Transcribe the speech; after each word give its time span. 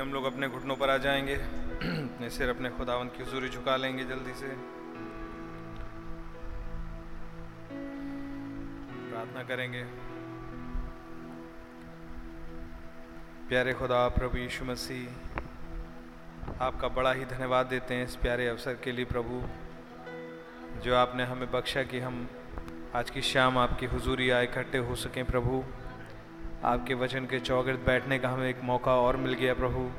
हम 0.00 0.12
लोग 0.12 0.24
अपने 0.24 0.48
घुटनों 0.48 0.76
पर 0.76 0.90
आ 0.90 0.96
जाएँगे। 0.96 1.34
अपने 2.14 2.30
सिर 2.30 2.48
अपने 2.48 2.70
खुदावन 2.70 3.06
की 3.06 3.22
हजूरी 3.22 3.48
झुका 3.48 3.76
लेंगे 3.76 4.04
जल्दी 4.04 4.34
से। 4.34 4.80
प्रार्थना 9.10 9.42
करेंगे। 9.42 9.84
प्यारे 13.48 13.72
खुदा, 13.72 14.08
प्रभु 14.08 14.38
यीशु 14.38 14.64
मसीह, 14.64 15.08
आपका 16.60 16.88
बड़ा 16.88 17.12
ही 17.12 17.24
धन्यवाद 17.24 17.66
देते 17.66 17.94
हैं 17.94 18.04
इस 18.04 18.16
प्यारे 18.16 18.48
अवसर 18.48 18.74
के 18.74 18.92
लिए 18.92 19.04
प्रभु, 19.04 19.42
जो 20.80 20.96
आपने 20.96 21.24
हमें 21.24 21.50
बख्शा 21.50 21.82
कि 21.82 21.98
हम 21.98 22.28
आज 22.94 23.10
की 23.10 23.22
शाम 23.22 23.58
आपकी 23.58 23.86
हुजूरी 23.86 24.30
आए, 24.30 24.44
इकट्ठे 24.44 24.78
हो 24.78 24.94
सकें 24.94 25.24
प्रभु। 25.24 25.64
आपके 26.64 26.94
वचन 26.94 27.26
के 27.26 27.38
चौगिर्द 27.40 27.78
बैठने 27.78 28.18
का 28.18 28.28
हमें 28.28 28.48
एक 28.48 28.62
मौका 28.64 28.94
और 28.94 29.16
मिल 29.16 29.32
गया 29.32 29.54
प्रभु। 29.54 29.90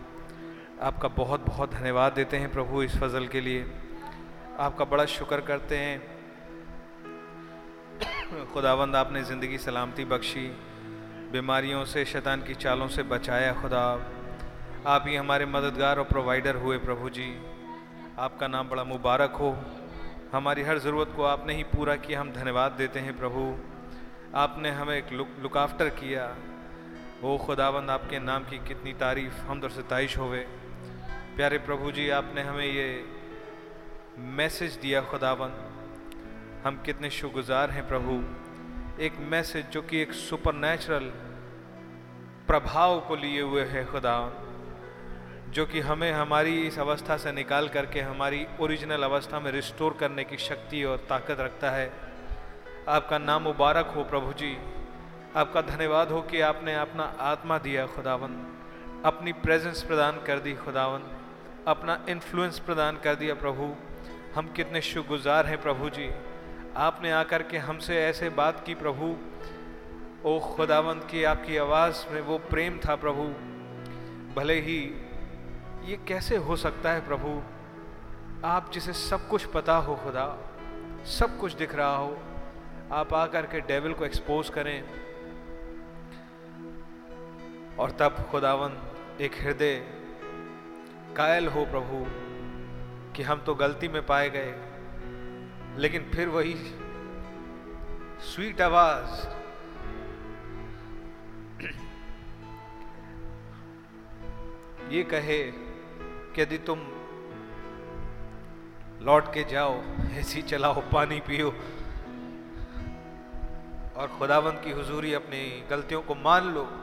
आपका 0.81 1.07
बहुत 1.07 1.45
बहुत 1.45 1.71
धन्यवाद 1.73 2.13
देते 2.13 2.37
हैं 2.37 2.51
प्रभु 2.51 2.83
इस 2.83 2.97
फजल 2.97 3.27
के 3.27 3.41
लिए। 3.41 3.65
आपका 4.59 4.85
बड़ा 4.85 5.05
शुक्र 5.05 5.41
करते 5.41 5.77
हैं। 5.77 6.01
खुदावंद, 8.53 8.95
आपने 8.95 9.23
ज़िंदगी 9.23 9.57
सलामती 9.57 10.05
बख्शी। 10.05 10.45
बीमारियों 11.31 11.85
से, 11.85 12.05
शैतान 12.05 12.41
की 12.41 12.53
चालों 12.53 12.87
से 12.87 13.03
बचाया 13.03 13.53
खुदा। 13.53 13.83
आप 14.87 15.03
ही 15.07 15.15
हमारे 15.15 15.45
मददगार 15.45 15.97
और 15.97 16.05
प्रोवाइडर 16.05 16.55
हुए 16.55 16.77
प्रभु 16.77 17.09
जी। 17.09 17.41
आपका 18.19 18.47
नाम 18.47 18.69
बड़ा 18.69 18.83
मुबारक 18.83 19.31
हो। 19.31 19.55
हमारी 20.33 20.61
हर 20.63 20.77
ज़रूरत 20.77 21.13
को 21.15 21.23
आपने 21.23 21.53
ही 21.53 21.63
पूरा 21.63 21.95
किया। 21.95 22.21
हम 22.21 22.31
धन्यवाद 22.31 22.71
देते 22.71 22.99
हैं 22.99 23.17
प्रभु। 23.17 23.55
आपने 24.35 24.69
हमें 24.69 24.97
एक 24.97 25.11
लुक 25.13 25.27
लुक 25.41 25.57
आफ्टर 25.57 25.89
किया। 25.89 26.35
ओ 27.23 27.37
खुदावंद, 27.37 27.89
आपके 27.89 28.19
नाम 28.19 28.43
की 28.43 28.57
कितनी 28.57 28.93
तारीफ़ 28.93 29.33
हम 29.33 29.59
दर 29.61 29.69
सताइश 29.69 30.17
होवे। 30.17 30.39
प्यारे 31.35 31.57
प्रभु 31.57 31.91
जी 31.91 32.09
आपने 32.09 32.41
हमें 32.41 32.65
ये 32.65 33.05
मैसेज 34.17 34.73
दिया 34.73 35.01
खुदावंद। 35.01 36.65
हम 36.65 36.81
कितने 36.85 37.09
शुगुजार 37.09 37.71
हैं 37.71 37.87
प्रभु। 37.87 38.15
एक 39.03 39.19
मैसेज 39.19 39.69
जो 39.69 39.81
कि 39.81 40.01
एक 40.01 40.13
सुपर 40.13 40.53
नेचुरल 40.53 41.05
प्रभाव 42.47 42.99
को 42.99 43.15
लिए 43.15 43.41
हुए 43.41 43.65
है 43.65 43.85
खुदा 43.85 44.17
जो 45.49 45.65
कि 45.65 45.79
हमें 45.79 46.11
हमारी 46.11 46.59
इस 46.67 46.79
अवस्था 46.79 47.17
से 47.17 47.31
निकाल 47.31 47.67
करके 47.67 48.01
हमारी 48.01 48.45
ओरिजिनल 48.59 49.03
अवस्था 49.03 49.39
में 49.39 49.51
रिस्टोर 49.51 49.97
करने 49.99 50.23
की 50.23 50.37
शक्ति 50.37 50.83
और 50.83 50.97
ताकत 51.09 51.39
रखता 51.39 51.71
है। 51.71 51.91
आपका 52.89 53.17
नाम 53.17 53.41
मुबारक 53.43 53.93
हो 53.95 54.03
प्रभु 54.03 54.33
जी 54.33 54.57
आपका 55.35 55.61
धन्यवाद 55.61 56.09
हो 56.11 56.21
कि 56.21 56.41
आपने 56.41 56.75
अपना 56.75 57.03
आत्मा 57.19 57.57
दिया 57.57 57.85
खुदावन 57.87 58.31
अपनी 59.05 59.33
प्रेजेंस 59.33 59.83
प्रदान 59.83 60.21
कर 60.27 60.39
दी 60.39 60.53
खुदावन 60.53 61.03
अपना 61.67 62.05
इन्फ्लुएंस 62.09 62.59
प्रदान 62.59 62.97
कर 62.97 63.15
दिया 63.15 63.33
प्रभु। 63.33 63.75
हम 64.35 64.47
कितने 64.47 64.81
शुगुजार 64.81 65.45
हैं 65.45 65.61
प्रभु 65.61 65.89
जी। 65.89 66.09
आपने 66.77 67.11
आकर 67.11 67.43
के 67.43 67.57
हमसे 67.57 68.03
ऐसे 68.05 68.29
बात 68.29 68.63
की 68.65 68.75
प्रभु। 68.75 69.15
ओ 70.25 70.39
खुदावंत 70.39 71.07
की 71.11 71.23
आपकी 71.23 71.57
आवाज़ 71.57 72.05
में 72.09 72.21
वो 72.21 72.37
प्रेम 72.37 72.79
था 72.79 72.95
प्रभु। 72.95 73.23
भले 74.35 74.59
ही 74.59 74.79
ये 75.85 75.99
कैसे 76.07 76.37
हो 76.37 76.55
सकता 76.55 76.91
है 76.91 77.07
प्रभु? 77.07 77.41
आप 78.47 78.71
जिसे 78.73 78.93
सब 78.93 79.27
कुछ 79.27 79.45
पता 79.45 79.75
हो 79.75 79.95
खुदा, 79.95 80.25
सब 81.05 81.37
कुछ 81.37 81.53
दिख 81.53 81.75
रहा 81.75 81.95
हो, 81.95 82.17
आप 82.91 83.13
आकर 83.13 83.45
के 83.45 83.59
डेविल 83.59 83.93
को 83.93 84.05
एक्सपोज 84.05 84.49
करें। 84.49 84.83
और 87.81 87.91
तब 87.91 88.27
खुदावन 88.31 88.77
एक 89.21 89.41
हृदय 89.41 89.87
कायल 91.17 91.47
हो 91.47 91.65
प्रभु, 91.65 92.05
कि 93.15 93.23
हम 93.23 93.39
तो 93.39 93.55
गलती 93.55 93.87
में 93.87 94.05
पाए 94.05 94.29
गए। 94.29 94.55
लेकिन 95.77 96.11
फिर 96.15 96.27
वही 96.27 96.55
स्वीट 98.19 98.61
आवाज़ 98.61 99.27
ये 104.91 105.03
कहे 105.03 105.51
कि 106.35 106.41
यदि 106.41 106.57
तुम 106.57 106.79
लौट 109.01 109.33
के 109.33 109.43
जाओ, 109.43 109.81
ऐसी 110.11 110.41
चलाओ, 110.41 110.73
पानी 110.73 111.19
पियो। 111.19 111.55
और 113.95 114.15
खुदावंत 114.19 114.61
की 114.63 114.71
हुजूरी 114.71 115.13
अपनी 115.13 115.63
गलतियों 115.69 116.01
को 116.01 116.15
मान 116.15 116.43
लो। 116.43 116.80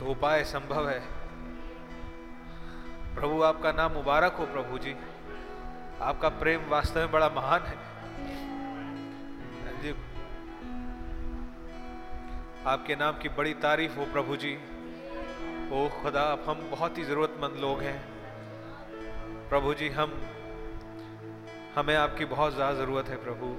तो 0.00 0.06
उपाय 0.06 0.44
संभव 0.44 0.88
है। 0.88 1.00
प्रभु, 3.14 3.42
आपका 3.42 3.72
नाम 3.72 3.92
मुबारक 3.92 4.32
हो 4.32 4.46
प्रभु 4.46 4.78
जी। 4.78 4.94
आपका 6.02 6.28
प्रेम 6.28 6.68
वास्तव 6.68 7.00
में 7.00 7.10
बड़ा 7.10 7.28
महान 7.28 7.62
है। 7.62 7.76
जी। 9.82 9.94
आपके 12.66 12.96
नाम 12.96 13.18
की 13.18 13.28
बड़ी 13.28 13.54
तारीफ़ 13.54 13.96
हो 13.96 14.04
प्रभु 14.04 14.36
जी। 14.36 14.54
ओ 15.72 15.88
खुदा, 16.02 16.22
अब 16.22 16.44
हम 16.48 16.68
बहुत 16.70 16.98
ही 16.98 17.04
ज़रूरतमंद 17.04 17.56
लोग 17.56 17.82
हैं। 17.82 17.98
प्रभु 19.48 19.74
जी, 19.74 19.88
हम, 19.88 20.12
हमें 21.74 21.96
आपकी 21.96 22.24
बहुत 22.24 22.54
ज़्यादा 22.54 22.78
ज़रूरत 22.78 23.08
है 23.08 23.16
प्रभु। 23.16 23.56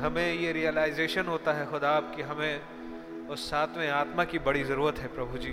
हमें 0.00 0.32
ये 0.32 0.52
रियलाइजेशन 0.52 1.26
होता 1.26 1.52
है 1.52 1.66
खुदा 1.70 1.90
आपकी 1.90 2.22
हमें 2.22 2.79
उस 3.30 3.42
सातवें 3.50 3.88
आत्मा 3.88 4.24
की 4.24 4.38
बड़ी 4.38 4.62
ज़रूरत 4.64 4.98
है 4.98 5.08
प्रभु 5.08 5.38
जी। 5.38 5.50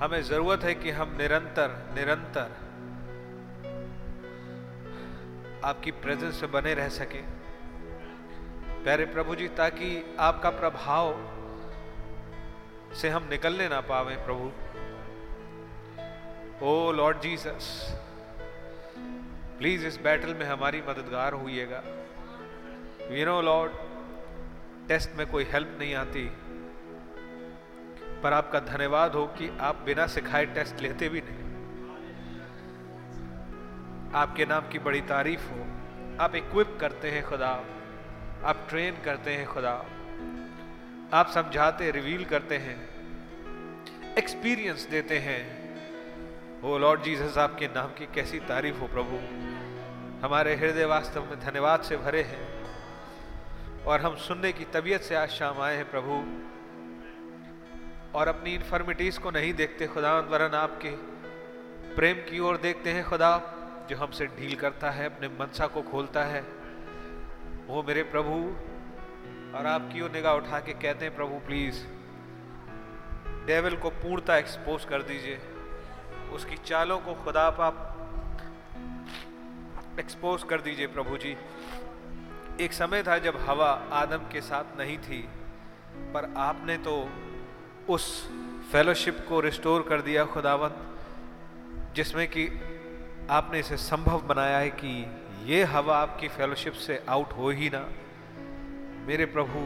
हमें 0.00 0.22
ज़रूरत 0.22 0.64
है 0.64 0.74
कि 0.74 0.90
हम 0.90 1.14
निरंतर 1.16 1.74
निरंतर 1.94 2.56
आपकी 5.64 5.90
प्रेजेंस 6.00 6.42
में 6.42 6.50
बने 6.52 6.74
रह 6.74 6.88
सके। 6.88 7.22
प्यारे 8.82 9.06
प्रभु 9.06 9.34
जी, 9.34 9.48
ताकि 9.54 10.16
आपका 10.20 10.50
प्रभाव 10.50 11.14
से 12.94 13.08
हम 13.08 13.28
निकलने 13.30 13.68
ना 13.68 13.80
पावे 13.86 14.16
प्रभु। 14.26 14.50
ओ 16.66 16.92
लॉर्ड 16.92 17.20
जीसस, 17.20 17.66
प्लीज़ 19.58 19.86
इस 19.86 20.00
बैटल 20.02 20.34
में 20.34 20.46
हमारी 20.46 20.80
मददगार 20.88 21.32
होइएगा। 21.34 21.82
यू 23.10 23.26
नो 23.26 23.40
लॉर्ड 23.42 23.86
टेस्ट 24.88 25.10
में 25.16 25.26
कोई 25.26 25.44
हेल्प 25.44 25.76
नहीं 25.80 25.94
आती। 25.94 26.32
पर 28.22 28.32
आपका 28.32 28.60
धन्यवाद 28.60 29.12
हो 29.12 29.26
कि 29.26 29.58
आप 29.60 29.76
बिना 29.76 30.06
सिखाए 30.06 30.46
टेस्ट 30.46 30.80
लेते 30.80 31.08
भी 31.08 31.22
नहीं। 31.24 31.48
आपके 34.14 34.46
नाम 34.46 34.68
की 34.68 34.78
बड़ी 34.78 35.00
तारीफ़ 35.00 35.40
हो। 35.40 35.60
आप 36.20 36.34
इक्विप 36.34 36.78
करते 36.80 37.10
हैं 37.10 37.24
खुदा। 37.24 37.64
आप 38.44 38.66
ट्रेन 38.68 39.02
करते 39.04 39.32
हैं 39.32 39.46
खुदा। 39.46 39.84
आप 41.12 41.30
समझाते 41.30 41.90
रिवील 41.90 42.24
करते 42.24 42.56
हैं। 42.56 42.88
एक्सपीरियंस 44.18 44.82
देते 44.82 45.18
हैं। 45.18 45.68
ओ 46.62 46.78
लॉर्ड 46.78 47.02
जीसस 47.02 47.38
आपके 47.38 47.66
नाम 47.66 47.86
की 47.86 48.06
कैसी 48.06 48.40
तारीफ़ 48.40 48.76
हो 48.76 48.86
प्रभु। 48.86 49.16
हमारे 50.26 50.56
हृदय 50.56 50.84
वास्तव 50.84 51.24
में 51.24 51.40
धन्यवाद 51.40 51.80
से 51.80 51.96
भरे 51.96 52.22
हैं। 52.22 52.57
और 53.88 54.00
हम 54.00 54.16
सुनने 54.16 54.52
की 54.52 54.64
तबीयत 54.64 55.02
से 55.02 55.14
आज 55.14 55.28
शाम 55.28 55.60
आए 55.60 55.76
हैं 55.76 55.90
प्रभु। 55.90 56.14
और 58.18 58.28
अपनी 58.28 58.54
इन्फर्मिटीज 58.54 59.18
को 59.18 59.30
नहीं 59.30 59.54
देखते, 59.54 59.86
खुदा 59.86 60.18
वरन 60.20 60.54
आपके 60.54 60.90
प्रेम 61.94 62.16
की 62.16 62.38
ओर 62.38 62.56
देखते 62.56 62.92
हैं 62.92 63.04
खुदा, 63.04 63.30
जो 63.90 63.96
हमसे 63.96 64.26
डील 64.26 64.54
करता 64.56 64.90
है, 64.90 65.06
अपने 65.06 65.28
मनसा 65.28 65.66
को 65.66 65.82
खोलता 65.82 66.24
है। 66.24 66.40
वो 67.66 67.82
मेरे 67.82 68.02
प्रभु 68.02 68.34
और 69.56 69.66
आपकी 69.66 70.00
ओर 70.00 70.10
निगाह 70.10 70.34
उठा 70.34 70.60
के 70.60 70.72
कहते 70.72 71.04
हैं, 71.04 71.16
प्रभु 71.16 71.38
प्लीज़ 71.46 71.84
डेविल 73.46 73.76
को 73.76 73.90
पूर्णता 73.90 74.36
एक्सपोज 74.36 74.84
कर 74.84 75.02
दीजिए। 75.02 75.38
उसकी 76.32 76.56
चालों 76.56 76.98
को 76.98 77.14
खुदा 77.14 77.42
आप 77.42 77.84
एक्सपोज 80.00 80.42
कर 80.42 80.60
दीजिए 80.60 80.86
प्रभु 80.86 81.16
जी। 81.16 81.36
एक 82.60 82.72
समय 82.72 83.02
था 83.02 83.18
जब 83.18 83.36
हवा 83.46 83.70
आदम 83.92 84.18
के 84.32 84.40
साथ 84.40 84.78
नहीं 84.78 84.96
थी, 84.98 85.20
पर 86.14 86.32
आपने 86.36 86.76
तो 86.76 86.94
उस 87.88 88.06
फेलोशिप 88.72 89.24
को 89.28 89.40
रिस्टोर 89.40 89.82
कर 89.88 90.00
दिया 90.00 90.24
खुदावंत, 90.24 90.76
जिसमें 91.96 92.26
कि 92.28 92.46
आपने 93.30 93.58
इसे 93.58 93.76
संभव 93.76 94.20
बनाया 94.20 94.58
है 94.58 94.70
कि 94.70 94.92
ये 95.46 95.62
हवा 95.64 95.96
आपकी 95.96 96.28
फेलोशिप 96.28 96.72
से 96.72 97.02
आउट 97.08 97.32
हो 97.32 97.50
ही 97.50 97.70
ना। 97.70 97.84
मेरे 99.06 99.26
प्रभु 99.26 99.60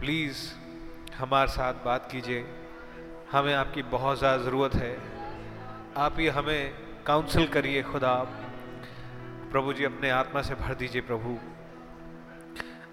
प्लीज़ 0.00 0.38
हमारे 1.16 1.50
साथ 1.50 1.84
बात 1.84 2.08
कीजिए। 2.12 2.44
हमें 3.32 3.54
आपकी 3.54 3.82
बहुत 3.82 4.18
ज़्यादा 4.18 4.42
ज़रूरत 4.44 4.74
है। 4.74 4.96
आप 5.96 6.18
ही 6.18 6.26
हमें 6.28 6.72
काउंसिल 7.06 7.46
करिए 7.46 7.82
खुदा। 7.82 8.14
प्रभु 9.52 9.72
जी, 9.72 9.84
अपने 9.84 10.10
आत्मा 10.10 10.42
से 10.42 10.54
भर 10.54 10.74
दीजिए 10.74 11.02
प्रभु। 11.02 11.38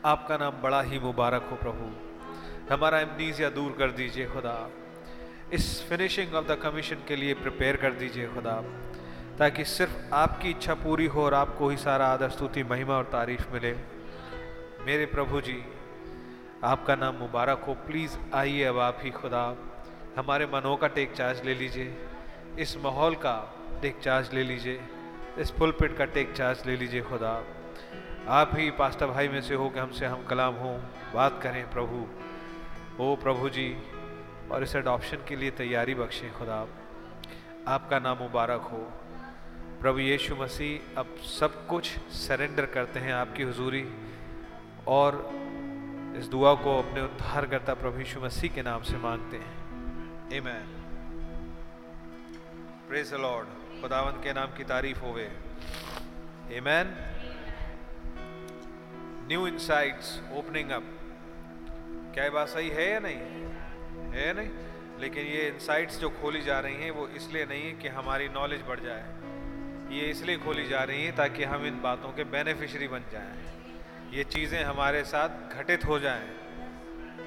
आपका 0.05 0.37
नाम 0.37 0.61
बड़ा 0.61 0.81
ही 0.81 0.99
मुबारक 0.99 1.47
हो 1.51 1.55
प्रभु। 1.55 2.73
हमारा 2.73 2.99
एमनीजिया 2.99 3.49
दूर 3.49 3.71
कर 3.71 3.91
दीजिए 3.91 4.25
खुदा। 4.25 4.69
इस 5.53 5.83
फिनिशिंग 5.89 6.33
ऑफ़ 6.35 6.45
द 6.47 6.55
कमीशन 6.55 6.95
के 7.07 7.15
लिए 7.15 7.33
प्रिपेयर 7.33 7.75
कर 7.75 7.91
दीजिए 7.91 8.27
खुदा, 8.27 8.61
ताकि 9.39 9.65
सिर्फ़ 9.65 10.13
आपकी 10.13 10.49
इच्छा 10.49 10.73
पूरी 10.73 11.05
हो 11.05 11.25
और 11.25 11.33
आपको 11.33 11.69
ही 11.69 11.77
सारा 11.77 12.07
आदर, 12.07 12.29
स्तुति, 12.29 12.63
महिमा 12.63 12.97
और 12.97 13.03
तारीफ़ 13.03 13.49
मिले। 13.53 13.73
मेरे 14.85 15.05
प्रभु 15.05 15.41
जी, 15.41 15.63
आपका 16.63 16.95
नाम 16.95 17.15
मुबारक 17.15 17.63
हो। 17.67 17.73
प्लीज़ 17.73 18.17
आइए 18.33 18.63
अब 18.63 18.79
आप 18.79 18.99
ही 19.01 19.09
खुदा, 19.09 19.45
हमारे 20.17 20.45
मनों 20.45 20.77
का 20.77 20.87
टेक 20.87 21.13
चार्ज 21.13 21.41
ले 21.45 21.53
लीजिए। 21.53 21.97
इस 22.59 22.77
माहौल 22.77 23.15
का 23.15 23.35
टेक 23.81 23.99
चार्ज 23.99 24.33
ले 24.33 24.43
लीजिए। 24.43 24.81
इस 25.37 25.51
पुलपिट 25.51 25.97
का 25.97 26.05
टेक 26.05 26.33
चार्ज 26.33 26.65
ले 26.65 26.75
लीजिए 26.75 27.01
खुदा। 27.01 27.43
आप 28.27 28.51
ही 28.53 28.71
पास्ता 28.71 29.07
भाई 29.07 29.27
में 29.27 29.41
से 29.41 29.55
हो 29.55 29.69
कि 29.69 29.79
हमसे 29.79 30.05
हम 30.05 30.23
कलाम 30.23 30.53
हों। 30.53 30.79
बात 31.13 31.39
करें 31.43 31.71
प्रभु। 31.71 32.07
ओ 33.03 33.15
प्रभु 33.15 33.49
जी, 33.49 33.77
और 34.51 34.63
इस 34.63 34.75
अडॉप्शन 34.75 35.17
के 35.27 35.35
लिए 35.35 35.51
तैयारी 35.51 35.95
बख्शें 35.95 36.33
खुदा। 36.33 36.67
आपका 37.67 37.99
नाम 37.99 38.17
मुबारक 38.17 38.61
हो। 38.61 38.91
प्रभु 39.81 39.99
यीशु 39.99 40.35
मसीह, 40.35 40.99
अब 40.99 41.15
सब 41.15 41.67
कुछ 41.67 41.97
सरेंडर 41.99 42.65
करते 42.65 42.99
हैं 42.99 43.13
आपकी 43.13 43.43
हुजूरी। 43.43 43.93
और 44.87 45.31
इस 46.17 46.25
दुआ 46.25 46.53
को 46.53 46.79
अपने 46.79 47.01
उद्धार 47.01 47.45
करता 47.45 47.73
प्रभु 47.73 47.99
यीशु 47.99 48.21
मसीह 48.21 48.55
के 48.55 48.61
नाम 48.61 48.83
से 48.83 48.97
मांगते 48.97 49.37
हैं। 49.37 49.67
Amen. 50.29 50.87
प्रेज 52.89 53.13
लॉर्ड 53.13 53.47
खुदावन 53.81 54.11
के 54.11 54.33
नाम 54.33 54.47
की 54.47 54.63
तारीफ़ 54.63 54.99
होवे। 54.99 55.37
Amen. 56.47 57.16
New 59.27 59.47
insights 59.47 60.21
opening 60.33 60.69
up 60.69 60.83
क्या 62.13 62.23
ये 62.23 62.29
बात 62.29 62.47
सही 62.47 62.69
है 62.69 62.91
या 62.91 62.99
नहीं? 62.99 63.17
है 64.11 64.27
या 64.27 64.33
नहीं? 64.33 64.49
लेकिन 64.99 65.25
ये 65.25 65.47
इनसाइट्स 65.47 65.99
जो 65.99 66.09
खोली 66.09 66.41
जा 66.41 66.59
रही 66.59 66.75
हैं, 66.75 66.91
वो 66.91 67.07
इसलिए 67.07 67.45
नहीं 67.45 67.63
है 67.63 67.71
कि 67.71 67.87
हमारी 67.87 68.29
नॉलेज 68.29 68.61
बढ़ 68.61 68.79
जाए। 68.79 69.05
ये 69.95 70.05
इसलिए 70.05 70.37
खोली 70.37 70.67
जा 70.67 70.83
रही 70.83 71.03
हैं 71.03 71.15
ताकि 71.15 71.43
हम 71.43 71.65
इन 71.65 71.81
बातों 71.81 72.13
के 72.13 72.23
बेनिफिशरी 72.23 72.87
बन 72.87 72.99
जाएँ। 73.11 73.37
ये 74.11 74.23
चीज़ें 74.23 74.63
हमारे 74.63 75.03
साथ 75.03 75.55
घटित 75.55 75.85
हो 75.85 75.99
जाएँ। 75.99 76.29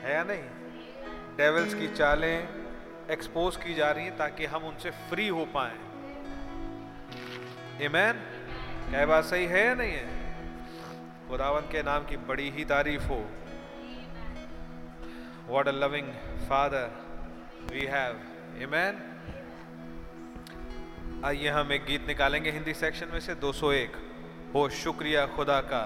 है 0.03 0.15
या 0.15 0.25
नहीं? 0.25 0.43
डेवल्स 1.37 1.75
की 1.75 1.89
चालें 1.89 2.49
एक्सपोज 3.11 3.57
की 3.57 3.75
जा 3.75 3.91
रही 3.91 4.05
हैं 4.05 4.17
ताकि 4.17 4.47
हम 4.47 4.65
उनसे 4.65 4.91
फ्री 4.91 5.29
हो 5.29 5.45
पाए। 5.45 5.75
ईमैन 7.85 8.13
क्या 8.91 9.07
बात 9.07 9.25
सही 9.25 9.47
है 9.47 9.67
या 9.67 9.75
नहीं 9.75 9.93
है? 9.93 10.30
खुदावन 11.31 11.67
के 11.73 11.83
नाम 11.83 12.05
की 12.05 12.17
बड़ी 12.29 12.49
ही 12.51 12.65
तारीफ़ 12.65 13.03
हो। 13.03 13.19
What 15.49 15.69
a 15.69 15.73
loving 15.73 16.09
father 16.49 16.87
we 17.73 17.85
have 17.87 18.63
amen 18.63 18.99
आइए 21.25 21.49
हम 21.49 21.73
एक 21.73 21.85
गीत 21.85 22.07
निकालेंगे 22.07 22.51
हिंदी 22.51 22.75
सेक्शन 22.75 23.09
में 23.13 23.21
से 23.21 23.35
201 23.35 23.97
हो 24.55 24.69
शुक्रिया 24.75 25.27
खुदा 25.27 25.61
का, 25.61 25.85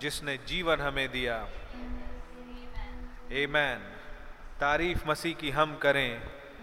जिसने 0.00 0.36
जीवन 0.46 0.80
हमें 0.80 1.08
दिया। 1.08 1.38
मैन 3.50 3.80
तारीफ़ 4.60 5.08
मसीह 5.08 5.34
की 5.34 5.50
हम 5.50 5.76
करें 5.76 6.10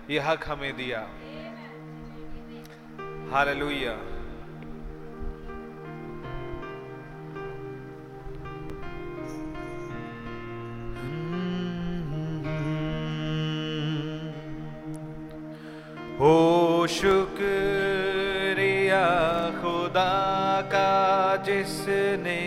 यह 0.10 0.30
हक 0.30 0.48
हमें 0.48 0.74
दिया। 0.78 1.00
हालेलुया 3.32 3.96
हो 16.22 16.88
शुक्रिया 16.88 19.06
खुदा 19.62 20.62
का 20.62 21.38
जिसने 21.38 22.42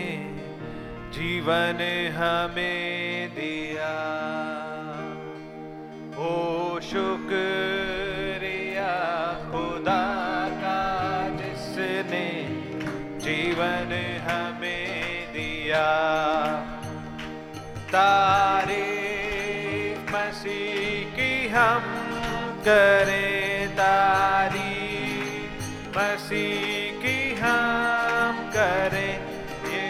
जीवन 1.13 1.79
हमें 2.15 3.29
दिया। 3.29 3.95
ओ 6.19 6.79
शुक्रिया 6.79 8.93
खुदा 9.51 10.07
का 10.63 10.81
जिसने 11.35 12.25
जीवन 13.19 13.89
हमें 14.29 15.33
दिया। 15.33 15.87
तारे 17.87 18.83
मसीह 20.09 21.15
की 21.15 21.47
हम 21.47 21.81
करें। 22.61 23.34
तारी 23.85 24.77
मसीह 25.97 27.01
की 27.01 27.17
हम 27.41 28.39
करें। 28.55 29.13
ये 29.73 29.85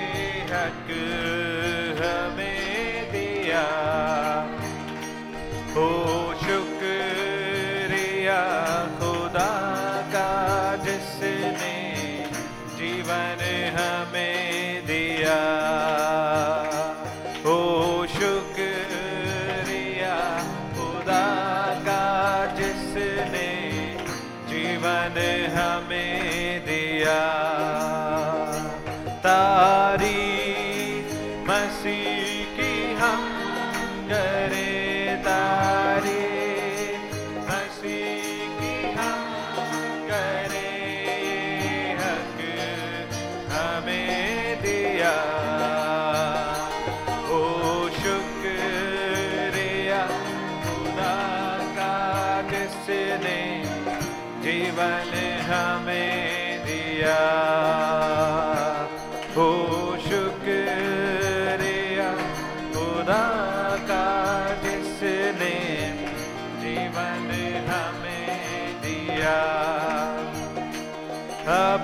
हक 0.51 0.89
हमें 2.01 3.11
दिया। 3.11 3.63
हो 5.75 5.87
शुक्रिया 6.43 8.41
खुदा 8.99 9.53
का 10.15 10.29
जिसने 10.83 11.77
जीवन 12.77 13.39
हमें 13.77 14.44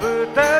अब 0.02 0.34
तक 0.36 0.51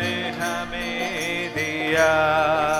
हमें 0.00 1.50
दिया 1.54 2.73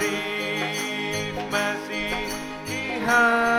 तारीफ़ 0.00 1.38
मसीह 1.54 2.32
की 2.66 2.80
हम 3.04 3.49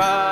हर 0.00 0.25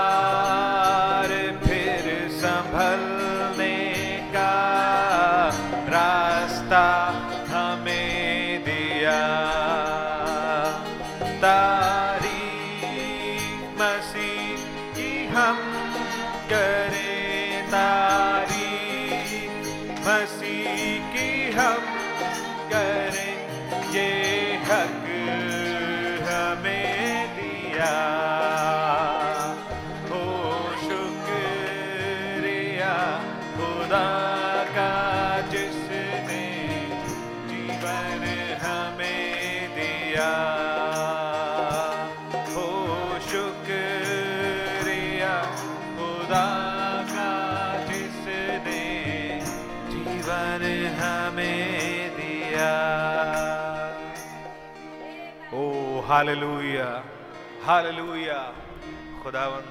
हालेलुया 56.25 56.87
हालेलुया 57.65 58.37
खुदावन 59.23 59.65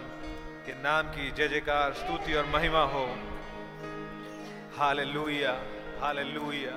के 0.65 0.73
नाम 0.85 1.05
की 1.13 1.23
जय 1.37 1.47
जयकार 1.49 1.93
स्तुति 1.99 2.33
और 2.39 2.45
महिमा 2.53 2.83
हो 2.93 3.05
hallelujah 4.77 5.53
hallelujah 6.01 6.75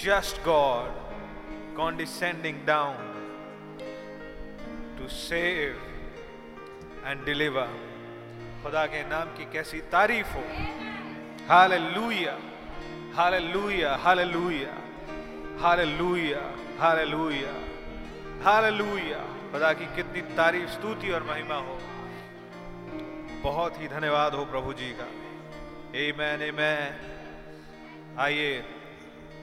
just 0.00 0.42
God 0.44 0.90
condescending 1.78 2.58
down 2.66 3.00
to 4.98 5.08
save 5.08 5.80
and 7.06 7.24
deliver. 7.24 7.66
खुदा 8.62 8.84
के 8.92 9.02
नाम 9.08 9.34
की 9.38 9.44
कैसी 9.56 9.80
तारीफ़ 9.96 10.36
हो 10.36 10.44
hallelujah 11.48 12.36
hallelujah 13.16 13.96
hallelujah 14.04 14.78
hallelujah 15.64 16.46
hallelujah 16.84 17.52
hallelujah. 18.42 19.18
खुदा 19.52 19.72
की 19.72 19.86
कितनी 19.96 20.20
तारीफ़, 20.36 20.70
स्तुति 20.70 21.10
और 21.10 21.22
महिमा 21.22 21.54
हो। 21.54 21.78
बहुत 23.42 23.80
ही 23.80 23.88
धन्यवाद 23.88 24.34
हो 24.34 24.44
प्रभु 24.44 24.72
जी 24.72 24.90
का। 24.90 25.08
ए 25.98 26.12
मैन 26.18 26.42
ए 26.42 26.50
मैन 26.50 28.18
आइए, 28.18 28.64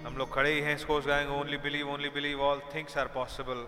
हम 0.05 0.17
लोग 0.17 0.33
खड़े 0.33 0.51
ही 0.51 0.61
हैं 0.61 0.75
इसको 0.75 1.01
गाएँगे 1.01 1.39
only 1.39 1.57
believe 1.57 1.89
only 1.89 2.09
believe 2.09 2.41
all 2.41 2.61
things 2.75 2.97
are 2.97 3.07
possible 3.07 3.67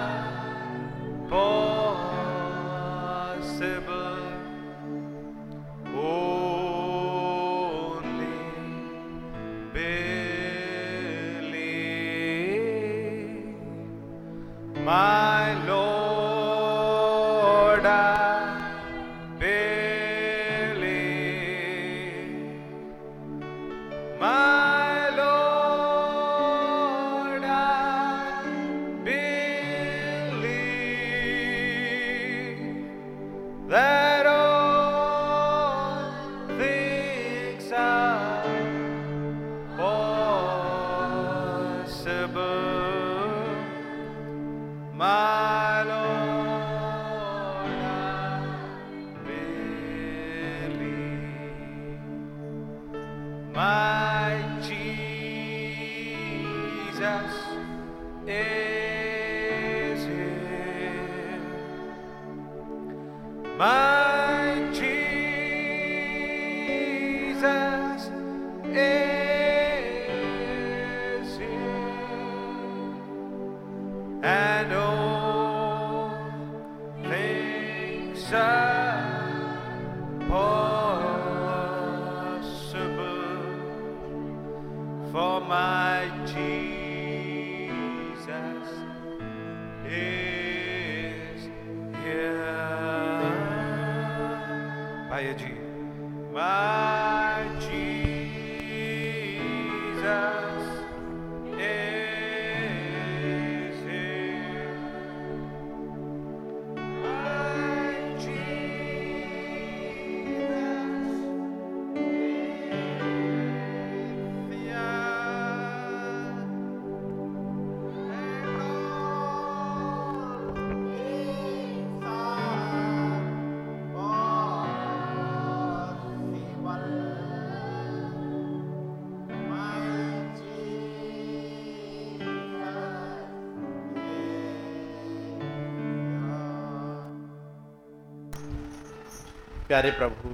प्यारे 139.71 139.91
प्रभु, 139.91 140.29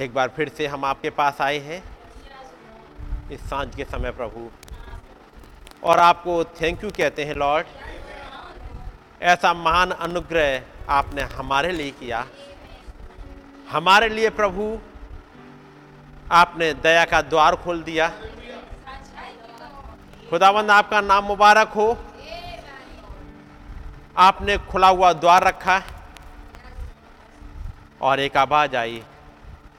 एक 0.00 0.12
बार 0.14 0.28
फिर 0.28 0.48
से 0.48 0.66
हम 0.66 0.84
आपके 0.84 1.10
पास 1.10 1.40
आए 1.40 1.58
हैं। 1.58 1.82
इस 3.30 3.40
साँझ 3.40 3.74
के 3.76 3.84
समय 3.84 4.10
प्रभु, 4.10 4.50
और 5.84 5.98
आपको 5.98 6.44
थैंक 6.60 6.84
यू 6.84 6.90
कहते 6.90 7.24
हैं 7.24 7.34
लॉर्ड 7.34 7.66
ऐसा 9.22 9.52
महान 9.54 9.90
अनुग्रह 9.90 10.62
आपने 10.88 11.22
हमारे 11.34 11.72
लिए 11.72 11.90
किया। 11.90 12.24
हमारे 13.70 14.08
लिए 14.08 14.30
प्रभु, 14.30 14.78
आपने 16.32 16.72
दया 16.80 17.04
का 17.04 17.22
द्वार 17.26 17.56
खोल 17.56 17.82
दिया। 17.82 18.08
खुदावंद, 20.30 20.70
आपका 20.70 21.00
नाम 21.02 21.24
मुबारक 21.24 21.68
हो। 21.76 21.88
आपने 24.18 24.58
खुला 24.70 24.88
हुआ 24.88 25.12
द्वार 25.12 25.44
रखा। 25.44 25.80
और 28.08 28.20
एक 28.20 28.36
आवाज़ 28.36 28.76
आई, 28.76 29.02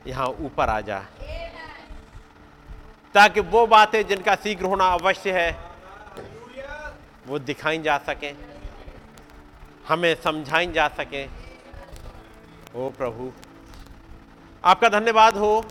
यहाँ 0.08 0.28
ऊपर 0.40 0.70
आ 0.70 0.80
जा। 0.82 1.00
ताकि 3.16 3.40
वो 3.40 3.66
बातें 3.68 4.02
जिनका 4.08 4.36
शीघ्र 4.36 4.66
होना 4.66 4.88
अवश्य 4.94 5.32
है, 5.32 5.52
वो 7.28 7.40
दिखाई 7.40 7.80
जा 7.80 7.98
सके, 8.00 8.32
हमें 9.88 10.14
समझाई 10.16 10.68
जा 10.68 10.88
सके। 10.98 11.24
ओ 12.76 12.90
प्रभु, 12.98 13.32
आपका 14.64 14.90
धन्यवाद 14.90 15.38
हो, 15.38 15.66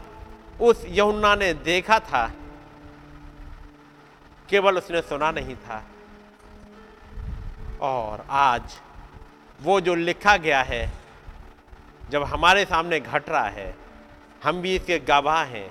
उस 0.60 0.84
यमुना 0.90 1.34
ने 1.34 1.52
देखा 1.54 1.98
था, 2.02 2.26
केवल 4.48 4.78
उसने 4.78 5.02
सुना 5.02 5.30
नहीं 5.30 5.56
था। 5.56 5.82
और 7.80 8.26
आज 8.30 8.80
वो 9.60 9.80
जो 9.80 9.94
लिखा 9.94 10.36
गया 10.36 10.62
है 10.62 10.86
जब 12.10 12.22
हमारे 12.22 12.64
सामने 12.64 13.00
घट 13.00 13.28
रहा 13.28 13.48
है, 13.48 13.74
हम 14.44 14.60
भी 14.62 14.74
इसके 14.76 14.98
गवाह 14.98 15.42
हैं, 15.44 15.70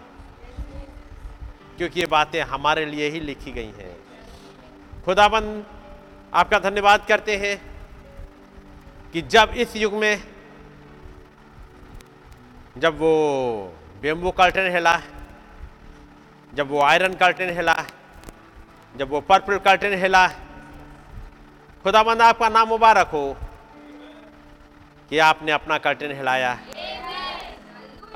क्योंकि 1.78 2.00
ये 2.00 2.06
बातें 2.06 2.42
हमारे 2.42 2.86
लिए 2.86 3.10
ही 3.10 3.20
लिखी 3.20 3.52
गई 3.52 3.72
हैं। 3.78 3.96
खुदाबंद, 5.06 5.66
आपका 6.34 6.60
धन्यवाद 6.60 7.06
करते 7.06 7.36
हैं 7.38 7.58
कि 9.14 9.22
जब 9.22 9.54
इस 9.58 9.76
युग 9.76 9.94
में, 9.94 10.24
जब 12.78 12.98
वो 13.00 13.14
बेम्बू 14.02 14.32
कर्टन 14.32 14.72
हिला, 14.72 15.00
जब 16.54 16.70
वो 16.70 16.82
आयरन 16.82 17.14
कर्टन 17.14 17.50
हिला, 17.50 17.76
जब 18.96 19.10
वो 19.10 19.22
पर्पल 19.22 19.58
कर्टन 19.58 19.94
हिला, 19.94 20.28
खुदाबंद, 21.84 22.22
आपका 22.22 22.50
नाम 22.50 22.68
मुबारक 22.68 23.08
हो। 23.08 23.36
कि 25.10 25.20
आपने 25.20 25.52
अपना 25.52 25.78
कर्टन 25.78 26.12
हिलाया, 26.12 26.60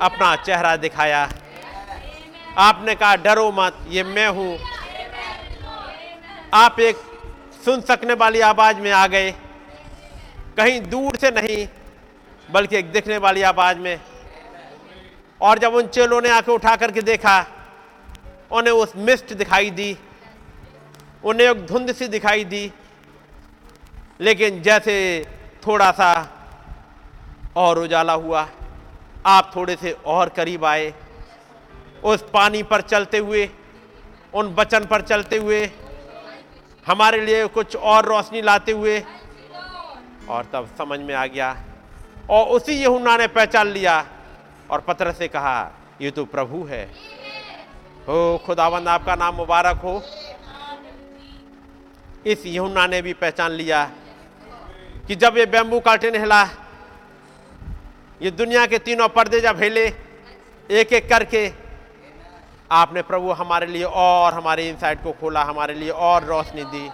अपना 0.00 0.36
चेहरा 0.36 0.76
दिखाया। 0.76 1.28
आपने 2.58 2.94
कहा, 2.94 3.16
डरो 3.16 3.52
मत, 3.52 3.78
ये 3.88 4.02
मैं 4.02 4.28
हूँ। 4.28 4.58
आप 6.54 6.80
एक 6.80 6.96
सुन 7.64 7.80
सकने 7.80 8.14
वाली 8.14 8.40
आवाज़ 8.40 8.76
में 8.76 8.90
आ 8.92 9.06
गए। 9.06 9.30
कहीं 10.56 10.80
दूर 10.80 11.16
से 11.16 11.30
नहीं, 11.30 11.68
बल्कि 12.50 12.76
एक 12.76 12.92
दिखने 12.92 13.16
वाली 13.18 13.42
आवाज़ 13.42 13.78
में। 13.78 14.00
और 15.40 15.58
जब 15.58 15.74
उन 15.74 15.86
चेलों 15.86 16.22
ने 16.22 16.30
आके 16.30 16.52
उठा 16.52 16.76
करके 16.76 17.02
देखा, 17.02 17.46
उन्हें 18.50 18.74
उस 18.74 18.92
मिस्ट 18.96 19.32
दिखाई 19.32 19.70
दी, 19.70 19.96
उन्हें 21.24 21.50
एक 21.50 21.66
धुंध 21.66 21.92
सी 21.92 22.08
दिखाई 22.08 22.44
दी। 22.44 22.72
लेकिन 24.20 24.62
जैसे 24.62 25.26
थोड़ा 25.66 25.90
सा 25.90 26.38
और 27.56 27.78
उजाला 27.78 28.12
हुआ। 28.12 28.48
आप 29.26 29.52
थोड़े 29.56 29.76
से 29.76 29.92
और 29.92 30.28
करीब 30.28 30.64
आए। 30.64 30.94
उस 32.04 32.24
पानी 32.34 32.62
पर 32.62 32.80
चलते 32.80 33.18
हुए, 33.18 33.50
उन 34.34 34.54
बचन 34.54 34.84
पर 34.84 35.00
चलते 35.00 35.36
हुए, 35.36 35.70
हमारे 36.86 37.20
लिए 37.20 37.46
कुछ 37.46 37.76
और 37.76 38.04
रोशनी 38.04 38.42
लाते 38.42 38.72
हुए। 38.72 39.04
और 40.28 40.44
तब 40.44 40.68
समझ 40.78 41.00
में 41.00 41.14
आ 41.14 41.26
गया। 41.26 41.56
और 42.30 42.46
उसी 42.46 42.72
यहुना 42.72 43.16
ने 43.16 43.26
पहचान 43.26 43.66
लिया 43.66 44.06
और 44.70 44.80
पत्र 44.80 45.12
से 45.12 45.28
कहा, 45.28 45.70
ये 46.00 46.10
तो 46.10 46.24
प्रभु 46.24 46.64
है। 46.64 46.84
हो, 48.02 48.42
खुदावंद, 48.46 48.88
आपका 48.88 49.14
नाम 49.14 49.34
मुबारक 49.34 49.76
हो। 49.76 50.02
इस 52.26 52.46
यहुना 52.46 52.86
ने 52.86 53.02
भी 53.02 53.12
पहचान 53.12 53.50
लिया 53.50 53.90
कि 55.08 55.14
जब 55.14 55.38
ये 55.38 55.46
बैम्बू 55.46 55.80
कार्टन 55.80 56.20
हिला 56.20 56.48
ये 58.22 58.30
दुनिया 58.30 58.66
के 58.66 58.78
तीनों 58.78 59.08
पर्दे 59.08 59.40
जब 59.40 59.62
हिले 59.62 59.84
एक 60.70 60.92
एक 60.92 61.08
करके, 61.08 61.50
आपने 62.70 63.02
प्रभु 63.02 63.30
हमारे 63.32 63.66
लिए 63.66 63.84
और 63.84 64.34
हमारे 64.34 64.68
इनसाइड 64.68 65.02
को 65.02 65.12
खोला, 65.12 65.42
हमारे 65.44 65.74
लिए 65.74 65.90
और 65.90 66.24
रोशनी 66.24 66.64
दी। 66.64 66.88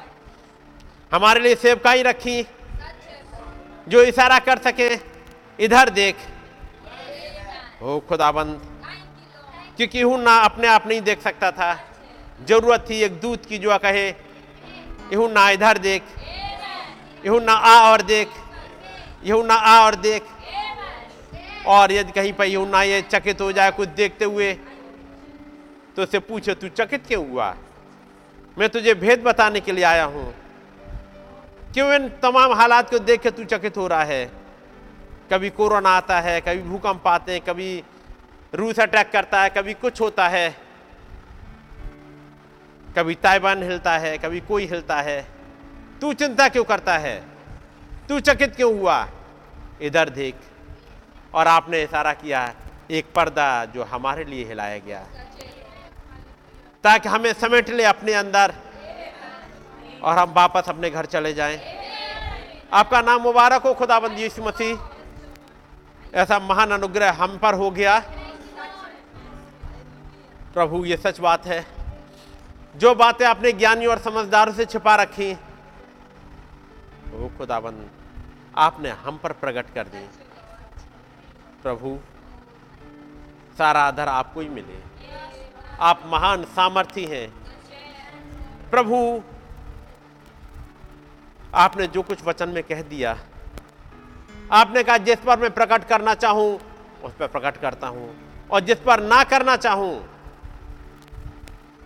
हमारे 1.12 1.41
लिए 1.41 1.55
सेवकाई 1.57 2.03
रखी, 2.03 2.43
जो 3.89 4.03
इशारा 4.05 4.39
कर 4.39 4.59
सके, 4.61 4.89
इधर 5.59 5.91
देख। 5.91 6.16
ओ 7.83 7.99
खुदाबंद, 8.09 8.61
क्योंकि 9.76 10.01
हूँ 10.01 10.18
ना 10.22 10.37
अपने 10.45 10.68
आप 10.68 10.87
नहीं 10.87 11.01
देख 11.03 11.20
सकता 11.22 11.51
था। 11.53 11.72
ज़रूरत 12.49 12.87
थी 12.91 13.03
एक 13.03 13.20
दूत 13.20 13.47
की 13.47 13.59
जो 13.59 13.79
कहे 13.79 14.09
यू 15.12 15.29
ना 15.29 15.49
इधर 15.51 15.79
देख 15.81 16.03
यू 17.26 17.39
ना 17.41 17.53
आ 17.53 17.91
और 17.91 18.03
देख 18.05 18.29
यू 19.24 19.43
ना 19.43 19.55
आ 19.55 19.79
और 19.85 19.95
देख। 20.01 20.22
और 21.69 21.93
यदि 21.93 22.12
कहीं 22.12 22.33
पर 22.33 22.45
यहून्ना 22.45 22.83
ये 22.83 23.01
चकित 23.03 23.41
हो 23.41 23.53
जाए 23.53 23.71
कुछ 23.71 23.89
देखते 23.89 24.25
हुए 24.25 24.53
तो 25.97 26.03
उससे 26.03 26.19
पूछे, 26.19 26.55
तू 26.55 26.69
चकित 26.69 27.07
क्यों 27.07 27.29
हुआ? 27.29 27.55
मैं 28.59 28.69
तुझे 28.69 28.95
भेद 28.95 29.23
बताने 29.23 29.61
के 29.61 29.73
लिए 29.73 29.85
आया 29.85 30.05
हूँ। 30.05 30.35
क्यों 31.75 31.93
इन 31.95 32.09
तमाम 32.23 32.53
हालात 32.53 32.91
को 32.91 32.99
देख 32.99 33.21
के 33.21 33.31
तू 33.31 33.45
चकित 33.45 33.77
हो 33.77 33.87
रहा 33.87 34.05
है? 34.05 34.25
कभी 35.33 35.51
कोरोना 35.51 35.91
आता 35.91 36.21
है, 36.21 36.41
कभी 36.41 36.62
भूकंप 36.62 37.07
आते 37.07 37.33
हैं, 37.33 37.41
कभी 37.41 37.83
रूस 38.55 38.81
अटैक 38.81 39.11
करता 39.11 39.43
है, 39.43 39.51
कभी 39.51 39.75
कुछ 39.75 40.01
होता 40.01 40.29
है। 40.29 40.49
कभी 42.97 43.14
ताइवान 43.14 43.62
हिलता 43.62 43.97
है, 43.99 44.16
कभी 44.19 44.41
कोई 44.41 44.66
हिलता 44.66 45.01
है। 45.01 45.21
तू 46.01 46.12
चिंता 46.12 46.49
क्यों 46.49 46.64
करता 46.64 46.97
है? 46.99 47.16
तू 48.09 48.21
चकित 48.21 48.57
क्यों 48.57 48.79
हुआ? 48.79 49.07
इधर 49.83 50.09
देख 50.09 50.35
और 51.35 51.47
आपने 51.47 51.83
इशारा 51.83 52.12
किया, 52.12 52.55
एक 52.91 53.12
पर्दा 53.14 53.64
जो 53.64 53.85
हमारे 53.85 54.24
लिए 54.24 54.45
हिलाया 54.45 54.79
गया। 54.79 55.07
ताकि 56.85 57.09
हमें 57.09 57.33
समेट 57.33 57.68
ले 57.68 57.85
अपने 57.85 58.12
अंदर 58.12 58.55
और 60.03 60.18
हम 60.18 60.33
वापस 60.33 60.68
अपने 60.68 60.91
घर 60.91 61.07
चले 61.07 61.33
जाएँ। 61.35 61.59
आपका 62.72 63.01
नाम 63.01 63.20
मुबारक 63.20 63.62
हो 63.62 63.74
खुदाबंद 63.74 64.18
यीशु 64.18 64.43
मसीह। 64.43 64.79
ऐसा 66.14 66.39
महान 66.39 66.70
अनुग्रह 66.70 67.12
हम 67.12 67.39
पर 67.39 67.55
हो 67.55 67.70
गया। 67.70 67.99
प्रभु, 70.55 70.85
ये 70.85 70.97
सच 70.97 71.20
बात 71.20 71.47
है। 71.47 71.66
जो 72.76 72.95
बातें 72.95 73.26
आपने 73.26 73.53
ज्ञानी 73.53 73.87
और 73.87 73.99
समझदारों 73.99 74.53
से 74.53 74.64
छिपा 74.64 74.95
रखी, 74.95 75.33
वो 77.11 77.39
खुदाबंद 77.39 77.91
आपने 78.57 78.91
हम 78.91 79.18
पर 79.18 79.33
प्रकट 79.33 79.74
कर 79.74 79.85
दी। 79.85 80.09
प्रभु, 81.63 81.99
सारा 83.59 83.81
आधार 83.81 84.09
आपको 84.09 84.41
ही 84.41 84.49
मिले। 84.49 84.77
आप 85.81 86.03
महान 86.07 86.45
सामर्थी 86.45 87.05
हैं। 87.05 87.29
प्रभु, 88.71 89.23
आपने 91.55 91.87
जो 91.87 92.03
कुछ 92.03 92.25
वचन 92.25 92.49
में 92.49 92.63
कह 92.63 92.83
दिया, 92.83 93.19
आपने 94.53 94.83
कहा 94.83 94.97
जिस 94.99 95.19
पर 95.19 95.39
मैं 95.39 95.51
प्रकट 95.51 95.85
करना 95.85 96.15
चाहूँ, 96.15 96.59
उस 97.05 97.13
पर 97.13 97.27
प्रकट 97.27 97.57
करता 97.57 97.87
हूँ, 97.87 98.15
और 98.51 98.61
जिस 98.61 98.79
पर 98.79 99.03
ना 99.03 99.23
करना 99.25 99.57
चाहूँ, 99.57 99.95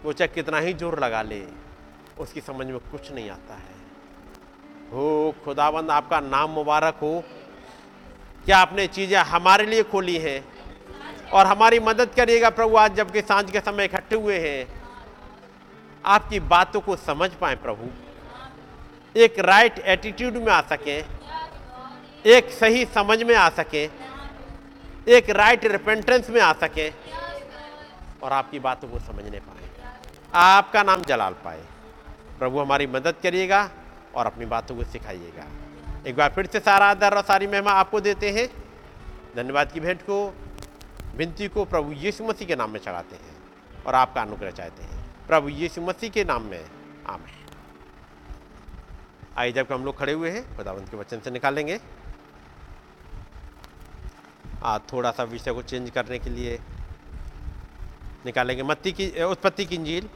वो 0.04 0.12
चाहे 0.12 0.28
कितना 0.28 0.58
ही 0.58 0.72
ज़ोर 0.72 0.98
लगा 0.98 1.22
ले, 1.22 1.46
उसकी 2.18 2.40
समझ 2.40 2.66
में 2.66 2.78
कुछ 2.78 3.12
नहीं 3.12 3.30
आता 3.30 3.54
है। 3.54 3.80
हो 4.92 5.34
खुदाबंद 5.44 5.90
आपका 5.90 6.20
नाम 6.20 6.50
मुबारक 6.50 6.94
हो। 6.94 7.22
क्या 8.44 8.58
आपने 8.58 8.86
चीज़ें 8.86 9.18
हमारे 9.18 9.66
लिए 9.66 9.82
खोली 9.82 10.16
हैं? 10.16 10.44
और 11.30 11.46
हमारी 11.46 11.78
मदद 11.80 12.10
करिएगा 12.16 12.50
प्रभु, 12.50 12.76
आज 12.76 12.94
जबकि 12.94 13.22
साँझ 13.22 13.50
के 13.50 13.60
समय 13.60 13.84
इकट्ठे 13.84 14.16
हुए 14.16 14.38
हैं, 14.38 14.66
आपकी 16.04 16.40
बातों 16.40 16.80
को 16.80 16.96
समझ 16.96 17.30
पाए 17.30 17.54
प्रभु। 17.56 17.90
एक 19.16 19.38
राइट 19.38 19.78
एटीट्यूड 19.78 20.36
में 20.36 20.52
आ 20.52 20.60
सकें, 20.60 21.04
एक 22.26 22.50
सही 22.50 22.84
समझ 22.84 23.22
में 23.22 23.34
आ 23.34 23.48
सकें, 23.48 23.88
एक 25.08 25.30
राइट 25.30 25.64
रिपेंटेंस 25.64 26.30
में 26.30 26.40
आ 26.40 26.52
सकें, 26.52 26.92
और 28.22 28.32
आपकी 28.32 28.58
बातों 28.58 28.88
को 28.88 28.98
समझने 28.98 29.38
पाए। 29.38 29.70
आपका 30.34 30.82
नाम 30.82 31.02
जलाल 31.02 31.32
पाए। 31.32 31.64
प्रभु, 32.38 32.60
हमारी 32.60 32.86
मदद 32.86 33.14
करिएगा 33.22 33.70
और 34.14 34.26
अपनी 34.26 34.46
बातों 34.46 34.76
को 34.76 34.84
सिखाइएगा। 34.84 35.46
एक 36.06 36.16
बार 36.16 36.32
फिर 36.34 36.46
से 36.46 36.60
सारा 36.60 36.86
आदर 36.86 37.14
और 37.14 37.22
सारी 37.22 37.46
महिमा 37.46 37.70
आपको 37.70 38.00
देते 38.00 38.30
हैं। 38.30 38.46
धन्यवाद 39.36 39.72
की 39.72 39.80
भेंट 39.80 40.00
को, 40.02 40.16
विनती 41.16 41.48
को 41.48 41.64
प्रभु 41.64 41.92
यीशु 41.92 42.24
मसीह 42.24 42.48
के 42.48 42.56
नाम 42.56 42.70
में 42.70 42.80
चढ़ाते 42.80 43.16
हैं 43.16 43.36
और 43.86 43.94
आपका 43.94 44.22
अनुग्रह 44.22 44.50
चाहते 44.50 44.82
हैं। 44.82 45.04
प्रभु 45.28 45.48
यीशु 45.48 45.82
मसीह 45.82 46.10
के 46.10 46.24
नाम 46.24 46.42
में 46.42 46.64
आमें 47.06 47.30
आइए 49.38 49.52
जब 49.52 49.66
हम 49.72 49.84
लोग 49.84 49.98
खड़े 49.98 50.12
हुए 50.12 50.30
हैं, 50.30 50.56
खुदावंत 50.56 50.88
के 50.88 50.96
वचन 50.96 51.20
से 51.20 51.30
निकालेंगे। 51.30 51.78
आज 54.62 54.80
थोड़ा 54.92 55.10
सा 55.10 55.22
विषय 55.24 55.52
को 55.52 55.62
चेंज 55.62 55.90
करने 55.90 56.18
के 56.18 56.30
लिए 56.30 56.58
निकालेंगे। 58.26 58.62
मत्ती 58.62 58.92
की, 58.92 59.08
उत्पत्ति 59.24 59.64
की 59.66 59.74
इंजील। 59.74 60.08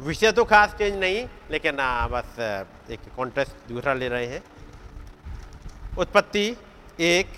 विषय 0.00 0.32
तो 0.32 0.44
खास 0.44 0.74
चेंज 0.74 0.94
नहीं 0.94 1.26
लेकिन 1.50 1.80
आ, 1.80 2.06
बस 2.06 2.38
एक 2.90 3.00
कॉन्टेस्ट 3.16 3.68
दूसरा 3.68 3.94
ले 3.94 4.08
रहे 4.08 4.26
हैं। 4.26 4.42
उत्पत्ति 5.98 6.56
एक। 7.00 7.32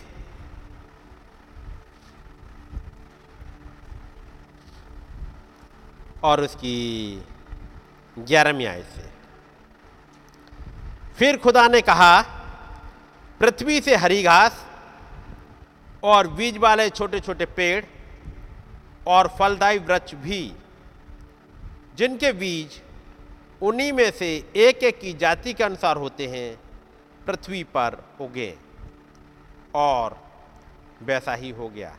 और 6.24 6.40
उसकी 6.40 6.76
ग्यारहवीं 8.18 8.66
आय 8.66 8.82
से। 8.82 9.11
फिर 11.18 11.36
खुदा 11.36 11.66
ने 11.68 11.80
कहा 11.80 12.20
पृथ्वी 13.40 13.80
से 13.80 13.96
हरी 13.96 14.22
घास 14.22 14.64
और 16.02 16.28
बीज 16.28 16.57
वाले 16.57 16.88
छोटे 16.90 17.20
छोटे 17.20 17.46
पेड़ 17.46 17.84
और 19.07 19.28
फलदायी 19.38 19.78
वृक्ष 19.78 20.14
भी। 20.14 20.52
जिनके 21.97 22.32
बीज 22.32 22.82
उन्हीं 23.62 23.92
में 23.92 24.11
से 24.11 24.53
एक 24.57 24.82
एक 24.82 25.01
की 25.01 25.12
जाति 25.12 25.53
के 25.53 25.64
अनुसार 25.64 25.97
होते 25.97 26.26
हैं, 26.26 26.59
पृथ्वी 27.26 27.64
पर 27.64 28.05
उगे। 28.20 28.59
और 29.74 30.16
वैसा 31.03 31.34
ही 31.34 31.51
हो 31.51 31.68
गया। 31.68 31.97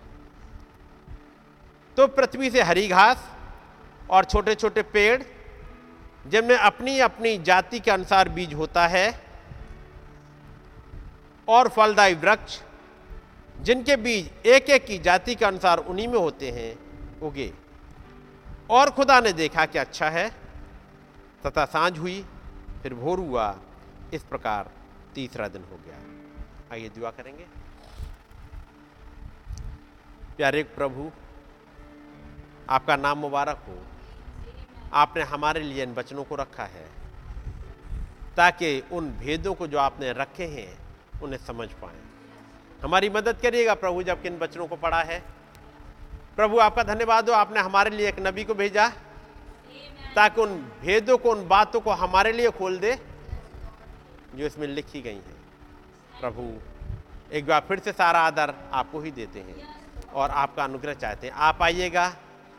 तो 1.98 2.08
पृथ्वी 2.08 2.50
से 2.50 2.62
हरी 2.62 2.88
घास 2.88 3.36
और 4.10 4.26
छोटे 4.26 4.56
छोटे 4.56 4.82
पेड़, 4.82 5.24
जिनमें 6.28 6.56
अपनी 6.56 7.00
अपनी 7.00 7.38
जाति 7.38 7.80
के 7.80 7.92
अनुसार 7.92 8.30
बीज 8.30 8.54
होता 8.54 8.88
है, 8.88 9.22
और 11.48 11.68
फलदायी 11.68 12.14
वृक्ष, 12.14 12.62
जिनके 13.62 13.96
बीज 13.96 14.32
एक 14.46 14.70
एक 14.70 14.86
की 14.86 14.98
जाति 15.00 15.36
के 15.36 15.46
अनुसार 15.46 15.78
उन्हीं 15.78 16.08
में 16.08 16.20
होते 16.20 16.52
हैं, 16.52 16.80
उगे। 17.20 17.54
और 18.70 18.90
खुदा 18.90 19.20
ने 19.20 19.34
देखा 19.34 19.66
कि 19.66 19.78
अच्छा 19.78 20.10
है। 20.10 20.30
तथा 21.46 21.66
साँझ 21.66 22.00
हुई, 22.00 22.26
फिर 22.84 22.94
भोर 22.94 23.20
हुआ। 23.20 23.60
इस 24.14 24.24
प्रकार 24.24 24.70
तीसरा 25.16 25.48
दिन 25.48 25.64
हो 25.72 25.80
गया। 25.86 25.98
आइए 26.74 26.90
दुआ 26.90 27.12
करेंगे। 27.12 27.46
प्यारे 30.38 30.64
प्रभु, 30.64 31.12
आपका 32.70 32.96
नाम 32.96 33.18
मुबारक 33.18 33.64
हो। 33.68 33.84
आपने 34.94 35.24
हमारे 35.24 35.60
लिए 35.60 35.84
इन 35.84 35.94
वचनों 35.94 36.24
को 36.24 36.36
रखा 36.36 36.64
है, 36.64 36.90
ताकि 38.38 38.84
उन 38.92 39.10
भेदों 39.10 39.54
को 39.54 39.68
जो 39.68 39.78
आपने 39.78 40.14
रखे 40.14 40.46
हैं, 40.46 40.78
उन्हें 41.22 41.40
समझ 41.40 41.70
पाए। 41.70 42.02
हमारी 42.84 43.10
मदद 43.10 43.38
करिएगा 43.38 43.74
प्रभु 43.74 44.04
जब 44.04 44.24
इन 44.26 44.38
वचनों 44.38 44.68
को 44.68 44.76
पढ़ा 44.76 45.02
है। 45.04 45.37
प्रभु, 46.38 46.58
आपका 46.60 46.84
धन्यवाद 46.84 47.30
हो, 47.30 47.36
आपने 47.36 47.60
हमारे 47.60 47.90
लिए 47.90 48.08
एक 48.10 48.20
नबी 48.20 48.44
को 48.44 48.54
भेजा 48.54 48.88
ताकि 50.16 50.42
उन 50.42 50.54
भेदों 50.82 51.18
को, 51.18 51.32
उन 51.32 51.48
बातों 51.48 51.80
को 51.82 51.92
हमारे 51.92 52.32
लिए 52.32 52.50
खोल 52.52 52.78
दे, 52.78 52.94
जो 54.36 54.46
इसमें 54.46 54.68
लिखी 54.68 55.02
गई 55.02 55.14
हैं। 55.14 55.36
प्रभु, 56.22 56.44
एक 57.32 57.46
बार 57.48 57.66
फिर 57.68 57.80
से 57.80 57.92
सारा 57.92 58.20
आदर 58.20 58.54
आपको 58.74 59.00
ही 59.02 59.12
देते 59.12 59.40
हैं 59.40 59.56
और 60.14 60.30
आपका 60.32 60.64
अनुग्रह 60.64 60.94
चाहते 60.94 61.28
हैं। 61.28 61.34
आप 61.34 61.62
आइएगा, 61.62 62.14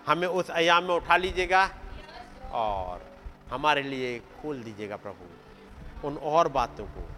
हमें 0.06 0.26
उस 0.28 0.50
अयाम 0.52 0.84
में 0.84 0.94
उठा 0.94 1.16
लीजिएगा 1.16 1.64
और 2.52 3.06
हमारे 3.50 3.82
लिए 3.82 4.18
खोल 4.42 4.62
दीजिएगा 4.62 4.96
प्रभु, 4.96 6.06
उन 6.08 6.16
और 6.16 6.48
बातों 6.48 6.86
को। 6.86 7.08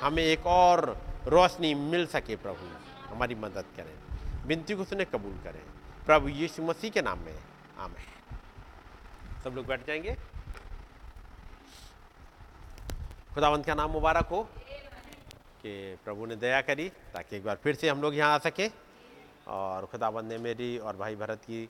हमें 0.00 0.22
एक 0.22 0.46
और 0.48 0.96
रोशनी 1.26 1.74
मिल 1.74 2.06
सके 2.08 2.36
प्रभु, 2.36 2.68
हमारी 3.08 3.34
मदद 3.36 3.64
करें, 3.76 3.94
विनती 4.46 4.74
को 4.74 4.84
सुने 4.84 5.04
कबूल 5.04 5.38
करें। 5.44 5.62
प्रभु 6.08 6.28
यीशु 6.28 6.62
मसीह 6.62 6.90
के 6.90 7.00
नाम 7.02 7.18
में। 7.18 7.38
आमें 7.78 8.04
सब 9.44 9.54
लोग 9.54 9.66
बैठ 9.66 9.86
जाएँगे। 9.86 10.14
खुदावंत 13.34 13.66
का 13.66 13.74
नाम 13.74 13.90
मुबारक 13.90 14.26
हो? 14.26 14.42
कि 15.62 15.98
प्रभु 16.04 16.26
ने 16.26 16.36
दया 16.36 16.60
करी 16.60 16.88
ताकि 16.88 17.36
एक 17.36 17.44
बार 17.44 17.56
फिर 17.56 17.74
से 17.74 17.88
हम 17.88 18.02
लोग 18.02 18.14
यहाँ 18.14 18.34
आ 18.34 18.38
सके। 18.38 18.70
और 19.48 19.86
खुदावंत 19.86 20.24
ने 20.24 20.38
मेरी 20.38 20.78
और 20.78 20.96
भाई 20.96 21.16
भरत 21.16 21.38
की 21.38 21.68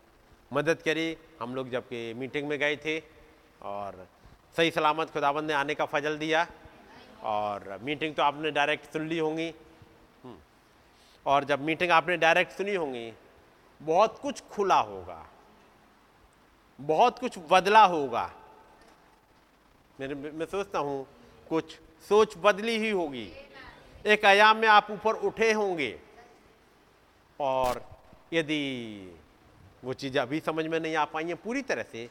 मदद 0.53 0.83
करी। 0.83 1.17
हम 1.43 1.55
लोग 1.55 1.71
जबकि 1.71 2.15
मीटिंग 2.15 2.49
में 2.49 2.59
गए 2.59 2.77
थे 2.77 3.03
और 3.63 4.09
सही 4.57 4.71
सलामत 4.71 5.11
खुदाबंद 5.11 5.45
ने 5.45 5.53
आने 5.53 5.75
का 5.75 5.85
फजल 5.85 6.19
दिया। 6.19 6.47
और 7.23 7.79
मीटिंग 7.83 8.15
तो 8.15 8.23
आपने 8.23 8.51
डायरेक्ट 8.51 8.93
सुन 8.93 9.09
ली 9.09 9.19
होंगी। 9.19 9.55
हम्म। 10.25 10.39
और 11.27 11.45
जब 11.45 11.61
मीटिंग 11.61 11.91
आपने 11.91 12.17
डायरेक्ट 12.17 12.53
सुनी 12.53 12.75
होंगी 12.75 13.13
बहुत 13.81 14.19
कुछ 14.19 14.43
खुला 14.53 14.79
होगा, 14.81 15.25
बहुत 16.79 17.19
कुछ 17.19 17.39
बदला 17.51 17.85
होगा। 17.85 18.31
मेरे, 19.99 20.15
मैं 20.15 20.47
सोचता 20.47 20.79
हूँ, 20.79 21.07
कुछ 21.51 21.79
सोच 22.09 22.35
बदली 22.39 22.77
ही 22.79 22.91
होगी। 22.91 23.31
एक 24.07 24.25
आयाम 24.25 24.57
में 24.57 24.69
आप 24.69 24.91
ऊपर 24.91 25.15
उठे 25.27 25.53
होंगे 25.53 25.99
और 27.41 27.83
यदि 28.33 28.63
वो 29.85 29.95
चीज़ 29.95 30.19
अभी 30.19 30.41
समझ 30.41 30.67
में 30.67 30.79
नहीं 30.81 30.95
आ 30.97 31.05
पाई 31.05 31.25
है 31.25 31.35
पूरी 31.37 31.63
तरह 31.63 31.83
से, 31.83 32.09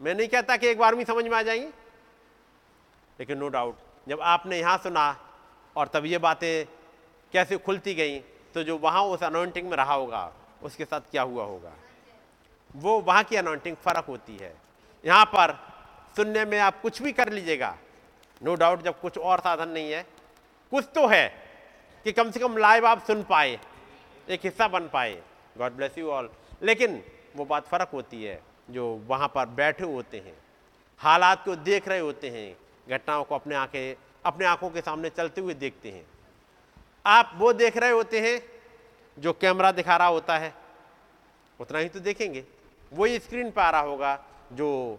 मैं 0.00 0.14
नहीं 0.14 0.28
कहता 0.28 0.56
कि 0.56 0.66
एक 0.66 0.78
बार 0.78 0.94
में 0.94 1.04
समझ 1.04 1.24
में 1.24 1.36
आ 1.36 1.42
जाएँगी, 1.42 1.66
लेकिन 3.18 3.38
नो 3.38 3.48
डाउट 3.48 3.76
जब 4.08 4.20
आपने 4.22 4.58
यहाँ 4.58 4.78
सुना 4.78 5.04
और 5.76 5.88
तब 5.88 6.06
ये 6.06 6.18
बातें 6.20 6.64
कैसे 7.32 7.56
खुलती 7.58 7.94
गई 7.94 8.18
तो 8.54 8.62
जो 8.62 8.76
वहाँ 8.78 9.02
उस 9.04 9.22
अनाउंटिंग 9.22 9.68
में 9.70 9.76
रहा 9.76 9.94
होगा 9.94 10.32
उसके 10.64 10.84
साथ 10.84 11.00
क्या 11.10 11.22
हुआ 11.22 11.44
होगा? 11.44 11.72
वो 12.74 13.00
वहाँ 13.00 13.24
की 13.24 13.36
अनाउंटिंग 13.36 13.76
फ़र्क 13.76 14.04
होती 14.04 14.36
है। 14.36 14.54
यहाँ 15.04 15.24
पर 15.24 15.58
सुनने 16.16 16.44
में 16.44 16.58
आप 16.58 16.80
कुछ 16.80 17.02
भी 17.02 17.12
कर 17.12 17.32
लीजिएगा। 17.32 17.76
नो 18.42 18.54
डाउट 18.54 18.82
जब 18.82 19.00
कुछ 19.00 19.18
और 19.18 19.40
साधन 19.40 19.68
नहीं 19.68 19.92
है, 19.92 20.02
कुछ 20.72 20.84
तो 20.94 21.06
है 21.06 21.26
कि 22.06 22.12
कम 22.12 22.30
से 22.30 22.40
कम 22.40 22.56
लाइव 22.56 22.86
आप 22.86 23.04
सुन 23.06 23.22
पाए, 23.22 23.58
एक 24.28 24.40
हिस्सा 24.44 24.68
बन 24.68 24.88
पाए। 24.88 25.20
गॉड 25.58 25.72
ब्लेस 25.72 25.98
यू 25.98 26.10
ऑल 26.10 26.30
लेकिन 26.62 27.02
वो 27.36 27.44
बात 27.44 27.66
फ़र्क 27.66 27.90
होती 27.92 28.22
है 28.24 28.40
जो 28.70 28.86
वहाँ 29.06 29.28
पर 29.28 29.46
बैठे 29.46 29.84
होते 29.84 30.18
हैं, 30.18 30.34
हालात 31.00 31.44
को 31.44 31.56
देख 31.56 31.88
रहे 31.88 31.98
होते 31.98 32.28
हैं, 32.30 32.56
घटनाओं 32.88 33.24
को 33.24 33.34
अपने 33.34 33.54
आँखें, 33.54 33.94
अपने 34.24 34.46
आँखों 34.46 34.70
के 34.70 34.80
सामने 34.80 35.10
चलते 35.10 35.40
हुए 35.40 35.54
देखते 35.54 35.90
हैं। 35.90 36.04
आप 37.06 37.32
वो 37.36 37.52
देख 37.52 37.76
रहे 37.76 37.90
होते 37.90 38.20
हैं 38.20 38.40
जो 39.16 39.32
कैमरा 39.32 39.70
दिखा 39.72 39.96
रहा 39.96 40.08
होता 40.08 40.36
है, 40.38 40.52
उतना 41.60 41.78
ही 41.78 41.88
तो 41.88 42.00
देखेंगे। 42.00 42.44
वही 42.92 43.18
स्क्रीन 43.18 43.50
पर 43.50 43.62
आ 43.62 43.70
रहा 43.70 43.80
होगा 43.80 44.18
जो 44.52 44.98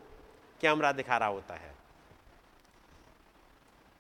कैमरा 0.62 0.92
दिखा 0.92 1.18
रहा 1.18 1.30
होता 1.30 1.54
है। 1.54 1.74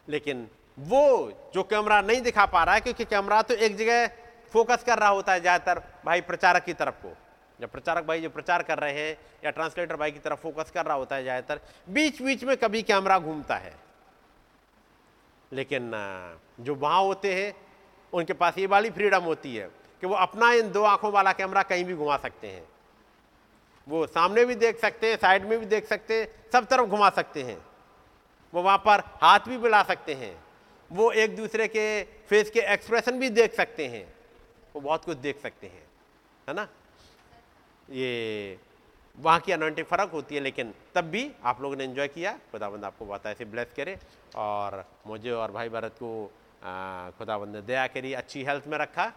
लेकिन 0.07 0.47
वो 0.79 1.31
जो 1.53 1.63
कैमरा 1.63 1.99
नहीं 2.01 2.21
दिखा 2.21 2.45
पा 2.45 2.63
रहा 2.63 2.75
है, 2.75 2.81
क्योंकि 2.81 3.05
कैमरा 3.05 3.41
तो 3.41 3.53
एक 3.55 3.75
जगह 3.77 4.07
फोकस 4.53 4.83
कर 4.83 4.99
रहा 4.99 5.09
होता 5.09 5.33
है 5.33 5.41
ज़्यादातर 5.41 5.81
भाई 6.05 6.21
प्रचारक 6.21 6.63
की 6.65 6.73
तरफ़ 6.73 6.95
को। 6.95 7.13
जब 7.59 7.71
प्रचारक 7.71 8.05
भाई 8.05 8.21
जो 8.21 8.29
प्रचार 8.29 8.63
कर 8.63 8.79
रहे 8.79 8.93
हैं 8.93 9.17
या 9.45 9.51
ट्रांसलेटर 9.51 9.95
भाई 9.95 10.11
की 10.11 10.19
तरफ़ 10.19 10.39
फोकस 10.39 10.71
कर 10.71 10.85
रहा 10.85 10.95
होता 10.97 11.15
है 11.15 11.23
ज़्यादातर 11.23 11.59
बीच 11.89 12.21
बीच 12.21 12.43
में 12.43 12.55
कभी 12.57 12.81
कैमरा 12.83 13.17
घूमता 13.19 13.55
है। 13.55 13.73
लेकिन 15.51 15.91
जो 16.59 16.75
वहाँ 16.75 17.01
होते 17.01 17.33
हैं, 17.33 17.53
उनके 18.13 18.33
पास 18.33 18.57
ये 18.57 18.67
वाली 18.67 18.89
फ्रीडम 18.89 19.23
होती 19.23 19.55
है। 19.55 19.69
कि 20.01 20.07
वो 20.07 20.15
अपना 20.15 20.51
इन 20.53 20.71
दो 20.71 20.83
आँखों 20.83 21.11
वाला 21.11 21.31
कैमरा 21.33 21.63
कहीं 21.63 21.85
भी 21.85 21.93
घुमा 21.93 22.17
सकते 22.17 22.47
हैं। 22.47 22.63
वो 23.87 24.05
सामने 24.07 24.45
भी 24.45 24.55
देख 24.55 24.79
सकते 24.79 25.09
हैं, 25.09 25.17
साइड 25.17 25.45
में 25.45 25.59
भी 25.59 25.65
देख 25.65 25.87
सकते 25.87 26.19
हैं, 26.19 26.27
सब 26.51 26.65
तरफ़ 26.65 26.89
घुमा 26.89 27.09
सकते 27.11 27.43
हैं। 27.43 27.57
वो 28.53 28.61
वहाँ 28.61 28.77
पर 28.77 28.99
हाथ 29.21 29.39
भी 29.47 29.57
मिला 29.57 29.81
सकते 29.83 30.13
हैं। 30.13 30.35
वो 30.91 31.11
एक 31.13 31.35
दूसरे 31.35 31.67
के 31.67 32.03
फेस 32.29 32.49
के 32.49 32.59
एक्सप्रेशन 32.73 33.19
भी 33.19 33.29
देख 33.31 33.53
सकते 33.53 33.87
हैं। 33.87 34.05
वो 34.75 34.81
बहुत 34.81 35.05
कुछ 35.05 35.17
देख 35.17 35.41
सकते 35.41 35.67
हैं, 35.67 35.83
है 36.47 36.53
ना? 36.53 36.67
ये 37.89 38.57
वहाँ 39.17 39.39
की 39.39 39.51
अनोइंटिंग 39.51 39.85
फ़र्क 39.87 40.11
होती 40.11 40.35
है, 40.35 40.41
लेकिन 40.41 40.73
तब 40.95 41.05
भी 41.05 41.31
आप 41.43 41.61
लोगों 41.61 41.75
ने 41.75 41.83
एंजॉय 41.83 42.07
किया। 42.07 42.31
खुदाबंद 42.51 42.85
आपको 42.85 43.05
बहुत 43.05 43.25
ऐसे 43.25 43.45
ब्लेस 43.45 43.73
करे 43.75 43.97
और 44.35 44.83
मुझे 45.07 45.31
और 45.31 45.51
भाई 45.51 45.69
भरत 45.69 45.95
को 46.01 46.09
खुदाबंद 47.17 47.55
ने 47.55 47.61
दया 47.61 47.85
करी, 47.87 48.13
अच्छी 48.13 48.43
हेल्थ 48.43 48.67
में 48.67 48.77
रखा। 48.77 49.11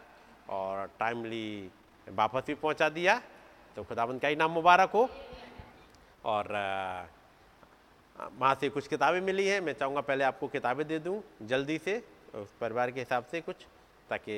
और 0.49 0.87
टाइमली 0.99 1.71
वापस 2.07 2.43
भी 2.47 2.55
पहुँचा 2.55 2.89
दिया। 2.89 3.21
तो 3.77 3.85
खुदाबंद 3.85 4.21
का 4.21 4.29
ही 4.29 4.37
नाम 4.37 4.51
मुबारक 4.51 4.91
हो। 4.91 5.09
और 6.25 6.53
वहाँ 8.33 8.55
से 8.61 8.69
कुछ 8.69 8.87
किताबें 8.89 9.21
मिली 9.21 9.47
हैं। 9.47 9.61
मैं 9.61 9.73
चाहूँगा 9.73 10.01
पहले 10.01 10.25
आपको 10.25 10.49
किताबें 10.49 10.87
दे 10.87 10.99
दूँ 10.99 11.23
जल्दी 11.43 11.79
से, 11.79 12.03
उस 12.35 12.53
परिवार 12.61 12.91
के 12.91 13.01
हिसाब 13.01 13.25
से 13.31 13.41
कुछ, 13.41 13.67
ताकि 14.11 14.35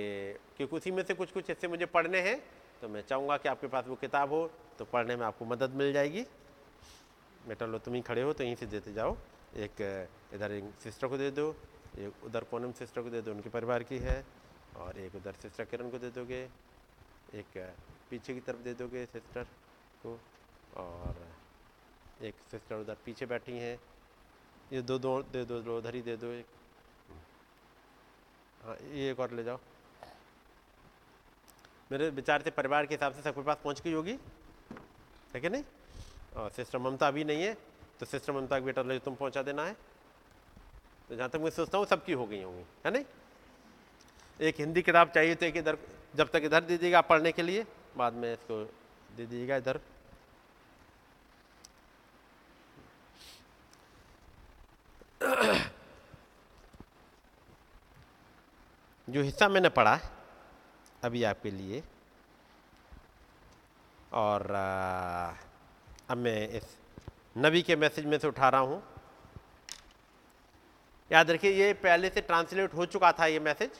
क्योंकि 0.56 0.76
उसी 0.76 0.90
में 0.90 1.02
से 1.02 1.14
कुछ 1.14 1.32
कुछ 1.32 1.48
हिस्से 1.48 1.68
मुझे 1.68 1.86
पढ़ने 1.86 2.20
हैं। 2.20 2.38
तो 2.82 2.88
मैं 2.88 3.02
चाहूँगा 3.02 3.36
कि 3.36 3.48
आपके 3.48 3.66
पास 3.66 3.86
वो 3.88 3.94
किताब 3.96 4.32
हो 4.32 4.50
तो 4.78 4.84
पढ़ने 4.84 5.16
में 5.16 5.24
आपको 5.26 5.44
मदद 5.44 5.70
मिल 5.76 5.92
जाएगी। 5.92 6.22
बेटा 7.48 7.66
लो, 7.66 7.78
तुम 7.78 7.94
ही 7.94 8.00
खड़े 8.00 8.22
हो 8.22 8.32
तो 8.32 8.44
यहीं 8.44 8.56
से 8.56 8.66
देते 8.66 8.92
जाओ। 8.92 9.16
एक, 9.56 9.80
इधर 10.34 10.60
सिस्टर 10.82 11.06
को 11.08 11.16
दे 11.18 11.30
दो, 11.30 11.54
एक 11.98 12.24
उधर 12.24 12.44
कोनम 12.50 12.72
सिस्टर 12.72 13.02
को 13.02 13.10
दे 13.10 13.20
दो, 13.22 13.32
उनके 13.32 13.48
परिवार 13.50 13.82
की 13.82 13.98
है। 13.98 14.24
और 14.76 14.98
एक 14.98 15.14
उधर 15.14 15.32
सिस्टर 15.42 15.64
किरण 15.64 15.90
को 15.90 15.98
दे 15.98 16.10
दोगे, 16.10 16.42
एक 17.34 17.58
पीछे 18.10 18.34
की 18.34 18.40
तरफ़ 18.40 18.58
दे 18.58 18.74
दोगे 18.74 19.04
सिस्टर 19.06 19.44
को, 20.02 20.18
और 20.76 21.26
एक 22.22 22.34
सिस्टर 22.50 22.76
उधर 22.76 22.96
पीछे 23.04 23.26
बैठी 23.26 23.58
हैं। 23.58 23.78
ये 24.72 24.82
दो 24.82 24.98
दो, 24.98 25.20
दे 25.22 25.44
दो 25.44 25.60
दो 25.60 25.76
उधर 25.78 25.94
ही 25.94 26.02
दे 26.02 26.16
दो 26.16 26.32
एक। 26.32 26.46
हाँ 28.64 28.76
ये 28.92 29.10
एक 29.10 29.20
और 29.20 29.30
ले 29.30 29.44
जाओ। 29.44 29.58
मेरे 31.92 32.08
विचार 32.10 32.42
से 32.42 32.50
परिवार 32.50 32.86
के 32.86 32.94
हिसाब 32.94 33.12
से 33.12 33.22
सबके 33.22 33.42
पास 33.42 33.56
पहुँच 33.64 33.80
गई 33.82 33.92
होगी। 33.92 34.18
है 35.34 35.40
कि 35.40 35.48
नहीं? 35.48 35.64
और 36.36 36.50
सिस्टर 36.50 36.78
ममता 36.78 37.08
अभी 37.08 37.24
नहीं 37.24 37.42
है 37.42 37.56
तो 38.00 38.06
सिस्टर 38.06 38.32
ममता 38.32 38.58
का 38.58 38.64
बेटा 38.64 38.82
ले 38.82 38.98
तुम 38.98 39.14
पहुँचा 39.14 39.42
देना 39.42 39.64
है। 39.64 39.76
तो 41.08 41.16
जहाँ 41.16 41.28
तक 41.28 41.40
मैं 41.40 41.50
सोचता 41.50 41.78
हूँ, 41.78 41.86
सबकी 41.86 42.12
हो 42.12 42.26
गई 42.26 42.42
होंगी। 42.42 42.64
है 42.84 42.90
नहीं? 42.90 43.04
एक 44.40 44.60
हिंदी 44.60 44.82
किताब 44.82 45.10
चाहिए 45.14 45.34
तो 45.34 45.46
एक 45.46 45.56
इधर, 45.56 45.76
जब 46.16 46.30
तक 46.32 46.42
इधर 46.44 46.60
दे 46.60 46.66
दीजिएगा 46.68 47.00
पढ़ने 47.02 47.32
के 47.32 47.42
लिए, 47.42 47.64
बाद 47.96 48.12
में 48.14 48.32
इसको 48.32 48.62
दे 49.16 49.26
दीजिएगा 49.26 49.56
इधर। 49.56 49.80
जो 59.08 59.22
हिस्सा 59.22 59.48
मैंने 59.48 59.68
पढ़ा 59.70 59.98
अभी 61.02 61.22
आपके 61.24 61.50
लिए, 61.50 61.82
और 64.12 64.50
अब 66.10 66.16
मैं 66.16 66.48
इस 66.48 66.76
नबी 67.38 67.62
के 67.62 67.76
मैसेज 67.76 68.06
में 68.06 68.18
से 68.18 68.28
उठा 68.28 68.48
रहा 68.48 68.60
हूँ। 68.60 68.82
याद 71.10 71.30
रखिए, 71.30 71.50
ये 71.52 71.72
पहले 71.76 72.08
से 72.10 72.20
ट्रांसलेट 72.22 72.74
हो 72.74 72.86
चुका 72.86 73.12
था 73.12 73.26
ये 73.26 73.38
मैसेज। 73.40 73.70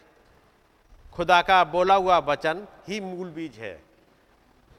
खुदा 1.12 1.40
का 1.42 1.62
बोला 1.66 1.94
हुआ 1.94 2.18
वचन 2.18 2.66
ही 2.88 3.00
मूल 3.00 3.30
बीज 3.30 3.58
है। 3.58 3.78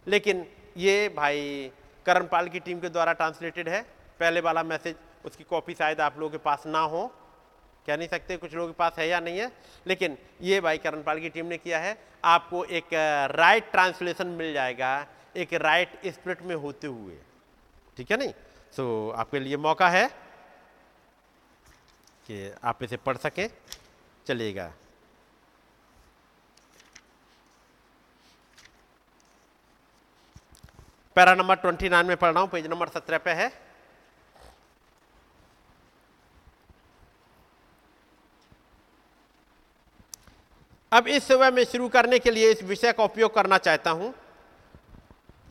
लेकिन 0.08 0.46
ये 0.78 1.10
भाई 1.10 1.72
करणपाल 2.06 2.48
की 2.50 2.60
टीम 2.60 2.80
के 2.80 2.90
द्वारा 2.90 3.14
ट्रांसलेटेड 3.14 3.70
है। 3.70 3.82
पहले 4.20 4.42
वाला 4.42 4.64
मैसेज 4.64 4.96
उसकी 5.26 5.44
कॉपी 5.44 5.74
शायद 5.74 6.02
आप 6.02 6.20
लोगों 6.20 6.32
के 6.32 6.38
पास 6.38 6.64
ना 6.68 6.80
हो। 6.82 7.06
कह 7.88 7.98
नहीं 7.98 8.08
सकते 8.08 8.38
कुछ 8.38 8.54
लोगों 8.54 8.68
के 8.68 8.78
पास 8.78 8.96
है 8.98 9.08
या 9.08 9.20
नहीं 9.20 9.40
है 9.40 9.52
लेकिन 9.88 10.18
ये 10.42 10.60
भाई 10.62 10.78
करणपाल 10.78 11.20
की 11.20 11.30
टीम 11.30 11.46
ने 11.46 11.58
किया 11.58 11.80
है। 11.80 11.98
आपको 12.26 12.64
एक 12.66 12.94
राइट 13.32 13.72
ट्रांसलेशन 13.72 14.28
मिल 14.40 14.54
जाएगा 14.54 15.08
एक 15.38 15.54
राइट 15.54 16.00
स्प्रिट 16.08 16.42
में 16.42 16.56
होते 16.56 16.88
हुए। 16.88 17.18
ठीक 17.98 18.12
है 18.12 18.18
नहीं? 18.18 18.34
सो 18.74 19.12
so, 19.12 19.20
आपके 19.20 19.40
लिए 19.40 19.58
मौका 19.58 19.90
है 19.90 20.08
कि 22.28 22.54
आप 22.64 22.84
इसे 22.84 22.98
पढ़ 22.98 23.18
सकें 23.18 23.48
चलिएगा 24.28 24.72
पैरा 31.16 31.34
नंबर 31.36 31.56
ट्वेंटी 31.56 31.90
नाइन 31.90 32.06
में 32.06 32.18
पढ़ 32.18 32.32
रहा 32.32 32.42
हूँ, 32.42 32.50
पेज 32.50 32.68
नंबर 32.68 32.88
सत्रह 32.90 33.18
पे 33.18 33.32
है। 33.32 33.52
अब 40.92 41.08
इस 41.08 41.24
समय 41.24 41.52
में 41.52 41.64
शुरू 41.64 41.88
करने 41.90 42.20
के 42.20 42.32
लिए 42.32 42.52
इस 42.52 42.64
विषय 42.64 42.92
का 42.94 43.04
उपयोग 43.04 43.34
करना 43.36 43.58
चाहता 43.58 43.92
हूँ। 43.92 44.14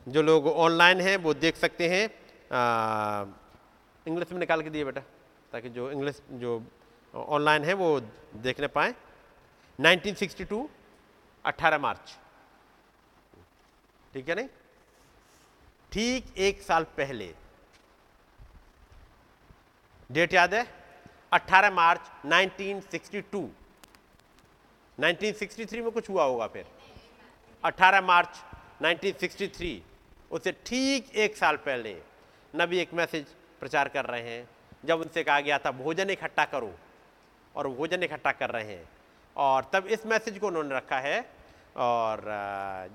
जो 0.08 0.22
लोग 0.22 0.46
ऑनलाइन 0.46 1.00
हैं, 1.00 1.16
वो 1.16 1.34
देख 1.34 1.56
सकते 1.56 1.88
हैं। 1.88 2.04
इंग्लिश 4.06 4.32
में 4.32 4.38
निकाल 4.38 4.62
के 4.62 4.70
दिए 4.70 4.84
बेटा, 4.84 5.00
ताकि 5.52 5.68
जो 5.68 5.90
इंग्लिश, 5.90 6.20
जो 6.32 6.62
ऑनलाइन 7.14 7.64
है, 7.64 7.74
वो 7.74 8.00
देखने 8.36 8.66
पाए। 8.68 8.94
1962 9.78 10.68
18 11.44 11.78
मार्च। 11.78 12.16
ठीक 14.14 14.28
है 14.28 14.34
नहीं? 14.34 14.48
ठीक 15.92 16.24
एक 16.38 16.60
साल 16.62 16.84
पहले। 16.96 17.32
डेट 20.10 20.34
याद 20.34 20.54
है? 20.54 20.66
18 21.32 21.70
मार्च 21.70 22.00
1962 22.26 23.48
1963 24.98 25.80
में 25.82 25.90
कुछ 25.90 26.08
हुआ 26.10 26.24
होगा 26.24 26.46
फिर? 26.46 26.64
18 27.64 28.00
मार्च 28.02 28.42
1963 28.82 29.80
उससे 30.30 30.52
ठीक 30.66 31.10
एक 31.16 31.36
साल 31.36 31.56
पहले 31.58 31.96
नबी 32.54 32.78
एक 32.78 32.94
मैसेज 32.94 33.26
प्रचार 33.60 33.88
कर 33.88 34.04
रहे 34.04 34.22
हैं। 34.28 34.48
जब 34.84 35.00
उनसे 35.00 35.22
कहा 35.24 35.40
गया 35.40 35.58
था, 35.58 35.70
भोजन 35.72 36.10
इकट्ठा 36.10 36.44
करो 36.44 36.72
और 37.54 37.68
भोजन 37.70 38.02
इकट्ठा 38.02 38.32
कर 38.32 38.50
रहे 38.50 38.64
हैं। 38.66 38.88
और 39.36 39.70
तब 39.72 39.86
इस 39.88 40.06
मैसेज 40.06 40.38
को 40.38 40.46
उन्होंने 40.46 40.76
रखा 40.76 40.98
है 40.98 41.20
और 41.78 42.22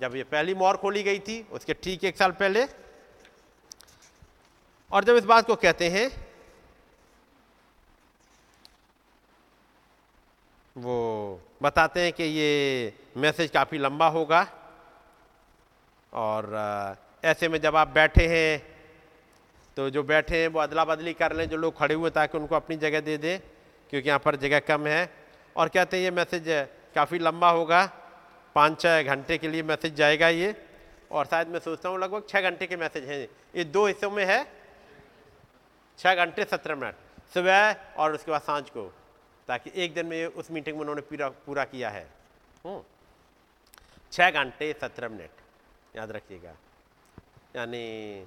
जब 0.02 0.16
ये 0.16 0.24
पहली 0.26 0.54
मोर 0.56 0.78
खोली 0.78 1.04
गई 1.04 1.20
थी, 1.20 1.42
उसके 1.52 1.74
ठीक 1.74 2.04
एक 2.04 2.18
साल 2.18 2.32
पहले 2.34 2.66
और 4.92 5.04
जब 5.04 5.16
इस 5.16 5.26
बात 5.26 5.48
को 5.48 5.56
कहते 5.56 5.90
हैं, 5.90 6.10
वो 10.76 11.42
बताते 11.64 12.02
हैं 12.02 12.12
कि 12.14 12.24
ये 12.24 12.94
मैसेज 13.18 13.52
काफ़ी 13.52 13.78
लंबा 13.78 14.08
होगा 14.10 14.48
और 16.14 16.98
ऐसे 17.24 17.48
में 17.50 17.60
जब 17.62 17.76
आप 17.76 17.88
बैठे 17.90 18.28
हैं 18.28 18.62
तो 19.78 19.90
जो 19.90 20.04
बैठे 20.06 20.42
हैं 20.42 20.48
वो 20.48 20.60
अदला 20.60 20.84
बदली 20.86 21.14
कर 21.14 21.36
लें, 21.36 21.48
जो 21.50 21.58
लोग 21.58 21.78
खड़े 21.78 21.96
हुए 21.96 22.10
ताकि 22.10 22.38
उनको 22.38 22.56
अपनी 22.56 22.76
जगह 22.78 23.00
दे 23.02 23.18
दें, 23.18 23.40
क्योंकि 23.92 24.08
यहाँ 24.08 24.20
पर 24.20 24.36
जगह 24.38 24.60
कम 24.62 24.88
है। 24.88 25.10
और 25.56 25.70
कहते 25.70 25.98
हैं 25.98 26.04
ये 26.04 26.12
मैसेज 26.12 26.44
काफ़ी 26.96 27.20
लंबा 27.20 27.50
होगा, 27.50 27.86
पाँच 28.56 28.80
छः 28.82 29.02
घंटे 29.04 29.38
के 29.38 29.48
लिए 29.48 29.64
मैसेज 29.64 29.96
जाएगा 29.96 30.30
ये। 30.30 30.56
और 31.12 31.26
शायद 31.26 31.48
मैं 31.48 31.60
सोचता 31.60 31.90
हूँ 31.90 32.00
लगभग 32.00 32.24
छः 32.30 32.42
घंटे 32.42 32.68
के 32.68 32.78
मैसेज 32.78 33.04
हैं। 33.06 33.28
ये 33.56 33.64
दो 33.66 33.86
हिस्सों 33.88 34.12
में 34.12 34.24
है 34.26 34.40
छः 35.98 36.16
घंटे 36.16 36.44
सत्रह 36.44 36.76
मिनट, 36.76 36.96
सुबह 37.34 37.76
और 37.98 38.14
उसके 38.14 38.32
बाद 38.32 38.42
साँझ 38.42 38.70
को, 38.70 38.94
ताकि 39.48 39.72
एक 39.76 39.94
दिन 39.94 40.06
में 40.06 40.26
उस 40.26 40.52
मीटिंग 40.52 40.76
में 40.76 40.82
उन्होंने 40.82 41.02
पूरा 41.02 41.30
पूरा 41.30 41.64
किया 41.64 41.90
है। 41.90 42.10
हम्म। 42.66 42.84
छः 44.12 44.32
घंटे 44.32 44.74
सत्रह 44.82 45.10
मिनट, 45.10 45.30
याद 45.96 46.12
रखिएगा। 46.12 46.54
यानी 47.56 48.26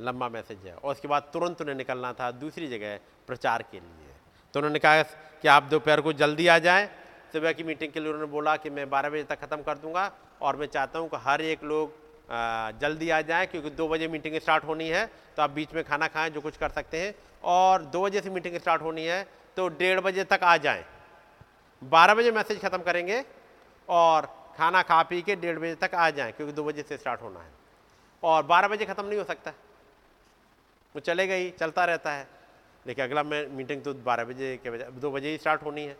लंबा 0.00 0.28
मैसेज 0.28 0.58
है। 0.58 0.74
और 0.74 0.92
उसके 0.92 1.08
बाद 1.08 1.30
तुरंत 1.32 1.60
उन्हें 1.60 1.74
निकलना 1.74 2.12
था 2.12 2.30
दूसरी 2.30 2.68
जगह 2.68 2.98
प्रचार 3.26 3.62
के 3.62 3.80
लिए। 3.80 4.14
तो 4.54 4.60
उन्होंने 4.60 4.78
कहा 4.78 5.02
कि 5.02 5.48
आप 5.48 5.62
दोपहर 5.62 6.00
को 6.00 6.12
जल्दी 6.12 6.46
आ 6.46 6.58
जाएँ। 6.58 6.86
सुबह 7.32 7.52
की 7.52 7.62
मीटिंग 7.62 7.92
के 7.92 8.00
लिए 8.00 8.08
उन्होंने 8.08 8.32
बोला 8.32 8.56
कि 8.56 8.70
मैं 8.70 8.90
बारह 8.90 9.10
बजे 9.10 9.24
तक 9.24 9.40
ख़त्म 9.40 9.62
कर 9.62 9.78
दूँगा 9.78 10.12
और 10.42 10.56
मैं 10.56 10.66
चाहता 10.66 10.98
हूँ 10.98 11.08
कि 11.08 11.16
हर 11.16 11.40
एक 11.40 11.64
लोग 11.64 12.09
जल्दी 12.30 13.08
आ 13.10 13.20
जाएँ, 13.22 13.46
क्योंकि 13.46 13.70
दो 13.72 13.88
बजे 13.88 14.08
मीटिंग 14.08 14.36
स्टार्ट 14.36 14.64
होनी 14.64 14.88
है 14.88 15.06
तो 15.36 15.42
आप 15.42 15.50
बीच 15.50 15.74
में 15.74 15.82
खाना 15.84 16.06
खाएँ, 16.08 16.30
जो 16.30 16.40
कुछ 16.40 16.56
कर 16.56 16.68
सकते 16.70 17.00
हैं। 17.00 17.14
और 17.44 17.82
दो 17.84 18.02
बजे 18.02 18.20
से 18.20 18.30
मीटिंग 18.30 18.56
स्टार्ट 18.56 18.82
होनी 18.82 19.04
है 19.06 19.22
तो 19.56 19.68
डेढ़ 19.70 20.00
बजे 20.00 20.24
तक 20.26 20.40
आ 20.44 20.56
जाएँ। 20.58 20.84
बारह 21.82 22.14
बजे 22.14 22.30
मैसेज 22.32 22.60
ख़त्म 22.60 22.78
करेंगे 22.82 23.24
और 23.88 24.26
खाना 24.56 24.82
खा 24.82 25.02
पी 25.04 25.20
के 25.22 25.36
डेढ़ 25.36 25.58
बजे 25.58 25.74
तक 25.76 25.94
आ 25.94 26.10
जाएँ, 26.10 26.32
क्योंकि 26.32 26.52
दो 26.52 26.64
बजे 26.64 26.82
से 26.82 26.96
स्टार्ट 26.96 27.22
होना 27.22 27.40
है। 27.40 27.50
और 28.22 28.42
बारह 28.44 28.68
बजे 28.68 28.84
ख़त्म 28.86 29.06
नहीं 29.06 29.18
हो 29.18 29.24
सकता। 29.24 29.50
वो 30.94 31.00
चलेगा 31.00 31.34
ही 31.34 31.50
चलता 31.50 31.84
रहता 31.84 32.12
है। 32.12 32.26
लेकिन 32.86 33.04
अगला 33.04 33.22
मैं, 33.22 33.46
मीटिंग 33.48 33.82
तो 33.82 33.94
बारह 33.96 34.24
बजे 34.24 34.56
के 34.64 34.70
बजाय 34.70 34.90
दो 34.92 35.10
बजे 35.10 35.30
ही 35.30 35.38
स्टार्ट 35.38 35.62
होनी 35.62 35.84
है। 35.84 35.96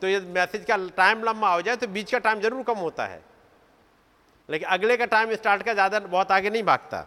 तो 0.00 0.08
ये 0.08 0.20
मैसेज 0.20 0.64
का 0.64 0.76
टाइम 0.96 1.22
लंबा 1.24 1.52
हो 1.54 1.62
जाए 1.62 1.76
तो 1.76 1.86
बीच 1.88 2.10
का 2.12 2.18
टाइम 2.20 2.40
ज़रूर 2.40 2.62
कम 2.64 2.78
होता 2.78 3.06
है। 3.06 3.20
लेकिन 4.48 4.68
अगले 4.68 4.96
का 4.96 5.06
टाइम 5.06 5.34
स्टार्ट 5.34 5.62
का 5.62 5.72
ज़्यादा 5.74 6.00
बहुत 6.00 6.32
आगे 6.32 6.50
नहीं 6.50 6.62
भागता। 6.64 7.06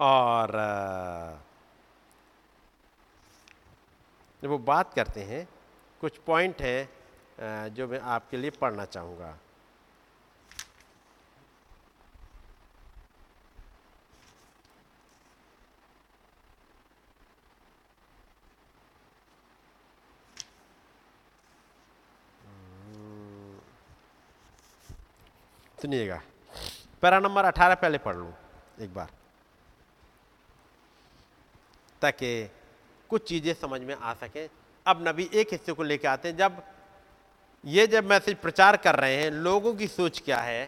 और 0.00 0.50
जब 4.42 4.48
वो 4.48 4.58
बात 4.60 4.94
करते 4.94 5.22
हैं, 5.22 5.46
कुछ 6.00 6.18
पॉइंट 6.18 6.62
है 6.62 6.88
जो 7.70 7.86
मैं 7.88 8.00
आपके 8.00 8.36
लिए 8.36 8.50
पढ़ना 8.60 8.84
चाहूँगा। 8.86 9.36
सुनिएगा 25.84 26.20
पैरा 27.02 27.18
नंबर 27.18 27.44
अठारह 27.44 27.74
पहले 27.74 27.98
पढ़ 27.98 28.14
लूँ, 28.16 28.32
एक 28.80 28.92
बार। 28.94 29.08
ताकि 32.02 32.28
कुछ 33.10 33.26
चीज़ें 33.28 33.52
समझ 33.54 33.80
में 33.80 33.94
आ 33.94 34.14
सके। 34.14 34.44
अब 34.86 35.04
नबी 35.08 35.28
एक 35.34 35.52
हिस्से 35.52 35.72
को 35.72 35.82
लेकर 35.82 36.08
आते 36.08 36.28
हैं, 36.28 36.36
जब 36.36 36.62
ये 37.64 37.86
जब 37.86 38.04
मैसेज 38.04 38.36
प्रचार 38.36 38.76
कर 38.76 38.96
रहे 38.96 39.16
हैं, 39.16 39.30
लोगों 39.30 39.74
की 39.74 39.88
सोच 39.88 40.20
क्या 40.20 40.38
है, 40.38 40.64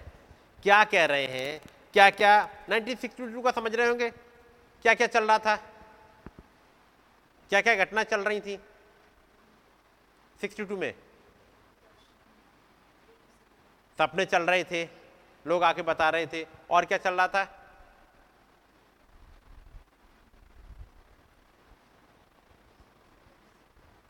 क्या 0.63 0.83
कह 0.85 1.05
रहे 1.05 1.27
हैं 1.27 1.61
क्या 1.95 2.11
क्या 2.11 2.35
1962 2.71 3.43
का 3.43 3.51
समझ 3.51 3.75
रहे 3.75 3.89
होंगे? 3.89 4.11
क्या 4.85 4.95
क्या 4.95 5.07
चल 5.07 5.25
रहा 5.25 5.39
था? 5.39 5.57
क्या 7.51 7.61
क्या 7.61 7.75
घटना 7.77 8.03
चल 8.03 8.21
रही 8.21 8.41
थी 8.41 8.59
62 10.41 10.77
में? 10.77 10.93
सपने 13.99 14.25
चल 14.25 14.43
रहे 14.43 14.65
थे। 14.65 15.06
लोग 15.47 15.63
आके 15.65 15.83
बता 15.85 16.09
रहे 16.11 16.27
थे, 16.27 16.47
और 16.71 16.85
क्या 16.85 16.99
चल 16.99 17.15
रहा 17.15 17.29
था? 17.29 17.45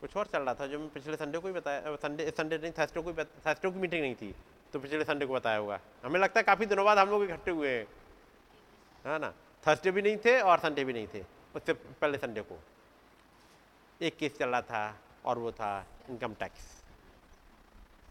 कुछ 0.01 0.15
और 0.17 0.25
चल 0.27 0.41
रहा 0.41 0.53
था 0.53 0.65
जो 0.67 0.79
मैं 0.79 0.89
पिछले 0.89 1.15
संडे 1.17 1.37
को 1.37 1.47
ही 1.47 1.53
बताया 1.53 1.95
संडे 1.97 2.29
संडे 2.37 2.57
नहीं 2.57 2.71
थर्सडे 2.71 3.01
को 3.01 3.13
थर्सडे 3.13 3.71
की 3.71 3.79
मीटिंग 3.79 4.01
नहीं 4.01 4.15
थी 4.15 4.33
तो 4.73 4.79
पिछले 4.79 5.03
संडे 5.03 5.25
को 5.25 5.33
बताया 5.33 5.57
होगा। 5.57 5.79
हमें 6.03 6.19
लगता 6.19 6.39
है 6.39 6.43
काफ़ी 6.43 6.65
दिनों 6.65 6.85
बाद 6.85 6.97
हम 6.97 7.09
लोग 7.09 7.23
इकट्ठे 7.23 7.51
हुए 7.51 7.69
हैं। 7.69 7.85
है 9.05 9.17
ना? 9.19 9.33
थर्सडे 9.63 9.91
भी 9.91 10.01
नहीं 10.01 10.17
थे 10.25 10.39
और 10.41 10.59
संडे 10.59 10.83
भी 10.83 10.93
नहीं 10.93 11.07
थे, 11.07 11.23
उससे 11.55 11.73
पहले 11.73 12.17
संडे 12.17 12.41
को। 12.41 12.59
एक 14.01 14.17
केस 14.17 14.37
चल 14.39 14.49
रहा 14.49 14.61
था, 14.61 14.99
और 15.25 15.37
वो 15.37 15.51
था 15.51 15.85
इनकम 16.09 16.33
टैक्स 16.33 16.65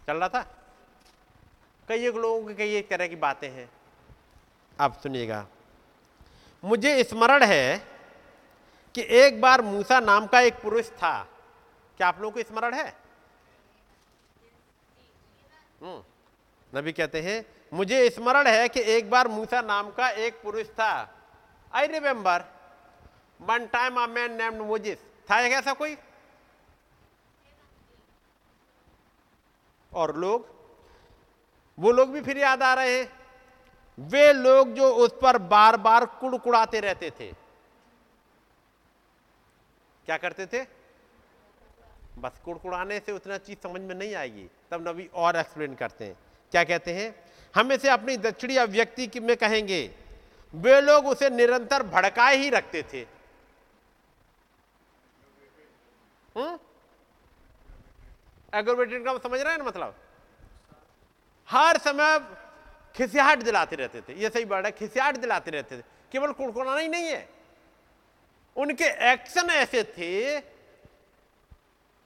चल 0.07 0.17
रहा 0.17 0.29
था? 0.29 0.43
कई 1.89 2.11
लोगों 2.11 2.47
की 2.49 2.55
कई 2.55 2.75
एक 2.75 2.89
तरह 2.89 3.07
की 3.07 3.17
बातें 3.17 3.51
हैं। 3.51 3.69
आप 4.81 4.99
सुनिएगा। 5.03 5.47
मुझे 6.65 7.03
स्मरण 7.05 7.43
है 7.43 7.79
कि 8.95 9.03
एक 9.19 9.41
बार 9.41 9.63
मूसा 9.63 10.01
नाम 10.01 10.27
का 10.27 10.41
एक 10.41 10.55
पुरुष 10.55 10.91
था। 10.91 11.23
क्या 11.97 12.09
आप 12.09 12.21
लोगों 12.21 12.43
को 12.43 12.49
स्मरण 12.49 12.75
है? 12.75 12.89
हम्म, 15.83 16.03
नबी 16.79 16.93
कहते 16.93 17.23
हैं 17.23 17.45
मुझे 17.73 18.09
स्मरण 18.11 18.47
है 18.47 18.69
कि 18.69 18.81
एक 18.81 19.11
बार 19.11 19.29
मूसा 19.29 19.61
नाम 19.61 19.91
का 19.91 20.09
एक 20.11 20.43
पुरुष 20.43 20.67
था। 20.67 20.93
I 21.73 21.87
remember 21.87 22.45
one 23.41 23.67
time 23.67 23.99
a 23.99 24.07
man 24.07 24.33
named 24.33 24.61
Moses 24.63 24.99
था 25.31 25.41
एक 25.41 25.53
ऐसा 25.53 25.73
कोई? 25.73 25.97
और 29.93 30.17
लोग? 30.17 30.56
वो 31.79 31.93
लोग 31.93 32.11
भी 32.11 32.21
फिर 32.21 32.39
याद 32.39 32.63
आ 32.63 32.73
रहे 32.75 32.99
हैं। 32.99 33.09
वे 33.99 34.33
लोग 34.33 34.73
जो 34.75 34.89
उस 34.95 35.13
पर 35.23 35.39
बार 35.49 35.77
बार 35.79 36.05
कुड़कुड़ाते 36.21 36.81
रहते 36.81 37.11
थे, 37.11 37.33
क्या 40.07 40.17
करते 40.17 40.47
थे? 40.47 40.65
बस 42.19 42.41
कुड़कुड़ाने 42.45 42.99
से 43.01 43.13
उतना 43.13 43.39
चीज़ 43.39 43.59
समझ 43.59 43.81
में 43.81 43.95
नहीं 43.95 44.15
आएगी, 44.15 44.49
तब 44.71 44.89
नबी 44.89 45.09
और 45.15 45.37
एक्सप्लेन 45.37 45.75
करते 45.75 46.05
हैं। 46.05 46.17
क्या 46.53 46.65
कहते 46.65 46.93
हैं? 46.95 47.15
हम 47.55 47.73
इसे 47.73 47.89
अपनी 47.89 48.17
दक्षिणी 48.19 48.57
अभिव्यक्ति 48.57 49.21
में 49.21 49.37
कहेंगे, 49.37 49.91
वे 50.55 50.81
लोग 50.81 51.07
उसे 51.07 51.31
निरंतर 51.31 51.83
भड़काए 51.85 52.37
ही 52.37 52.51
रखते 52.51 52.83
थे। 52.93 53.07
एग्रोवेटेड 58.53 59.05
का 59.05 59.17
समझ 59.19 59.41
रहे 59.41 59.53
हैं 59.53 59.59
ना 59.59 59.65
मतलब? 59.65 59.95
हर 61.51 61.79
समय 61.79 62.19
खिसियाहट 62.97 63.39
दिलाते 63.39 63.77
रहते 63.77 64.01
थे। 64.01 64.13
ये 64.13 64.31
सही 64.31 64.45
बात 64.45 64.65
है, 64.65 64.73
खिसियाहट 64.73 65.17
दिलाते 65.17 65.51
रहते 65.51 65.79
थे। 65.79 65.83
केवल 66.13 66.33
कुड़कुड़ाना 66.33 66.81
ही 66.81 66.89
नहीं 66.89 67.05
है। 67.05 67.29
उनके 68.57 69.13
एक्शन 69.13 69.51
ऐसे 69.51 69.85
थे, 69.85 70.39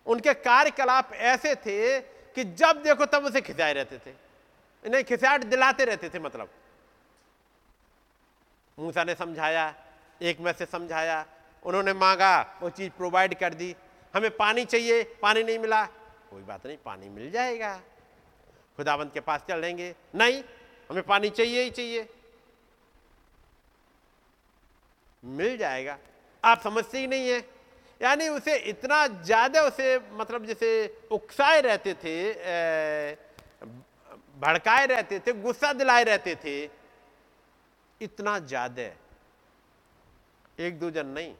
उनके 0.07 0.35
कार्यकलाप 0.35 1.13
ऐसे 1.13 1.55
थे 1.55 2.01
कि 2.01 2.45
जब 2.45 2.83
देखो 2.83 3.07
तब 3.07 3.25
उसे 3.25 3.41
खिंचाए 3.41 3.73
रहते 3.73 3.99
थे। 3.99 4.11
इन्हें 4.87 5.05
खिसियाहट 5.05 5.45
दिलाते 5.45 5.85
रहते 5.85 6.09
थे 6.09 6.19
मतलब। 6.19 6.49
मूसा 8.79 9.05
ने 9.05 9.15
समझाया, 9.15 9.75
एक 10.23 10.41
में 10.41 10.53
से 10.53 10.67
समझाया, 10.67 11.27
उन्होंने 11.63 11.93
मांगा, 11.93 12.59
वो 12.63 12.71
चीज़ 12.71 12.91
प्रोवाइड 12.91 13.39
कर 13.39 13.55
दी। 13.55 13.77
हमें 14.15 14.37
पानी 14.37 14.65
चाहिए, 14.65 15.03
पानी 15.03 15.43
नहीं 15.43 15.59
मिला। 15.59 15.85
कोई 16.31 16.43
बात 16.43 16.67
नहीं, 16.67 16.79
पानी 16.85 17.09
मिल 17.09 17.31
जाएगा। 17.31 17.81
खुदावंत 18.81 19.13
के 19.15 19.21
पास 19.23 19.45
चल 19.49 19.61
लेंगे 19.61 19.95
नहीं, 20.15 20.43
हमें 20.91 21.03
पानी 21.05 21.31
चाहिए 21.31 21.63
ही 21.63 21.71
चाहिए। 21.71 22.09
मिल 25.23 25.57
जाएगा। 25.59 25.99
आप 26.43 26.61
समझते 26.61 26.99
ही 26.99 27.07
नहीं 27.07 27.29
है। 27.29 27.39
यानी 28.01 28.29
उसे 28.31 28.57
इतना 28.71 29.07
ज़्यादा 29.07 29.63
उसे 29.63 29.99
मतलब 30.13 30.47
जैसे 30.47 30.69
उकसाए 31.13 31.61
रहते 31.61 31.95
थे 31.95 32.15
भड़काए 34.41 34.87
रहते 34.87 35.19
थे, 35.21 35.33
गुस्सा 35.35 35.73
दिलाए 35.73 36.05
रहते 36.05 36.35
थे, 36.45 36.57
इतना 38.01 38.39
ज़्यादा। 38.41 38.89
एक 40.59 40.79
दो 40.81 40.91
जन 40.91 41.07
नहीं, 41.09 41.35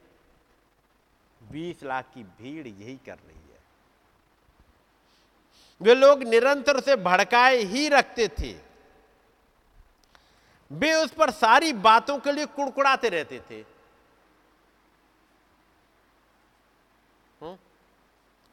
बीस 1.41 1.83
लाख 1.83 2.11
की 2.13 2.23
भीड़ 2.23 2.67
यही 2.67 2.97
कर 3.05 3.17
रही 3.17 3.40
वे 5.81 5.95
लोग 5.95 6.23
निरंतर 6.23 6.77
उसे 6.77 6.95
भड़काए 6.95 7.57
ही 7.57 7.89
रखते 7.89 8.27
थे। 8.27 8.53
वे 10.71 10.93
उस 10.93 11.11
पर 11.11 11.31
सारी 11.31 11.73
बातों 11.73 12.19
के 12.19 12.31
लिए 12.31 12.45
कुड़कुड़ाते 12.45 13.09
रहते 13.09 13.39
थे। 13.39 13.63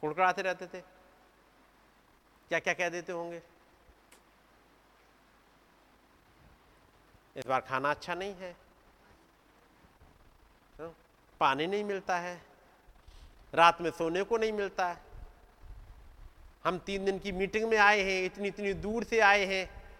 कुड़कुड़ाते 0.03 0.41
रहते 0.41 0.67
थे। 0.67 0.81
क्या 2.49 2.59
क्या 2.59 2.73
कह 2.73 2.89
देते 2.89 3.11
होंगे? 3.11 3.41
इस 7.35 7.47
बार 7.47 7.61
खाना 7.61 7.91
अच्छा 7.91 8.13
नहीं 8.15 8.33
है। 8.33 8.51
हाँ, 10.79 10.95
पानी 11.39 11.67
नहीं 11.67 11.83
मिलता 11.83 12.17
है। 12.17 12.41
रात 13.53 13.81
में 13.81 13.91
सोने 13.91 14.23
को 14.23 14.37
नहीं 14.37 14.53
मिलता 14.53 14.87
है। 14.87 15.08
हम 16.63 16.79
तीन 16.79 17.05
दिन 17.05 17.19
की 17.19 17.31
मीटिंग 17.31 17.69
में 17.69 17.77
आए 17.77 18.01
हैं, 18.01 18.25
इतनी 18.25 18.47
इतनी 18.47 18.73
दूर 18.73 19.03
से 19.03 19.19
आए 19.19 19.45
हैं। 19.45 19.93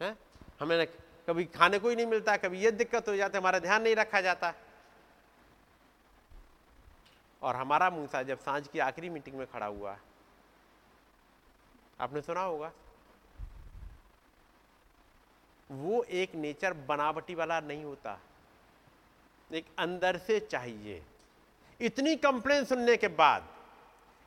है? 0.00 0.16
हमें 0.60 0.86
कभी 1.26 1.44
खाने 1.44 1.78
को 1.78 1.88
ही 1.88 1.96
नहीं 1.96 2.06
मिलता, 2.06 2.36
कभी 2.36 2.60
ये 2.60 2.70
दिक्कत 2.70 3.08
हो 3.08 3.16
जाती, 3.16 3.38
हमारा 3.38 3.58
ध्यान 3.58 3.82
नहीं 3.82 3.96
रखा 3.96 4.20
जाता। 4.20 4.54
और 7.42 7.56
हमारा 7.56 7.90
मूसा 7.90 8.22
जब 8.22 8.38
साँझ 8.38 8.68
की 8.68 8.78
आखिरी 8.78 9.10
मीटिंग 9.10 9.36
में 9.36 9.46
खड़ा 9.46 9.66
हुआ। 9.66 9.98
आपने 12.00 12.20
सुना 12.20 12.40
होगा? 12.40 12.72
वो 15.70 16.02
एक 16.02 16.34
नेचर 16.34 16.72
बनावटी 16.72 17.34
वाला 17.34 17.60
नहीं 17.60 17.84
होता। 17.84 18.20
एक 19.52 19.66
अंदर 19.78 20.16
से 20.16 20.40
चाहिए। 20.40 21.02
इतनी 21.80 22.16
कंप्लेन 22.16 22.64
सुनने 22.64 22.96
के 22.96 23.08
बाद 23.08 23.55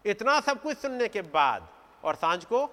इतना 0.06 0.40
सब 0.40 0.62
कुछ 0.62 0.78
सुनने 0.78 1.08
के 1.08 1.22
बाद 1.22 1.70
और 2.04 2.16
साँझ 2.16 2.46
को 2.46 2.68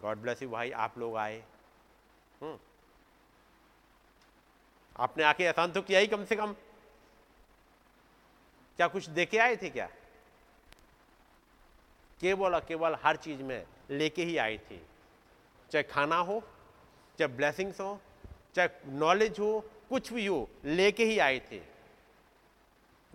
गॉड 0.00 0.18
ब्लेस 0.18 0.42
यू 0.42 0.50
भाई, 0.50 0.70
आप 0.70 0.98
लोग 0.98 1.16
आए। 1.16 1.44
हम्म। 2.42 2.58
आपने 4.96 5.24
आके 5.24 5.44
एहसान 5.44 5.72
तो 5.72 5.82
किया 5.82 6.00
ही 6.00 6.06
कम 6.06 6.24
से 6.24 6.36
कम। 6.36 6.52
क्या 8.76 8.88
कुछ 8.88 9.08
देके 9.08 9.38
आए 9.38 9.56
थे 9.56 9.70
क्या? 9.70 9.86
केवल 12.20 12.54
और 12.54 12.64
केवल 12.64 12.94
हर 12.94 13.16
चीज़ 13.16 13.42
में 13.42 13.66
लेके 13.90 14.24
ही 14.24 14.36
आए 14.36 14.58
थे। 14.58 14.80
चाहे 15.70 15.82
खाना 15.82 16.16
हो, 16.16 16.42
चाहे 17.18 17.28
ब्लेसिंग्स 17.28 17.80
हो, 17.80 18.00
चाहे 18.54 18.68
नॉलेज 18.86 19.40
हो, 19.40 19.70
कुछ 19.88 20.12
भी 20.12 20.26
हो, 20.26 20.50
लेके 20.64 21.04
ही 21.04 21.18
आए 21.18 21.38
थे। 21.38 21.58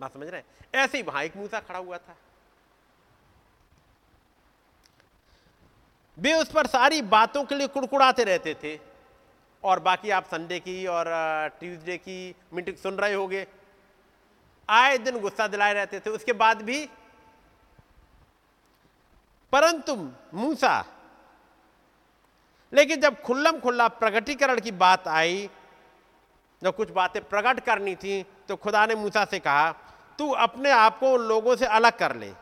बात 0.00 0.12
समझ 0.12 0.28
रहे 0.28 0.42
ऐसे 0.74 0.98
ही 0.98 1.02
वहाँ 1.02 1.22
एक 1.22 1.36
मूसा 1.36 1.60
खड़ा 1.60 1.78
हुआ 1.78 1.98
था। 1.98 2.16
वे 6.18 6.32
उस 6.32 6.50
पर 6.52 6.66
सारी 6.66 7.00
बातों 7.08 7.44
के 7.44 7.54
लिए 7.54 7.66
कुड़कुड़ाते 7.68 8.24
रहते 8.24 8.54
थे। 8.54 8.78
और 9.64 9.80
बाकी 9.80 10.10
आप 10.10 10.24
संडे 10.24 10.58
की 10.60 10.86
और 10.86 11.06
ट्यूसडे 11.60 11.96
की 11.98 12.34
मीटिंग 12.54 12.76
सुन 12.76 12.94
रहे 12.94 13.14
होगे। 13.14 13.46
आए 14.68 14.98
दिन 14.98 15.18
गुस्सा 15.20 15.46
दिलाए 15.46 15.72
रहते 15.74 16.00
थे। 16.00 16.10
उसके 16.10 16.32
बाद 16.34 16.62
भी, 16.62 16.88
परंतु 19.52 19.94
मूसा, 20.34 20.84
लेकिन 22.72 23.00
जब 23.00 23.20
खुल्लम 23.22 23.58
खुल्ला 23.60 23.88
प्रगटीकरण 23.90 24.60
की 24.60 24.70
बात 24.72 25.08
आई, 25.08 25.48
जब 26.62 26.76
कुछ 26.76 26.90
बातें 26.90 27.22
प्रकट 27.24 27.60
करनी 27.60 27.94
थी 27.96 28.22
तो 28.48 28.56
खुदा 28.56 28.84
ने 28.86 28.94
मूसा 28.94 29.24
से 29.24 29.38
कहा, 29.38 29.70
तू 30.18 30.30
अपने 30.32 30.70
आप 30.70 30.98
को 30.98 31.12
उन 31.12 31.22
लोगों 31.22 31.56
से 31.56 31.66
अलग 31.66 31.98
कर 31.98 32.14
ले। 32.16 32.32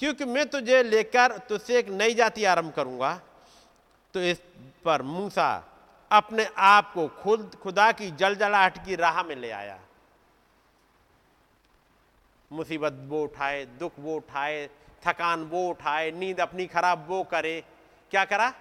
क्योंकि 0.00 0.24
मैं 0.24 0.48
तुझे 0.48 0.82
लेकर 0.82 1.38
तुझसे 1.38 1.78
एक 1.78 1.88
नई 1.88 2.14
जाति 2.14 2.44
आरंभ 2.44 2.72
करूँगा। 2.72 3.20
तो 4.14 4.20
इस 4.20 4.42
पर 4.84 5.02
मूसा 5.02 5.64
अपने 6.12 6.48
आप 6.58 6.92
को 6.94 7.08
खुद, 7.08 7.54
खुदा 7.62 7.92
की 7.92 8.10
जलजलाहट 8.10 8.86
की 8.86 8.94
राह 8.94 9.22
में 9.22 9.36
ले 9.36 9.50
आया। 9.50 9.80
मुसीबत 12.52 12.96
वो 13.02 13.22
उठाए, 13.22 13.64
दुख 13.64 13.92
वो 13.98 14.16
उठाए, 14.16 14.70
थकान 15.06 15.44
वो 15.44 15.68
उठाए, 15.68 16.10
नींद 16.10 16.40
अपनी 16.40 16.66
खराब 16.66 17.06
वो 17.08 17.22
करे। 17.24 17.64
क्या 18.10 18.24
करा? 18.24 18.54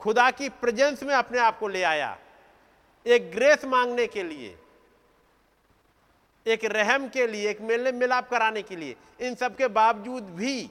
खुदा 0.00 0.30
की 0.30 0.48
प्रेजेंस 0.48 1.02
में 1.02 1.14
अपने 1.14 1.38
आप 1.38 1.58
को 1.58 1.68
ले 1.68 1.82
आया। 1.82 2.18
एक 3.06 3.32
ग्रेस 3.32 3.64
मांगने 3.64 4.06
के 4.06 4.22
लिए। 4.22 4.58
एक 6.46 6.64
रहम 6.64 7.08
के 7.08 7.26
लिए, 7.26 7.50
एक 7.50 7.60
मेले, 7.60 7.92
मिलाप 7.92 8.28
कराने 8.30 8.62
के 8.62 8.76
लिए, 8.76 8.96
इन 9.20 9.34
सब 9.34 9.56
के 9.56 9.68
बावजूद 9.68 10.22
भी। 10.22 10.70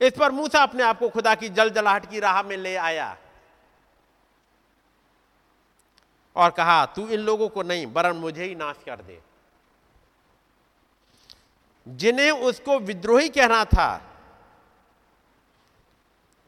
इस 0.00 0.12
पर 0.18 0.32
मूसा 0.32 0.62
अपने 0.62 0.82
आप 0.82 0.98
को 0.98 1.08
खुदा 1.08 1.34
की 1.34 1.48
जल 1.48 1.70
जलाहट 1.70 2.10
की 2.10 2.20
राह 2.20 2.42
में 2.42 2.56
ले 2.56 2.76
आया 2.76 3.16
और 6.36 6.50
कहा, 6.50 6.86
तू 6.86 7.08
इन 7.08 7.20
लोगों 7.20 7.48
को 7.48 7.62
नहीं, 7.62 7.86
वरन 7.86 8.16
मुझे 8.16 8.44
ही 8.44 8.54
नाश 8.54 8.76
कर 8.86 9.02
दे। 9.02 9.20
जिन्हें 11.88 12.30
उसको 12.30 12.78
विद्रोही 12.78 13.28
कहना 13.28 13.64
था, 13.64 14.02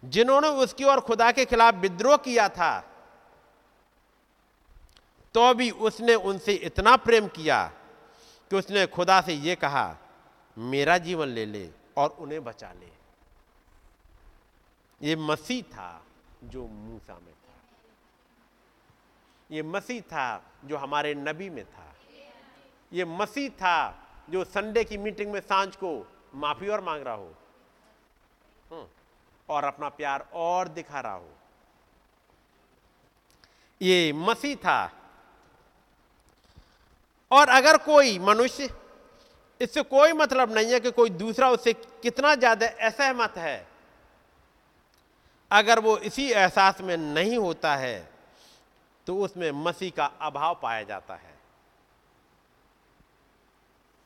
जिन्होंने 0.05 0.49
उसकी 0.49 0.85
और 0.85 1.01
खुदा 1.01 1.33
के 1.33 1.45
खिलाफ 1.45 1.75
विद्रोह 1.75 2.17
किया 2.17 2.49
था 2.49 2.88
तो 5.39 5.55
भी 5.55 5.71
उसने 5.71 6.15
उनसे 6.15 6.53
इतना 6.53 6.97
प्रेम 6.97 7.29
किया 7.29 7.73
कि 8.51 8.57
उसने 8.57 8.87
खुदा 8.87 9.21
से 9.21 9.33
यह 9.33 9.55
कहा 9.55 9.97
मेरा 10.59 10.99
जीवन 10.99 11.29
ले 11.29 11.47
ले 11.47 11.71
और 11.97 12.09
उन्हें 12.09 12.45
बचा 12.45 12.73
ले। 12.73 12.91
ये 15.03 15.17
मसीह 15.17 15.63
था 15.63 16.07
जो 16.45 16.67
मूसा 16.67 17.15
में 17.15 17.35
था। 17.35 17.55
ये 19.51 19.63
मसीह 19.63 20.01
था 20.01 20.43
जो 20.65 20.77
हमारे 20.77 21.15
नबी 21.15 21.51
में 21.51 21.65
था। 21.65 21.95
ये 22.93 23.05
मसीह 23.05 23.49
था 23.49 24.07
जो 24.31 24.45
संडे 24.45 24.85
की 24.85 24.97
मीटिंग 24.97 25.33
में 25.33 25.41
साँझ 25.41 25.77
को 25.77 26.13
माफ़ी 26.35 26.69
और 26.69 26.81
मांग 26.81 27.03
रहा 27.03 27.15
हो 27.15 27.35
हम्म, 28.73 28.87
और 29.49 29.65
अपना 29.65 29.89
प्यार 29.89 30.29
और 30.33 30.69
दिखा 30.69 31.01
रहा 31.01 31.13
हो। 31.13 31.31
ये 33.83 34.13
मसीह 34.13 34.57
था 34.57 34.98
और 37.31 37.49
अगर 37.51 37.77
कोई 37.79 38.19
मनुष्य, 38.21 38.69
इससे 39.61 39.83
कोई 39.85 40.13
मतलब 40.15 40.55
नहीं 40.55 40.73
है 40.73 40.81
कि 40.81 40.91
कोई 40.91 41.11
दूसरा 41.13 41.51
उससे 41.51 41.73
कितना 41.73 42.35
ज़्यादा 42.37 42.67
असहमत 42.87 43.37
है। 43.39 43.67
अगर 45.51 45.79
वो 45.81 45.97
इसी 46.01 46.31
एहसास 46.31 46.81
में 46.81 46.97
नहीं 46.97 47.37
होता 47.39 47.75
है 47.77 48.09
तो 49.07 49.17
उसमें 49.17 49.51
मसीह 49.55 49.91
का 49.97 50.05
अभाव 50.23 50.59
पाया 50.63 50.83
जाता 50.85 51.15
है। 51.15 51.37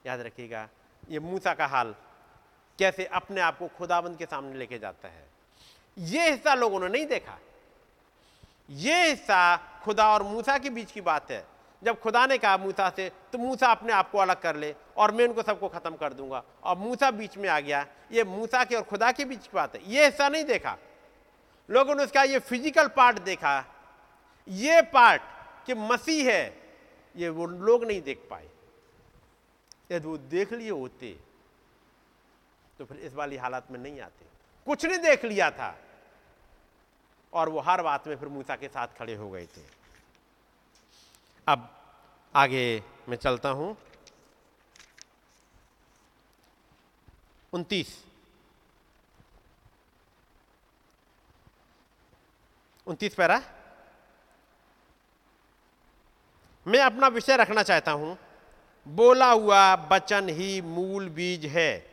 याद 0.04 0.20
रखिएगा, 0.20 0.68
ये 1.04 1.18
मूसा 1.20 1.54
का 1.54 1.66
हाल 1.66 1.94
कैसे 2.78 3.04
अपने 3.06 3.40
आप 3.40 3.58
को 3.58 3.68
खुदाबंद 3.68 4.16
के 4.18 4.26
सामने 4.26 4.58
लेके 4.58 4.78
जाता 4.78 5.08
है। 5.08 5.24
ये 5.96 6.30
हिस्सा 6.30 6.54
लोगों 6.54 6.80
ने 6.80 6.88
नहीं 6.88 7.06
देखा। 7.06 7.38
ये 8.70 9.08
हिस्सा 9.08 9.56
खुदा 9.84 10.08
और 10.08 10.22
मूसा 10.24 10.56
के 10.58 10.70
बीच 10.70 10.92
की 10.92 11.00
बात 11.02 11.30
है। 11.30 11.44
जब 11.82 11.98
खुदा 12.00 12.26
ने 12.26 12.38
कहा 12.38 12.56
मूसा 12.56 12.88
से 12.96 13.10
तो 13.32 13.38
मूसा 13.38 13.66
अपने 13.68 13.92
आप 13.92 14.10
को 14.10 14.18
अलग 14.18 14.40
कर 14.40 14.56
ले 14.56 14.74
और 14.96 15.12
मैं 15.12 15.26
उनको 15.28 15.42
सबको 15.42 15.68
खत्म 15.68 15.96
कर 15.96 16.12
दूँगा। 16.12 16.42
और 16.62 16.76
मूसा 16.78 17.10
बीच 17.10 17.36
में 17.38 17.48
आ 17.48 17.58
गया। 17.60 17.86
ये 18.12 18.24
मूसा 18.24 18.64
के 18.64 18.76
और 18.76 18.82
खुदा 18.84 19.10
के 19.12 19.24
बीच 19.24 19.42
की 19.42 19.54
बात 19.54 19.74
है। 19.76 19.82
ये 19.86 20.04
हिस्सा 20.04 20.28
नहीं 20.28 20.44
देखा। 20.44 20.76
लोगों 21.68 21.94
ने 21.94 22.04
उसका 22.04 22.22
ये 22.22 22.38
फ़िज़िकल 22.40 22.88
पार्ट 22.88 23.18
देखा। 23.20 23.58
ये 24.48 24.80
पार्ट 24.92 25.22
कि 25.66 25.74
मसीह 25.74 26.30
है, 26.30 26.54
ये 27.16 27.28
वो 27.28 27.46
लोग 27.46 27.84
नहीं 27.84 28.02
देख 28.02 28.26
पाए। 28.30 28.48
यदि 29.90 30.06
वो 30.06 30.16
देख 30.18 30.52
लिए 30.52 30.70
होते 30.70 31.16
तो 32.78 32.84
फिर 32.84 32.98
इस 32.98 33.14
वाली 33.14 33.36
हालत 33.36 33.66
में 33.70 33.78
नहीं 33.80 34.00
आते। 34.00 34.26
कुछ 34.66 34.84
ने 34.86 34.96
देख 35.00 35.24
लिया 35.24 35.50
था 35.50 35.74
और 37.32 37.48
वो 37.48 37.60
हर 37.60 37.82
बात 37.82 38.06
में 38.08 38.16
फिर 38.16 38.28
मूसा 38.28 38.56
के 38.56 38.68
साथ 38.68 38.98
खड़े 38.98 39.14
हो 39.14 39.30
गए 39.30 39.46
थे। 39.46 39.60
अब 41.49 41.80
आगे 42.36 42.82
मैं 43.09 43.16
चलता 43.16 43.49
हूँ। 43.49 43.76
उनतीस। 47.53 48.05
उनतीस 52.86 53.14
पैरा। 53.14 53.43
मैं 56.66 56.80
अपना 56.80 57.07
विषय 57.07 57.36
रखना 57.36 57.62
चाहता 57.62 57.93
हूँ। 57.93 58.18
बोला 58.88 59.30
हुआ 59.30 59.76
बचन 59.76 60.28
ही 60.28 60.61
मूल 60.61 61.09
बीज 61.09 61.47
है। 61.47 61.93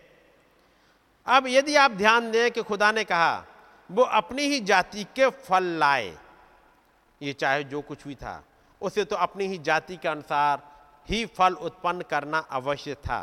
अब 1.28 1.48
यदि 1.48 1.76
आप 1.76 1.92
ध्यान 1.92 2.32
दें 2.32 2.52
कि 2.52 2.64
खुदा 2.64 2.92
ने 2.92 3.04
कहा, 3.04 3.46
वो 3.92 4.04
अपनी 4.04 4.44
ही 4.44 4.60
जाति 4.60 5.04
के 5.04 5.30
फल 5.30 5.64
लाए। 5.64 6.18
ये 7.22 7.34
चाहे 7.34 7.64
जो 7.64 7.82
कुछ 7.82 8.08
भी 8.08 8.16
था। 8.16 8.44
उसे 8.82 9.04
तो 9.06 9.16
अपनी 9.16 9.46
ही 9.48 9.58
जाति 9.58 9.98
के 9.98 10.08
अनुसार 10.08 10.62
ही 11.08 11.26
फल 11.28 11.54
उत्पन्न 11.54 12.02
करना 12.02 12.38
अवश्य 12.52 12.96
था। 12.96 13.22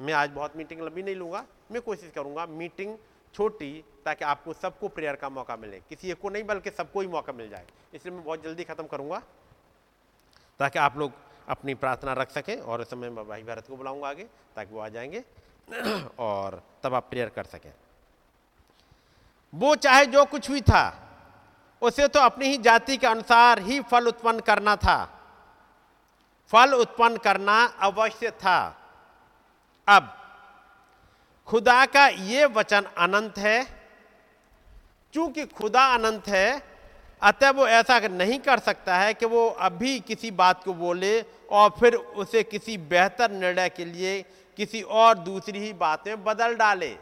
मैं 0.00 0.12
आज 0.12 0.30
बहुत 0.30 0.56
मीटिंग 0.56 0.80
लंबी 0.80 1.02
नहीं 1.02 1.14
लूँगा, 1.16 1.44
मैं 1.72 1.82
कोशिश 1.82 2.10
करूँगा 2.14 2.46
मीटिंग 2.46 2.96
छोटी 3.34 3.84
ताकि 4.04 4.24
आपको 4.24 4.52
सबको 4.52 4.88
प्रेयर 4.88 5.16
का 5.16 5.28
मौका 5.28 5.56
मिले। 5.56 5.80
किसी 5.88 6.10
एक 6.10 6.20
को 6.20 6.28
नहीं, 6.28 6.44
बल्कि 6.44 6.70
सबको 6.70 7.00
ही 7.00 7.06
मौका 7.06 7.32
मिल 7.32 7.48
जाए। 7.50 7.66
इसलिए 7.94 8.14
मैं 8.14 8.24
बहुत 8.24 8.42
जल्दी 8.44 8.64
खत्म 8.64 8.86
करूँगा, 8.86 9.22
ताकि 10.60 10.78
आप 10.78 10.98
लोग 10.98 11.12
अपनी 11.48 11.74
प्रार्थना 11.74 12.12
रख 12.12 12.30
सकें 12.30 12.56
और 12.56 12.80
उस 12.80 12.90
समय 12.90 13.10
मैं 13.10 13.26
भाई 13.28 13.42
भारत 13.42 13.66
को 13.68 13.76
बुलाऊँगा 13.76 14.08
आगे, 14.08 14.24
ताकि 14.56 14.74
वो 14.74 14.80
आ 14.80 14.88
जाएँगे 14.88 15.24
और 16.18 16.62
तब 16.82 16.94
आप 16.94 17.06
प्रेयर 17.10 17.28
कर 17.28 17.44
सकें। 17.44 17.72
वो 19.52 19.74
चाहे 19.76 20.06
जो 20.06 20.24
कुछ 20.24 20.50
भी 20.50 20.60
था 20.60 21.05
उसे 21.86 22.08
तो 22.08 22.20
अपनी 22.20 22.46
ही 22.46 22.58
जाति 22.58 22.96
के 22.96 23.06
अनुसार 23.06 23.58
ही 23.58 23.80
फल 23.80 24.08
उत्पन्न 24.08 24.40
करना 24.40 24.76
था। 24.76 25.20
फल 26.52 26.74
उत्पन्न 26.74 27.16
करना 27.16 27.64
अवश्य 27.64 28.30
था। 28.30 28.76
अब, 29.88 30.18
खुदा 31.46 31.86
का 31.86 32.08
ये 32.08 32.46
वचन 32.46 32.82
अनंत 32.82 33.38
है। 33.38 33.64
क्योंकि 35.12 35.46
खुदा 35.46 35.82
अनंत 35.94 36.28
है, 36.28 36.62
अतः 37.22 37.50
वो 37.50 37.68
ऐसा 37.68 37.98
नहीं 37.98 38.38
कर 38.38 38.58
सकता 38.58 38.96
है 38.96 39.14
कि 39.14 39.26
वो 39.26 39.48
अभी 39.50 40.00
किसी 40.00 40.30
बात 40.30 40.64
को 40.64 40.74
बोले 40.74 41.24
और 41.50 41.70
फिर 41.80 41.94
उसे 41.94 42.42
किसी 42.42 42.78
बेहतर 42.78 43.30
निर्णय 43.30 43.68
के 43.68 43.84
लिए 43.84 44.22
किसी 44.56 44.82
और 44.82 45.18
दूसरी 45.18 45.58
ही 45.58 45.72
बात 45.72 46.06
में 46.06 46.24
बदल 46.24 46.54
डाले। 46.54 46.98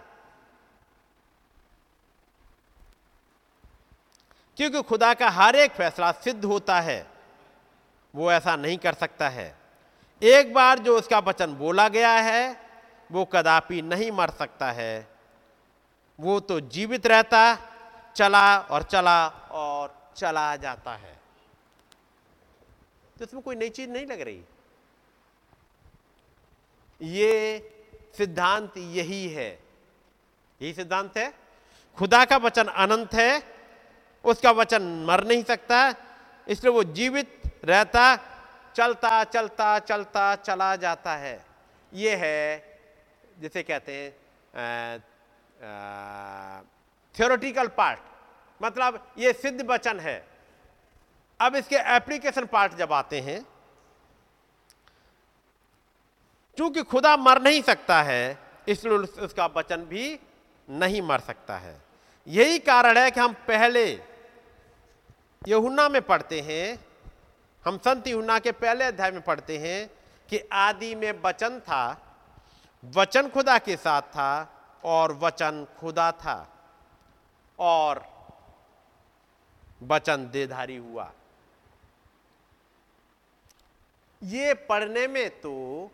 क्योंकि 4.57 4.83
खुदा 4.83 5.15
का 5.15 5.29
हर 5.29 5.57
एक 5.57 5.73
फैसला 5.73 6.13
सिद्ध 6.13 6.45
होता 6.45 6.81
है, 6.81 7.07
वो 8.15 8.33
ऐसा 8.33 8.57
नहीं 8.57 8.79
कर 8.79 8.95
सकता 8.95 9.29
है। 9.29 9.59
एक 10.23 10.55
बार 10.55 10.79
जो 10.79 10.99
उसका 10.99 11.19
वचन 11.19 11.55
बोला 11.55 11.89
गया 11.89 12.13
है, 12.13 12.61
वो 13.13 13.25
कदापि 13.25 13.83
नहीं 13.83 14.13
मर 14.13 14.31
सकता 14.31 14.73
है। 14.73 15.09
वो 16.21 16.41
तो 16.41 16.61
जीवित 16.61 17.07
रहता, 17.07 17.59
चला 18.17 18.59
और 18.59 18.83
चला 18.83 19.29
और 19.29 20.13
चला 20.17 20.57
जाता 20.57 20.95
है। 20.95 21.21
तो 23.19 23.25
इसमें 23.25 23.43
कोई 23.43 23.57
नई 23.57 23.69
चीज़ 23.69 23.91
नहीं 23.91 24.07
लग 24.07 24.21
रही। 24.21 24.43
ये 27.03 27.59
सिद्धांत 28.17 28.79
यही 28.79 29.29
है। 29.29 29.63
यही 30.63 30.73
सिद्धांत 30.73 31.17
है। 31.17 31.35
खुदा 31.99 32.25
का 32.25 32.37
वचन 32.37 32.65
अनंत 32.65 33.15
है 33.15 33.54
उसका 34.25 34.51
वचन 34.53 34.83
मर 35.07 35.25
नहीं 35.25 35.43
सकता, 35.45 35.95
इसलिए 36.47 36.73
वो 36.73 36.83
जीवित 36.85 37.43
रहता, 37.65 38.17
चलता 38.77 39.25
चलता 39.25 39.79
चलता, 39.81 40.35
चला 40.37 40.75
जाता 40.77 41.15
है। 41.17 41.45
ये 41.93 42.15
है, 42.17 42.63
जिसे 43.39 43.63
कहते 43.63 43.93
हैं 43.95 45.03
थियोरटिकल 47.15 47.69
पार्ट 47.71 47.99
मतलब 48.61 49.07
ये 49.19 49.33
सिद्ध 49.33 49.67
वचन 49.71 50.01
है। 50.01 50.17
अब 51.41 51.57
इसके 51.57 51.77
एप्लीकेशन 51.97 52.45
पार्ट 52.47 52.75
जब 52.75 52.93
आते 52.93 53.21
हैं, 53.21 53.45
चूँकि 56.59 56.83
खुदा 56.83 57.17
मर 57.17 57.41
नहीं 57.43 57.63
सकता 57.63 58.03
है, 58.03 58.39
इसलिए 58.69 58.97
उसका 59.25 59.47
वचन 59.57 59.85
भी 59.85 60.19
नहीं 60.69 61.03
मर 61.03 61.21
सकता 61.21 61.57
है। 61.59 61.77
यही 62.27 62.59
कारण 62.61 62.99
है 62.99 63.11
कि 63.11 63.21
हम 63.21 63.33
पहले 63.49 63.85
यहुना 65.49 65.89
में 65.89 66.03
पढ़ते 66.03 66.41
हैं, 66.41 66.79
हम 67.65 67.79
संत 67.79 68.07
यहुना 68.07 68.39
के 68.39 68.53
पहले 68.53 68.85
अध्याय 68.85 69.11
में 69.11 69.23
पढ़ते 69.23 69.59
हैं 69.59 69.91
कि 70.29 70.39
आदि 70.53 70.95
में 70.95 71.13
वचन 71.25 71.61
था, 71.61 72.01
वचन 72.85 73.29
खुदा 73.29 73.59
के 73.59 73.77
साथ 73.77 74.03
था 74.03 74.31
और 74.85 75.13
वचन 75.13 75.67
खुदा 75.81 76.13
था 76.13 76.37
और 77.59 78.03
वचन 79.83 80.29
देधारी 80.33 80.77
हुआ। 80.77 81.11
ये 84.23 84.55
पढ़ने 84.55 85.07
में 85.07 85.41
तो 85.41 85.91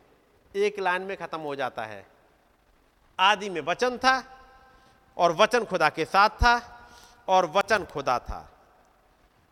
एक 0.55 0.78
लाइन 0.78 1.03
में 1.03 1.16
खत्म 1.16 1.38
हो 1.40 1.55
जाता 1.57 1.84
है। 1.84 2.07
आदि 3.18 3.51
में 3.51 3.61
वचन 3.61 3.98
था 3.98 4.22
और 5.16 5.32
वचन 5.32 5.64
खुदा 5.64 5.88
के 5.88 6.05
साथ 6.05 6.28
था 6.28 6.55
और 7.28 7.46
वचन 7.46 7.84
खुदा 7.84 8.18
था। 8.18 8.48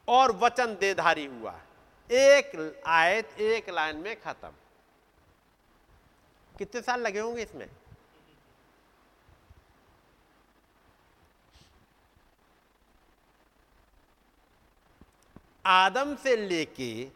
और 0.08 0.32
वचन 0.32 0.76
देधारी 0.80 1.26
हुआ। 1.26 1.60
एक 2.10 2.82
आयत, 2.86 3.40
एक 3.40 3.70
लाइन 3.70 3.96
में 3.96 4.20
खत्म। 4.20 4.50
कितने 6.58 6.80
साल 6.80 7.00
लगे 7.00 7.20
होंगे 7.20 7.42
इसमें? 7.42 7.68
आदम 15.66 16.16
से 16.16 16.36
लेके, 16.36 17.08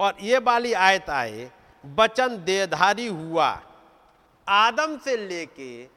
और 0.00 0.16
ये 0.20 0.38
वाली 0.38 0.72
आयत 0.72 1.10
आए, 1.10 1.50
वचन 1.86 2.44
देधारी 2.44 3.06
हुआ। 3.06 3.62
आदम 4.48 4.98
से 4.98 5.16
लेके, 5.16 5.88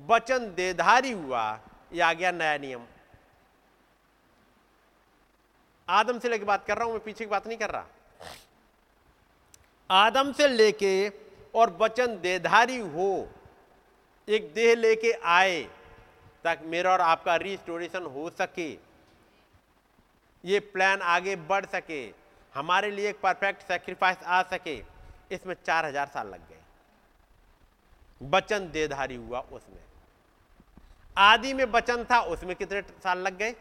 वचन 0.00 0.54
देधारी 0.54 1.10
हुआ, 1.10 1.60
ये 1.92 2.00
आ 2.00 2.12
गया 2.12 2.30
नया 2.30 2.58
नियम। 2.58 2.86
आदम 5.88 6.18
से 6.18 6.28
लेके 6.28 6.44
बात 6.44 6.64
कर 6.66 6.76
रहा 6.76 6.84
हूँ, 6.84 6.92
मैं 6.92 7.02
पीछे 7.04 7.24
की 7.24 7.30
बात 7.30 7.46
नहीं 7.46 7.58
कर 7.58 7.70
रहा। 7.70 7.86
आदम 9.90 10.32
से 10.32 10.48
लेके 10.48 11.08
और 11.54 11.76
वचन 11.80 12.18
देधारी 12.20 12.78
हो, 12.78 13.28
एक 14.28 14.52
देह 14.54 14.74
लेके 14.74 15.12
आए, 15.12 15.62
ताकि 16.44 16.66
मेरा 16.66 16.92
और 16.92 17.00
आपका 17.00 17.36
रिस्टोरेशन 17.36 18.02
हो 18.06 18.30
सके। 18.30 18.70
ये 20.44 20.60
प्लान 20.66 21.00
आगे 21.02 21.36
बढ़ 21.36 21.64
सके, 21.66 22.02
हमारे 22.54 22.90
लिए 22.90 23.08
एक 23.10 23.20
परफेक्ट 23.20 23.62
सेक्रीफाइस 23.62 24.22
आ 24.24 24.42
सके, 24.50 24.76
इसमें 25.32 25.54
चार 25.56 25.86
हज़ार 25.86 26.06
साल 26.06 26.26
लग 26.26 26.48
गए। 26.48 26.56
बचन 28.20 28.70
देधारी 28.70 29.16
हुआ 29.16 29.40
उसमें। 29.40 29.82
आदि 31.16 31.52
में 31.54 31.64
वचन 31.66 32.04
था, 32.04 32.20
उसमें 32.20 32.54
कितने 32.56 32.82
साल 32.82 33.18
लग 33.18 33.36
गए? 33.38 33.54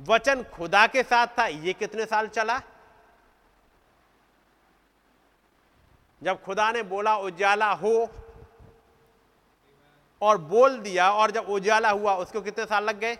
वचन 0.00 0.42
खुदा 0.42 0.86
के 0.86 1.02
साथ 1.02 1.26
था, 1.26 1.46
ये 1.46 1.72
कितने 1.72 2.06
साल 2.06 2.28
चला? 2.28 2.60
जब 6.22 6.42
खुदा 6.42 6.72
ने 6.72 6.82
बोला, 6.82 7.16
उजाला 7.16 7.72
हो 7.72 8.08
और 10.22 10.38
बोल 10.38 10.80
दिया, 10.80 11.12
और 11.12 11.30
जब 11.30 11.44
उजाला 11.44 11.90
हुआ, 11.90 12.14
उसको 12.14 12.40
कितने 12.40 12.64
साल 12.66 12.84
लग 12.84 12.98
गए? 12.98 13.18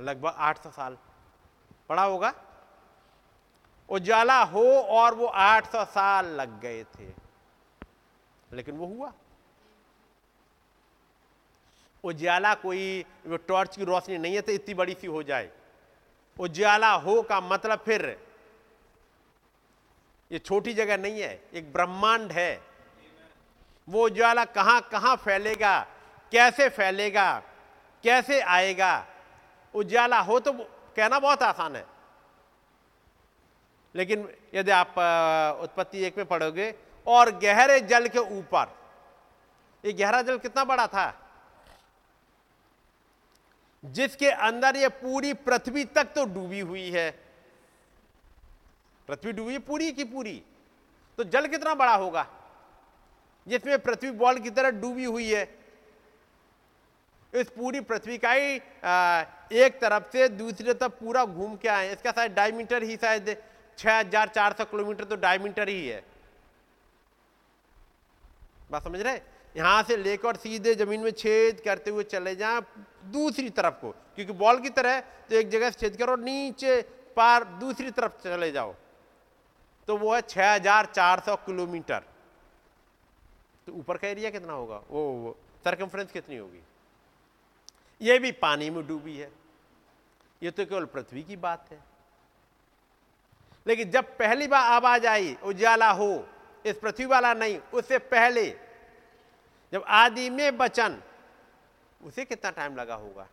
लगभग 0.00 0.34
800 0.38 0.70
साल। 0.70 0.98
पढ़ा 1.88 2.04
होगा? 2.04 2.32
उजाला 3.88 4.42
हो 4.42 4.80
और 4.80 5.14
वो 5.14 5.26
800 5.26 5.84
साल 5.84 6.26
लग 6.26 6.60
गए 6.60 6.84
थे। 6.84 7.12
लेकिन 8.52 8.76
वो 8.76 8.86
हुआ। 8.86 9.12
उजाला 12.04 12.54
कोई 12.54 13.04
टॉर्च 13.48 13.76
की 13.76 13.84
रोशनी 13.84 14.18
नहीं 14.18 14.34
है 14.34 14.40
तो 14.40 14.52
इतनी 14.52 14.74
बड़ी 14.74 14.94
सी 14.94 15.06
हो 15.06 15.22
जाए। 15.22 15.50
उजाला 16.36 16.92
हो 16.94 17.20
का 17.22 17.40
मतलब 17.42 17.78
फिर 17.78 18.04
ये 20.30 20.38
छोटी 20.38 20.74
जगह 20.74 20.96
नहीं 20.96 21.20
है, 21.20 21.32
एक 21.54 21.72
ब्रह्मांड 21.72 22.32
है। 22.32 22.62
वो 23.88 24.04
उजाला 24.06 24.44
कहाँ, 24.46 24.80
कहाँ 24.92 25.14
फैलेगा, 25.16 25.78
कैसे 26.32 26.68
फैलेगा, 26.68 27.42
कैसे 28.04 28.40
आएगा? 28.40 29.06
उजाला 29.74 30.18
हो 30.20 30.38
तो 30.40 30.52
कहना 30.52 31.18
बहुत 31.18 31.42
आसान 31.42 31.76
है। 31.76 31.84
लेकिन 33.94 34.28
यदि 34.54 34.70
आप 34.70 34.98
उत्पत्ति 35.62 36.04
एक 36.04 36.18
में 36.18 36.26
पढ़ोगे, 36.26 36.74
और 37.06 37.30
गहरे 37.38 37.80
जल 37.82 38.06
के 38.08 38.18
ऊपर, 38.18 38.74
ये 39.84 39.92
गहरा 39.92 40.22
जल 40.22 40.38
कितना 40.38 40.64
बड़ा 40.64 40.86
था? 40.86 41.08
जिसके 43.84 44.30
अंदर 44.30 44.76
ये 44.76 44.88
पूरी 44.96 45.32
पृथ्वी 45.40 45.84
तक 45.86 46.12
तो 46.14 46.24
डूबी 46.26 46.60
हुई 46.60 46.90
है। 46.90 47.10
पृथ्वी 49.08 49.32
डूबी 49.32 49.58
पूरी 49.60 49.90
की 49.92 50.04
पूरी। 50.06 50.42
तो 51.18 51.24
जल 51.26 51.46
कितना 51.46 51.74
बड़ा 51.74 51.94
होगा? 51.94 52.26
जिसमें 53.46 53.78
पृथ्वी 53.78 54.10
बॉल 54.12 54.38
की 54.38 54.50
तरह 54.50 54.70
डूबी 54.80 55.04
हुई 55.04 55.30
है। 55.30 55.48
इस 57.32 57.48
पूरी 57.48 57.80
पृथ्वी 57.82 58.18
का 58.18 58.32
ही 58.32 58.54
एक 59.56 59.78
तरफ़ 59.80 60.10
से 60.12 60.28
दूसरी 60.28 60.72
तरफ़ 60.72 60.92
पूरा 60.94 61.24
घूम 61.24 61.56
के 61.56 61.68
आए 61.68 61.92
इसका 61.92 62.12
शायद 62.12 62.32
डायमीटर 62.34 62.82
ही 62.82 62.96
शायद 62.96 63.36
छह 63.78 63.98
हज़ार 63.98 64.28
चार 64.28 64.52
सौ 64.52 64.64
किलोमीटर 64.66 65.04
तो 65.04 65.16
डायमीटर 65.18 65.68
ही 65.68 65.86
है। 65.86 66.02
बात 68.70 68.84
समझ 68.84 69.00
रहे 69.00 69.20
यहाँ 69.54 69.82
से 69.82 69.96
लेकर 69.96 70.36
सीधे 70.36 70.74
ज़मीन 70.74 71.00
में 71.00 71.10
छेद 71.12 71.60
करते 71.60 71.90
हुए 71.90 72.04
चले 72.04 72.34
जाए 72.36 72.60
दूसरी 73.12 73.50
तरफ़ 73.50 73.74
को 73.74 73.90
क्योंकि 74.16 74.32
बॉल 74.34 74.60
की 74.60 74.70
तरह 74.70 75.00
तो 75.00 75.34
एक 75.36 75.48
जगह 75.50 75.70
से 75.70 75.80
छेद 75.80 75.96
करो 75.96 76.16
नीचे 76.16 76.80
पार 77.16 77.44
दूसरी 77.60 77.90
तरफ़ 77.90 78.22
चले 78.24 78.50
जाओ। 78.52 78.74
तो 79.88 79.96
वो 79.96 80.14
है 80.14 80.20
छह 80.22 80.54
हज़ार 80.54 80.86
चार 80.86 81.20
सौ 81.20 81.36
किलोमीटर। 81.36 82.02
तो 83.66 83.72
ऊपर 83.72 83.96
का 83.96 84.08
एरिया 84.08 84.30
कितना 84.30 84.52
होगा? 84.52 84.80
वो, 84.90 85.02
वो 85.02 85.36
सरकमफ्रेंस 85.64 86.12
कितनी 86.12 86.36
होगी? 86.36 86.62
ये 88.00 88.18
भी 88.18 88.32
पानी 88.34 88.70
में 88.70 88.86
डूबी 88.86 89.16
है। 89.16 89.30
ये 90.42 90.50
तो 90.50 90.64
केवल 90.64 90.84
पृथ्वी 90.86 91.22
की 91.22 91.36
बात 91.38 91.66
है। 91.72 91.78
लेकिन 93.66 93.90
जब 93.90 94.16
पहली 94.18 94.46
बार 94.46 94.72
आवाज़ 94.72 95.06
आई 95.06 95.36
उजाला 95.44 95.90
हो 95.92 96.12
इस 96.64 96.76
पृथ्वी 96.76 97.06
वाला 97.06 97.32
नहीं 97.34 97.58
उससे 97.74 97.98
पहले 98.08 98.48
जब 99.72 99.84
आदि 99.88 100.30
में 100.30 100.50
वचन 100.50 101.02
उसे 102.02 102.24
कितना 102.24 102.50
टाइम 102.50 102.76
लगा 102.76 102.94
होगा? 102.94 103.28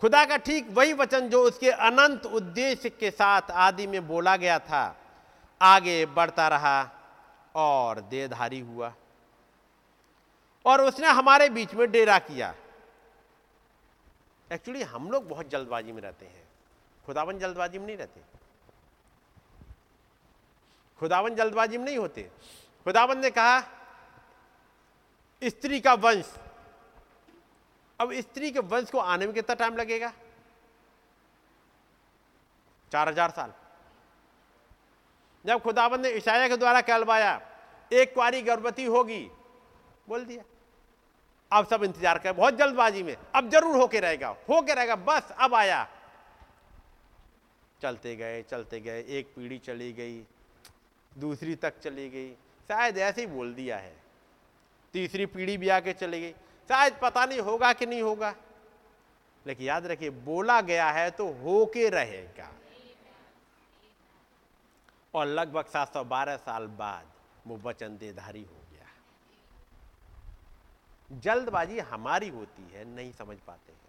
खुदा 0.00 0.24
का 0.24 0.36
ठीक 0.36 0.66
वही 0.70 0.92
वचन 0.92 1.28
जो 1.28 1.42
उसके 1.42 1.70
अनंत 1.70 2.26
उद्देश्य 2.26 2.90
के 2.90 3.10
साथ 3.10 3.42
आदि 3.50 3.86
में 3.86 4.08
बोला 4.08 4.36
गया 4.36 4.58
था, 4.58 4.96
आगे 5.62 6.06
बढ़ता 6.06 6.48
रहा 6.48 6.90
और 7.54 8.00
देहधारी 8.00 8.60
हुआ। 8.60 8.94
और 10.66 10.80
उसने 10.80 11.06
हमारे 11.06 11.48
बीच 11.48 11.74
में 11.74 11.90
डेरा 11.90 12.18
किया। 12.18 12.54
एक्चुअली 14.52 14.82
हम 14.82 15.10
लोग 15.10 15.28
बहुत 15.28 15.48
जल्दबाजी 15.48 15.92
में 15.92 16.02
रहते 16.02 16.26
हैं। 16.26 16.48
खुदावन 17.06 17.38
जल्दबाजी 17.38 17.78
में 17.78 17.86
नहीं 17.86 17.96
रहते। 17.96 18.20
खुदावन 20.98 21.34
जल्दबाजी 21.34 21.78
में 21.78 21.84
नहीं 21.84 21.98
होते। 21.98 22.22
खुदावन 22.84 23.18
ने 23.18 23.30
कहा 23.30 23.75
स्त्री 25.42 25.80
का 25.80 25.94
वंश। 25.94 26.34
अब 27.98 28.12
स्त्री 28.14 28.50
के 28.50 28.60
वंश 28.60 28.90
को 28.90 28.98
आने 28.98 29.26
में 29.26 29.34
कितना 29.34 29.54
टाइम 29.54 29.76
लगेगा? 29.76 30.12
चार 32.92 33.08
हज़ार 33.08 33.30
साल। 33.30 33.52
जब 35.44 35.60
खुदाबंद 35.62 36.06
ने 36.06 36.10
ईशाया 36.10 36.48
के 36.48 36.56
द्वारा 36.56 36.80
कहलवाया, 36.80 37.40
एक 37.90 38.14
कुआरी 38.14 38.42
गर्भवती 38.42 38.84
होगी, 38.84 39.20
बोल 40.08 40.24
दिया। 40.24 40.42
अब 41.50 41.66
सब 41.66 41.84
इंतज़ार 41.84 42.18
कर, 42.18 42.32
बहुत 42.32 42.54
जल्दबाजी 42.54 43.02
में। 43.02 43.16
अब 43.34 43.50
ज़रूर 43.50 43.76
होके 43.76 44.00
रहेगा 44.00 44.28
होके 44.48 44.74
रहेगा, 44.74 44.96
बस 44.96 45.30
अब 45.38 45.54
आया। 45.54 45.86
चलते 47.80 48.14
गए 48.16 48.42
चलते 48.42 48.80
गए, 48.80 49.04
एक 49.08 49.32
पीढ़ी 49.36 49.58
चली 49.58 49.92
गई, 49.92 50.18
दूसरी 51.12 51.54
तक 51.56 51.78
चली 51.80 52.08
गई। 52.10 52.32
शायद 52.68 52.98
ऐसे 52.98 53.20
ही 53.20 53.26
बोल 53.26 53.54
दिया 53.54 53.76
है। 53.78 53.94
तीसरी 54.96 55.26
पीढ़ी 55.26 55.56
भी 55.56 55.68
आके 55.68 55.92
चली 55.92 56.20
गई। 56.20 56.32
शायद 56.68 56.98
पता 57.02 57.26
नहीं 57.26 57.40
होगा 57.40 57.72
कि 57.72 57.86
नहीं 57.86 58.02
होगा। 58.02 58.34
लेकिन 59.46 59.66
याद 59.66 59.86
रखिए, 59.86 60.10
बोला 60.10 60.60
गया 60.60 60.90
है 60.90 61.10
तो 61.10 61.32
होके 61.32 61.88
रहेगा। 61.88 62.52
और 65.14 65.26
लगभग 65.26 65.66
712 65.66 66.36
साल 66.36 66.66
बाद 66.66 67.12
वो 67.46 67.56
वचन 67.56 67.98
देधारी 67.98 68.42
हो 68.42 68.56
गया। 68.72 68.86
जल्दबाजी 71.12 71.78
हमारी 71.78 72.28
होती 72.28 72.70
है, 72.70 72.84
नहीं 72.84 73.12
समझ 73.12 73.36
पाते 73.46 73.72
हैं। 73.72 73.80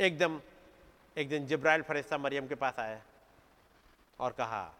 एकदम 0.00 0.40
एक 1.18 1.28
दिन 1.28 1.46
जिब्राइल 1.46 1.82
फरिश्ता 1.82 2.18
मरियम 2.18 2.46
के 2.46 2.54
पास 2.54 2.78
आया 2.78 3.02
और 4.20 4.32
कहा, 4.32 4.74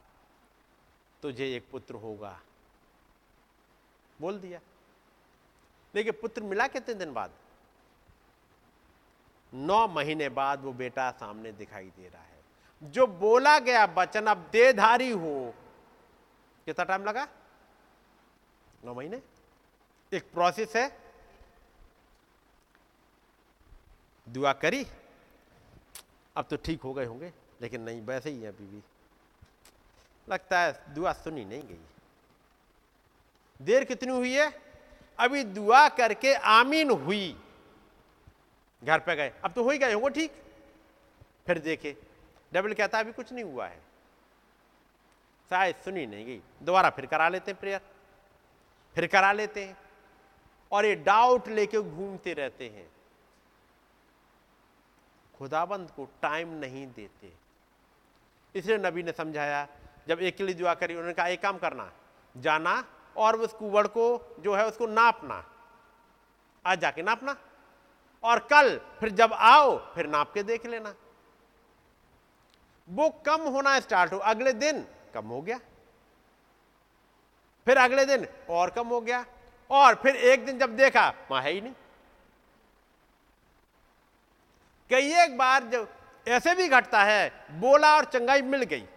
तुझे 1.23 1.57
एक 1.57 1.71
पुत्र 1.71 1.95
होगा। 1.95 2.41
बोल 4.23 4.39
दिया। 4.39 4.61
लेकिन 5.95 6.13
पुत्र 6.13 6.43
मिला 6.43 6.67
कितने 6.67 6.95
दिन 6.95 7.13
बाद? 7.15 7.31
नौ 9.55 9.89
महीने 9.89 10.29
बाद 10.29 10.61
वो 10.61 10.73
बेटा 10.73 11.11
सामने 11.11 11.53
दिखाई 11.53 11.91
दे 11.91 12.09
रहा 12.09 12.23
है। 12.23 12.41
जो 12.83 13.07
बोला 13.07 13.59
गया 13.59 13.87
बचन 13.87 14.27
अब 14.27 14.49
देधारी 14.53 15.11
हो, 15.11 15.55
कितना 16.67 16.85
टाइम 16.85 17.05
लगा? 17.05 17.29
नौ 18.85 18.95
महीने। 18.95 19.23
एक 20.13 20.33
प्रोसेस 20.33 20.77
है। 20.77 20.87
दुआ 24.29 24.53
करी। 24.53 24.87
अब 26.37 26.47
तो 26.47 26.57
ठीक 26.57 26.83
हो 26.83 26.95
गए 26.95 27.05
होंगे, 27.05 27.33
लेकिन 27.61 27.83
नहीं, 27.83 28.03
वैसे 28.03 28.31
ही 28.31 28.43
है 28.43 28.49
अभी 28.49 28.67
भी। 28.67 28.83
लगता 30.29 30.61
है 30.61 30.95
दुआ 30.95 31.13
सुनी 31.13 31.45
नहीं 31.45 31.63
गई। 31.63 31.85
देर 33.63 33.85
कितनी 33.85 34.13
हुई 34.13 34.35
है? 34.35 34.63
अभी 35.19 35.45
दुआ 35.45 35.89
करके 35.89 36.35
आमीन 36.35 36.91
हुई। 36.91 37.41
घर 38.85 38.99
पे 38.99 39.17
गए। 39.17 39.33
अब 39.45 39.53
तो 39.53 39.65
हो 39.65 39.71
ही 39.71 39.79
गए, 39.79 39.93
होंगे 39.93 40.11
ठीक। 40.11 40.33
फिर 41.47 41.59
देखे, 41.59 41.97
डबल 42.53 42.73
कहता, 42.73 42.99
अभी 42.99 43.13
कुछ 43.13 43.33
नहीं 43.33 43.45
हुआ 43.45 43.67
है। 43.67 43.83
शायद 45.51 45.77
सुनी 45.77 46.07
नहीं 46.07 46.27
गई। 46.27 46.43
दोबारा 46.63 46.91
फिर 46.91 47.07
करा 47.07 47.29
लेते 47.29 47.51
हैं 47.51 47.61
प्रेयर 47.61 47.81
फिर 48.95 49.07
करा 49.07 49.33
लेते 49.33 49.65
हैं। 49.65 49.77
और 50.73 50.87
ये 50.87 50.95
डाउट 50.95 51.49
लेके 51.49 51.79
घूमते 51.79 52.33
रहते 52.33 52.69
हैं। 52.69 52.91
खुदाबंद 55.39 55.91
को 55.91 56.09
टाइम 56.23 56.49
नहीं 56.49 56.87
देते। 56.87 57.33
इसलिए 58.55 58.79
नबी 58.79 59.03
ने 59.03 59.13
समझाया, 59.13 59.69
जब 60.09 60.19
एक 60.21 60.37
के 60.37 60.45
लिए 60.45 60.55
दुआ 60.55 60.75
करी, 60.75 60.95
उन्होंने 60.95 61.15
कहा, 61.15 61.29
एक 61.29 61.41
काम 61.41 61.59
करना, 61.59 61.93
जाना 62.37 62.85
और 63.17 63.41
उस 63.41 63.53
कुवड़ 63.53 63.87
को 63.87 64.37
जो 64.41 64.55
है 64.55 64.67
उसको 64.67 64.87
नापना। 64.87 65.45
आज 66.67 66.79
जाके 66.79 67.03
नापना। 67.03 67.37
और 68.23 68.39
कल 68.39 68.81
फिर 69.01 69.09
जब 69.09 69.33
आओ, 69.33 69.95
फिर 69.95 70.07
नाप 70.07 70.33
के 70.33 70.43
देख 70.43 70.67
लेना। 70.67 70.95
वो 72.89 73.11
कम 73.11 73.41
होना 73.41 73.81
स्टार्ट 73.81 74.13
हो, 74.13 74.19
अगले 74.19 74.53
दिन 74.53 74.87
कम 75.15 75.27
हो 75.27 75.43
गया। 75.43 75.59
फिर 77.67 77.77
अगले 77.77 78.05
दिन 78.05 78.29
और 78.51 78.71
कम 78.71 78.87
हो 78.87 79.01
गया। 79.01 79.27
और 79.71 79.95
फिर 79.95 80.17
एक 80.17 80.47
दिन 80.47 80.59
जब 80.59 80.77
देखा, 80.77 81.15
वहाँ 81.31 81.43
है 81.43 81.51
ही 81.53 81.61
नहीं। 81.61 81.73
कई 84.91 85.15
एक 85.15 85.39
बार 85.39 85.65
जब 85.65 85.89
ऐसे 86.29 86.55
भी 86.55 86.69
घटता 86.69 87.05
है, 87.05 87.47
बोला 87.51 87.97
और 87.97 88.05
चंगाई 88.05 88.43
मिल 88.43 88.63
गई। 88.63 88.89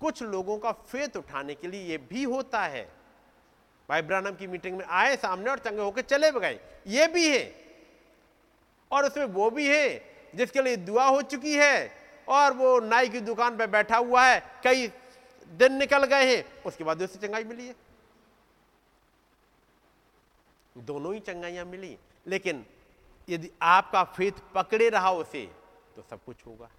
कुछ 0.00 0.22
लोगों 0.22 0.58
का 0.58 0.72
फेत 0.72 1.16
उठाने 1.16 1.54
के 1.54 1.68
लिए 1.68 1.82
ये 1.82 1.98
भी 1.98 2.22
होता 2.22 2.62
है। 2.62 2.82
भाई 3.88 4.02
ब्रानम 4.02 4.30
की 4.30 4.46
मीटिंग 4.46 4.76
में 4.78 4.84
आए 4.84 5.16
सामने 5.16 5.50
और 5.50 5.58
चंगे 5.58 5.80
होकर 5.80 6.02
चले 6.02 6.30
गए 6.30 6.60
ये 6.86 7.06
भी 7.06 7.28
है। 7.28 7.54
और 8.90 9.06
उसमें 9.06 9.24
वो 9.24 9.50
भी 9.50 9.68
है 9.68 9.88
जिसके 10.34 10.62
लिए 10.62 10.76
दुआ 10.76 11.04
हो 11.04 11.22
चुकी 11.22 11.54
है 11.54 11.92
और 12.28 12.52
वो 12.52 12.78
नाई 12.80 13.08
की 13.08 13.20
दुकान 13.20 13.56
पर 13.56 13.66
बैठा 13.66 13.96
हुआ 13.96 14.26
है। 14.26 14.42
कई 14.64 14.86
दिन 15.52 15.72
निकल 15.72 16.04
गए 16.04 16.36
हैं। 16.36 16.62
उसके 16.62 16.84
बाद 16.84 17.02
उससे 17.02 17.18
चंगाई 17.18 17.44
मिली 17.44 17.66
है। 17.66 17.74
दोनों 20.78 21.14
ही 21.14 21.20
चंगाइयाँ 21.20 21.64
मिली। 21.64 21.96
लेकिन 22.26 22.66
यदि 23.28 23.50
आपका 23.62 24.04
फेथ 24.04 24.32
पकड़े 24.54 24.88
रहा 24.88 25.10
उसे 25.12 25.46
तो 25.96 26.02
सब 26.10 26.24
कुछ 26.24 26.46
होगा। 26.46 26.70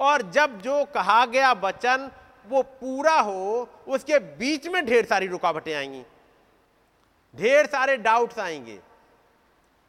और 0.00 0.22
जब 0.22 0.60
जो 0.60 0.84
कहा 0.84 1.26
गया 1.26 1.52
वचन 1.52 2.10
वो 2.46 2.62
पूरा 2.62 3.20
हो, 3.20 3.70
उसके 3.88 4.18
बीच 4.18 4.66
में 4.66 4.86
ढेर 4.86 5.06
सारी 5.06 5.26
रुकावटें 5.26 5.74
आएँगी। 5.74 6.04
ढेर 7.36 7.66
सारे 7.66 7.96
डाउट्स 7.96 8.38
आएँगे। 8.38 8.80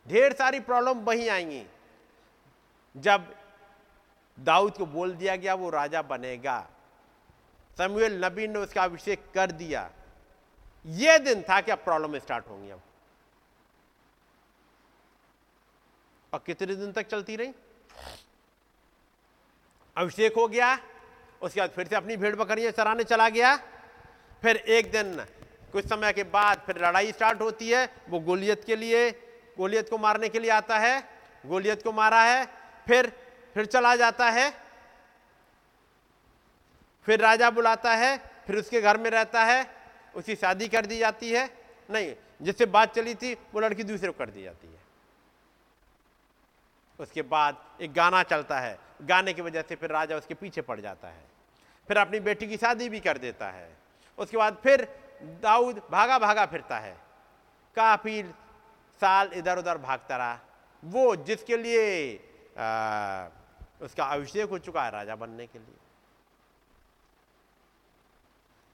ढेर 0.08 0.34
सारी 0.34 0.60
प्रॉब्लम 0.60 1.00
वहीं 1.00 1.30
आएँगी। 1.30 1.66
जब 2.98 3.36
दाऊद 4.40 4.78
को 4.78 4.86
बोल 4.86 5.12
दिया 5.12 5.36
गया, 5.36 5.54
वो 5.54 5.70
राजा 5.70 6.02
बनेगा। 6.02 6.68
समुएल 7.78 8.26
नबी 8.26 8.48
ने 8.48 8.60
उसका 8.60 8.84
अभिषेक 8.84 9.32
कर 9.34 9.52
दिया। 9.52 9.92
यह 10.86 11.18
दिन 11.18 11.42
था 11.42 11.62
कि 11.62 11.72
अब 11.72 11.78
प्रॉब्लम 11.78 12.20
स्टार्ट 12.20 12.48
होंगी 12.48 12.70
अब। 12.70 12.82
और 16.34 16.44
कितने 16.46 16.76
दिन 16.76 16.92
तक 16.92 17.08
चलती 17.08 17.36
रही? 17.36 17.54
अभिषेक 20.00 20.36
हो 20.36 20.48
गया, 20.48 20.78
उसके 21.42 21.60
बाद 21.60 21.70
फिर 21.70 21.88
से 21.88 21.96
अपनी 21.96 22.18
भेड़ 22.18 22.36
बकरियाँ 22.36 22.72
चराने 22.72 23.04
चला 23.04 23.28
गया। 23.30 23.56
फिर 24.44 24.56
एक 24.56 24.92
दिन, 24.92 25.16
कुछ 25.72 25.86
समय 25.86 26.14
के 26.14 26.24
बाद 26.24 26.62
फिर 26.66 26.78
लड़ाई 26.78 27.12
स्टार्ट 27.12 27.42
होती 27.42 27.70
है, 27.70 27.88
वो 28.10 28.20
गोलियत 28.20 28.64
के 28.64 28.76
लिए, 28.76 29.10
गोलियत 29.58 29.90
को 29.90 29.98
मारने 29.98 30.30
के 30.30 30.40
लिए 30.40 30.52
आता 30.52 30.78
है, 30.78 31.00
गोलियत 31.44 31.84
को 31.84 31.92
मारा 31.92 32.22
है, 32.24 32.46
फिर 32.88 33.12
फिर 33.56 33.66
चला 33.66 33.96
जाता 33.96 34.30
है। 34.30 34.50
फिर 37.08 37.20
राजा 37.20 37.50
बुलाता 37.50 37.96
है, 37.96 38.18
फिर 38.48 38.56
उसके 38.56 38.82
घर 38.82 38.98
में 38.98 39.10
रहता 39.10 39.44
है 39.44 39.66
उसकी 40.16 40.36
शादी 40.36 40.68
कर 40.68 40.86
दी 40.86 40.98
जाती 40.98 41.32
है। 41.32 41.46
नहीं, 41.90 42.14
जिससे 42.42 42.66
बात 42.66 42.96
चली 42.96 43.16
थी, 43.16 43.34
वो 43.54 43.60
लड़की 43.60 43.84
दूसरे 43.84 44.12
को 44.12 44.18
कर 44.20 44.30
दी 44.30 44.44
जाती 44.44 44.68
है। 44.68 44.79
उसके 47.00 47.22
बाद 47.22 47.58
एक 47.82 47.94
गाना 47.94 48.24
चलता 48.24 48.60
है। 48.60 48.80
गाने 49.02 49.34
की 49.34 49.42
वजह 49.42 49.62
से 49.62 49.76
फिर 49.76 49.90
राजा 49.90 50.16
उसके 50.18 50.34
पीछे 50.34 50.62
पड़ 50.62 50.80
जाता 50.80 51.08
है। 51.08 51.24
फिर 51.88 51.98
अपनी 51.98 52.20
बेटी 52.20 52.48
की 52.48 52.58
शादी 52.58 52.90
भी 52.90 53.00
कर 53.00 53.18
देता 53.18 53.50
है। 53.50 53.78
उसके 54.18 54.38
बाद 54.38 54.58
फिर 54.64 54.88
दाऊद 55.24 55.82
भागा 55.92 56.20
भागा 56.20 56.46
फिरता 56.46 56.78
है। 56.80 56.98
काफ़ी 57.76 58.24
साल 59.02 59.32
इधर 59.34 59.58
उधर 59.58 59.78
भागता 59.78 60.18
रहा। 60.18 60.40
वो 60.84 61.16
जिसके 61.16 61.58
लिए 61.58 62.16
आ, 62.58 63.28
उसका 63.82 64.04
अभिषेक 64.04 64.50
हो 64.50 64.58
चुका 64.60 64.84
है 64.84 64.92
राजा 64.92 65.16
बनने 65.16 65.48
के 65.48 65.60
लिए। 65.60 65.76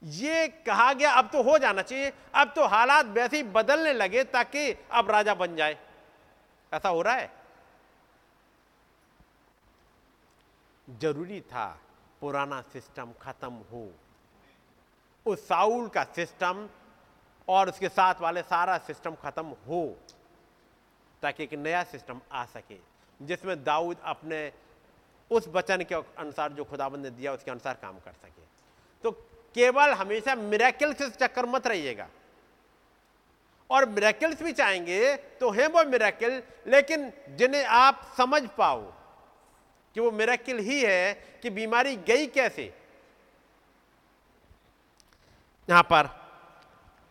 ये 0.02 0.48
कहा 0.48 0.92
गया 0.92 1.10
अब 1.12 1.30
तो 1.32 1.42
हो 1.42 1.58
जाना 1.58 1.82
चाहिए। 1.82 2.12
अब 2.34 2.52
तो 2.56 2.66
हालात 2.66 3.06
वैसे 3.06 3.36
ही 3.36 3.42
बदलने 3.42 3.92
लगे 3.92 4.24
ताकि 4.24 4.72
अब 4.90 5.10
राजा 5.10 5.34
बन 5.34 5.56
जाए। 5.56 5.76
ऐसा 6.72 6.88
हो 6.88 7.02
रहा 7.02 7.14
है? 7.14 7.30
ज़रूरी 10.88 11.40
था 11.40 11.66
पुराना 12.20 12.60
सिस्टम 12.62 13.12
खत्म 13.22 13.52
हो। 13.72 13.88
उस 15.26 15.46
साउल 15.48 15.88
का 15.88 16.04
सिस्टम 16.16 16.68
और 17.48 17.68
उसके 17.68 17.88
साथ 17.88 18.20
वाले 18.20 18.42
सारा 18.42 18.76
सिस्टम 18.78 19.14
खत्म 19.14 19.54
हो, 19.68 19.96
ताकि 21.22 21.44
एक 21.44 21.54
नया 21.54 21.82
सिस्टम 21.82 22.20
आ 22.32 22.44
सके, 22.44 22.78
जिसमें 23.20 23.62
दाऊद 23.64 23.96
अपने 24.04 24.52
उस 25.30 25.48
वचन 25.48 25.82
के 25.82 25.94
अनुसार 25.94 26.52
जो 26.52 26.64
खुदाबंद 26.64 27.04
ने 27.04 27.10
दिया, 27.10 27.32
उसके 27.32 27.50
अनुसार 27.50 27.74
काम 27.74 27.98
कर 27.98 28.12
सके। 28.12 28.42
तो 29.04 29.10
केवल 29.54 29.92
हमेशा 29.92 30.34
मिराकल 30.34 30.92
से 30.94 31.08
चक्कर 31.10 31.46
मत 31.46 31.66
रहिएगा। 31.66 32.08
और 33.70 33.88
मिराकल्स 33.88 34.42
भी 34.42 34.52
चाहेंगे 34.52 35.16
तो 35.16 35.50
हैं 35.50 35.66
वो 35.66 35.84
मिराकल 35.84 36.42
लेकिन 36.66 37.12
जिन्हें 37.30 37.64
आप 37.64 38.02
समझ 38.16 38.42
पाओ 38.58 38.82
कि 39.96 40.00
वो 40.00 40.10
मिराकल 40.10 40.58
ही 40.58 40.82
है 40.82 41.14
कि 41.14 41.50
बीमारी 41.50 41.96
गई 41.96 42.26
कैसे। 42.26 42.74
यहाँ 45.70 45.82
पर, 45.82 46.08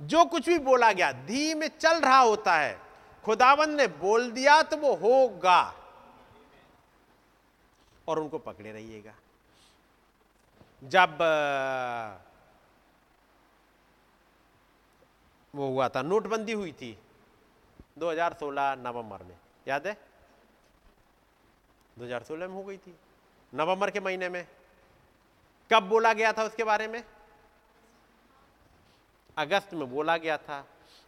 जो 0.01 0.25
कुछ 0.25 0.49
भी 0.49 0.57
बोला 0.57 0.91
गया, 0.91 1.11
धीमे 1.11 1.67
चल 1.67 2.01
रहा 2.01 2.17
होता 2.17 2.55
है। 2.55 2.81
खुदावन 3.23 3.69
ने 3.69 3.87
बोल 3.87 4.31
दिया 4.31 4.61
तो 4.61 4.77
वो 4.77 4.95
होगा। 4.95 5.73
और 8.07 8.19
उनको 8.19 8.37
पकड़े 8.37 8.71
रहिएगा। 8.71 9.13
जब, 10.83 11.17
वो 15.55 15.67
हुआ 15.67 15.89
था, 15.89 16.01
नोटबंदी 16.01 16.51
हुई 16.51 16.71
थी 16.71 16.99
2016 17.97 18.75
नवंबर 18.75 19.23
में, 19.23 19.37
याद 19.67 19.87
है? 19.87 20.14
2016 21.97 22.47
में 22.47 22.55
हो 22.55 22.63
गई 22.63 22.77
थी। 22.77 22.95
नवंबर 23.53 23.89
के 23.89 23.99
महीने 23.99 24.29
में। 24.29 24.45
कब 25.71 25.83
बोला 25.83 26.13
गया 26.13 26.31
था 26.33 26.43
उसके 26.43 26.63
बारे 26.63 26.87
में? 26.87 27.03
अगस्त 29.37 29.73
में 29.73 29.89
बोला 29.91 30.15
गया 30.17 30.37
था 30.37 30.65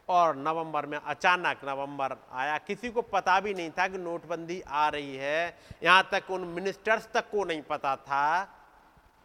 और 0.10 0.36
नवंबर 0.36 0.86
में, 0.86 0.98
अचानक 0.98 1.60
नवंबर 1.66 2.16
आया। 2.32 2.58
किसी 2.58 2.90
को 2.90 3.02
पता 3.02 3.40
भी 3.40 3.54
नहीं 3.54 3.72
था 3.72 3.88
कि 3.88 3.98
नोटबंदी 3.98 4.62
आ 4.62 4.88
रही 4.90 5.16
है। 5.16 5.58
यहाँ 5.84 6.08
तक 6.12 6.32
उन 6.32 6.44
मिनिस्टर्स 6.48 7.08
तक 7.14 7.30
को 7.30 7.44
नहीं 7.44 7.62
पता 7.62 7.96
था। 7.96 8.54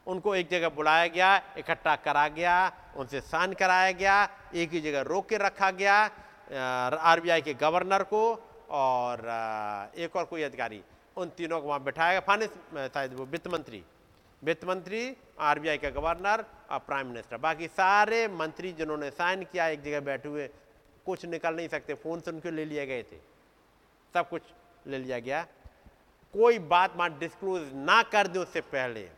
उनको 0.06 0.34
एक 0.36 0.48
जगह 0.50 0.68
बुलाया 0.68 1.06
गया, 1.06 1.36
इकट्ठा 1.58 1.94
करा 1.96 2.26
गया, 2.28 2.54
उनसे 2.96 3.20
साइन 3.20 3.52
कराया 3.52 3.92
गया, 3.92 4.28
एक 4.54 4.70
ही 4.70 4.80
जगह 4.80 5.00
रोक 5.02 5.28
के 5.28 5.36
रखा 5.38 5.70
गया 5.70 5.98
आरबीआई 7.00 7.42
के 7.42 7.54
गवर्नर 7.54 8.02
को 8.02 8.22
और 8.70 9.20
एक 9.96 10.16
और 10.16 10.24
कोई 10.24 10.42
अधिकारी। 10.42 10.82
उन 11.16 11.28
तीनों 11.28 11.60
को 11.60 11.68
वहाँ 11.68 11.80
बैठाया 11.80 12.10
गया। 12.10 12.20
फाइनेंस 12.20 12.50
शायद 12.94 13.14
वो 13.14 13.24
वित्त 13.24 13.48
मंत्री। 13.48 13.84
वित्त 14.44 14.64
मंत्री, 14.64 15.16
आरबीआई 15.40 15.78
का 15.78 15.90
गवर्नर 15.90 16.44
और 16.70 16.78
प्राइम 16.78 17.06
मिनिस्टर। 17.06 17.36
बाकी 17.36 17.68
सारे 17.68 18.28
मंत्री 18.28 18.72
जिन्होंने 18.72 19.10
साइन 19.10 19.44
किया, 19.44 19.66
एक 19.66 19.82
जगह 19.82 20.00
बैठे 20.00 20.28
हुए, 20.28 20.48
कुछ 21.06 21.24
निकल 21.24 21.54
नहीं 21.54 21.68
सकते। 21.68 21.94
फ़ोन 21.94 22.20
से 22.20 22.30
उनके 22.30 22.50
ले 22.50 22.64
लिए 22.64 22.86
गए 22.86 23.02
थे। 23.02 23.16
सब 24.14 24.28
कुछ 24.28 24.42
ले 24.86 24.98
लिया 24.98 25.18
गया। 25.18 25.42
कोई 26.32 26.58
बात 26.58 26.96
मान 26.96 27.18
डिस्क्लोज 27.18 27.72
ना 27.74 28.02
कर 28.02 28.26
दे 28.26 28.38
उससे 28.38 28.60
पहले। 28.60 29.10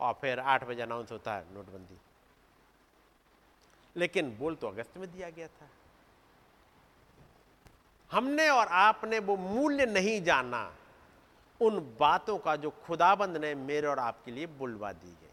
और 0.00 0.12
फिर 0.12 0.40
आठ 0.40 0.64
बजे 0.64 0.82
अनाउंस 0.82 1.12
होता 1.12 1.34
है 1.34 1.44
नोटबंदी। 1.54 1.98
लेकिन 3.96 4.36
बोल 4.36 4.54
तो 4.54 4.68
अगस्त 4.68 4.96
में 4.96 5.12
दिया 5.12 5.30
गया 5.30 5.48
था। 5.48 5.68
हमने 8.12 8.48
और 8.48 8.66
आपने 8.66 9.18
वो 9.18 9.36
मूल्य 9.36 9.86
नहीं 9.86 10.22
जाना। 10.22 10.74
उन 11.60 11.78
बातों 12.00 12.38
का 12.38 12.54
जो 12.56 12.70
खुदाबंद 12.84 13.36
ने 13.36 13.54
मेरे 13.54 13.86
और 13.86 13.98
आपके 13.98 14.30
लिए 14.30 14.46
बुलवा 14.58 14.92
दी 14.92 15.10
गई 15.10 15.28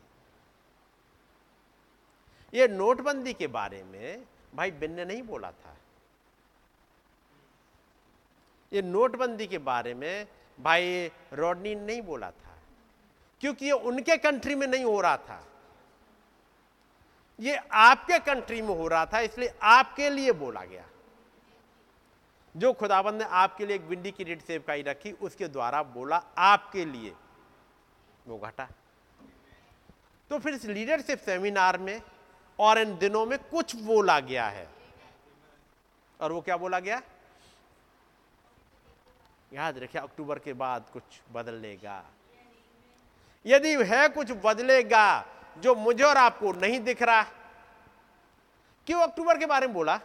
ये 2.53 2.67
नोटबंदी 2.67 3.33
के 3.33 3.47
बारे 3.49 3.83
में 3.83 4.23
भाई 4.55 4.71
बिन 4.73 4.91
ने 4.91 5.05
नहीं 5.05 5.21
बोला 5.23 5.51
था। 5.53 5.75
ये 8.71 8.81
नोटबंदी 8.81 9.47
के 9.47 9.57
बारे 9.59 9.93
में 9.93 10.27
भाई 10.59 11.11
रॉडनी 11.33 11.75
ने 11.75 11.85
नहीं 11.85 12.01
बोला 12.01 12.29
था, 12.31 12.55
क्योंकि 13.41 13.65
ये 13.65 13.71
उनके 13.71 14.17
कंट्री 14.17 14.55
में 14.55 14.67
नहीं 14.67 14.83
हो 14.85 15.01
रहा 15.01 15.17
था। 15.19 15.43
ये 17.39 17.55
आपके 17.55 18.19
कंट्री 18.21 18.61
में 18.61 18.75
हो 18.75 18.87
रहा 18.87 19.05
था, 19.05 19.19
इसलिए 19.19 19.53
आपके 19.63 20.09
लिए 20.09 20.31
बोला 20.33 20.63
गया। 20.63 20.85
जो 22.57 22.73
खुदाबंद 22.73 23.21
ने 23.21 23.23
आपके 23.23 23.65
लिए 23.65 23.75
एक 23.75 23.81
विंडी 23.81 24.11
की 24.11 24.23
रेड 24.23 24.41
सेवकाई 24.41 24.81
रखी, 24.81 25.11
उसके 25.11 25.47
द्वारा 25.47 25.84
बोला, 25.84 26.23
आपके 26.38 26.85
लिए। 26.85 27.13
वो 28.27 28.38
घटा। 28.39 28.67
तो 30.29 30.39
फिर 30.39 30.53
इस 30.53 30.65
लीडरशिप 30.65 31.19
सेमिनार 31.19 31.77
में 31.77 32.01
और 32.59 32.77
इन 32.77 32.97
दिनों 32.97 33.25
में 33.25 33.39
कुछ 33.39 33.75
बोला 33.75 34.19
गया 34.19 34.47
है। 34.47 34.67
और 36.21 36.31
वो 36.31 36.41
क्या 36.41 36.57
बोला 36.57 36.79
गया? 36.79 37.01
याद 39.53 39.77
रखिए, 39.77 40.01
अक्टूबर 40.01 40.39
के 40.39 40.53
बाद 40.53 40.85
कुछ 40.93 41.03
बदलेगा। 41.31 42.03
यदि 43.45 43.75
है 43.84 44.09
कुछ 44.09 44.31
बदलेगा 44.31 45.25
जो 45.57 45.75
मुझे 45.75 46.03
और 46.03 46.17
आपको 46.17 46.51
नहीं 46.51 46.79
दिख 46.79 47.01
रहा, 47.01 47.23
क्यों 48.88 49.01
अक्टूबर 49.01 49.38
के 49.38 49.45
बारे 49.45 49.67
में 49.67 49.73
बोला? 49.73 49.99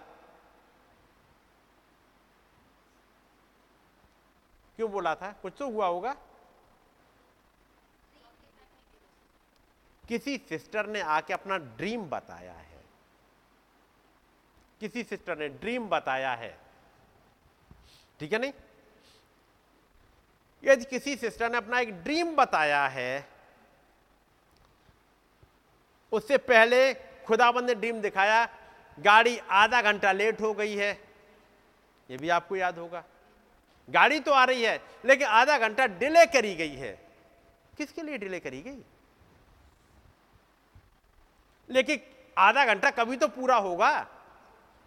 क्यों 4.83 4.93
बोला 4.93 5.15
था? 5.15 5.33
कुछ 5.43 5.53
तो 5.59 5.71
हुआ 5.71 5.87
होगा। 5.87 6.13
किसी 10.09 10.39
सिस्टर 10.39 10.87
ने 10.87 11.01
आके 11.01 11.33
अपना 11.33 11.57
ड्रीम 11.57 12.03
बताया 12.03 12.53
है। 12.53 12.85
किसी 14.81 15.05
सिस्टर 15.05 15.39
ने 15.39 15.49
ड्रीम 15.49 15.89
बताया 15.89 16.35
है। 16.35 16.59
ठीक 18.21 18.33
है 18.33 18.39
नहीं? 18.39 18.53
यदि 20.65 20.85
किसी 20.85 21.17
सिस्टर 21.17 21.51
ने 21.51 21.57
अपना 21.57 21.81
एक 21.81 22.03
ड्रीम 22.03 22.37
बताया 22.37 22.87
है, 22.87 23.29
उससे 26.13 26.39
पहले 26.39 26.95
खुदाबंद 26.95 27.67
ने 27.67 27.75
ड्रीम 27.75 28.01
दिखाया, 28.01 28.49
गाड़ी 29.01 29.39
आधा 29.39 29.83
घंटा 29.83 30.13
लेट 30.13 30.41
हो 30.41 30.55
गई 30.55 30.77
है। 30.77 31.05
यह 32.11 32.19
भी 32.19 32.29
आपको 32.29 32.57
याद 32.57 32.79
होगा। 32.79 33.05
गाड़ी 33.89 34.21
तो 34.21 34.33
आ 34.33 34.45
रही 34.45 34.63
है, 34.63 34.81
लेकिन 35.05 35.27
आधा 35.27 35.59
घंटा 35.59 35.87
डिले 35.87 36.25
करी 36.27 36.55
गई 36.55 36.75
है। 36.77 36.93
किसके 37.79 38.03
लिए 38.03 38.19
डिले 38.19 38.41
करी 38.41 38.61
गई? 38.63 38.79
लेकिन 41.71 42.01
आधा 42.37 42.65
घंटा 42.65 42.91
कभी 42.91 43.17
तो 43.17 43.29
पूरा 43.29 43.57
होगा, 43.57 44.07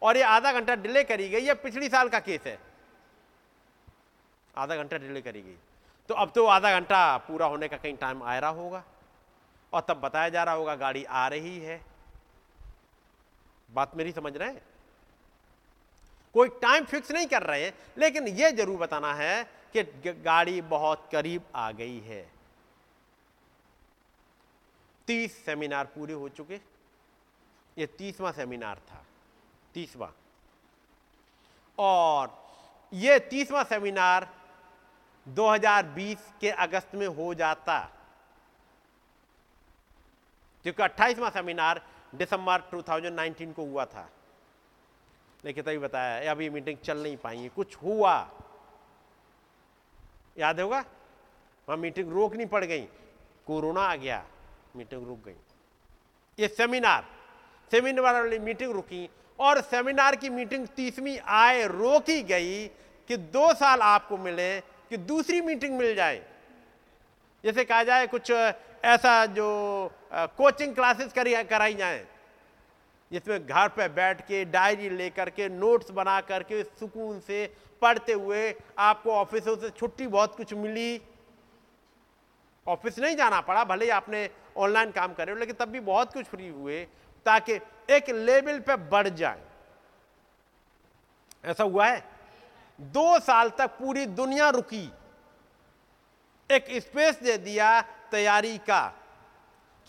और 0.02 0.18
ये 0.18 0.24
आधा 0.24 0.52
घंटा 0.52 0.76
डिले 0.76 1.04
करी 1.04 1.30
गई, 1.30 1.40
ये 1.40 1.54
पिछली 1.54 1.90
साल 1.90 2.10
का 2.10 2.20
केस 2.20 2.42
है। 2.46 2.58
आधा 4.56 4.76
घंटा 4.76 4.98
डिले 4.98 5.22
करी 5.22 5.42
गई। 5.42 5.58
तो 6.10 6.14
अब 6.14 6.32
तो 6.32 6.46
आधा 6.46 6.72
घंटा 6.72 7.18
पूरा 7.18 7.46
होने 7.46 7.68
का 7.68 7.78
कहीं 7.78 7.96
टाइम 7.98 8.24
आ 8.24 8.38
रहा 8.40 8.50
होगा, 8.52 8.84
और 9.74 9.82
तब 9.82 10.02
बताया 10.02 10.30
जा 10.30 10.44
रहा 10.44 10.56
होगा, 10.56 10.76
गाड़ी 10.76 11.04
आ 11.04 11.28
रही 11.28 11.58
है। 11.60 11.82
बात 13.70 13.96
मेरी 13.98 14.12
समझ 14.12 14.36
रहे 14.38 14.50
हैं? 14.50 14.62
कोई 16.36 16.50
टाइम 16.62 16.86
फिक्स 16.86 17.12
नहीं 17.12 17.28
कर 17.28 17.44
रहे 17.44 17.66
हैं 17.66 17.74
लेकिन 17.98 18.28
यह 18.28 18.50
ज़रूर 18.52 18.78
बताना 18.78 19.14
है 19.14 19.44
कि 19.76 19.84
गाड़ी 20.14 20.62
बहुत 20.62 21.08
करीब 21.12 21.44
आ 21.56 21.72
गई 21.72 22.00
है। 22.00 22.22
तीस 25.08 25.38
सेमिनार 25.46 25.86
पूरे 25.86 26.14
हो 26.14 26.30
चुके। 26.30 26.60
ये 27.78 27.86
तीसवा 27.88 28.32
सेमिनार 28.32 28.80
था, 28.80 29.04
तीसवा। 29.74 30.12
और 31.78 32.44
ये 32.94 33.20
तीसवा 33.20 33.64
सेमिनार 33.64 34.28
2020 35.28 36.32
के 36.42 36.50
अगस्त 36.50 36.96
में 36.96 37.08
हो 37.08 37.34
जाता। 37.34 37.80
क्योंकि 40.66 40.84
अट्ठाईसवा 40.84 41.30
सेमिनार 41.30 41.82
दिसंबर 42.16 42.62
2019 42.72 43.54
को 43.54 43.66
हुआ 43.66 43.86
था। 43.86 44.10
लेकिन 45.46 45.64
तभी 45.64 45.78
बताया 45.78 46.32
अभी 46.32 46.50
मीटिंग 46.50 46.78
चल 46.78 46.98
नहीं 46.98 47.18
पाई, 47.18 47.50
कुछ 47.56 47.76
हुआ? 47.76 48.14
याद 50.38 50.60
होगा? 50.60 50.80
वहाँ 51.68 51.78
मीटिंग 51.78 52.12
रोकनी 52.14 52.46
पड़ 52.46 52.64
गई। 52.66 52.88
कोरोना 53.48 53.82
आ 53.82 53.96
गया 53.96 54.24
मीटिंग 54.76 55.08
रुक 55.08 55.24
गई। 55.26 55.36
ये 56.40 56.48
सेमिनार 56.48 57.06
सेमिनार 57.72 58.14
वाली 58.14 58.40
मीटिंग 58.40 58.72
रुकी 58.72 59.10
और 59.40 59.62
सेमिनार 59.62 60.16
की 60.16 60.30
मीटिंग 60.30 60.68
तीसवीं 60.76 61.18
आए 61.20 61.68
रोकी 61.68 62.22
गई 62.24 62.68
कि 63.10 63.18
दो 63.18 63.54
साल 63.54 63.82
आपको 63.82 64.18
मिले, 64.18 64.60
कि 64.60 64.98
दूसरी 64.98 65.42
मीटिंग 65.42 65.78
मिल 65.78 65.96
जाए। 65.96 66.22
जैसे 67.44 67.64
कहा 67.66 67.84
जाए, 67.84 68.08
कुछ 68.08 68.32
ऐसा 68.32 69.26
जो 69.26 69.48
कोचिंग 70.14 70.76
क्लासेस 70.76 71.14
करी 71.14 71.44
कराई 71.44 71.74
जाए। 71.74 72.06
जिसमें 73.12 73.46
घर 73.48 73.68
पे 73.68 73.88
बैठ 73.90 74.22
के 74.22 74.44
डायरी 74.46 74.90
लेकर 74.90 75.30
के 75.30 75.50
नोट्स 75.50 75.92
बना 75.92 76.20
करके 76.22 76.64
सुकून 76.64 77.20
से 77.20 77.46
पढ़ते 77.82 78.14
हुए 78.14 78.54
आपको 78.80 79.12
ऑफिसों 79.12 79.56
से 79.56 79.70
छुट्टी 79.70 80.08
बहुत 80.08 80.36
कुछ 80.36 80.54
मिली। 80.54 81.02
ऑफ़िस 82.68 83.00
नहीं 83.00 83.16
जाना 83.16 83.42
पड़ा, 83.42 83.64
भले 83.64 83.86
ही 83.86 83.92
आपने 83.92 84.30
ऑनलाइन 84.58 84.92
काम 84.92 85.14
करे 85.14 85.32
हो, 85.32 85.38
लेकिन 85.38 85.56
तब 85.56 85.70
भी 85.70 85.80
बहुत 85.80 86.14
कुछ 86.14 86.26
फ्री 86.26 86.48
हुए 86.48 86.84
ताकि 87.26 87.60
एक 87.90 88.10
लेवल 88.10 88.60
पे 88.60 88.76
बढ़ 88.76 89.08
जाए। 89.08 89.42
ऐसा 91.46 91.64
हुआ 91.64 91.88
है। 91.88 92.04
दो 92.80 93.20
साल 93.20 93.50
तक 93.50 93.78
पूरी 93.80 94.06
दुनिया 94.06 94.50
रुकी। 94.50 94.90
एक 96.50 96.66
स्पेस 96.82 97.20
दे 97.24 97.38
दिया 97.38 97.82
तैयारी 98.12 98.58
का 98.58 98.82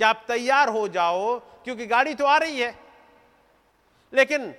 कि 0.00 0.04
आप 0.04 0.24
तैयार 0.28 0.68
हो 0.68 0.86
जाओ, 0.88 1.38
क्योंकि 1.38 1.86
गाड़ी 1.86 2.14
तो 2.14 2.24
आ 2.24 2.36
रही 2.36 2.60
है। 2.60 2.85
लेकिन 4.16 4.54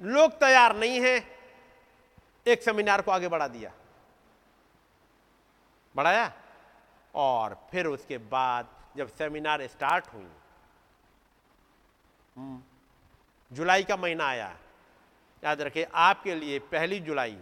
लोग 0.00 0.32
तैयार 0.32 0.76
नहीं 0.76 1.00
हैं। 1.00 1.20
एक 2.46 2.62
सेमिनार 2.62 3.02
को 3.02 3.10
आगे 3.10 3.28
बढ़ा 3.28 3.48
दिया। 3.48 3.72
बढ़ाया? 5.96 6.32
और 7.14 7.68
फिर 7.70 7.86
उसके 7.86 8.18
बाद 8.18 8.68
जब 8.96 9.08
सेमिनार 9.08 9.66
स्टार्ट 9.66 10.06
हुई 10.06 10.30
हम्म, 12.36 12.62
जुलाई 13.52 13.84
का 13.84 13.96
महीना 13.96 14.26
आया। 14.26 14.56
याद 15.44 15.60
रखिए 15.60 15.86
आपके 15.94 16.34
लिए 16.34 16.58
पहली 16.58 17.00
जुलाई 17.00 17.38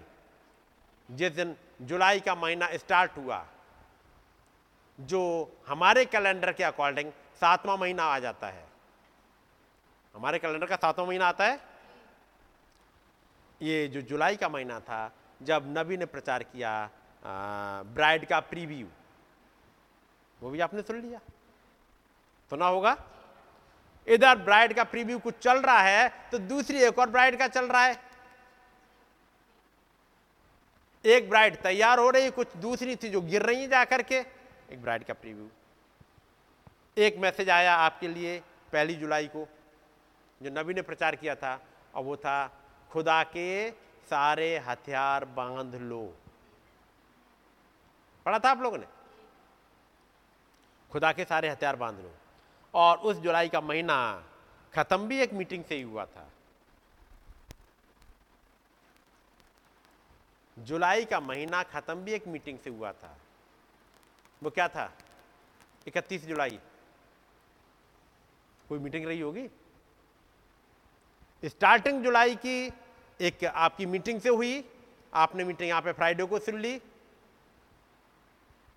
जिस 1.10 1.32
दिन 1.32 1.56
जुलाई 1.82 2.20
का 2.20 2.34
महीना 2.34 2.68
स्टार्ट 2.76 3.16
हुआ 3.16 3.44
जो 5.00 5.22
हमारे 5.66 6.04
कैलेंडर 6.04 6.52
के 6.52 6.64
अकॉर्डिंग 6.64 7.12
सातवां 7.40 7.78
महीना 7.78 8.04
आ 8.04 8.18
जाता 8.18 8.48
है। 8.48 8.69
हमारे 10.14 10.38
कैलेंडर 10.38 10.66
का 10.66 10.76
सातवां 10.76 11.06
महीना 11.08 11.26
आता 11.26 11.44
है। 11.44 11.58
ये 13.60 13.86
जो 13.88 14.00
जुलाई 14.02 14.36
का 14.36 14.48
महीना 14.48 14.78
था, 14.80 15.12
जब 15.40 15.64
नबी 15.78 15.96
ने 15.96 16.06
प्रचार 16.06 16.42
किया 16.44 16.90
ब्राइड 17.22 18.24
का 18.28 18.40
प्रीव्यू। 18.42 18.86
वो 20.40 20.50
भी 20.50 20.60
आपने 20.60 20.82
सुन 20.82 21.00
लिया? 21.00 21.20
सुना 22.50 22.66
होगा? 22.66 22.96
इधर 24.06 24.36
ब्राइड 24.38 24.72
का 24.74 24.84
प्रीव्यू 24.84 25.18
कुछ 25.18 25.38
चल 25.38 25.58
रहा 25.60 25.80
है 25.80 26.08
तो 26.32 26.38
दूसरी 26.40 26.82
एक 26.82 26.98
और 26.98 27.10
ब्राइड 27.10 27.38
का 27.38 27.48
चल 27.48 27.66
रहा 27.66 27.84
है। 27.84 27.96
एक 31.04 31.28
ब्राइड 31.30 31.56
तैयार 31.62 31.98
हो 31.98 32.10
रही, 32.10 32.30
कुछ 32.30 32.56
दूसरी 32.56 32.96
थी 32.96 33.08
जो 33.08 33.20
गिर 33.22 33.42
रही 33.42 33.60
है 33.60 33.68
जाकर 33.68 34.02
के 34.02 34.14
एक 34.14 34.82
ब्राइड 34.82 35.04
का 35.04 35.14
प्रीव्यू। 35.14 35.48
एक 36.96 37.16
मैसेज 37.18 37.50
आया 37.50 37.74
आपके 37.76 38.08
लिए 38.08 38.38
पहली 38.72 38.94
जुलाई 38.94 39.26
को। 39.26 39.46
जो 40.42 40.50
नबी 40.50 40.74
ने 40.74 40.82
प्रचार 40.82 41.16
किया 41.16 41.34
था 41.34 41.66
और 41.94 42.04
वो 42.04 42.16
था, 42.16 42.52
खुदा 42.90 43.22
के 43.22 43.70
सारे 44.10 44.58
हथियार 44.58 45.24
बाँध 45.24 45.74
लो। 45.74 46.16
पढ़ा 48.26 48.38
था 48.38 48.50
आप 48.50 48.60
लोगों 48.60 48.78
ने? 48.78 48.86
खुदा 50.90 51.12
के 51.12 51.24
सारे 51.24 51.48
हथियार 51.48 51.76
बाँध 51.76 51.98
लो। 51.98 52.14
और 52.74 52.98
उस 52.98 53.16
जुलाई 53.16 53.48
का 53.48 53.60
महीना 53.60 54.24
खत्म 54.74 55.08
भी 55.08 55.20
एक 55.20 55.32
मीटिंग 55.32 55.64
से 55.64 55.74
ही 55.74 55.82
हुआ 55.82 56.04
था। 56.04 56.28
जुलाई 60.58 61.04
का 61.04 61.20
महीना 61.20 61.62
खत्म 61.62 61.94
भी 61.94 62.12
एक 62.12 62.26
मीटिंग 62.26 62.58
से 62.58 62.70
हुआ 62.70 62.92
था। 62.92 63.16
वो 64.42 64.50
क्या 64.50 64.68
था? 64.68 64.92
31 65.86 66.24
जुलाई। 66.24 66.60
कोई 68.68 68.78
मीटिंग 68.78 69.06
रही 69.06 69.20
होगी? 69.20 69.50
स्टार्टिंग 71.44 72.04
जुलाई 72.04 72.36
की 72.36 72.72
एक 73.20 73.44
आपकी 73.44 73.86
मीटिंग 73.86 74.20
से 74.20 74.28
हुई। 74.28 74.70
आपने 75.14 75.44
मीटिंग 75.44 75.68
यहाँ 75.68 75.82
पे 75.82 75.92
फ्राइडे 75.92 76.24
को 76.24 76.38
सुन 76.38 76.60
ली। 76.60 76.80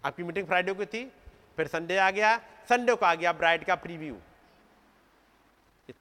आपकी 0.05 0.23
मीटिंग 0.23 0.47
फ्राइडे 0.47 0.73
को 0.73 0.85
थी, 0.85 1.11
फिर 1.57 1.67
संडे 1.67 1.97
आ 1.97 2.11
गया। 2.11 2.37
संडे 2.37 2.95
को 2.95 3.05
आ 3.05 3.15
गया 3.15 3.33
ब्राइड 3.33 3.65
का 3.65 3.75
प्रीव्यू। 3.75 4.19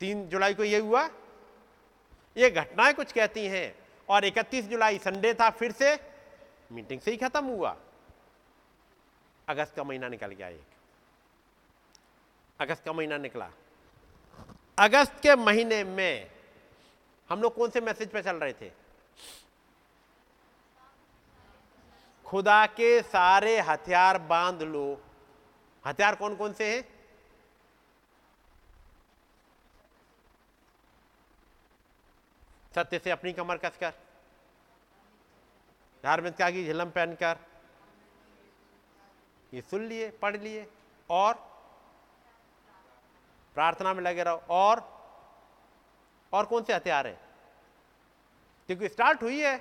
तीन 0.00 0.28
जुलाई 0.28 0.54
को 0.54 0.64
ये 0.64 0.78
हुआ। 0.78 1.08
ये 2.36 2.50
घटनाएँ 2.50 2.94
कुछ 2.94 3.12
कहती 3.12 3.46
हैं। 3.46 3.74
और 4.08 4.24
31 4.24 4.64
जुलाई 4.64 4.98
संडे 4.98 5.34
था, 5.34 5.50
फिर 5.50 5.72
से 5.72 5.98
मीटिंग 6.72 7.00
से 7.00 7.10
ही 7.10 7.16
खत्म 7.16 7.44
हुआ। 7.44 7.76
अगस्त 9.48 9.76
का 9.76 9.84
महीना 9.84 10.08
निकल 10.08 10.26
गया 10.26 10.48
एक। 10.48 10.64
अगस्त 12.60 12.84
का 12.84 12.92
महीना 12.92 13.18
निकला। 13.18 13.50
अगस्त 14.78 15.12
के 15.22 15.36
महीने 15.36 15.84
में 15.84 16.30
हम 17.32 17.42
लोग 17.42 17.54
कौन 17.54 17.70
से 17.70 17.80
मैसेज 17.80 18.10
पे 18.10 18.22
चल 18.22 18.36
रहे 18.36 18.52
थे? 18.52 18.72
खुदा 22.26 22.66
के 22.66 23.02
सारे 23.02 23.60
हथियार 23.60 24.18
बाँध 24.18 24.62
लो। 24.62 25.04
हथियार 25.86 26.14
कौन 26.14 26.36
कौन 26.36 26.52
से 26.52 26.76
हैं? 26.76 26.88
सत्य 32.74 32.98
से 32.98 33.10
अपनी 33.10 33.32
कमर 33.32 33.56
कसकर। 33.56 33.90
धार्मिक 36.04 36.36
का 36.36 36.50
की 36.50 36.64
झिलम 36.64 36.90
पहनकर। 36.90 37.38
ये 39.54 39.60
सुन 39.60 39.84
लिए, 39.84 40.10
पढ़ 40.10 40.36
लिए, 40.36 40.70
और 41.10 41.34
प्रार्थना 43.54 43.94
में 43.94 44.02
लगे 44.02 44.22
रहो। 44.22 44.42
और 44.50 44.92
और 46.32 46.46
कौन 46.46 46.62
से 46.62 46.74
हथियार 46.74 47.06
है? 47.06 47.21
क्योंकि 48.74 48.88
स्टार्ट 48.88 49.22
हुई 49.22 49.40
है। 49.40 49.56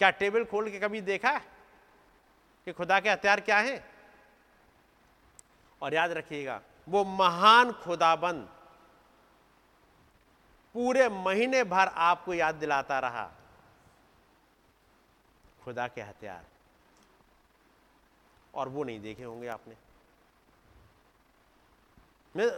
क्या 0.00 0.10
टेबल 0.10 0.44
खोल 0.44 0.70
के 0.70 0.78
कभी 0.78 1.00
देखा 1.00 1.32
कि 2.66 2.72
खुदा 2.72 2.98
के 3.00 3.10
हथियार 3.10 3.40
क्या 3.40 3.58
है? 3.58 3.84
और 5.82 5.94
याद 5.94 6.12
रखिएगा, 6.12 6.60
वो 6.88 7.04
महान 7.04 7.72
खुदाबंद 7.74 8.48
पूरे 10.74 11.08
महीने 11.08 11.62
भर 11.64 11.86
आपको 11.86 12.34
याद 12.34 12.54
दिलाता 12.54 12.98
रहा, 12.98 13.30
खुदा 15.62 15.88
के 15.88 16.00
हथियार। 16.02 16.44
और 18.54 18.68
वो 18.68 18.84
नहीं 18.84 19.00
देखे 19.00 19.22
होंगे 19.22 19.48
आपने। 19.48 19.76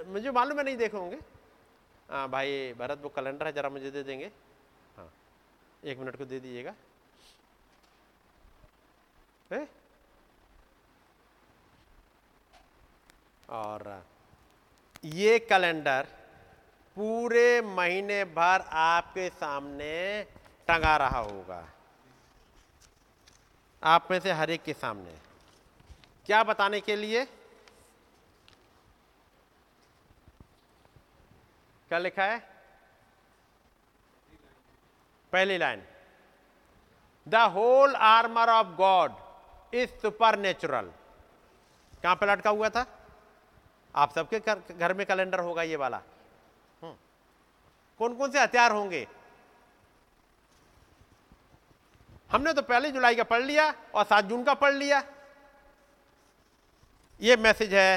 मुझे 0.07 0.31
मालूम 0.31 0.59
है 0.59 0.65
नहीं 0.65 0.77
देखे 0.77 0.97
होंगे। 0.97 1.19
हाँ 2.09 2.29
भाई, 2.29 2.73
भरत, 2.73 3.01
वो 3.03 3.09
कैलेंडर 3.09 3.47
है, 3.47 3.53
जरा 3.53 3.69
मुझे 3.69 3.91
दे 3.91 4.03
देंगे। 4.03 4.31
एक 5.85 5.99
मिनट 5.99 6.17
को 6.17 6.25
दे 6.25 6.41
दीजिएगा। 6.41 6.75
और, 13.49 14.07
ये 15.05 15.39
कैलेंडर 15.39 16.07
पूरे 16.97 17.61
महीने 17.61 18.25
भर 18.25 18.61
आपके 18.69 19.31
सामने 19.31 20.23
टंगा 20.69 20.97
रहा 20.97 21.19
होगा। 21.19 21.69
आप 23.83 24.09
में 24.11 24.21
से 24.21 24.33
हर 24.33 24.51
एक 24.51 24.63
के 24.63 24.73
सामने। 24.73 25.19
क्या 26.27 26.43
बताने 26.45 26.81
के 26.81 26.97
लिए? 26.97 27.25
क्या 31.89 31.99
लिखा 31.99 32.25
है? 32.25 32.50
पहली 35.33 35.59
line. 35.59 35.83
The 37.29 37.35
whole 37.35 37.95
armour 37.95 38.51
of 38.51 38.67
God 38.67 39.13
is 39.75 39.91
supernatural 40.39 40.93
कहाँ 42.03 42.17
पर 42.17 42.31
लटका 42.31 42.51
हुआ 42.51 42.69
था? 42.69 42.87
आप 43.95 44.13
सबके 44.13 44.39
घर 44.75 44.95
में 44.95 45.07
कैलेंडर 45.07 45.41
होगा 45.41 45.63
ये 45.63 45.77
वाला। 45.77 46.01
हम्म। 46.83 46.95
कौन 47.99 48.15
कौन 48.15 48.31
से 48.31 48.41
हथियार 48.41 48.73
होंगे? 48.73 49.07
हमने 52.33 52.53
तो 52.53 52.63
पहली 52.63 52.91
जुलाई 52.91 53.15
का 53.15 53.23
पढ़ 53.25 53.43
लिया 53.43 53.75
और 53.95 54.05
सात 54.05 54.25
जून 54.25 54.45
का 54.45 54.55
पढ़ 54.55 54.73
लिया। 54.73 55.03
ये 57.21 57.37
मैसेज 57.37 57.75
है, 57.75 57.93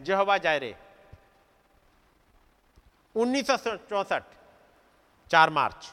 जहवा 0.00 0.38
जायरे। 0.38 0.76
उन्नीस 3.16 3.46
सौ 3.46 3.76
चौसठ, 3.76 4.22
चार 5.30 5.50
मार्च। 5.50 5.92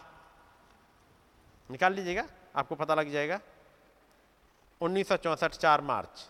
निकाल 1.69 1.93
लीजिएगा 1.93 2.27
आपको 2.55 2.75
पता 2.75 2.95
लग 2.95 3.11
जाएगा। 3.11 3.39
उन्नीस 4.81 5.07
सौ 5.07 5.17
चौसठ 5.17 5.55
चार 5.55 5.81
मार्च। 5.81 6.29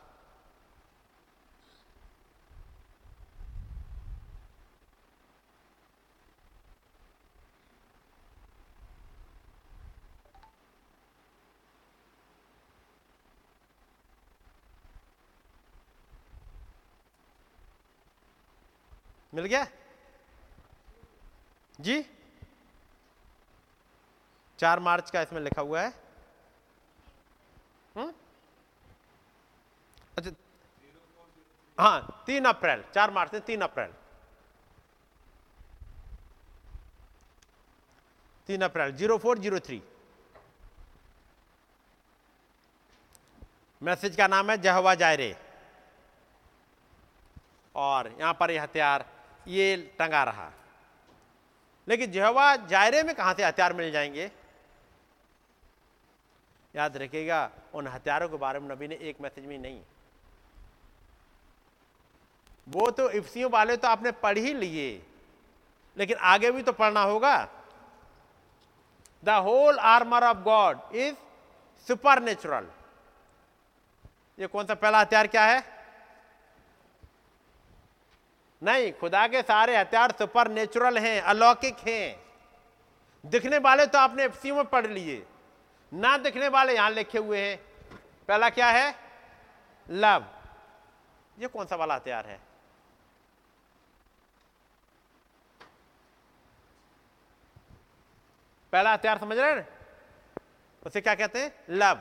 मिल 19.34 19.46
गया? 19.46 19.66
जी? 21.82 22.02
चार 24.60 24.80
मार्च 24.80 25.12
का 25.12 25.22
इसमें 25.22 25.42
लिखा 25.42 25.62
हुआ 25.62 25.82
है। 25.82 25.94
हुँ? 27.96 28.14
अच्छा 30.18 30.32
हाँ 31.80 32.24
तीन 32.26 32.46
अप्रैल, 32.46 32.84
चार 32.96 33.12
मार्च 33.12 33.32
से 33.32 33.40
तीन 33.40 33.62
अप्रैल। 33.62 33.94
तीन 38.48 38.62
अप्रैल, 38.62 38.92
zero 38.92 39.18
four, 39.18 39.40
zero 39.40 39.60
three. 39.60 39.84
Message 43.84 44.16
का 44.16 44.28
नाम 44.28 44.52
है 44.52 44.58
जहवा 44.58 44.96
जायरे। 44.96 45.36
और 47.76 48.16
यहाँ 48.20 48.34
पर 48.34 48.52
यह 48.52 48.64
हथियार, 48.64 49.06
ये 49.48 49.96
टंगा 50.00 50.24
रहा। 50.24 50.52
लेकिन 51.88 52.12
जहवा 52.12 52.56
जायरे 52.56 53.04
में 53.04 53.16
कहाँ 53.16 53.34
से 53.34 53.44
हथियार 53.44 53.74
मिल 53.74 53.92
जाएँगे? 53.92 54.32
याद 56.76 56.98
रखेगा 56.98 57.50
उन 57.74 57.88
हथियारों 57.88 58.30
के 58.30 58.38
बारे 58.38 58.60
में 58.60 58.70
नबी 58.70 58.88
ने 58.88 58.96
एक 59.02 59.22
मैसेज 59.22 59.46
में 59.46 59.58
नहीं। 59.58 59.82
वो 62.68 62.90
तो 62.92 63.10
इफ्सियों 63.12 63.50
वाले 63.52 63.76
तो 63.78 63.88
आपने 63.88 64.12
पढ़ 64.14 64.38
ही 64.38 64.54
लिए, 64.54 65.02
लेकिन 65.98 66.18
आगे 66.24 66.52
भी 66.52 66.64
तो 66.64 66.72
पढ़ना 66.74 67.02
होगा। 67.04 67.38
The 69.24 69.30
whole 69.44 69.80
armour 69.80 70.24
of 70.24 70.38
God 70.38 70.96
is 70.96 71.16
supernatural 72.22 72.68
ये 74.38 74.48
कौन 74.48 74.66
सा 74.66 74.74
पहला 74.76 75.00
हथियार 75.00 75.28
क्या 75.28 75.46
है? 75.46 75.64
नहीं, 78.62 78.92
खुदा 78.94 79.26
के 79.28 79.42
सारे 79.42 79.78
हथियार 79.78 80.12
सुपर 80.12 80.48
नेचुरल 80.48 80.98
हैं, 80.98 81.22
अलौकिक 81.24 81.78
हैं। 81.88 82.16
दिखने 83.24 83.58
वाले 83.60 83.86
तो 83.86 84.00
आपने 84.00 84.24
एफसी 84.24 84.52
में 84.52 84.64
पढ़ 84.66 84.88
लिए। 84.88 85.26
ना 85.94 86.18
दिखने 86.18 86.48
वाले 86.48 86.74
यहाँ 86.76 86.90
लिखे 86.90 87.18
हुए 87.18 87.40
हैं। 87.40 87.58
पहला 88.28 88.50
क्या 88.50 88.68
है? 88.68 88.96
लव। 89.90 90.26
ये 91.40 91.48
कौन 91.48 91.66
सा 91.66 91.76
वाला 91.76 91.96
हथियार 91.96 92.28
है? 92.28 92.40
पहला 98.72 98.94
हथियार 98.94 99.18
समझ 99.18 99.38
रहे 99.38 99.52
हैं? 99.52 99.68
उसे 100.86 101.02
क्या 101.02 101.16
कहते 101.16 101.40
हैं? 101.40 101.66
लव। 101.70 102.00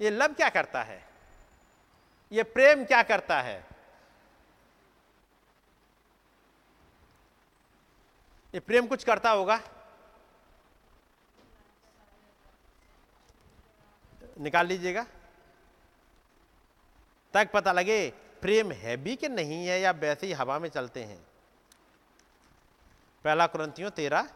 ये 0.00 0.10
लव 0.10 0.34
क्या 0.34 0.48
करता 0.48 0.82
है? 0.82 1.08
ये 2.32 2.42
प्रेम 2.42 2.84
क्या 2.84 3.02
करता 3.02 3.40
है? 3.40 3.66
ये 8.54 8.60
प्रेम 8.60 8.86
कुछ 8.86 9.04
करता 9.04 9.30
होगा? 9.30 9.60
निकाल 14.38 14.66
लीजिएगा। 14.66 15.06
तक 17.34 17.50
पता 17.54 17.72
लगे, 17.72 18.10
प्रेम 18.42 18.72
है 18.72 18.96
भी 18.96 19.16
कि 19.16 19.28
नहीं 19.28 19.66
है 19.66 19.80
या 19.80 19.90
वैसे 19.90 20.26
ही 20.26 20.32
हवा 20.32 20.58
में 20.58 20.68
चलते 20.68 21.04
हैं? 21.04 21.18
पहला 23.24 23.46
क्रंतियों 23.46 23.90
तेरा। 23.90 24.26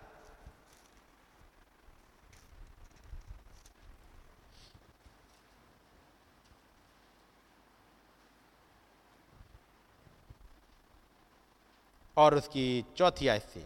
और 12.17 12.35
उसकी 12.35 12.85
चौथी 12.97 13.29
आय 13.29 13.39
से, 13.39 13.65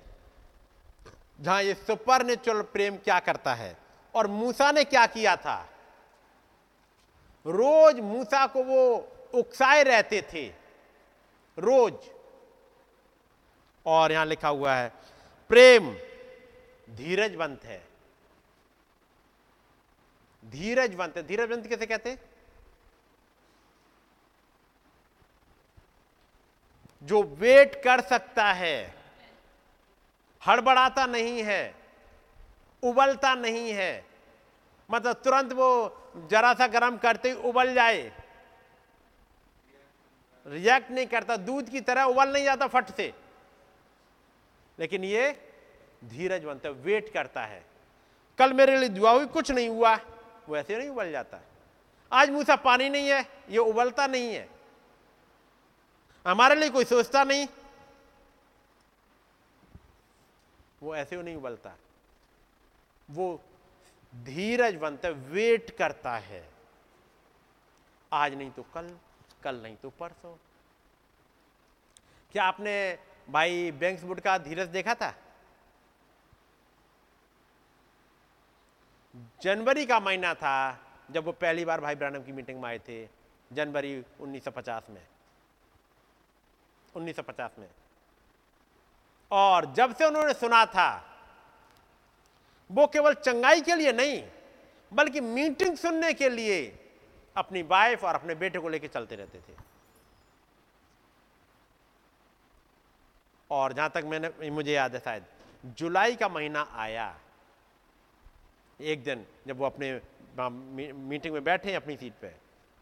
जहाँ 1.41 1.63
ये 1.63 1.75
सुपर 1.75 2.25
नेचुरल 2.27 2.63
प्रेम 2.63 2.97
क्या 2.97 3.19
करता 3.21 3.55
है 3.55 3.77
और 4.15 4.27
मूसा 4.27 4.71
ने 4.73 4.85
क्या 4.85 5.07
किया 5.07 5.35
था? 5.37 5.57
रोज 7.47 8.01
मूसा 8.01 8.47
को 8.47 8.63
वो 8.63 8.97
उकसाए 9.35 9.83
रहते 9.83 10.23
थे। 10.33 10.47
रोज। 11.59 11.95
और 13.87 14.13
यहाँ 14.13 14.27
लिखा 14.27 14.49
हुआ 14.49 14.75
है, 14.75 14.93
प्रेम 15.51 15.91
धीरजवंत 16.91 17.65
है। 17.65 17.83
धीरजवंत 20.43 21.17
है। 21.17 21.23
धीरजवंत 21.27 21.67
कैसे 21.67 21.87
कहते 21.87 22.11
हैं? 22.11 22.19
जो 27.03 27.23
वेट 27.23 27.75
कर 27.85 28.01
सकता 28.01 28.53
है, 28.53 28.95
हड़बड़ाता 30.43 31.07
नहीं 31.07 31.43
है, 31.43 31.75
उबलता 32.83 33.35
नहीं 33.35 33.71
है 33.73 34.05
मतलब 34.91 35.13
तुरंत 35.13 35.53
वो 35.53 35.99
जरा 36.31 36.55
सा 36.55 36.67
गर्म 36.67 36.97
करते 36.97 37.29
ही 37.29 37.35
उबल 37.35 37.75
जाए। 37.75 38.13
रिएक्ट 40.47 40.91
नहीं 40.91 41.07
करता, 41.07 41.37
दूध 41.37 41.69
की 41.69 41.81
तरह 41.81 42.03
उबल 42.03 42.33
नहीं 42.33 42.45
जाता 42.45 42.67
फट 42.67 42.87
से। 42.91 43.15
लेकिन 44.79 45.05
ये 45.05 45.53
धीरज 46.05 46.45
बनता 46.45 46.69
है 46.69 46.75
वेट 46.75 47.13
करता 47.13 47.43
है। 47.43 47.67
कल 48.39 48.53
मेरे 48.53 48.79
लिए 48.79 48.89
दुआ 48.89 49.11
हुई, 49.11 49.27
कुछ 49.27 49.51
नहीं 49.51 49.69
हुआ, 49.69 49.99
वो 50.49 50.57
ऐसे 50.57 50.79
नहीं 50.79 50.89
उबल 50.89 51.11
जाता। 51.11 51.41
आज 52.13 52.31
मुँह 52.31 52.45
सा 52.45 52.57
पानी 52.57 52.89
नहीं 52.89 53.09
है, 53.09 53.29
ये 53.49 53.59
उबलता 53.59 54.07
नहीं 54.07 54.35
है। 54.35 54.49
हमारे 56.27 56.55
लिए 56.55 56.71
कोई 56.71 56.85
सोचता 56.85 57.25
नहीं। 57.25 57.47
वो 60.83 60.97
ऐसे 60.97 61.23
नहीं 61.23 61.37
उबलता। 61.37 61.77
वो 63.11 63.41
धीरजवंत 64.25 65.07
वेट 65.07 65.71
करता 65.71 66.17
है। 66.17 66.51
आज 68.13 68.35
नहीं 68.35 68.51
तो 68.51 68.63
कल 68.63 68.99
कल 69.43 69.63
नहीं 69.63 69.77
तो 69.77 69.91
परसों। 69.91 70.37
क्या 72.33 72.45
आपने 72.45 72.99
भाई 73.29 73.71
बैंक्स 73.71 74.03
बुड 74.03 74.21
का 74.21 74.39
धीरज 74.39 74.69
देखा 74.69 74.95
था? 74.95 75.15
जनवरी 79.43 79.87
का 79.87 80.01
महीना 80.01 80.35
था, 80.35 80.79
जब 81.11 81.25
वो 81.25 81.33
पहली 81.33 81.65
बार 81.65 81.81
भाई 81.81 81.95
ब्रानम 81.95 82.23
की 82.23 82.33
मीटिंग 82.33 82.61
में 82.61 82.69
आए 82.69 82.79
थे, 82.79 83.09
जनवरी 83.53 84.05
1950 84.21 84.91
में। 84.91 85.07
1950 86.97 87.51
में। 87.59 87.71
और 89.31 89.75
जब 89.75 89.95
से 89.95 90.05
उन्होंने 90.05 90.35
सुना 90.35 90.67
था 90.67 91.13
वो 92.71 92.87
केवल 92.87 93.15
चंगाई 93.15 93.61
के 93.61 93.75
लिए 93.75 93.93
नहीं, 93.93 94.23
बल्कि 94.93 95.21
मीटिंग 95.21 95.77
सुनने 95.77 96.13
के 96.13 96.29
लिए 96.29 96.59
अपनी 97.37 97.63
वाइफ 97.63 98.05
और 98.05 98.15
अपने 98.15 98.35
बेटे 98.35 98.59
को 98.59 98.69
लेकर 98.69 98.89
चलते 98.89 99.17
रहते 99.17 99.39
थे। 99.39 99.55
और 103.51 103.73
जहाँ 103.73 103.91
तक 103.95 104.05
मैंने, 104.05 104.51
मुझे 104.51 104.73
याद 104.73 104.95
है 104.95 105.01
शायद, 105.01 105.25
जुलाई 105.77 106.17
का 106.17 106.29
महीना 106.29 106.69
आया। 106.75 107.15
एक 108.81 109.03
दिन 109.05 109.25
जब 109.47 109.59
वो 109.59 109.67
अपने 109.67 109.93
मीटिंग 110.93 111.35
में 111.35 111.45
बैठे 111.45 111.71
हैं 111.71 111.77
अपनी 111.77 111.97
सीट 111.97 112.13
पे। 112.21 112.33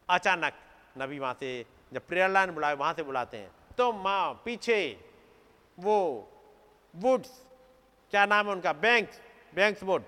अचानक 0.09 0.52
नबी 0.98 1.19
वहाँ 1.19 1.35
से, 1.40 1.65
जब 1.93 2.06
प्रेयर 2.06 2.31
लाइन 2.31 2.51
बुलाए, 2.51 2.74
वहाँ 2.74 2.94
से 2.94 3.02
बुलाते 3.02 3.36
हैं। 3.36 3.51
तो 3.78 3.93
माँ 3.93 4.43
पीछे 4.44 4.78
वो 5.78 5.98
वुड्स 6.94 7.31
क्या 8.12 8.24
नाम 8.27 8.47
है 8.47 8.52
उनका 8.52 8.73
बैंक 8.73 9.11
बैंक 9.55 9.83
वुड 9.83 10.05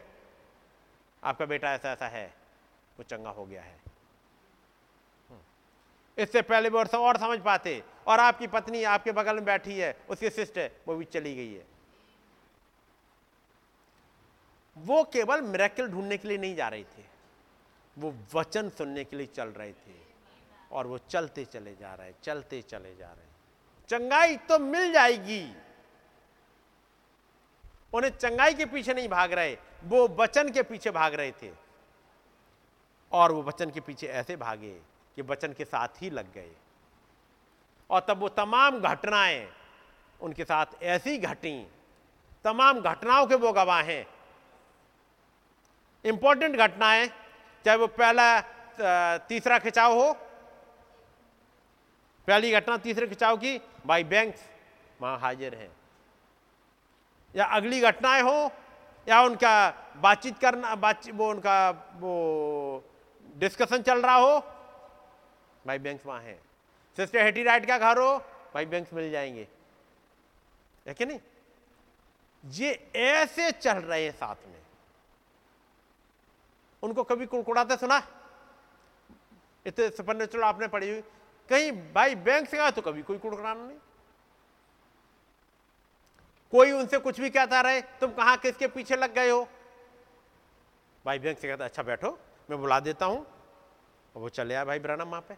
आपका 1.24 1.46
बेटा 1.46 1.72
ऐसा 1.74 1.92
ऐसा 1.92 2.08
है, 2.08 2.34
वो 2.98 3.02
चंगा 3.02 3.30
हो 3.30 3.46
गया 3.46 3.62
है। 3.62 3.80
हम्म। 5.30 6.22
इससे 6.22 6.42
पहले 6.42 6.68
वो 6.68 6.78
और 6.78 6.86
और 6.86 7.16
समझ 7.16 7.38
पाते, 7.40 7.82
और 8.06 8.20
आपकी 8.20 8.46
पत्नी 8.46 8.82
आपके 8.84 9.12
बगल 9.12 9.34
में 9.34 9.44
बैठी 9.44 9.78
है, 9.78 9.96
उसकी 10.10 10.30
सिस्टर, 10.30 10.70
वो 10.88 10.94
भी 10.94 11.04
चली 11.04 11.34
गई 11.36 11.54
है। 11.54 11.66
वो 14.76 15.04
केवल 15.04 15.42
मेरेकल 15.42 15.88
ढूँढने 15.88 16.16
के 16.16 16.28
लिए 16.28 16.38
नहीं 16.38 16.54
जा 16.56 16.68
रहे 16.68 16.84
थे, 16.84 17.04
वो 17.98 18.14
वचन 18.34 18.68
सुनने 18.68 19.04
के 19.04 19.16
लिए 19.16 19.26
चल 19.26 19.48
रहे 19.48 19.72
थे, 19.72 20.00
और 20.72 20.86
वो 20.86 20.98
चलते 20.98 21.44
चले 21.44 21.76
जा 21.76 21.94
रहे, 21.94 22.12
चलते 22.22 22.62
चले 22.62 22.96
जा 22.96 23.12
रहे। 23.12 23.26
चंगाई 23.88 24.36
तो 24.36 24.58
मिल 24.58 24.92
जाएगी। 24.92 25.56
उन्हें 27.96 28.10
चंगाई 28.12 28.54
के 28.54 28.64
पीछे 28.66 28.94
नहीं 28.94 29.08
भाग 29.08 29.32
रहे, 29.32 29.56
वो 29.84 30.08
वचन 30.18 30.50
के 30.50 30.62
पीछे 30.62 30.90
भाग 30.90 31.14
रहे 31.14 31.32
थे। 31.32 31.50
और 33.12 33.32
वो 33.32 33.42
वचन 33.42 33.70
के 33.70 33.80
पीछे 33.80 34.06
ऐसे 34.06 34.36
भागे 34.36 34.72
कि 35.16 35.22
वचन 35.22 35.52
के 35.52 35.64
साथ 35.64 36.02
ही 36.02 36.10
लग 36.10 36.32
गए। 36.34 36.50
और 37.90 38.00
तब 38.08 38.18
वो 38.18 38.28
तमाम 38.28 38.80
घटनाएँ 38.80 39.48
उनके 40.20 40.44
साथ 40.44 40.82
ऐसी 40.82 41.16
घटी, 41.18 41.66
तमाम 42.44 42.80
घटनाओं 42.80 43.26
के 43.26 43.34
वो 43.34 43.52
गवाह 43.52 43.82
हैं। 43.82 44.06
इंपॉर्टेंट 46.04 46.56
घटनाएँ, 46.56 47.06
चाहे 47.64 47.76
वो 47.76 47.86
पहला 47.86 48.40
तीसरा 49.28 49.58
खिंचाव 49.58 49.92
हो, 49.92 50.12
पहली 52.28 52.52
घटना 52.52 52.76
तीसरे 52.78 53.06
खिंचाव 53.06 53.36
की 53.36 53.58
बाई 53.86 54.04
बैंक्स 54.04 54.40
वहाँ 55.00 55.18
हाजिर 55.18 55.54
हैं। 55.54 55.70
या 57.36 57.44
अगली 57.44 57.80
घटनाएँ 57.80 58.22
हो, 58.22 58.50
या 59.08 59.22
उनका 59.22 59.70
बातचीत 59.96 60.38
करना, 60.38 60.74
बातचीत, 60.74 61.14
वो 61.14 61.30
उनका, 61.30 61.70
वो 61.96 62.84
डिस्कशन 63.36 63.82
चल 63.82 64.02
रहा 64.02 64.14
हो, 64.14 64.40
भाई 65.66 65.78
बैंक्स 65.78 66.06
वहाँ 66.06 66.20
है। 66.20 66.40
सिस्टर 66.96 67.18
हेटी 67.18 67.42
राइट 67.42 67.66
का 67.66 67.78
घर 67.78 67.98
हो, 67.98 68.18
भाई 68.54 68.66
बैंक्स 68.66 68.92
मिल 68.92 69.10
जाएँगे। 69.10 69.48
है 70.88 70.94
कि 70.94 71.06
नहीं? 71.06 71.20
ये 72.46 72.92
ऐसे 72.96 73.50
चल 73.50 73.72
रहे 73.72 74.04
हैं 74.04 74.12
साथ 74.12 74.36
में। 74.46 74.62
उनको 76.82 77.04
कभी 77.04 77.26
कुड़कुड़ाते 77.26 77.76
सुना? 77.76 78.02
इतने 79.66 79.88
सुपर 79.88 80.42
आपने 80.42 80.68
पढ़ी 80.68 80.90
हुई। 80.90 81.00
कहीं 81.48 81.72
भाई 81.72 82.14
बैंक 82.14 82.48
से 82.48 82.56
गया 82.56 82.70
तो 82.70 82.82
कभी 82.82 83.02
कोई 83.02 83.18
कुड़कुड़ाना 83.18 83.66
नहीं। 83.66 83.78
कोई 86.56 86.72
उनसे 86.72 86.98
कुछ 86.98 87.20
भी 87.20 87.30
कहता 87.30 87.60
रहे, 87.60 87.80
तुम 88.00 88.10
कहाँ 88.12 88.36
किसके 88.36 88.66
पीछे 88.66 88.96
लग 88.96 89.14
गए 89.14 89.30
हो? 89.30 89.46
भाई 91.04 91.18
बैंक 91.18 91.38
से 91.38 91.48
कहता 91.48 91.64
अच्छा 91.64 91.82
बैठो, 91.82 92.18
मैं 92.48 92.60
बुला 92.60 92.78
देता 92.80 93.06
हूँ। 93.06 93.18
और 94.14 94.22
वो 94.22 94.28
चले 94.28 94.54
आए 94.54 94.64
भाई 94.64 94.78
ब्रानम 94.78 95.08
वहाँ 95.08 95.20
पे। 95.20 95.34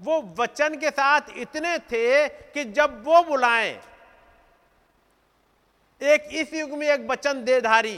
वो 0.00 0.20
वचन 0.38 0.74
के 0.76 0.90
साथ 0.90 1.28
इतने 1.38 1.78
थे 1.86 2.28
कि 2.28 2.64
जब 2.72 3.02
वो 3.04 3.22
बुलाएँ, 3.24 3.80
एक 6.00 6.28
इस 6.32 6.54
युग 6.54 6.70
में 6.70 6.86
एक 6.88 7.06
वचन 7.10 7.44
देधारी 7.44 7.96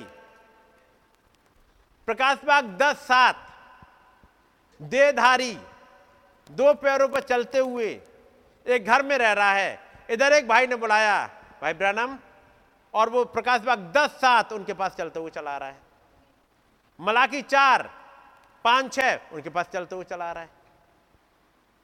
प्रकाश 2.08 2.38
बाग 2.44 2.68
दस 2.78 2.96
सात 2.98 3.46
देधारी 4.80 5.52
दो 6.50 6.72
पैरों 6.74 7.08
पर 7.08 7.20
चलते 7.22 7.58
हुए, 7.58 7.88
एक 8.66 8.84
घर 8.84 9.02
में 9.02 9.16
रह 9.18 9.32
रहा 9.32 9.52
है। 9.52 9.78
इधर 10.10 10.32
एक 10.32 10.48
भाई 10.48 10.66
ने 10.66 10.76
बुलाया, 10.76 11.26
भाई 11.62 11.72
ब्रनम 11.74 12.18
और 12.94 13.10
वो 13.10 13.24
प्रकाश 13.24 13.60
बाग 13.60 13.92
दस 13.96 14.10
सात 14.10 14.52
उनके 14.52 14.72
पास 14.72 14.96
चलते 14.96 15.20
हुए 15.20 15.30
चला 15.30 15.56
रहा 15.58 15.68
है। 15.68 15.80
मलाकी 17.00 17.42
चार, 17.42 17.90
पाँच 18.64 18.92
छह 18.94 19.34
उनके 19.34 19.50
पास 19.50 19.68
चलते 19.68 19.94
हुए 19.94 20.04
चला 20.04 20.32
रहा 20.32 20.42
है। 20.42 20.50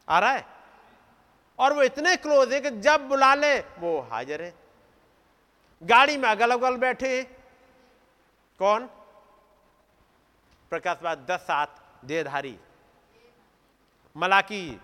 आ 0.08 0.18
रहा 0.18 0.30
है? 0.30 0.46
और 1.58 1.72
वो 1.72 1.82
इतने 1.82 2.16
क्लोज 2.16 2.52
है 2.52 2.60
कि 2.60 2.70
जब 2.70 3.08
बुला 3.08 3.34
ले, 3.34 3.58
वो 3.58 4.00
हाजिर 4.00 4.42
है। 4.42 4.54
गाड़ी 5.82 6.16
में 6.16 6.28
अगल 6.28 6.50
अगल 6.50 6.76
बैठे 6.76 7.22
कौन? 8.58 8.86
प्रकाश 10.72 10.98
बाग 11.02 11.26
दस 11.26 11.40
सात 11.40 11.74
देधारी 12.04 12.58
मलाकी 14.16 14.80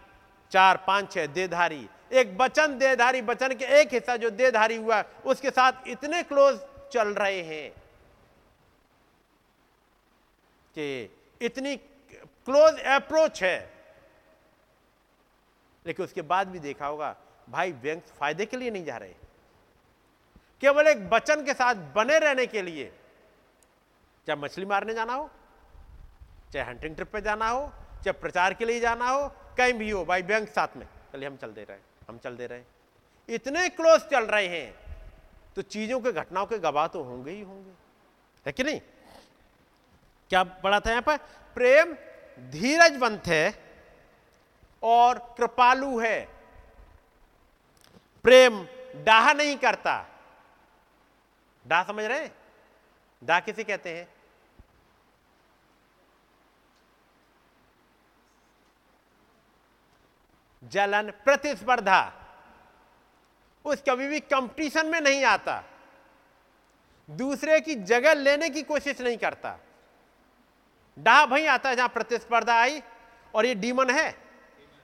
चार, 0.53 0.77
पाँच 0.77 1.13
छह 1.13 1.27
देधारी 1.27 1.89
एक 2.11 2.37
बचन 2.39 2.79
देधारी 2.79 3.23
बचन 3.23 3.55
के 3.55 3.65
एक 3.81 3.93
हिस्सा 3.95 4.17
जो 4.17 4.31
देधारी 4.31 4.77
हुआ, 4.77 5.03
उसके 5.27 5.51
साथ 5.51 5.89
इतने 5.89 6.23
क्लोज 6.23 6.59
चल 6.93 7.09
रहे 7.09 7.41
हैं 7.43 7.71
कि 10.77 11.11
इतनी 11.41 11.77
क्लोज 11.77 12.81
अप्रोच 12.81 13.43
है। 13.43 13.59
लेकिन 15.87 16.05
उसके 16.05 16.23
बाद 16.23 16.49
भी 16.49 16.59
देखा 16.59 16.87
होगा, 16.87 17.15
भाई 17.51 17.73
बैंक 17.73 18.03
फ़ायदे 18.19 18.47
के 18.47 18.57
लिए 18.57 18.71
नहीं 18.71 18.85
जा 18.85 18.97
रहे। 18.97 19.15
केवल 20.63 20.87
एक 20.89 21.09
बचन 21.11 21.45
के 21.45 21.55
साथ 21.55 21.75
बने 21.95 22.19
रहने 22.19 22.47
के 22.47 22.63
लिए, 22.63 22.93
चाहे 24.27 24.41
मछली 24.41 24.65
मारने 24.65 24.95
जाना 24.95 25.15
हो, 25.15 25.31
चाहे 26.53 26.67
हंटिंग 26.67 26.95
ट्रिप 26.95 27.13
पे 27.13 27.21
जाना 27.21 27.49
हो, 27.49 27.67
चाहे 28.05 28.13
प्रचार 28.13 28.55
के 28.55 28.65
लिए 28.65 28.81
जाना 28.81 29.09
हो, 29.09 29.29
कहीं 29.57 29.73
भी 29.73 29.91
हो, 29.91 30.05
भाई 30.05 30.23
बैंक 30.23 30.49
साथ 30.49 30.77
में 30.77 30.87
चलिए 31.13 31.29
हम 31.29 31.37
चल 31.37 31.53
दे 31.53 31.65
रहे। 31.65 31.94
हम 32.09 32.19
चल 32.19 32.37
दे 32.37 32.47
रहे 32.47 32.59
हैं। 32.59 32.67
इतने 33.29 33.69
क्लोज 33.69 34.01
चल 34.01 34.25
रहे 34.25 34.47
हैं। 34.47 34.85
तो 35.57 35.63
चीज़ों 35.63 36.01
के, 36.01 36.13
घटनाओं 36.13 36.47
के 36.47 36.59
गवाह 36.59 36.87
तो 36.87 37.03
होंगे 37.03 37.31
ही 37.31 37.41
होंगे। 37.41 37.71
है 38.47 38.53
कि 38.53 38.65
नहीं? 38.65 38.81
क्या 40.29 40.45
पढ़ा 40.45 40.81
था 40.81 40.91
यहाँ 40.91 41.03
पर? 41.03 41.17
प्रेम 41.55 41.97
धीरजवंत 42.51 43.27
है 43.27 43.75
और 44.83 45.19
कृपालु 45.39 45.99
है। 45.99 46.29
प्रेम 48.23 48.67
डाह 48.97 49.33
नहीं 49.33 49.57
करता। 49.57 50.07
डा 51.67 51.83
समझ 51.83 52.05
रहे 52.05 52.31
डा 53.25 53.41
किसे 53.41 53.65
कहते 53.65 53.97
हैं? 53.99 54.14
जलन, 60.73 61.11
प्रतिस्पर्धा 61.25 62.13
उस 63.65 63.83
कभी 63.89 64.07
भी 64.09 64.21
कंपटीशन 64.21 64.87
में 64.87 65.01
नहीं 65.01 65.25
आता। 65.25 65.63
दूसरे 67.11 67.61
की 67.61 67.75
जगह 67.75 68.15
लेने 68.15 68.51
की 68.51 68.63
कोशिश 68.63 69.01
नहीं 69.01 69.17
करता। 69.17 69.59
डा 70.99 71.27
भाई 71.27 71.47
आता 71.47 71.69
है 71.69 71.77
जहाँ 71.77 71.89
प्रतिस्पर्धा 71.89 72.55
आई 72.55 72.83
और 73.35 73.47
ये 73.47 73.55
डीमन 73.55 73.91
है। 73.91 74.15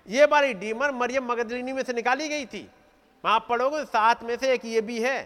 ये 0.09 0.27
बारी 0.27 0.55
डीमन 0.55 0.90
मरियम 0.90 1.24
मगदलिनी 1.24 1.73
में 1.73 1.82
से 1.82 1.93
निकाली 1.93 2.28
गई 2.28 2.47
थी। 2.47 2.70
वहाँ 3.24 3.47
पढ़ोगे 3.48 3.85
सात 3.85 4.23
में 4.23 4.36
से 4.36 4.52
एक 4.52 4.65
ये 4.65 4.81
भी 4.81 5.01
है, 5.01 5.23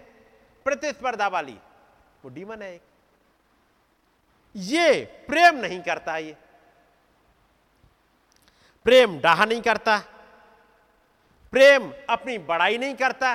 प्रतिस्पर्धा 0.66 1.28
वाली। 1.28 1.59
वो 2.24 2.28
डीमन 2.28 2.62
है 2.62 2.74
एक। 2.74 2.82
ये 4.56 5.05
प्रेम 5.28 5.56
नहीं 5.56 5.81
करता 5.82 6.16
ये। 6.16 6.36
प्रेम 8.86 9.18
डाहा 9.20 9.44
नहीं 9.44 9.62
करता। 9.62 10.02
प्रेम 11.55 11.93
अपनी 12.10 12.39
बड़ाई 12.39 12.78
नहीं 12.78 12.94
करता 12.94 13.32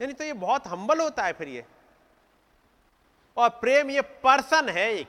यानी 0.00 0.12
तो 0.12 0.24
ये 0.24 0.32
बहुत 0.32 0.66
हम्बल 0.66 1.00
होता 1.00 1.24
है 1.24 1.32
फिर 1.32 1.48
ये। 1.48 1.64
और 3.36 3.48
प्रेम 3.48 3.90
ये 3.90 4.00
पर्सन 4.00 4.68
है 4.68 4.92
एक। 4.94 5.08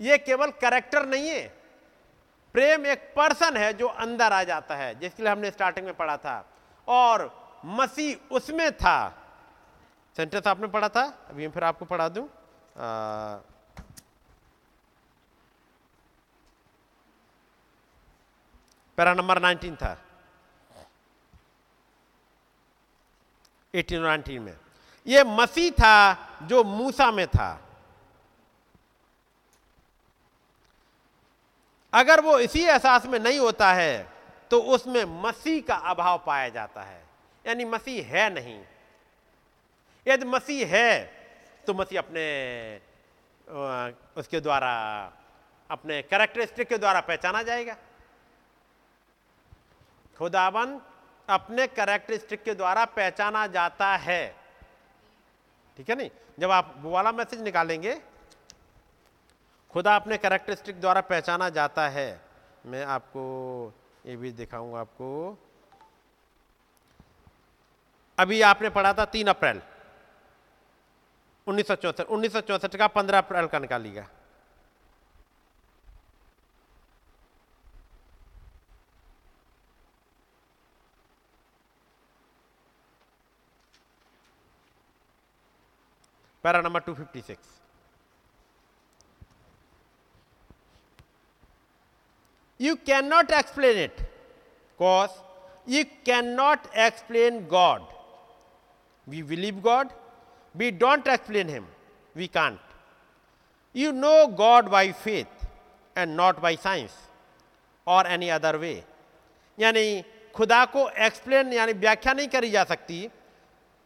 ये 0.00 0.18
केवल 0.18 0.50
करेक्टर 0.50 1.06
नहीं 1.06 1.28
है। 1.28 1.46
प्रेम 2.54 2.86
एक 2.86 3.12
पर्सन 3.16 3.56
है 3.56 3.72
जो 3.72 3.86
अंदर 3.86 4.32
आ 4.32 4.42
जाता 4.44 4.76
है 4.76 4.94
जिसके 4.94 5.22
लिए 5.22 5.32
हमने 5.32 5.50
स्टार्टिंग 5.50 5.86
में 5.86 5.94
पढ़ा 5.94 6.16
था। 6.16 6.44
और 6.88 7.24
मसीह 7.64 8.34
उसमें 8.34 8.72
था। 8.72 8.96
सेंटेंस 10.16 10.46
आपने 10.46 10.66
पढ़ा 10.66 10.88
था? 10.88 11.02
अभी 11.28 11.46
मैं 11.46 11.52
फिर 11.52 11.64
आपको 11.64 11.84
पढ़ा 11.84 12.08
दूँ। 12.08 12.24
आ, 12.24 13.36
पैरा 18.98 19.14
नंबर 19.14 19.38
19 19.38 19.76
था। 19.76 19.96
18 23.74 23.98
और 23.98 24.06
19 24.08 24.38
में। 24.38 24.56
ये 25.06 25.24
मसीह 25.24 25.70
था 25.70 26.16
जो 26.42 26.62
मूसा 26.64 27.10
में 27.10 27.26
था। 27.28 27.50
अगर 31.92 32.20
वो 32.20 32.38
इसी 32.38 32.60
एहसास 32.60 33.06
में 33.06 33.18
नहीं 33.18 33.38
होता 33.38 33.72
है 33.72 34.12
तो 34.50 34.60
उसमें 34.74 35.04
मसीह 35.22 35.60
का 35.62 35.74
अभाव 35.90 36.22
पाया 36.26 36.48
जाता 36.48 36.82
है। 36.82 37.02
यानी 37.44 37.64
मसीह 37.64 38.06
है 38.06 38.28
नहीं। 38.34 38.62
यदि 40.06 40.24
मसीह 40.26 40.66
है 40.68 41.04
तो 41.66 41.74
मसीह 41.74 41.98
अपने 41.98 42.24
उसके 44.16 44.40
द्वारा, 44.40 44.72
अपने 45.70 46.00
करेक्टरिस्टिक 46.02 46.68
के 46.68 46.78
द्वारा 46.78 47.00
पहचाना 47.00 47.42
जाएगा। 47.42 47.76
खुदाबंद 50.18 50.80
अपने 51.28 51.66
करेक्टरिस्टिक 51.66 52.42
के 52.42 52.54
द्वारा 52.54 52.84
पहचाना 52.84 53.46
जाता 53.46 53.96
है। 53.96 54.36
ठीक 55.76 55.90
है 55.90 55.96
नहीं? 55.96 56.10
जब 56.38 56.50
आप 56.50 56.74
वो 56.78 56.90
वाला 56.90 57.12
मैसेज 57.12 57.42
निकालेंगे, 57.42 58.00
खुदा 59.70 59.96
अपने 59.96 60.16
करेक्टरिस्टिक 60.16 60.80
द्वारा 60.80 61.00
पहचाना 61.00 61.48
जाता 61.48 61.88
है। 61.88 62.20
मैं 62.66 62.84
आपको 62.84 63.22
ये 64.06 64.16
भी 64.16 64.32
दिखाऊँगा 64.32 64.80
आपको। 64.80 65.38
अभी 68.18 68.42
आपने 68.42 68.70
पढ़ा 68.70 68.92
था 68.92 69.04
तीन 69.04 69.26
अप्रैल। 69.26 69.62
उन्नीस 71.46 71.66
सौ 71.66 71.74
चौसठ, 71.74 72.00
उन्नीस 72.00 72.32
सौ 72.32 72.40
चौसठ 72.40 72.76
का 72.76 72.86
पंद्रह 72.86 73.18
अप्रैल 73.18 73.46
का 73.46 73.58
निकालिएगा। 73.58 74.06
Para 86.44 86.60
number 86.60 86.80
two 86.80 86.94
fifty 86.94 87.20
six 87.20 87.60
you 92.60 92.74
can 92.86 93.04
not 93.04 93.30
explain 93.30 93.78
it 93.84 94.00
cause 94.78 95.10
you 95.68 95.84
can 96.06 96.26
not 96.34 96.66
explain 96.76 97.46
God 97.46 97.82
we 99.08 99.22
believe 99.22 99.60
God 99.60 99.88
we 100.56 100.70
don't 100.70 101.08
explain 101.08 101.48
him 101.48 101.66
we 102.16 102.26
can't 102.26 102.60
you 103.76 103.92
know 103.92 104.26
God 104.26 104.68
by 104.68 104.92
faith 104.92 105.46
and 105.98 106.16
not 106.16 106.38
by 106.40 106.56
science 106.56 106.98
और 107.86 108.06
any 108.06 108.28
other 108.28 108.56
way 108.56 108.84
यानी 109.58 110.04
खुदा 110.34 110.64
को 110.64 110.88
explain 111.06 111.52
यानी 111.52 111.72
व्याख्या 111.72 112.12
नहीं 112.12 112.28
करी 112.28 112.50
जा 112.50 112.64
सकती, 112.64 113.08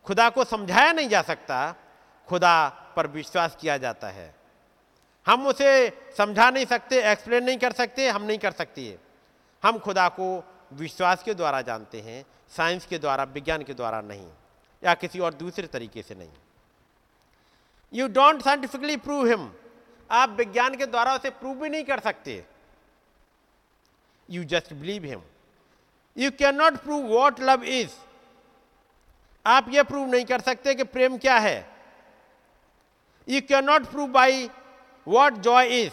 खुदा 0.06 0.28
को 0.30 0.44
समझाया 0.44 0.92
नहीं 0.92 1.08
जा 1.08 1.22
सकता 1.22 1.74
खुदा 2.28 2.68
पर 2.96 3.06
विश्वास 3.06 3.56
किया 3.60 3.76
जाता 3.78 4.08
है। 4.08 4.34
हम 5.26 5.46
उसे 5.46 5.90
समझा 6.18 6.50
नहीं 6.50 6.66
सकते 6.66 7.02
एक्सप्लेन 7.02 7.44
नहीं 7.44 7.58
कर 7.58 7.72
सकते, 7.72 8.08
हम 8.08 8.22
नहीं 8.22 8.38
कर 8.38 8.52
सकते। 8.52 8.98
हम 9.62 9.78
खुदा 9.78 10.08
को 10.08 10.44
विश्वास 10.72 11.22
के 11.22 11.34
द्वारा 11.34 11.60
जानते 11.62 12.00
हैं 12.00 12.24
साइंस 12.56 12.86
के 12.86 12.98
द्वारा, 12.98 13.24
विज्ञान 13.24 13.62
के 13.62 13.74
द्वारा 13.74 14.00
नहीं, 14.00 14.26
या 14.82 14.94
किसी 14.94 15.18
और 15.18 15.34
दूसरे 15.34 15.66
तरीके 15.66 16.02
से 16.02 16.14
नहीं। 16.14 16.30
You 17.92 18.08
don't 18.08 18.42
scientifically 18.42 18.96
prove 18.96 19.26
him 19.26 19.52
आप 20.10 20.30
विज्ञान 20.30 20.74
के 20.74 20.86
द्वारा 20.86 21.14
उसे 21.14 21.30
प्रूव 21.30 21.54
भी 21.54 21.68
नहीं 21.68 21.84
कर 21.84 22.00
सकते। 22.00 22.44
You 24.30 24.44
just 24.44 24.72
believe 24.72 25.04
him 25.04 25.22
you 26.16 26.30
can 26.30 26.54
not 26.54 26.76
prove 26.76 27.06
what 27.06 27.40
love 27.40 27.64
is 27.64 27.92
आप 29.46 29.66
यह 29.68 29.82
प्रूव 29.82 30.06
नहीं 30.08 30.24
कर 30.24 30.40
सकते 30.40 30.74
कि 30.74 30.84
प्रेम 30.84 31.18
क्या 31.18 31.38
है। 31.38 31.75
You 33.28 33.40
can 33.48 33.64
not 33.64 33.86
prove 33.90 34.08
by 34.12 34.48
what 35.06 35.34
joy 35.46 35.80
is 35.80 35.92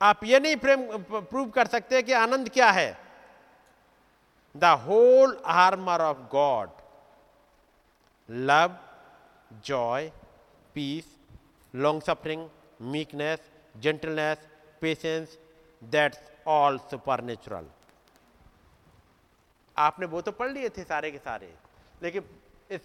आप 0.00 0.24
ये 0.24 0.40
नहीं 0.40 0.56
प्रेम 0.56 0.86
प्रूव 1.10 1.48
कर 1.50 1.66
सकते 1.66 2.02
कि 2.02 2.12
आनंद 2.14 2.48
क्या 2.50 2.70
है? 2.70 2.98
The 4.54 4.64
whole 4.84 5.36
armour 5.46 6.02
of 6.02 6.18
God 6.32 6.70
love 8.28 8.76
joy 9.64 10.10
peace 10.74 11.16
long 11.74 12.02
suffering 12.02 12.48
meekness 12.92 13.50
gentleness 13.74 14.46
patience 14.80 15.38
that's 15.82 16.18
all 16.48 16.78
supernatural 17.24 17.66
आपने 19.76 20.06
वो 20.06 20.20
तो 20.20 20.32
पढ़ 20.32 20.50
लिए 20.50 20.68
थे 20.68 20.82
सारे 20.84 21.10
के 21.10 21.18
सारे, 21.18 21.52
लेकिन 22.02 22.22
इस 22.70 22.80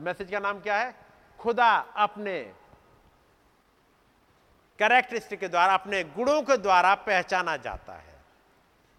मैसेज 0.00 0.30
का 0.30 0.38
नाम 0.38 0.60
क्या 0.60 0.76
है? 0.76 0.94
खुदा 1.38 1.70
अपने 1.96 2.34
कैरेक्टरिस्टिक 4.78 5.40
के 5.40 5.48
द्वारा, 5.48 5.74
अपने 5.74 6.02
गुणों 6.06 6.40
के 6.42 6.56
द्वारा 6.56 6.94
पहचाना 6.96 7.56
जाता 7.58 7.92
है। 7.92 8.16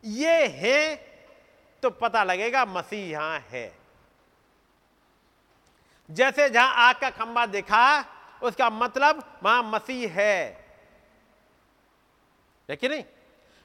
ये 0.03 0.47
है 0.47 0.95
तो 1.83 1.89
पता 1.91 2.23
लगेगा 2.23 2.65
मसीह 2.65 3.09
यहाँ 3.09 3.39
है। 3.49 3.71
जैसे 6.09 6.49
जहाँ 6.49 6.73
आग 6.79 6.95
का 6.95 7.09
खंबा 7.09 7.45
दिखा, 7.45 8.05
उसका 8.41 8.69
मतलब 8.69 9.23
वहाँ 9.43 9.63
मसीह 9.65 10.11
है। 10.11 10.49
देखिए 12.69 12.89
नहीं? 12.89 13.03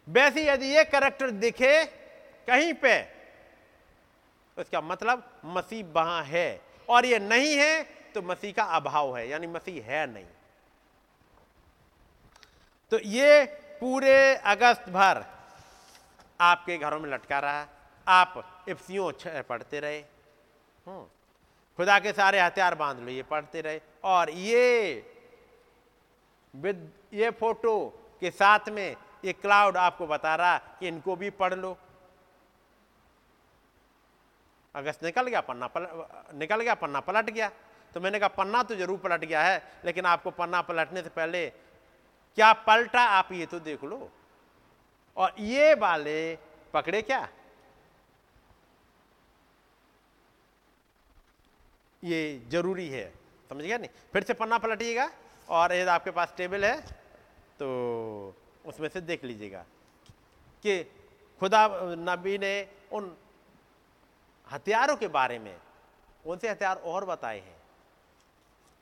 वैसे 0.09 0.47
यदि 0.47 0.66
ये 0.66 0.85
करेक्टर 0.85 1.31
दिखे 1.32 1.85
कहीं 2.49 2.73
पे, 2.74 3.01
उसका 4.57 4.81
मतलब 4.81 5.24
मसीह 5.47 5.85
वहाँ 5.95 6.23
है। 6.24 6.61
और 6.89 7.07
ये 7.07 7.19
नहीं 7.19 7.55
है 7.57 7.82
तो 8.15 8.23
मसीह 8.23 8.53
का 8.53 8.62
अभाव 8.77 9.16
है, 9.16 9.28
यानी 9.28 9.47
मसीह 9.47 9.85
है 9.85 10.07
नहीं। 10.12 10.27
तो 12.90 12.98
ये 12.98 13.44
पूरे 13.81 14.35
अगस्त 14.35 14.89
भर 14.89 15.24
आपके 16.40 16.77
घरों 16.78 17.01
में 17.01 17.11
लटका 17.11 17.39
रहा। 17.39 17.66
आप 18.06 18.65
इफ्सियों 18.69 19.12
पढ़ते 19.43 19.81
रहे। 19.81 19.98
हम्म। 20.86 21.05
खुदा 21.78 21.98
के 21.98 22.12
सारे 22.12 22.40
हथियार 22.40 22.74
बाँध 22.74 22.98
लो, 22.98 23.09
ये 23.09 23.23
पढ़ते 23.23 23.61
रहे। 23.61 23.81
और 24.05 24.31
ये 24.31 24.66
विद, 26.55 26.90
ये 27.12 27.31
फ़ोटो 27.31 27.77
के 28.20 28.31
साथ 28.31 28.69
में 28.69 28.97
ये 29.24 29.32
क्लाउड 29.32 29.77
आपको 29.77 30.06
बता 30.06 30.35
रहा 30.35 30.56
कि 30.81 30.89
इनको 30.89 31.16
भी 31.16 31.31
पढ़ 31.31 31.55
लो। 31.55 31.77
अगस्त 34.74 35.05
निकल 35.05 35.27
गया, 35.27 35.40
पन्ना 35.40 35.66
पल, 35.66 35.86
निकल 36.39 36.61
गया, 36.61 36.74
पन्ना 36.74 37.01
पलट 37.01 37.31
गया। 37.31 37.51
तो 37.94 38.01
मैंने 38.01 38.19
कहा, 38.19 38.28
पन्ना 38.28 38.62
तो 38.62 38.74
ज़रूर 38.74 38.98
पलट 38.98 39.24
गया 39.24 39.43
है, 39.43 39.62
लेकिन 39.85 40.06
आपको 40.06 40.31
पन्ना 40.31 40.62
पलटने 40.62 41.02
से 41.02 41.09
पहले 41.09 41.52
क्या 42.36 42.52
पलटा 42.66 43.01
आप 43.11 43.32
ये 43.32 43.47
तो 43.47 43.59
देख 43.61 43.85
लो। 43.85 44.11
और 45.16 45.35
ये 45.40 45.74
वाले 45.77 46.35
पकड़े 46.74 47.02
क्या? 47.02 47.28
ये 52.02 52.43
ज़रूरी 52.51 52.89
है, 52.89 53.06
समझ 53.51 53.62
गया 53.62 53.77
नहीं? 53.78 53.90
फिर 54.12 54.23
से 54.23 54.35
पन्ना 54.35 54.59
पलटिएगा, 54.59 55.11
और 55.48 55.73
यदि 55.73 55.90
आपके 55.90 56.11
पास 56.11 56.35
टेबल 56.36 56.65
है 56.65 56.81
तो 57.61 58.35
उसमें 58.65 58.89
से 58.89 59.01
देख 59.02 59.24
लीजिएगा 59.24 59.65
कि 60.65 60.82
खुदा, 61.40 61.69
नबी 62.01 62.39
ने 62.39 62.55
उन 62.93 63.16
हथियारों 64.47 64.97
के 64.97 65.09
बारे 65.09 65.39
में 65.39 65.56
कौन 66.24 66.39
से 66.39 66.48
हथियार 66.48 66.77
और 66.78 67.05
बताए 67.05 67.39
हैं? 67.39 67.56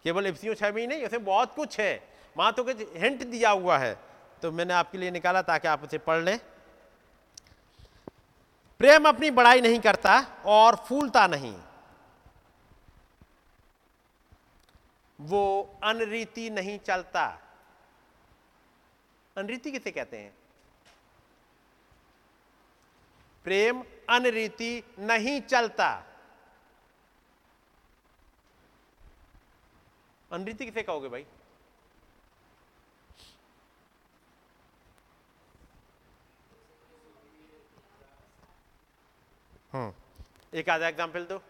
केवल 0.04 0.26
इफ्सियों 0.26 0.72
में 0.72 0.86
नहीं 0.86 1.04
उसमें 1.04 1.24
बहुत 1.24 1.54
कुछ 1.54 1.78
है। 1.80 2.11
वहाँ 2.36 2.52
तो 2.52 2.64
कुछ 2.64 2.76
हिंट 2.96 3.22
दिया 3.24 3.50
हुआ 3.50 3.78
है। 3.78 3.94
तो 4.42 4.52
मैंने 4.52 4.74
आपके 4.74 4.98
लिए 4.98 5.10
निकाला 5.10 5.42
ताकि 5.42 5.68
आप 5.68 5.82
उसे 5.82 5.98
पढ़ 5.98 6.22
लें। 6.22 6.38
प्रेम 8.80 9.08
अपनी 9.08 9.30
बड़ाई 9.30 9.60
नहीं 9.60 9.80
करता 9.80 10.18
और 10.46 10.76
फूलता 10.76 11.26
नहीं। 11.26 11.56
वो 15.18 15.42
अनरीति 15.84 16.50
नहीं 16.50 16.78
चलता। 16.78 17.26
अनरीति 19.36 19.72
किसे 19.72 19.90
कहते 19.90 20.18
हैं? 20.18 20.34
प्रेम 23.44 23.84
अनरीति 24.10 24.82
नहीं 24.98 25.40
चलता। 25.40 25.88
अनरीति 30.32 30.64
किसे 30.64 30.82
कहोगे 30.82 31.08
भाई? 31.08 31.26
एक 39.72 40.68
आधा 40.70 40.88
एग्ज़ाम्पल 40.88 41.24
दो। 41.26 41.40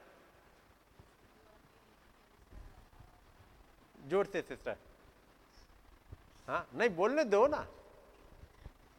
ज़ोर 4.10 4.26
से 4.26 4.42
सिस्टर 4.42 4.76
हाँ 6.48 6.66
नहीं, 6.74 6.88
बोलने 6.90 7.24
दो 7.24 7.46
ना। 7.46 7.66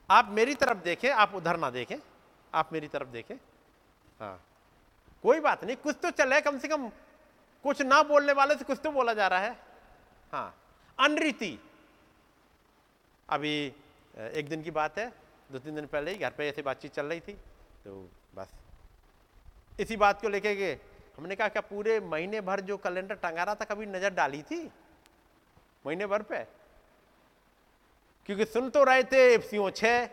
आप 0.10 0.30
मेरी 0.32 0.56
तरफ़ 0.56 0.78
देखें, 0.84 1.10
आप 1.12 1.34
उधर 1.36 1.58
ना 1.58 1.70
देखें। 1.72 1.98
आप 2.54 2.74
मेरी 2.74 2.88
तरफ़ 2.88 3.08
देखें। 3.10 3.36
हाँ। 4.20 4.40
कोई 5.24 5.40
बात 5.40 5.64
नहीं, 5.64 5.76
कुछ 5.78 5.95
तो 6.04 6.12
चले 6.14 6.40
कम 6.41 6.58
से 6.60 6.68
कम 6.68 6.90
कुछ 7.66 7.82
ना 7.82 8.02
बोलने 8.04 8.34
वाले 8.34 8.56
से 8.56 8.66
कुछ 8.66 8.80
तो 8.84 8.91
बोला 8.91 9.14
जा 9.14 9.28
रहा 9.28 9.40
है। 9.40 9.58
हाँ। 10.34 10.54
अनरीति। 10.98 11.58
अभी 13.30 13.56
एक 14.16 14.50
दिन 14.50 14.64
की 14.64 14.72
बात 14.72 14.98
है, 14.98 15.12
दो 15.50 15.60
तीन 15.60 15.76
दिन 15.76 15.86
पहले 15.88 16.12
ही 16.12 16.18
घर 16.18 16.32
पे 16.32 16.48
ऐसे 16.50 16.62
बातचीत 16.62 16.94
चल 16.94 17.06
रही 17.06 17.20
थी 17.20 17.34
तो 17.86 18.10
बस। 18.36 18.54
इसी 19.80 19.95
बात 19.98 20.22
को 20.22 20.30
लेके 20.30 20.56
गए 20.56 20.80
हमने 21.18 21.36
कहा, 21.36 21.48
क्या 21.48 21.62
पूरे 21.62 22.00
महीने 22.02 22.41
भर 22.41 22.60
जो 22.62 22.78
कैलेंडर 22.78 23.16
टंगा 23.16 23.44
रहा 23.44 23.56
था, 23.56 23.66
कभी 23.66 23.86
नज़र 23.86 24.10
डाली 24.14 24.41
थी? 24.44 24.60
महीने 25.86 26.06
भर 26.06 26.22
पे। 26.24 26.44
क्योंकि 28.30 28.45
सुन 28.45 28.70
तो 28.70 28.84
रहे 28.84 29.04
थे 29.04 29.34
एफसीओ 29.34 29.70
छह 29.72 30.06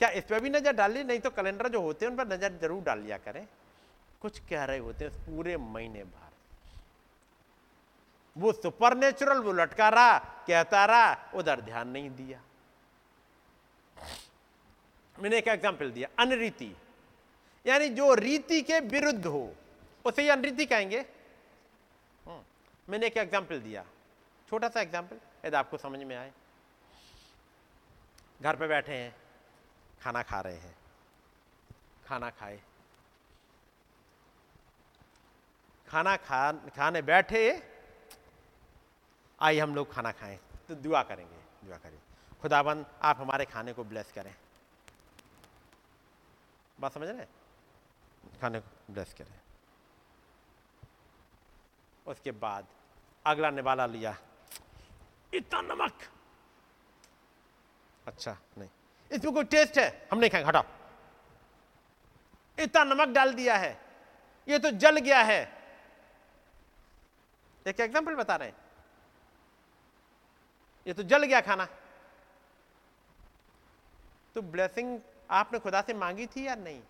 क्या 0.00 0.08
इस 0.10 0.24
पर 0.24 0.40
भी 0.40 0.50
नज़र 0.50 0.72
डाली? 0.72 1.02
नहीं 1.04 1.20
तो 1.20 1.30
कैलेंडर 1.30 1.68
जो 1.68 1.80
होते 1.80 2.04
हैं, 2.04 2.12
उन 2.12 2.18
पर 2.18 2.26
नज़र 2.28 2.58
ज़रूर 2.60 2.82
डाल 2.82 2.98
लिया 2.98 3.16
करें। 3.18 3.46
कुछ 4.22 4.38
कह 4.50 4.64
रहे 4.64 4.78
होते 4.78 5.04
हैं, 5.04 5.12
पूरे 5.26 5.56
महीने 5.56 6.04
भर। 6.04 6.28
वो 8.36 8.52
सुपर 8.52 8.96
नेचुरल 8.96 9.38
वो 9.38 9.52
लटका 9.52 9.88
रहा, 9.88 10.18
कहता 10.46 10.84
रहा, 10.84 11.16
उधर 11.34 11.60
ध्यान 11.60 11.88
नहीं 11.88 12.10
दिया। 12.10 12.40
मैंने 15.16 15.38
एक 15.38 15.48
एग्ज़ाम्पल 15.48 15.90
दिया, 15.90 16.08
अनरीति। 16.18 16.74
यानी 17.64 17.88
जो 17.90 18.12
रीति 18.14 18.60
के 18.62 18.80
विरुद्ध 18.80 19.26
हो 19.26 19.52
उसे 20.04 20.22
ही 20.22 20.28
अनरीति 20.28 20.66
कहेंगे। 20.66 20.98
हम्म, 22.24 22.42
मैंने 22.88 23.06
एक 23.06 23.16
एग्ज़ाम्पल 23.16 23.60
दिया 23.60 23.84
छोटा 24.48 24.68
सा 24.68 24.80
एग्ज़ाम्पल 24.80 25.20
यदि 25.44 25.56
आपको 25.56 25.78
समझ 25.78 26.00
में 26.00 26.16
आए। 26.16 26.32
घर 28.42 28.56
पे 28.56 28.66
बैठे 28.68 28.92
हैं 28.92 29.14
खाना 30.02 30.22
खा 30.22 30.40
रहे 30.40 30.56
हैं 30.56 30.74
खाना 32.06 32.30
खाए। 32.30 32.60
खाना 35.86 36.16
खा 36.18 36.52
खाने 36.76 37.02
बैठे 37.02 37.42
आइए 39.38 39.60
हम 39.60 39.74
लोग 39.74 39.92
खाना 39.92 40.12
खाएँ 40.12 40.38
तो 40.68 40.74
दुआ 40.76 41.02
करेंगे 41.02 41.66
दुआ 41.66 41.76
करें। 41.76 41.98
खुदाबंद 42.42 42.86
आप 43.02 43.20
हमारे 43.20 43.44
खाने 43.44 43.72
को 43.72 43.84
ब्लेस 43.84 44.12
करें। 44.14 44.34
बात 46.78 46.92
समझ 46.92 47.08
रहे 47.08 47.26
खाने 48.40 48.60
को 48.60 48.92
ब्लेस 48.92 49.14
करें 49.18 49.38
उसके 52.06 52.30
बाद 52.44 52.66
अगला 53.26 53.50
निवाला 53.50 53.86
लिया 53.86 54.16
इतना 55.34 55.60
नमक 55.60 56.08
अच्छा 58.06 58.36
नहीं 58.58 58.68
इसमें 59.10 59.32
कोई 59.34 59.44
टेस्ट 59.44 59.78
है 59.78 60.08
हम 60.12 60.18
नहीं 60.18 60.30
खाएँगे 60.30 60.48
हटाओ 60.48 60.64
इतना 62.58 62.84
नमक 62.84 63.08
डाल 63.08 63.34
दिया 63.34 63.56
है 63.56 63.72
ये 64.48 64.58
तो 64.58 64.70
जल 64.84 64.98
गया 64.98 65.20
है 65.22 65.40
एक 67.66 67.80
एग्जांपल 67.80 68.14
बता 68.14 68.36
रहे 68.36 68.48
हैं 68.48 68.56
ये 70.86 70.92
तो 70.94 71.02
जल 71.02 71.24
गया 71.24 71.40
खाना 71.40 71.66
तो 74.34 74.42
ब्लेसिंग 74.42 74.98
आपने 75.30 75.58
खुदा 75.58 75.80
से 75.82 75.94
मांगी 75.94 76.26
थी 76.26 76.46
या 76.46 76.54
नहीं? 76.54 76.80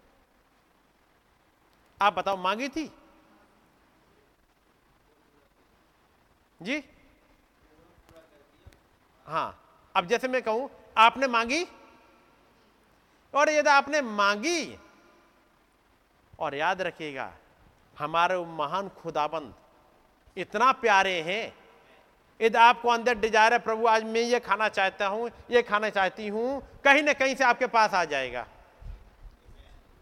आप 2.01 2.15
बताओ, 2.15 2.37
मांगी 2.37 2.69
थी? 2.69 2.91
जी? 6.63 6.83
हाँ। 9.27 9.57
अब 9.95 10.07
जैसे 10.07 10.29
मैं 10.29 10.43
कहूँ, 10.43 10.71
आपने 10.97 11.27
मांगी? 11.27 11.67
और 13.35 13.51
यदि 13.51 13.71
आपने 13.71 14.01
मांगी, 14.03 14.79
और 16.39 16.55
याद 16.55 16.83
रखिएगा, 16.83 17.33
हमारे 17.99 18.39
महान 18.39 18.89
खुदाबंद 18.89 19.55
इतना 20.37 20.71
प्यारे 20.73 21.21
हैं। 21.23 21.53
यदि 22.41 22.59
आपको 22.59 22.89
अंदर 22.89 23.15
डिज़ायर 23.15 23.53
है, 23.53 23.59
प्रभु, 23.59 23.87
आज 23.87 24.05
मैं 24.05 24.21
ये 24.21 24.41
खाना 24.41 24.69
चाहता 24.69 25.07
हूँ, 25.07 25.31
ये 25.51 25.63
खाना 25.63 25.91
चाहती 25.91 26.29
हूँ, 26.29 26.61
कहीं 26.85 27.03
ना 27.03 27.13
कहीं 27.13 27.35
से 27.35 27.45
आपके 27.45 27.67
पास 27.67 27.95
आ 27.95 28.05
जाएगा। 28.05 28.47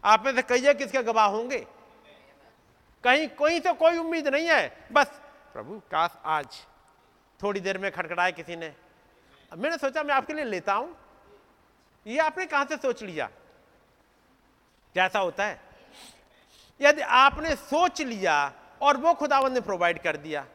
आप 0.04 0.24
में 0.24 0.34
से 0.34 0.42
कहिए 0.42 0.74
किसके 0.74 1.02
गवाह 1.02 1.26
होंगे? 1.26 1.66
कहीं 3.04 3.28
कोई 3.28 3.60
से 3.60 3.72
कोई 3.72 3.98
उम्मीद 3.98 4.28
नहीं 4.28 4.46
है। 4.46 4.88
बस, 4.92 5.06
प्रभु, 5.52 5.78
काश 5.90 6.16
आज 6.24 6.58
थोड़ी 7.40 7.60
देर 7.60 7.78
में 7.78 7.90
खड़खड़ाए 7.92 8.32
किसी 8.32 8.56
ने। 8.56 8.72
मैंने 9.52 9.76
सोचा, 9.78 10.02
मैं 10.02 10.14
आपके 10.14 10.32
लिए 10.32 10.44
लेता 10.44 10.72
हूँ। 10.72 10.96
ये 12.06 12.18
आपने 12.18 12.46
कहाँ 12.46 12.64
से 12.64 12.76
सोच 12.76 13.02
लिया? 13.02 13.30
कैसा 14.94 15.18
होता 15.18 15.44
है। 15.44 15.60
यदि 16.80 17.02
आपने 17.02 17.54
सोच 17.56 18.00
लिया 18.02 18.52
और 18.82 18.96
वो 18.96 19.14
खुदावन 19.14 19.52
ने 19.52 19.60
प्रोवाइड 19.60 20.02
कर 20.02 20.16
दिया 20.16 20.46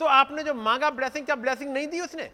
तो 0.00 0.04
आपने 0.04 0.42
जो 0.42 0.54
मांगा 0.54 0.90
ब्लेसिंग 0.90 1.24
क्या 1.26 1.34
ब्लेसिंग 1.36 1.72
नहीं 1.72 1.86
दी 1.86 2.00
उसने? 2.00 2.30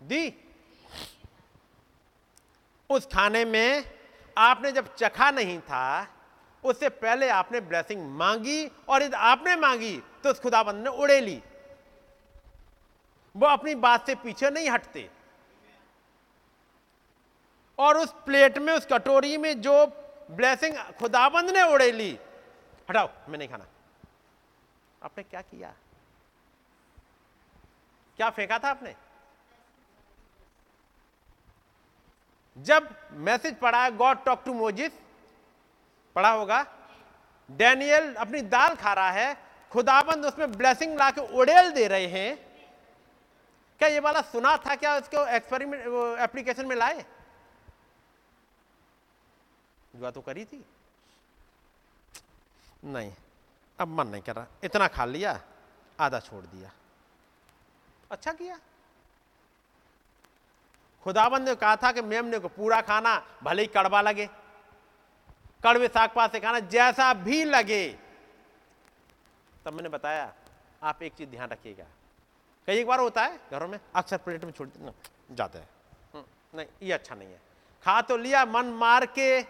दी। 0.00 0.32
उस 2.90 3.06
खाने 3.06 3.44
में 3.44 3.95
आपने 4.38 4.72
जब 4.72 4.94
चखा 4.94 5.30
नहीं 5.30 5.60
था, 5.60 6.06
उससे 6.64 6.88
पहले 6.88 7.28
आपने 7.28 7.60
ब्लेसिंग 7.60 8.10
मांगी 8.10 8.66
और 8.88 9.02
यदि 9.02 9.16
आपने 9.16 9.56
मांगी 9.56 10.02
तो 10.24 10.30
उस 10.30 10.40
खुदाबंद 10.40 10.84
ने 10.84 10.90
उड़े 10.90 11.20
ली। 11.20 11.42
वो 13.36 13.46
अपनी 13.46 13.74
बात 13.74 14.06
से 14.06 14.14
पीछे 14.14 14.50
नहीं 14.50 14.70
हटते। 14.70 15.10
और 17.78 17.98
उस 17.98 18.12
प्लेट 18.12 18.58
में, 18.58 18.72
उस 18.72 18.86
कटोरी 18.86 19.36
में 19.36 19.60
जो 19.60 19.86
ब्लेसिंग 20.30 20.76
खुदाबंद 20.76 21.50
ने 21.50 21.62
उड़े 21.62 21.92
ली, 21.92 22.18
हटाओ, 22.90 23.10
मैं 23.28 23.38
नहीं 23.38 23.48
खाना। 23.48 23.66
आपने 25.02 25.24
क्या 25.24 25.40
किया? 25.40 25.74
क्या 28.16 28.30
फेंका 28.30 28.58
था 28.58 28.70
आपने? 28.70 28.94
जब 32.56 32.88
मैसेज 33.12 33.58
पढ़ा 33.58 33.82
है 33.84 33.96
गॉड 33.96 34.24
टॉक 34.24 34.42
टू 34.44 34.54
मोजिस 34.54 34.92
पढ़ा 36.16 36.30
होगा 36.30 36.64
डैनियल 37.48 38.14
अपनी 38.14 38.40
दाल 38.42 38.74
खा 38.74 38.92
रहा 38.92 39.10
है, 39.10 39.36
खुदाबंद 39.72 40.26
उसमें 40.26 40.52
ब्लेसिंग 40.52 40.98
ला 40.98 41.10
के 41.10 41.20
उड़ेल 41.32 41.70
दे 41.72 41.86
रहे 41.88 42.06
हैं। 42.08 42.36
क्या 43.80 43.88
ये 43.88 44.00
वाला 44.00 44.20
सुना 44.22 44.56
था 44.56 44.74
क्या 44.76 44.96
उसको 44.98 45.26
एक्सपेरिमेंट 45.26 45.82
एप्लीकेशन 46.20 46.66
में 46.66 46.76
लाए? 46.76 47.04
दुआ 49.96 50.10
तो 50.10 50.20
करी 50.20 50.44
थी। 50.44 50.64
नहीं, 52.84 53.12
अब 53.78 53.88
मन 53.88 54.06
नहीं 54.08 54.22
कर 54.22 54.34
रहा। 54.36 54.46
इतना 54.64 54.88
खा 54.88 55.04
लिया, 55.04 55.40
आधा 55.98 56.20
छोड़ 56.20 56.44
दिया। 56.44 56.70
अच्छा 58.10 58.32
किया। 58.32 58.58
खुदाबंद 61.06 61.48
ने 61.48 61.54
कहा 61.54 61.76
था 61.76 61.92
कि 61.92 62.02
मेमने 62.02 62.38
को 62.38 62.48
पूरा 62.48 62.80
खाना 62.80 63.26
भले 63.42 63.62
ही 63.62 63.68
कड़वा 63.68 64.00
लगे 64.00 64.26
कड़वे 65.64 65.88
साग 65.88 66.10
पास 66.10 66.32
से 66.32 66.40
खाना 66.40 66.60
जैसा 66.60 67.14
भी 67.14 67.44
लगे। 67.44 67.98
तब 69.64 69.72
मैंने 69.72 69.88
बताया 69.88 70.32
आप 70.82 71.02
एक 71.02 71.12
चीज़ 71.12 71.28
ध्यान 71.30 71.48
रखिएगा। 71.48 71.84
कई 72.68 72.78
एक 72.78 72.86
बार 72.86 73.00
होता 73.00 73.22
है 73.22 73.40
घरों 73.52 73.68
में 73.68 73.78
अक्सर 73.96 74.16
प्लेट 74.16 74.44
में 74.44 74.52
छोड़ 74.52 74.68
जाते 75.32 75.58
हैं। 75.58 75.68
हम्म, 76.14 76.24
नहीं 76.58 76.66
ये 76.82 76.92
अच्छा 76.92 77.14
नहीं 77.14 77.28
है। 77.28 77.40
खा 77.84 78.00
तो 78.02 78.16
लिया 78.16 78.44
मन 78.44 78.66
मार 78.66 79.06
के 79.06 79.42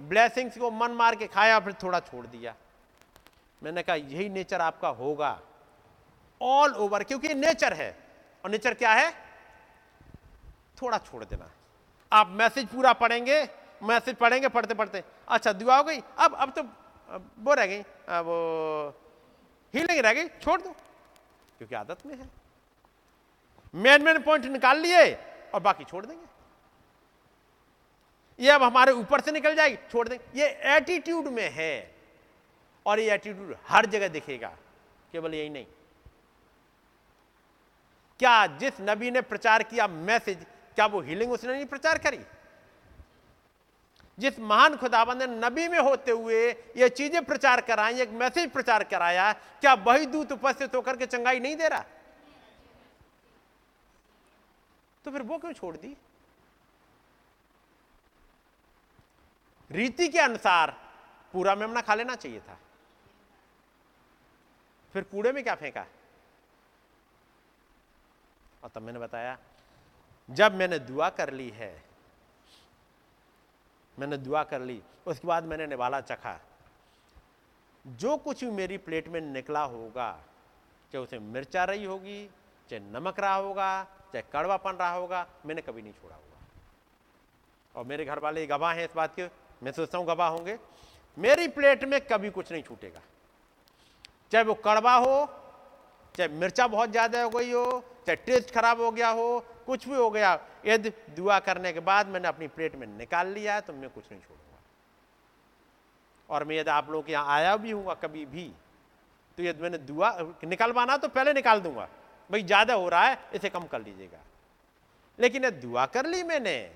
ब्लेसिंग्स 0.00 0.58
को 0.58 0.70
मन 0.70 0.90
मार 0.90 1.14
के 1.14 1.26
खाया 1.26 1.60
फिर 1.60 1.72
थोड़ा 1.72 2.00
छोड़ 2.00 2.26
दिया। 2.26 2.54
मैंने 3.62 3.82
कहा 3.82 3.96
यही 3.96 4.28
नेचर 4.28 4.60
आपका 4.60 4.88
होगा। 4.88 5.40
ऑल 6.42 6.74
ओवर 6.74 7.02
क्योंकि 7.02 7.34
नेचर 7.34 7.72
है। 7.72 7.98
और 8.44 8.50
नेचर 8.50 8.74
क्या 8.74 8.92
है? 8.92 9.23
थोड़ा 10.84 10.98
छोड़ 11.00 11.24
देना। 11.24 11.50
आप 12.12 12.28
मैसेज 12.30 12.66
पूरा 12.68 12.92
पढ़ेंगे, 12.94 13.42
मैसेज 13.82 14.16
पढ़ेंगे, 14.16 14.48
पढ़ते 14.48 14.74
पढ़ते। 14.74 15.02
अच्छा 15.28 15.52
दुआ 15.54 15.76
हो 15.76 15.84
गई? 15.84 16.00
अब 16.18 16.34
अब 16.34 16.50
तो 16.50 16.62
वो 17.40 17.54
रह 17.54 17.66
गई। 17.66 17.80
वो 18.20 18.36
हीलिंग 19.74 20.00
रह 20.00 20.12
गई। 20.12 20.28
छोड़ 20.40 20.60
दो, 20.60 20.70
क्योंकि 21.58 21.74
आदत 21.74 22.06
में 22.06 22.14
है। 22.14 22.28
मेन 23.74 24.02
मेन 24.02 24.22
पॉइंट 24.22 24.44
निकाल 24.46 24.78
लिए 24.78 25.12
और 25.54 25.60
बाकी 25.60 25.84
छोड़ 25.84 26.04
देंगे। 26.06 26.24
ये 28.38 28.50
अब 28.50 28.62
हमारे 28.62 28.92
ऊपर 28.92 29.20
से 29.20 29.32
निकल 29.32 29.54
जाएगी, 29.54 29.76
छोड़ 29.90 30.08
देंगे। 30.08 30.40
ये 30.40 30.46
एटीट्यूड 30.76 31.26
में 31.28 31.50
है। 31.50 31.94
और 32.86 33.00
ये 33.00 33.14
एटीट्यूड 33.14 33.56
हर 33.68 33.86
जगह 33.86 34.08
दिखेगा, 34.08 34.48
केवल 35.12 35.34
यही 35.34 35.48
नहीं। 35.50 35.66
क्या 38.20 38.46
जिस 38.58 38.80
नबी 38.80 39.10
ने 39.10 39.20
प्रचार 39.22 39.62
किया 39.62 39.86
मैसेज 39.88 40.44
क्या 40.74 40.86
वो 40.86 41.00
हीलिंग 41.00 41.32
उसने 41.32 41.52
नहीं 41.52 41.66
प्रचार 41.66 41.98
करी? 41.98 42.24
जिस 44.18 44.38
महान 44.38 44.76
खुदाबंद 44.76 45.22
ने 45.22 45.26
नबी 45.26 45.68
में 45.68 45.78
होते 45.78 46.10
हुए 46.10 46.50
ये 46.50 46.88
चीज़ें 46.88 47.24
प्रचार 47.24 47.60
कराई, 47.60 48.00
एक 48.00 48.10
मैसेज 48.10 48.50
प्रचार 48.50 48.84
कराया, 48.84 49.32
क्या 49.32 49.74
वही 49.74 50.06
दूत 50.06 50.32
उपस्थित 50.32 50.74
होकर 50.74 50.96
के 50.96 51.06
चंगाई 51.06 51.40
नहीं 51.40 51.56
दे 51.56 51.68
रहा? 51.68 51.84
तो 55.04 55.10
फिर 55.10 55.22
वो 55.22 55.38
क्यों 55.38 55.52
छोड़ 55.52 55.76
दी? 55.76 55.96
रीति 59.70 60.08
के 60.08 60.18
अनुसार 60.18 60.70
पूरा 61.32 61.54
मेमना 61.54 61.80
खा 61.80 61.94
लेना 61.94 62.14
चाहिए 62.14 62.40
था। 62.40 62.58
फिर 64.92 65.02
कूड़े 65.02 65.32
में 65.32 65.42
क्या 65.44 65.54
फेंका? 65.54 65.86
और 68.64 68.70
तब 68.74 68.82
मैंने 68.82 68.98
बताया 68.98 69.38
जब 70.28 70.54
मैंने 70.54 70.78
दुआ 70.78 71.08
कर 71.10 71.32
ली 71.32 71.48
है, 71.50 71.74
मैंने 73.98 74.16
दुआ 74.16 74.42
कर 74.44 74.60
ली, 74.60 74.80
उसके 75.06 75.28
बाद 75.28 75.44
मैंने 75.44 75.66
निवाला 75.66 76.00
चखा। 76.00 76.38
जो 77.84 78.16
कुछ 78.16 78.44
भी 78.44 78.50
मेरी 78.50 78.76
प्लेट 78.78 79.08
में 79.08 79.20
निकला 79.20 79.62
होगा, 79.62 80.10
चाहे 80.92 81.04
उसे 81.04 81.18
मिर्चा 81.18 81.64
रही 81.64 81.84
होगी, 81.84 82.24
चाहे 82.70 82.80
नमक 82.82 83.20
रहा 83.20 83.34
होगा, 83.34 83.84
चाहे 84.12 84.22
कड़वापन 84.32 84.76
रहा 84.76 84.90
होगा, 84.90 85.26
मैंने 85.46 85.62
कभी 85.62 85.82
नहीं 85.82 85.92
छोड़ा 85.92 86.14
होगा 86.16 86.38
और 87.74 87.84
मेरे 87.84 88.04
घर 88.04 88.18
वाले 88.18 88.46
गवाह 88.46 88.72
हैं 88.72 88.84
इस 88.84 88.94
बात 88.96 89.14
के, 89.16 89.28
मैं 89.62 89.72
सोचता 89.72 89.98
हूँ 89.98 90.06
गवाह 90.06 90.28
होंगे। 90.28 90.58
मेरी 91.16 91.48
प्लेट 91.48 91.84
में 91.84 92.00
कभी 92.00 92.30
कुछ 92.30 92.52
नहीं 92.52 92.62
छूटेगा। 92.62 93.00
चाहे 94.32 94.44
वो 94.44 94.54
कड़वा 94.56 94.94
हो, 94.94 95.26
चाहे 96.14 96.28
मिर्चा 96.30 96.66
बहुत 96.66 96.90
ज़्यादा 96.90 97.22
हो 97.22 97.30
गई 97.30 97.50
हो, 97.52 97.84
चाहे 98.06 98.16
टेस्ट 98.16 98.50
खराब 98.50 98.80
हो 98.80 98.90
गया 98.90 99.08
हो 99.10 99.44
कुछ 99.66 99.88
भी 99.88 99.94
हो 99.94 100.10
गया, 100.10 100.38
यदि 100.66 100.90
दुआ 101.16 101.38
करने 101.40 101.72
के 101.72 101.80
बाद 101.82 102.06
मैंने 102.08 102.28
अपनी 102.28 102.46
प्लेट 102.48 102.76
में 102.76 102.86
निकाल 102.88 103.28
लिया 103.28 103.60
तो 103.60 103.72
मैं 103.72 103.90
कुछ 103.90 104.04
नहीं 104.10 104.20
छोड़ूँगा। 104.20 104.58
और 106.28 106.44
मैं 106.44 106.56
यदि 106.56 106.70
आप 106.70 106.90
लोग 106.90 107.10
यहाँ 107.10 107.34
आया 107.34 107.56
भी 107.56 107.70
हूँ 107.70 107.96
कभी 108.02 108.24
भी 108.26 108.50
तो 109.38 109.42
यदि 109.42 109.62
मैंने 109.62 109.78
दुआ 109.80 110.10
निकलवाना 110.44 110.96
तो 110.96 111.08
पहले 111.08 111.32
निकाल 111.32 111.60
दूँगा। 111.60 111.88
भाई, 112.30 112.42
ज़्यादा 112.42 112.74
हो 112.74 112.88
रहा 112.88 113.06
है, 113.06 113.18
इसे 113.34 113.48
कम 113.50 113.64
कर 113.66 113.80
लीजिएगा। 113.80 114.18
लेकिन 115.18 115.44
यदि 115.44 115.60
दुआ 115.60 115.86
कर 115.86 116.06
ली 116.06 116.22
मैंने, 116.22 116.70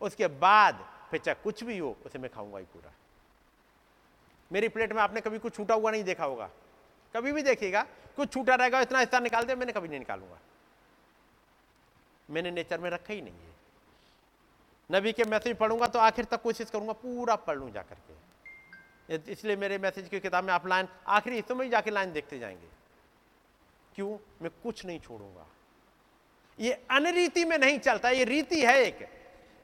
उसके 0.00 0.26
बाद 0.26 0.84
फिर 1.10 1.20
चाहे 1.20 1.34
कुछ 1.44 1.62
भी 1.64 1.78
हो, 1.78 1.96
उसे 2.06 2.18
मैं 2.18 2.30
खाऊँगा 2.30 2.58
ही 2.58 2.64
पूरा। 2.64 2.92
मेरी 4.50 4.68
प्लेट 4.68 4.92
में 4.92 5.00
आपने 5.02 5.20
कभी 5.20 5.38
कुछ 5.38 5.54
छूटा 5.54 5.74
हुआ 5.74 5.90
नहीं 5.90 6.04
देखा 6.04 6.24
होगा। 6.24 6.48
कभी 7.14 7.32
भी 7.32 7.42
देखिएगा, 7.42 7.82
कुछ 8.16 8.32
छूटा 8.32 8.54
रहेगा, 8.54 8.80
इतना 8.80 8.98
हिस्सा 8.98 9.18
निकाल 9.20 9.44
दे 9.44 9.54
मैंने 9.54 9.72
कभी 9.72 9.88
नहीं 9.88 9.98
निकालूँगा। 9.98 10.38
मैंने 12.32 12.50
नेचर 12.50 12.80
में 12.80 12.90
रखा 12.90 13.12
ही 13.12 13.20
नहीं 13.20 13.34
है। 13.34 13.50
नबी 14.90 15.12
के 15.12 15.24
मैसेज 15.24 15.56
पढ़ूँगा 15.56 15.86
तो 15.86 15.98
आखिर 15.98 16.24
तक 16.24 16.42
कोशिश 16.42 16.70
करूँगा 16.70 16.92
पूरा 16.92 17.36
पढ़ 17.38 17.56
लूँ 17.56 17.70
जाकर 17.70 17.96
के। 17.96 19.32
इसलिए 19.32 19.56
मेरे 19.56 19.78
मैसेज 19.78 20.08
की 20.08 20.20
किताब 20.20 20.44
में 20.44 20.52
आप 20.52 20.66
लाइन, 20.66 20.88
आखिरी 21.08 21.36
हिस्सों 21.36 21.54
में 21.54 21.64
ही 21.64 21.70
जाके 21.70 21.90
लाइन 21.90 22.12
देखते 22.12 22.38
जाएँगे। 22.38 22.68
क्यों? 23.94 24.18
मैं 24.42 24.50
कुछ 24.62 24.84
नहीं 24.86 25.00
छोड़ूँगा। 25.00 25.46
ये 26.58 26.72
अनरीति 26.90 27.44
में 27.44 27.56
नहीं 27.58 27.78
चलता, 27.78 28.10
ये 28.10 28.24
रीति 28.24 28.60
है 28.60 28.76
एक। 28.82 28.98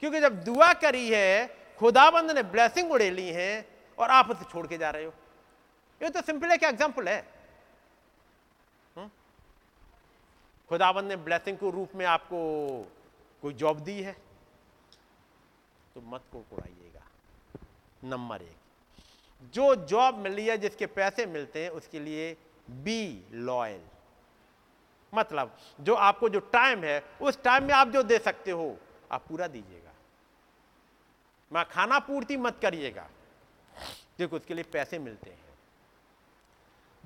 क्योंकि 0.03 0.21
जब 0.21 0.43
दुआ 0.45 0.73
करी 0.73 1.09
है, 1.09 1.47
खुदाबंद 1.79 2.31
ने 2.31 2.43
ब्लेसिंग 2.43 2.93
उड़े 2.93 3.11
ली 3.11 3.29
है 3.29 3.67
और 3.99 4.11
आप 4.11 4.31
उसे 4.31 4.45
छोड़ 4.45 4.67
के 4.67 4.79
जा 4.79 4.91
रहे 4.91 5.05
हो। 5.05 5.13
ये 6.01 6.11
तो 6.11 6.21
सिंपल 6.23 6.53
एक 6.53 6.65
एग्ज़ाम्पल 6.65 7.09
है। 7.09 7.25
खुदाबंद 10.69 11.09
ने 11.09 11.17
ब्लेसिंग 11.17 11.57
के 11.57 11.71
रूप 11.71 11.95
में 11.95 12.07
आपको 12.07 12.39
कोई 13.43 13.55
जॉब 13.55 13.81
दी 13.81 14.03
है? 14.03 14.13
तो 15.95 16.01
मत 16.01 16.23
कुड़कुड़ाइएगा 16.33 17.03
नंबर 18.05 18.43
एक, 18.43 18.57
जो 19.55 19.75
जॉब 19.75 20.15
मिली 20.15 20.47
है, 20.47 20.59
जिसके 20.59 20.87
पैसे 20.87 21.27
मिलते 21.27 21.63
हैं, 21.63 21.71
उसके 21.71 22.01
लिए 22.01 22.37
बी 22.71 23.27
लॉयल 23.33 23.81
मतलब 25.15 25.57
जो 25.81 25.95
आपको 25.95 26.29
जो 26.29 26.41
टाइम 26.41 26.85
है, 26.85 27.05
उस 27.23 27.43
टाइम 27.43 27.65
में 27.65 27.75
आप 27.75 27.89
जो 27.89 28.03
दे 28.03 28.19
सकते 28.19 28.51
हो, 28.51 28.77
आप 29.13 29.27
पूरा 29.29 29.47
दीजिएगा। 29.47 29.93
मैं 31.53 31.65
खाना 31.65 31.99
पूर्ति 31.99 32.37
मत 32.37 32.59
करिएगा। 32.63 33.09
देखो, 34.19 34.37
उसके 34.37 34.55
लिए 34.55 34.65
पैसे 34.65 34.99
मिलते 34.99 35.31
हैं। 35.31 35.49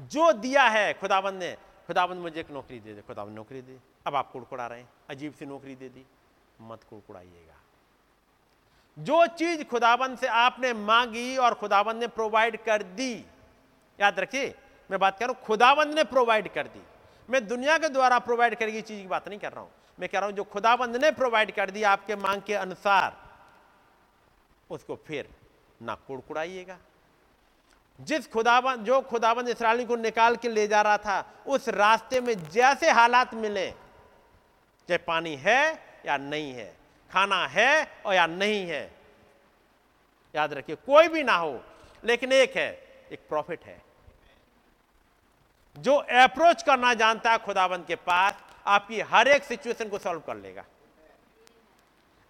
जो 0.09 0.33
दिया 0.33 0.63
है 0.63 0.95
खुदावन 0.95 1.35
ने 1.35 1.57
खुदाबंद 1.87 2.21
मुझे 2.21 2.41
एक 2.41 2.51
नौकरी 2.51 2.79
दे 2.81 2.95
दे, 2.95 3.01
खुदाबंद 3.03 3.35
नौकरी 3.37 3.63
दे। 3.63 3.79
अब 4.07 4.15
आप 4.17 4.31
कुड़कुड़ा 4.33 4.67
रहे 4.67 4.81
हैं 4.81 4.89
अजीब 5.11 5.33
सी 5.35 5.47
नौकरी 5.47 5.75
दे 5.75 5.89
दी, 5.89 6.05
मत 6.61 6.81
कुड़कुड़ाइएगा। 6.91 7.57
जो 8.97 9.27
चीज़ 9.27 9.63
खुदाबंद 9.65 10.19
से 10.19 10.27
आपने 10.27 10.73
मांगी 10.73 11.37
और 11.37 11.55
खुदाबंद 11.55 12.01
ने 12.01 12.07
प्रोवाइड 12.09 12.57
कर 12.65 12.83
दी, 12.83 13.15
याद 13.99 14.21
रखिए, 14.21 14.55
मैं 14.91 14.99
बात 15.01 15.19
कर 15.19 15.27
रहा 15.27 15.35
हूँ, 15.37 15.47
खुदाबंद 15.47 15.95
ने 15.95 16.05
प्रोवाइड 16.05 16.53
कर 16.53 16.67
दी। 16.67 16.83
मैं 17.29 17.47
दुनिया 17.47 17.79
के 17.79 17.89
द्वारा 17.89 18.19
प्रोवाइड 18.19 18.55
करेगी 18.55 18.81
चीज़ 18.83 19.01
की 19.03 19.09
बात 19.09 19.29
नहीं 19.29 19.39
कर 19.39 19.53
रहा 19.53 19.61
हूँ। 19.61 19.71
मैं 19.99 20.09
कह 20.09 20.19
रहा 20.19 20.27
हूँ, 20.27 20.37
जो 20.37 20.45
खुदाबंद 20.45 20.97
ने 20.97 21.11
प्रोवाइड 21.11 21.51
कर 21.55 21.71
दी 21.71 21.83
आपके 21.83 22.17
मांग 22.17 22.43
के 22.43 22.55
अनुसार, 22.55 23.17
उसको 24.71 24.97
फिर 25.07 25.29
ना 25.83 25.95
कुड़कुड़ाइएगा। 26.07 26.79
जिस 28.03 28.31
खुदाबंद, 28.33 28.85
जो 28.85 29.01
खुदाबंद 29.01 29.49
इसराइली 29.49 29.85
को 29.85 29.97
निकाल 29.97 30.37
के 30.37 30.49
ले 30.49 30.67
जा 30.69 30.83
रहा 30.83 30.97
था, 30.97 31.25
उस 31.47 31.69
रास्ते 31.69 32.21
में 32.21 32.35
जैसे 32.49 32.91
हालात 32.91 33.35
मिले, 33.35 33.71
चाहे 34.89 34.99
पानी 34.99 35.35
है 35.37 35.73
या 36.07 36.17
नहीं 36.17 36.53
है, 36.53 36.77
खाना 37.11 37.47
है 37.47 38.03
और 38.07 38.15
या 38.15 38.27
नहीं 38.27 38.67
है, 38.67 38.83
याद 40.35 40.53
रखिए, 40.53 40.77
कोई 40.77 41.09
भी 41.09 41.23
ना 41.23 41.35
हो, 41.35 41.61
लेकिन 42.05 42.33
एक 42.33 42.57
है, 42.57 42.71
एक 43.13 43.21
प्रॉफिट 43.29 43.65
है। 43.65 43.81
जो 45.77 45.95
अप्रोच 45.95 46.63
करना 46.63 46.95
जानता 46.95 47.31
है 47.31 47.39
खुदाबंद 47.39 47.87
के 47.87 47.95
पास, 47.95 48.35
आपकी 48.67 49.01
हर 49.01 49.29
एक 49.29 49.45
सिचुएशन 49.45 49.89
को 49.89 49.99
सॉल्व 49.99 50.21
कर 50.21 50.37
लेगा। 50.37 50.65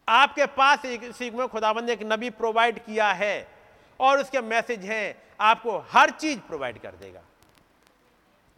आपके 0.08 0.46
पास 0.46 0.84
में 0.84 1.48
खुदाबंद 1.48 1.84
ने 1.84 1.92
एक 1.92 2.02
नबी 2.02 2.30
प्रोवाइड 2.30 2.78
किया 2.78 3.12
है। 3.12 3.61
और 4.00 4.20
उसके 4.20 4.40
मैसेज 4.40 4.84
हैं, 4.84 5.14
आपको 5.40 5.78
हर 5.90 6.10
चीज़ 6.12 6.38
प्रोवाइड 6.40 6.80
कर 6.82 6.94
देगा। 6.94 7.20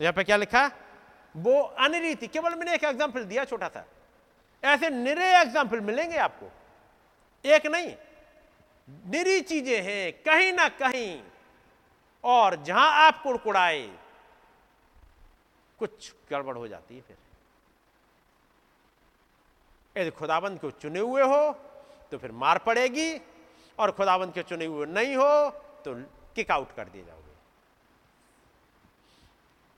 तो 0.01 0.05
यहाँ 0.05 0.13
पे 0.13 0.25
क्या 0.25 0.37
लिखा? 0.37 0.71
वो 1.35 1.61
अनरीति, 1.61 2.27
केवल 2.27 2.55
मैंने 2.55 2.75
एक 2.75 2.85
एग्जांपल 2.85 3.25
दिया 3.25 3.45
छोटा 3.45 3.69
सा। 3.69 3.85
ऐसे 4.63 4.91
निरे 4.91 5.27
एग्ज़ाम्पल 5.33 5.81
मिलेंगे 5.81 6.17
आपको। 6.19 6.51
एक 7.45 7.67
नहीं, 7.67 7.95
निरी 9.09 9.41
चीज़ें 9.43 9.83
हैं, 9.83 10.13
कहीं 10.23 10.53
ना 10.53 10.69
कहीं। 10.71 11.23
और 12.25 12.63
जहाँ 12.63 12.91
आप 13.01 13.23
कुड़कुड़ाए, 13.23 13.89
कुछ 15.79 16.13
गड़बड़ 16.31 16.57
हो 16.57 16.69
जाती 16.69 16.95
है 16.97 17.01
फिर। 17.01 17.17
यदि 19.97 20.11
खुदाबंद 20.11 20.59
को 20.61 20.71
चुने 20.73 21.01
हुए 21.01 21.23
हो 21.23 21.53
तो 22.11 22.19
फिर 22.19 22.33
मार 22.33 22.59
पड़ेगी। 22.59 23.15
और 23.79 23.91
खुदाबंद 23.91 24.33
के 24.33 24.43
चुने 24.43 24.65
हुए 24.67 24.87
नहीं 24.87 25.17
हो 25.17 25.51
तो 25.85 25.95
किक 26.35 26.51
आउट 26.51 26.75
कर 26.77 26.85
दिए 26.85 27.05
जाओगे। 27.05 27.33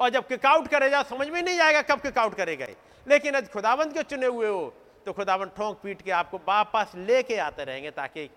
और 0.00 0.10
जब 0.10 0.26
किक 0.28 0.46
आउट 0.46 0.68
करे 0.68 0.90
जाओ, 0.90 1.02
समझ 1.04 1.28
में 1.28 1.42
नहीं 1.42 1.60
आएगा 1.60 1.82
कब 1.84 2.00
किक 2.00 2.18
आउट 2.18 2.34
करेगा 2.34 2.66
लेकिन 3.06 3.36
यदि 3.36 3.46
खुदाबंद 3.48 3.92
के 3.92 4.02
चुने 4.04 4.26
हुए 4.26 4.48
हो 4.48 4.74
तो 5.06 5.12
खुदाबंद 5.12 5.50
ठोंक 5.56 5.78
पीट 5.82 6.02
के 6.02 6.10
आपको 6.12 6.38
वापस 6.48 6.92
लेके 6.96 7.36
आते 7.38 7.64
रहेंगे 7.64 7.90
ताकि 7.92 8.28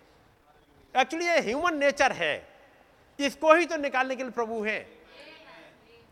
एक्चुअली 0.93 1.25
ये 1.25 1.39
ह्यूमन 1.41 1.77
नेचर 1.77 2.11
है। 2.11 2.47
इसको 3.19 3.53
ही 3.53 3.65
तो 3.65 3.77
निकालने 3.77 4.15
के 4.15 4.23
लिए 4.23 4.31
प्रभु 4.31 4.61
हैं। 4.63 4.85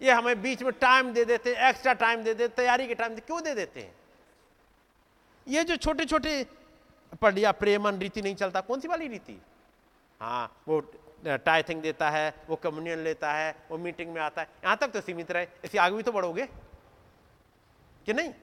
ये 0.01 0.11
हमें 0.11 0.41
बीच 0.41 0.61
में 0.63 0.71
टाइम 0.71 1.11
दे 1.13 1.23
देते 1.25 1.53
हैं 1.53 1.69
एक्स्ट्रा 1.69 1.93
टाइम 1.93 2.23
दे 2.23 2.33
देते, 2.33 2.55
तैयारी 2.55 2.87
के 2.87 2.95
टाइम 2.95 3.15
क्यों 3.17 3.41
दे 3.43 3.53
देते 3.53 3.79
हैं? 3.79 3.93
ये 5.47 5.63
जो 5.63 5.75
छोटे 5.77 6.05
छोटे 6.05 6.43
पढ़िया 7.13 7.51
प्रेमन 7.51 7.97
रीति 7.99 8.21
नहीं 8.21 8.35
चलता, 8.35 8.61
कौन 8.61 8.79
सी 8.79 8.87
वाली 8.87 9.07
रीति? 9.07 9.39
हाँ 10.21 10.51
वो 10.67 10.79
टाइथिंग 11.25 11.81
देता 11.81 12.09
है, 12.09 12.33
वो 12.49 12.55
कम्युनियन 12.55 12.99
लेता 12.99 13.31
है, 13.33 13.55
वो 13.71 13.77
मीटिंग 13.77 14.13
में 14.13 14.21
आता 14.21 14.41
है, 14.41 14.47
यहाँ 14.63 14.77
तक 14.77 14.91
तो 14.91 15.01
सीमित 15.01 15.31
रहे 15.31 15.47
इसी 15.65 15.77
आगे 15.77 15.95
भी 15.95 16.03
तो 16.03 16.11
बढ़ोगे? 16.11 16.45
कि 18.05 18.13
नहीं? 18.13 18.33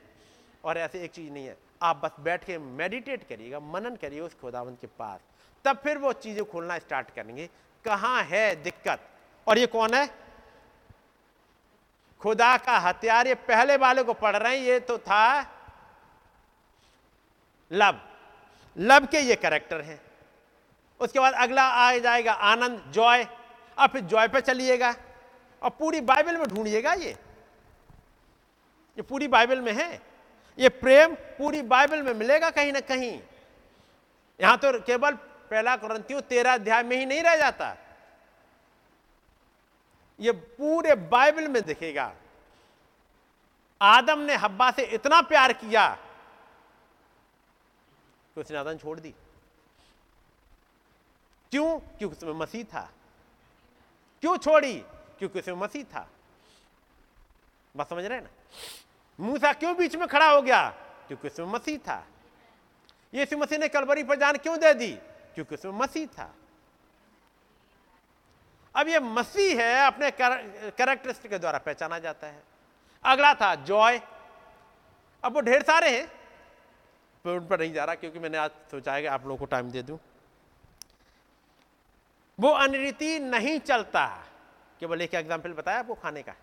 और 0.64 0.78
ऐसे 0.78 1.02
एक 1.04 1.10
चीज़ 1.10 1.32
नहीं 1.32 1.46
है, 1.46 1.56
आप 1.82 2.00
बस 2.04 2.20
बैठ 2.20 2.44
के 2.44 2.58
मेडिटेट 2.58 3.28
करिएगा, 3.28 3.60
मनन 3.60 3.96
करिए 3.96 4.20
उस 4.20 4.34
खुदावंत 4.40 4.80
के 4.80 4.86
पास, 4.98 5.20
तब 5.64 5.76
फिर 5.76 5.98
वो 5.98 6.12
चीज़ें 6.14 6.44
खोलना 6.44 6.78
स्टार्ट 6.78 7.10
करेंगे। 7.10 7.48
कहाँ 7.84 8.22
है 8.22 8.54
दिक्कत? 8.62 9.08
और 9.46 9.58
ये 9.58 9.66
कौन 9.66 9.94
है? 9.94 10.06
खुदा 12.20 12.56
का 12.56 12.78
हथियार, 12.78 13.26
ये 13.26 13.34
पहले 13.34 13.76
वाले 13.76 14.02
को 14.02 14.14
पढ़ 14.14 14.36
रहे 14.36 14.56
हैं, 14.56 14.64
ये 14.64 14.80
तो 14.80 14.98
था 14.98 15.40
लब 17.70 18.00
लब 18.78 19.06
के 19.06 19.20
ये 19.20 19.36
करेक्टर 19.36 19.80
हैं। 19.80 20.00
उसके 21.00 21.20
बाद 21.20 21.34
अगला 21.34 21.62
आ 21.62 21.96
जाएगा 21.98 22.32
आनंद, 22.32 22.84
जॉय। 22.88 23.26
अब 23.78 23.90
फिर 23.90 24.00
जॉय 24.00 24.28
पे 24.28 24.40
चलिएगा। 24.40 24.94
और 25.62 25.70
पूरी 25.70 26.00
बाइबल 26.00 26.36
में 26.36 26.46
ढूंढिएगा 26.48 26.92
ये। 26.92 27.10
ये 27.10 29.02
पूरी 29.02 29.28
बाइबल 29.28 29.60
में 29.60 29.72
है। 29.72 30.02
ये 30.58 30.68
प्रेम 30.68 31.14
पूरी 31.14 31.62
बाइबल 31.62 32.02
में 32.02 32.14
मिलेगा 32.14 32.50
कहीं 32.50 32.72
ना 32.72 32.80
कहीं। 32.80 33.20
यहाँ 34.40 34.58
तो 34.58 34.80
केवल 34.80 35.12
पहला 35.50 35.76
क्रंतियों 35.76 36.20
तेरह 36.20 36.54
अध्याय 36.54 36.82
में 36.82 36.96
ही 36.96 37.06
नहीं 37.06 37.22
रह 37.22 37.36
जाता। 37.36 37.76
ये 40.20 40.32
पूरे 40.32 40.94
बाइबल 40.94 41.48
में 41.48 41.62
दिखेगा। 41.62 42.12
आदम 43.80 44.18
ने 44.18 44.34
हब्बा 44.34 44.70
से 44.70 44.82
इतना 44.82 45.20
प्यार 45.22 45.52
किया 45.52 45.98
कि 48.34 48.40
उसने 48.40 48.56
आदम 48.56 48.78
छोड़ 48.78 49.00
दी। 49.00 49.10
क्यों? 51.50 51.78
क्योंकि 51.78 52.16
उसमें 52.16 52.32
मसीह 52.32 52.64
था। 52.64 52.90
क्यों 54.20 54.36
छोड़ी? 54.36 54.78
क्योंकि 55.18 55.38
उसमें 55.38 55.54
मसीह 55.54 55.84
था। 55.84 56.08
बस 57.76 57.88
समझ 57.88 58.04
रहे 58.04 58.18
हैं 58.18 58.24
ना? 58.24 58.30
मूसा 59.20 59.52
क्यों 59.52 59.76
बीच 59.76 59.96
में 59.96 60.08
खड़ा 60.08 60.30
हो 60.30 60.42
गया? 60.42 60.68
क्योंकि 61.08 61.28
उसमें 61.28 61.46
मसीह 61.46 61.78
था। 61.78 62.06
यीशु 63.14 63.38
मसीह 63.38 63.58
ने 63.58 63.68
कलबरी 63.68 64.02
पर 64.02 64.16
जान 64.16 64.36
क्यों 64.36 64.58
दे 64.58 64.74
दी? 64.74 64.92
क्योंकि 65.34 65.54
उसमें 65.54 65.72
मसीह 65.72 66.06
था। 66.06 66.34
अब 68.76 68.88
ये 68.88 68.98
मसीह 69.00 69.62
है, 69.62 69.86
अपने 69.86 70.10
कैरेक्टरिस्टिक 70.10 71.30
के 71.30 71.38
द्वारा 71.38 71.58
पहचाना 71.58 71.98
जाता 71.98 72.26
है। 72.26 72.42
अगला 73.04 73.34
था 73.34 73.54
जॉय। 73.54 74.00
अब 75.24 75.34
वो 75.34 75.40
ढेर 75.40 75.62
सारे 75.62 75.98
हैं। 75.98 76.23
पर 77.24 77.36
उन 77.36 77.46
पर 77.46 77.60
नहीं 77.60 77.72
जा 77.72 77.84
रहा 77.84 77.94
क्योंकि 77.94 78.18
मैंने 78.18 78.38
आज 78.38 78.50
सोचा 78.70 78.94
है 78.94 79.02
कि 79.02 79.06
आप 79.06 79.22
लोगों 79.22 79.36
को 79.36 79.44
टाइम 79.44 79.70
दे 79.70 79.82
दूँ। 79.82 79.98
वो 82.38 82.48
अनरीति 82.48 83.18
नहीं 83.18 83.58
चलता। 83.58 84.06
केवल 84.80 85.02
एक 85.02 85.14
एग्ज़ाम्पल 85.14 85.52
बताया 85.52 85.78
आपको 85.78 85.94
खाने 85.94 86.22
का। 86.22 86.34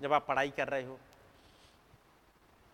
जब 0.00 0.12
आप 0.12 0.26
पढ़ाई 0.26 0.50
कर 0.50 0.68
रहे 0.68 0.82
हो। 0.82 0.98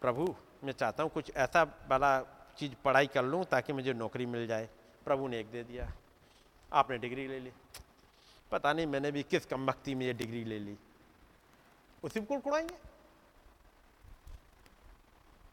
प्रभु, 0.02 0.34
मैं 0.64 0.72
चाहता 0.72 1.02
हूँ 1.02 1.10
कुछ 1.10 1.30
ऐसा 1.36 1.62
वाला 1.62 2.20
चीज़ 2.58 2.72
पढ़ाई 2.84 3.06
कर 3.06 3.24
लूँ 3.24 3.44
ताकि 3.44 3.72
मुझे 3.72 3.92
नौकरी 3.92 4.26
मिल 4.26 4.46
जाए। 4.46 4.68
प्रभु 5.04 5.28
ने 5.28 5.40
एक 5.40 5.50
दे 5.50 5.62
दिया। 5.62 5.92
आपने 6.72 6.98
डिग्री 6.98 7.28
ले 7.28 7.40
ली। 7.40 7.52
पता 8.52 8.72
नहीं 8.72 8.86
मैंने 8.86 9.10
भी 9.10 9.22
किस 9.22 9.46
कम 9.46 9.66
वक्ति 9.66 9.94
में 9.94 10.06
ये 10.06 10.12
डिग्री 10.12 10.44
ले 10.44 10.58
ली। 10.58 10.76
उसी 12.04 12.20
को 12.20 12.38
कुड़ाएँगे 12.38 12.91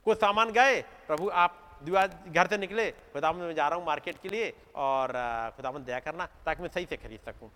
कुछ 0.10 0.18
सामान 0.20 0.52
गए। 0.52 0.82
प्रभु, 1.08 1.30
आप 1.30 1.66
घर 2.30 2.48
से 2.48 2.58
निकले। 2.58 2.90
खुदामंद 3.14 3.44
में 3.44 3.56
जा 3.56 3.68
रहा 3.68 3.78
हूँ 3.78 3.86
मार्केट 3.86 4.18
के 4.22 4.30
लिए 4.30 4.54
और 4.78 5.14
खुदामंद 5.56 5.86
दया 5.86 6.00
करना 6.02 6.26
ताकि 6.46 6.62
मैं 6.62 6.70
सही 6.70 6.86
से 6.86 6.98
खरीद 6.98 7.20
सकूँ। 7.26 7.50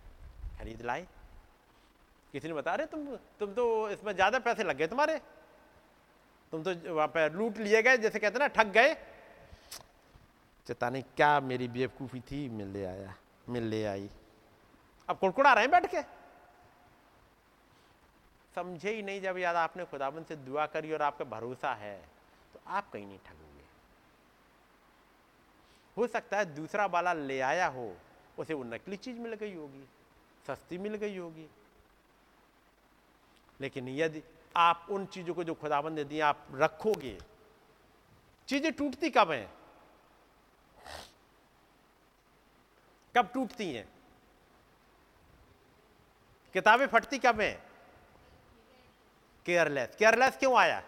खरीद 0.59 0.81
लाए। 0.81 1.07
किसी 2.33 2.47
ने 2.47 2.53
बता 2.53 2.75
रहे 2.75 2.87
तुम 2.87 3.05
तुम 3.39 3.53
तो 3.53 3.63
इसमें 3.89 4.13
ज़्यादा 4.13 4.39
पैसे 4.39 4.63
लग 4.63 4.77
गए 4.77 4.87
तुम्हारे। 4.87 5.19
तुम 6.53 6.63
तो 6.63 6.93
वहाँ 6.93 7.07
पर 7.09 7.33
लूट 7.33 7.57
लिए 7.59 7.81
गए, 7.81 7.97
जैसे 7.97 8.19
कहते 8.19 8.39
ना, 8.39 8.47
ठग 8.49 8.71
गए। 8.71 8.93
चेता 10.67 10.89
नहीं 10.89 11.03
क्या 11.15 11.39
मेरी 11.41 11.67
बेवकूफ़ी 11.69 12.19
थी? 12.21 12.47
मिल 12.51 12.67
ले 12.69 12.85
आया 12.85 13.13
मिल 13.49 13.63
ले 13.65 13.83
आई। 13.85 14.09
अब 15.09 15.17
कुड़कुड़ा 15.17 15.53
रहे 15.53 15.63
हैं 15.63 15.71
बैठ 15.71 15.85
के। 15.91 16.01
समझे 18.55 18.91
ही 18.91 19.01
नहीं 19.03 19.21
जब 19.21 19.37
याद 19.37 19.55
आपने 19.57 19.85
खुदाबंद 19.85 20.25
से 20.25 20.35
दुआ 20.37 20.65
करी 20.69 20.91
और 20.93 21.01
आपका 21.01 21.25
भरोसा 21.27 21.73
है। 21.75 21.95
आप 22.67 22.91
कहीं 22.91 23.05
नहीं 23.05 23.19
ठगोगे। 23.19 23.63
हो 25.97 26.07
सकता 26.07 26.37
है 26.37 26.45
दूसरा 26.45 26.85
वाला 26.85 27.13
ले 27.13 27.39
आया 27.39 27.67
हो, 27.67 27.97
उसे 28.39 28.53
वो 28.53 28.63
नकली 28.63 28.97
चीज़ 28.97 29.19
मिल 29.19 29.33
गई 29.33 29.53
होगी, 29.53 29.87
सस्ती 30.47 30.77
मिल 30.77 30.95
गई 30.95 31.17
होगी। 31.17 31.49
लेकिन 33.61 33.89
यदि 33.89 34.23
आप 34.55 34.87
उन 34.89 35.05
चीज़ों 35.05 35.33
को 35.33 35.43
जो 35.43 35.53
खुदाबंद 35.53 35.99
दिया 35.99 36.27
आप 36.27 36.47
रखोगे, 36.53 37.19
चीज़ें 38.47 38.73
टूटती 38.73 39.09
कब 39.09 39.31
हैं? 39.31 39.53
कब 43.15 43.31
टूटती 43.33 43.73
हैं? 43.73 43.89
किताबें 46.53 46.87
फटती 46.87 47.17
कब 47.17 47.41
हैं? 47.41 47.63
केयरलेस। 49.45 49.95
केयरलेस 49.95 50.37
क्यों 50.37 50.57
आया? 50.57 50.83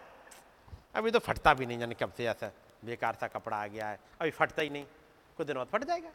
अभी 0.96 1.12
तो 1.12 1.20
फटता 1.20 1.54
भी 1.54 1.66
नहीं 1.66 1.80
जाने 1.80 1.96
कब 1.96 2.12
से 2.12 2.26
ऐसा 2.26 2.52
बेकार 2.86 3.16
सा 3.16 3.28
कपड़ा 3.28 3.58
आ 3.58 3.68
गया 3.68 3.90
है। 3.90 4.00
अभी 4.22 4.32
फटता 4.32 4.62
ही 4.62 4.70
नहीं। 4.70 4.86
कुछ 5.38 5.48
दिन 5.48 5.56
बाद 5.56 5.68
फट 5.68 5.84
जाएगा। 5.84 6.10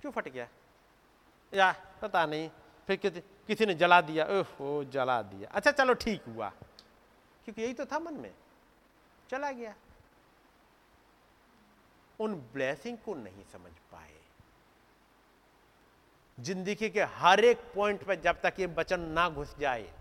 क्यों 0.00 0.12
फट 0.12 0.28
गया? 0.28 0.48
या, 1.54 1.72
पता 2.02 2.26
नहीं। 2.26 2.50
फिर 2.86 2.96
किसी 2.96 3.20
किसी 3.20 3.66
ने 3.66 3.74
जला 3.74 4.00
दिया। 4.00 4.24
ओह, 4.24 4.84
जला 4.84 5.22
दिया। 5.22 5.48
अच्छा 5.48 5.70
चलो 5.70 5.94
ठीक 5.94 6.22
हुआ। 6.24 6.48
क्योंकि 7.44 7.62
यही 7.62 7.74
तो 7.74 7.86
था 7.86 7.98
मन 7.98 8.14
में। 8.14 8.34
चला 9.30 9.50
गया। 9.50 9.74
उन 12.20 12.34
ब्लेसिंग 12.34 12.98
को 12.98 13.14
नहीं 13.14 13.44
समझ 13.52 13.72
पाए। 13.92 14.12
ज़िंदगी 16.40 16.90
के 16.90 17.02
हर 17.02 17.44
एक 17.44 17.58
पॉइंट 17.74 18.02
पर 18.02 18.14
जब 18.14 18.40
तक 18.40 18.54
ये 18.58 18.66
वचन 18.66 19.00
ना 19.00 19.28
घुस 19.28 19.56
जाए 19.58 19.92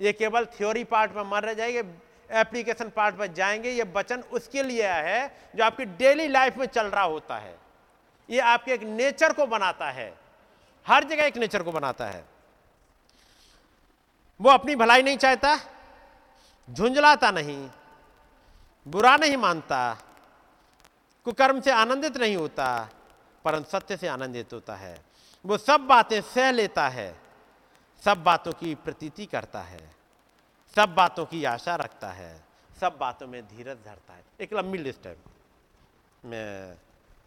ये 0.00 0.12
केवल 0.12 0.44
थ्योरी 0.44 0.84
पार्ट 0.84 1.12
में 1.12 1.22
मर 1.22 1.42
रह 1.42 1.54
जाएँगे 1.54 1.84
एप्लीकेशन 2.30 2.88
पार्ट 2.88 3.16
पर 3.16 3.26
जाएँगे, 3.26 3.70
ये 3.70 3.82
वचन 3.82 4.20
उसके 4.20 4.62
लिए 4.62 4.88
है 4.88 5.50
जो 5.56 5.64
आपकी 5.64 5.84
डेली 5.84 6.28
लाइफ 6.28 6.56
में 6.56 6.66
चल 6.66 6.86
रहा 6.86 7.04
होता 7.04 7.36
है। 7.36 7.58
ये 8.30 8.40
आपके 8.40 8.72
एक 8.72 8.82
नेचर 8.82 9.32
को 9.32 9.46
बनाता 9.46 9.90
है। 9.90 10.14
हर 10.86 11.04
जगह 11.04 11.22
एक 11.22 11.36
नेचर 11.36 11.62
को 11.62 11.72
बनाता 11.72 12.06
है। 12.06 12.24
वो 14.40 14.50
अपनी 14.50 14.76
भलाई 14.76 15.02
नहीं 15.02 15.16
चाहता, 15.16 15.60
झुंझलाता 16.70 17.30
नहीं, 17.30 17.70
बुरा 18.88 19.16
नहीं 19.16 19.36
मानता, 19.36 19.98
कुकर्म 21.24 21.60
से 21.60 21.70
आनंदित 21.70 22.16
नहीं 22.16 22.36
होता, 22.36 22.88
परंतु 23.44 23.70
सत्य 23.70 23.96
से 23.96 24.08
आनंदित 24.08 24.52
होता 24.52 24.74
है। 24.74 25.02
वो 25.46 25.58
सब 25.58 25.80
बातें 25.80 26.20
सह 26.20 26.50
लेता 26.50 26.88
है। 26.88 27.27
सब 28.02 28.22
बातों 28.24 28.52
की 28.52 28.74
प्रतीति 28.74 29.26
करता 29.26 29.62
है, 29.62 29.80
सब 30.76 30.94
बातों 30.94 31.24
की 31.26 31.44
आशा 31.46 31.74
रखता 31.76 32.10
है, 32.12 32.34
सब 32.76 32.96
बातों 33.00 33.26
में 33.26 33.42
धीरज 33.46 33.76
धरता 33.84 34.12
है। 34.12 34.22
एक 34.40 34.52
लंबी 34.54 34.78
लिस्ट 34.78 35.06
है। 35.06 35.16
मैं 36.24 36.76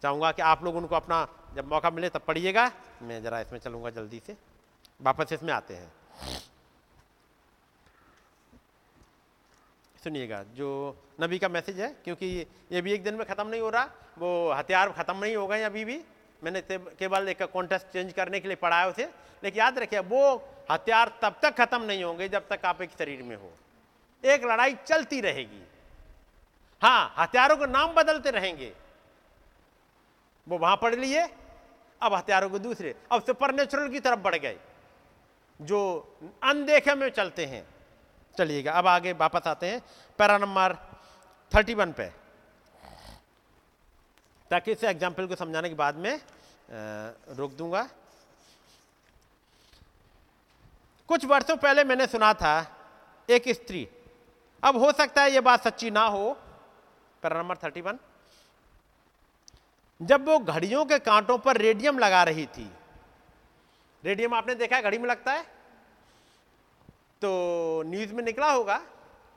चाहूँगा 0.02 0.30
कि 0.32 0.42
आप 0.42 0.64
लोग 0.64 0.76
उनको 0.76 0.96
अपना 0.96 1.26
जब 1.56 1.68
मौका 1.68 1.90
मिले 1.90 2.08
तब 2.08 2.22
पढ़िएगा। 2.26 2.70
मैं 3.02 3.22
ज़रा 3.22 3.40
इसमें 3.40 3.58
चलूँगा 3.58 3.90
जल्दी 3.90 4.22
से। 4.26 4.36
वापस 5.00 5.32
इसमें 5.32 5.52
आते 5.52 5.74
हैं। 5.74 5.92
सुनिएगा, 9.96 10.42
जो 10.44 10.96
नबी 11.20 11.38
का 11.38 11.48
मैसेज 11.48 11.80
है, 11.80 11.88
क्योंकि 12.04 12.26
ये 12.72 12.80
भी 12.82 12.92
एक 12.92 13.04
दिन 13.04 13.14
में 13.14 13.26
ख़त्म 13.26 13.46
नहीं 13.48 13.60
हो 13.60 13.70
रहा, 13.70 13.84
वो 14.18 14.52
हथियार 14.52 14.92
ख़त्म 14.92 15.16
नहीं 15.16 15.36
हो 15.36 15.46
गए 15.46 15.62
अभी 15.62 15.84
भी। 15.84 16.00
मैंने 16.42 16.62
केवल 16.70 17.28
एक 17.28 17.42
कॉन्टेस्ट 17.42 17.86
चेंज 17.86 18.12
करने 18.12 18.40
के 18.40 18.48
लिए 18.48 18.56
पढ़ाया 18.56 18.86
उसे। 18.86 19.04
लेकिन 19.42 19.58
याद 19.58 19.78
रखिए, 19.78 19.98
वो 20.00 20.48
हथियार 20.70 21.12
तब 21.22 21.36
तक 21.42 21.56
ख़त्म 21.56 21.82
नहीं 21.82 22.04
होंगे 22.04 22.28
जब 22.28 22.48
तक 22.48 22.64
आप 22.64 22.82
एक 22.82 22.90
शरीर 22.98 23.22
में 23.22 23.36
हो। 23.36 23.52
एक 24.24 24.44
लड़ाई 24.44 24.76
चलती 24.86 25.20
रहेगी। 25.20 25.62
हाँ 26.82 27.14
हथियारों 27.18 27.56
के 27.56 27.66
नाम 27.66 27.92
बदलते 27.94 28.30
रहेंगे। 28.30 28.72
वो 30.46 30.58
वहाँ 30.58 30.76
पढ़ 30.76 30.94
लिए, 30.94 31.28
अब 32.00 32.14
हथियारों 32.14 32.48
को 32.50 32.58
दूसरे। 32.58 32.94
अब 33.12 33.22
सुपर 33.22 33.54
नेचुरल 33.54 33.88
की 33.88 34.00
तरफ़ 34.00 34.20
बढ़ 34.20 34.36
गए, 34.36 34.56
जो 35.60 35.78
अनदेखे 36.42 36.94
में 36.94 37.08
चलते 37.10 37.44
हैं। 37.46 37.66
चलिएगा, 38.36 38.72
अब 38.72 38.86
आगे 38.86 39.12
वापस 39.12 39.46
आते 39.46 39.66
हैं। 39.66 39.80
पैरा 40.18 40.38
नंबर 40.38 40.74
थर्टी 41.52 41.74
वन 41.74 41.92
पे। 41.92 42.10
ताकि 44.52 44.72
इसे 44.72 44.88
एग्ज़ाम्पल 44.88 45.26
को 45.26 45.34
समझाने 45.36 45.68
के 45.68 45.74
बाद 45.74 45.96
में 45.96 46.20
रोक 47.36 47.52
दूँगा। 47.54 47.88
कुछ 51.08 51.24
वर्षों 51.24 51.56
पहले 51.58 51.84
मैंने 51.84 52.06
सुना 52.06 52.32
था, 52.34 52.54
एक 53.28 53.48
स्त्री, 53.50 53.88
अब 54.62 54.76
हो 54.76 54.90
सकता 54.92 55.22
है 55.22 55.32
यह 55.32 55.40
बात 55.40 55.64
सच्ची 55.64 55.90
ना 55.90 56.04
हो। 56.06 56.32
पैरा 57.22 57.38
नंबर 57.38 57.56
थर्टी 57.56 57.80
वन 57.80 57.98
जब 60.00 60.28
वो 60.28 60.38
घड़ियों 60.40 60.84
के 60.84 60.98
कांटों 61.00 61.38
पर 61.38 61.56
रेडियम 61.58 61.98
लगा 61.98 62.22
रही 62.24 62.46
थी, 62.48 62.68
रेडियम 64.04 64.34
आपने 64.34 64.54
देखा 64.54 64.76
है, 64.76 64.82
घड़ी 64.82 64.98
में 64.98 65.08
लगता 65.08 65.32
है? 65.32 65.42
तो 67.22 67.82
न्यूज़ 67.86 68.12
में 68.12 68.22
निकला 68.24 68.50
होगा 68.52 68.80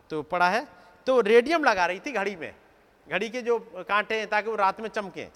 तो 0.10 0.22
पढ़ा 0.26 0.50
है 0.50 0.68
तो 1.08 1.20
रेडियम 1.24 1.64
लगा 1.64 1.86
रही 1.86 2.00
थी 2.00 2.12
घड़ी 2.14 2.36
में। 2.36 2.54
घड़ी 3.08 3.30
के 3.30 3.42
जो 3.42 3.60
कांटे 3.90 4.20
हैं, 4.20 4.28
ताकि 4.28 4.50
वो 4.50 4.56
रात 4.56 4.80
में 4.80 4.90
चमके। 4.90 5.28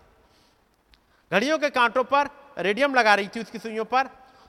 घड़ियों 1.31 1.57
के 1.59 1.69
कांटों 1.69 2.03
पर 2.03 2.29
रेडियम 2.57 2.95
लगा 2.95 3.15
रही 3.15 3.27
थी 3.27 3.39
उसकी 3.39 3.59
सुइयों 3.59 3.85
पर 3.85 4.07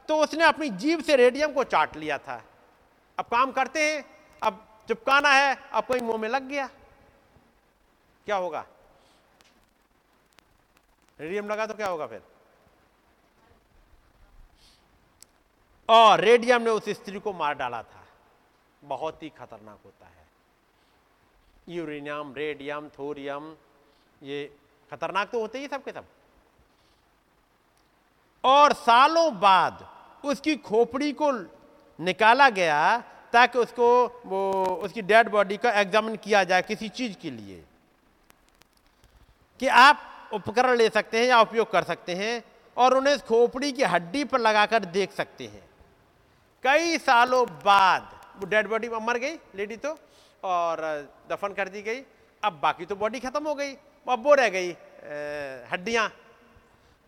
तो 0.08 0.16
उसने 0.16 0.44
अपनी 0.44 0.68
जीव 0.70 1.00
से 1.00 1.16
रेडियम 1.16 1.52
को 1.52 1.64
चाट 1.64 1.96
लिया 1.96 2.18
था। 2.18 2.42
अब 3.18 3.24
काम 3.24 3.52
करते 3.52 3.82
हैं, 3.82 4.04
अब 4.42 4.66
चिपकाना 4.88 5.28
है, 5.28 5.54
अब 5.72 5.84
कोई 5.84 6.00
मुँह 6.00 6.18
में 6.18 6.28
लग 6.28 6.48
गया। 6.48 6.66
क्या 8.26 8.36
होगा? 8.36 8.64
रेडियम 11.18 11.48
लगा 11.48 11.66
तो 11.66 11.74
क्या 11.74 11.88
होगा 11.88 12.06
फिर? 12.06 12.22
और 15.88 16.20
रेडियम 16.20 16.62
ने 16.62 16.70
उस 16.70 16.88
स्त्री 16.88 17.20
को 17.20 17.32
मार 17.32 17.54
डाला 17.54 17.82
था। 17.82 18.04
बहुत 18.82 19.22
ही 19.22 19.28
खतरनाक 19.28 19.78
होता 19.84 20.06
है। 20.06 20.19
यूरेनियम, 21.70 22.34
रेडियम, 22.34 22.88
थोरियम, 22.88 23.56
ये 24.22 24.54
खतरनाक 24.90 25.30
तो 25.30 25.40
होते 25.40 25.58
ही 25.58 25.68
सबके 25.68 25.92
सब। 25.92 26.04
और 28.44 28.72
सालों 28.72 29.40
बाद 29.40 29.88
उसकी 30.24 30.56
खोपड़ी 30.56 31.12
को 31.12 31.32
निकाला 32.00 32.50
गया 32.50 32.98
ताकि 33.32 33.58
उसको 33.58 34.22
वो, 34.26 34.64
उसकी 34.82 35.02
डेड 35.02 35.28
बॉडी 35.28 35.56
का 35.56 35.70
एग्जामिन 35.70 36.16
किया 36.16 36.44
जाए 36.44 36.62
किसी 36.62 36.88
चीज़ 36.88 37.16
के 37.16 37.30
लिए। 37.30 37.64
कि 39.60 39.66
आप 39.66 40.30
उपकरण 40.32 40.76
ले 40.76 40.90
सकते 40.90 41.18
हैं 41.18 41.26
या 41.26 41.40
उपयोग 41.40 41.70
कर 41.70 41.82
सकते 41.82 42.14
हैं 42.14 42.44
और 42.76 42.94
उन्हें 42.94 43.14
इस 43.14 43.22
खोपड़ी 43.22 43.72
की 43.72 43.82
हड्डी 43.82 44.24
पर 44.24 44.38
लगाकर 44.38 44.84
देख 44.84 45.12
सकते 45.12 45.46
हैं। 45.46 45.70
कई 46.62 46.98
सालों 46.98 47.46
बाद 47.46 48.20
वो 48.36 48.46
डेड 48.46 48.68
बॉडी 48.68 48.88
मर 48.88 49.18
गई, 49.18 49.34
लेडी 49.54 49.76
तो। 49.76 49.98
और 50.44 50.80
दफन 51.30 51.52
कर 51.54 51.68
दी 51.68 51.82
गई। 51.82 52.02
अब 52.42 52.60
बाकी 52.62 52.86
तो 52.86 52.96
बॉडी 52.96 53.20
खत्म 53.20 53.46
हो 53.46 53.54
गई, 53.54 53.72
अब 54.06 54.24
वो 54.24 54.34
रह 54.34 54.48
गई 54.48 54.70
हड्डियाँ। 55.70 56.08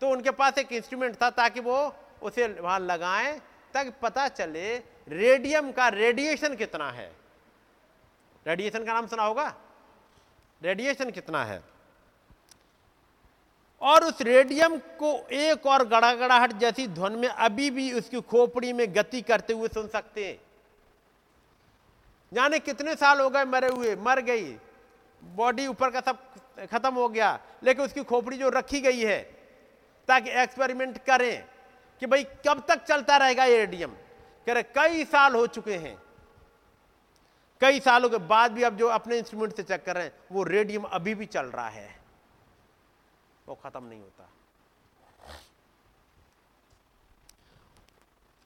तो 0.01 0.09
उनके 0.09 0.31
पास 0.31 0.57
एक 0.57 0.71
इंस्ट्रूमेंट 0.73 1.15
था 1.21 1.29
ताकि 1.31 1.59
वो 1.59 1.77
उसे 2.21 2.47
वहाँ 2.53 2.79
लगाएँ, 2.81 3.39
ताकि 3.73 3.89
पता 4.01 4.27
चले 4.29 4.75
रेडियम 5.09 5.71
का 5.71 5.87
रेडिएशन 5.89 6.55
कितना 6.55 6.89
है। 6.91 7.11
रेडिएशन 8.45 8.85
का 8.85 8.93
नाम 8.93 9.07
सुना 9.07 9.23
होगा? 9.23 9.53
रेडिएशन 10.61 11.11
कितना 11.11 11.43
है? 11.43 11.61
और 13.81 14.03
उस 14.03 14.21
रेडियम 14.21 14.77
को 14.99 15.11
एक 15.33 15.65
और 15.67 15.87
गड़ागड़ाहट 15.87 16.53
जैसी 16.53 16.87
ध्वन 16.89 17.13
में 17.13 17.27
अभी 17.27 17.69
भी 17.71 17.91
उसकी 17.93 18.21
खोपड़ी 18.23 18.73
में 18.73 18.85
गति 18.95 19.21
करते 19.21 19.53
हुए 19.53 19.67
सुन 19.67 19.87
सकते 19.87 20.25
हैं। 20.25 20.39
जाने 22.33 22.59
कितने 22.59 22.95
साल 22.95 23.19
हो 23.21 23.29
गए 23.29 23.45
मरे 23.45 23.67
हुए, 23.67 23.95
मर 23.95 24.21
गई। 24.21 24.51
बॉडी 25.21 25.67
ऊपर 25.67 25.89
का 25.89 26.01
सब 26.01 26.17
खत्म 26.71 26.93
हो 26.93 27.07
गया, 27.09 27.39
लेकिन 27.63 27.85
उसकी 27.85 28.03
खोपड़ी 28.03 28.37
जो 28.37 28.49
रखी 28.49 28.81
गई 28.81 28.99
है, 28.99 29.21
ताकि 30.07 30.29
एक्सपेरिमेंट 30.41 30.97
करें 30.97 31.45
कि 32.01 32.05
भाई 32.05 32.23
कब 32.47 32.63
तक 32.67 32.83
चलता 32.83 33.17
रहेगा 33.17 33.45
ये 33.45 33.57
रेडियम 33.57 33.91
कह 34.47 34.53
रहे, 34.53 34.63
कई 34.63 35.05
साल 35.05 35.35
हो 35.35 35.47
चुके 35.47 35.75
हैं। 35.75 36.01
कई 37.61 37.79
सालों 37.79 38.09
के 38.09 38.17
बाद 38.17 38.51
भी 38.51 38.63
अब 38.63 38.77
जो 38.77 38.87
अपने 38.87 39.17
इंस्ट्रूमेंट 39.17 39.55
से 39.55 39.63
चेक 39.63 39.83
कर 39.85 39.95
रहे 39.95 40.03
हैं, 40.03 40.13
वो 40.31 40.43
रेडियम 40.43 40.83
अभी 40.83 41.15
भी 41.15 41.25
चल 41.25 41.45
रहा 41.45 41.69
है। 41.69 41.99
वो 43.47 43.55
खत्म 43.55 43.83
नहीं 43.83 43.99
होता। 43.99 44.29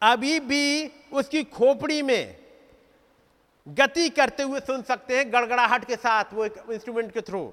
अभी 0.01 0.39
भी 0.39 0.87
उसकी 1.13 1.43
खोपड़ी 1.43 2.01
में 2.01 2.46
गति 3.67 4.09
करते 4.09 4.43
हुए 4.43 4.59
सुन 4.59 4.81
सकते 4.81 5.17
हैं 5.17 5.31
गड़गड़ाहट 5.33 5.85
के 5.85 5.95
साथ 5.95 6.33
वो 6.33 6.45
एक 6.45 6.63
इंस्ट्रूमेंट 6.71 7.11
के 7.13 7.21
थ्रू 7.21 7.51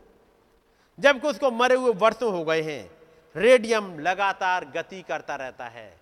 जबकि 0.99 1.29
उसको 1.29 1.51
मरे 1.51 1.75
हुए 1.75 1.93
वर्षों 1.95 2.33
हो 2.33 2.45
गए 2.45 2.63
हैं 2.63 2.91
रेडियम 3.37 3.99
लगातार 3.99 4.65
गति 4.67 5.03
करता 5.03 5.37
रहता 5.37 5.67
है। 5.67 5.93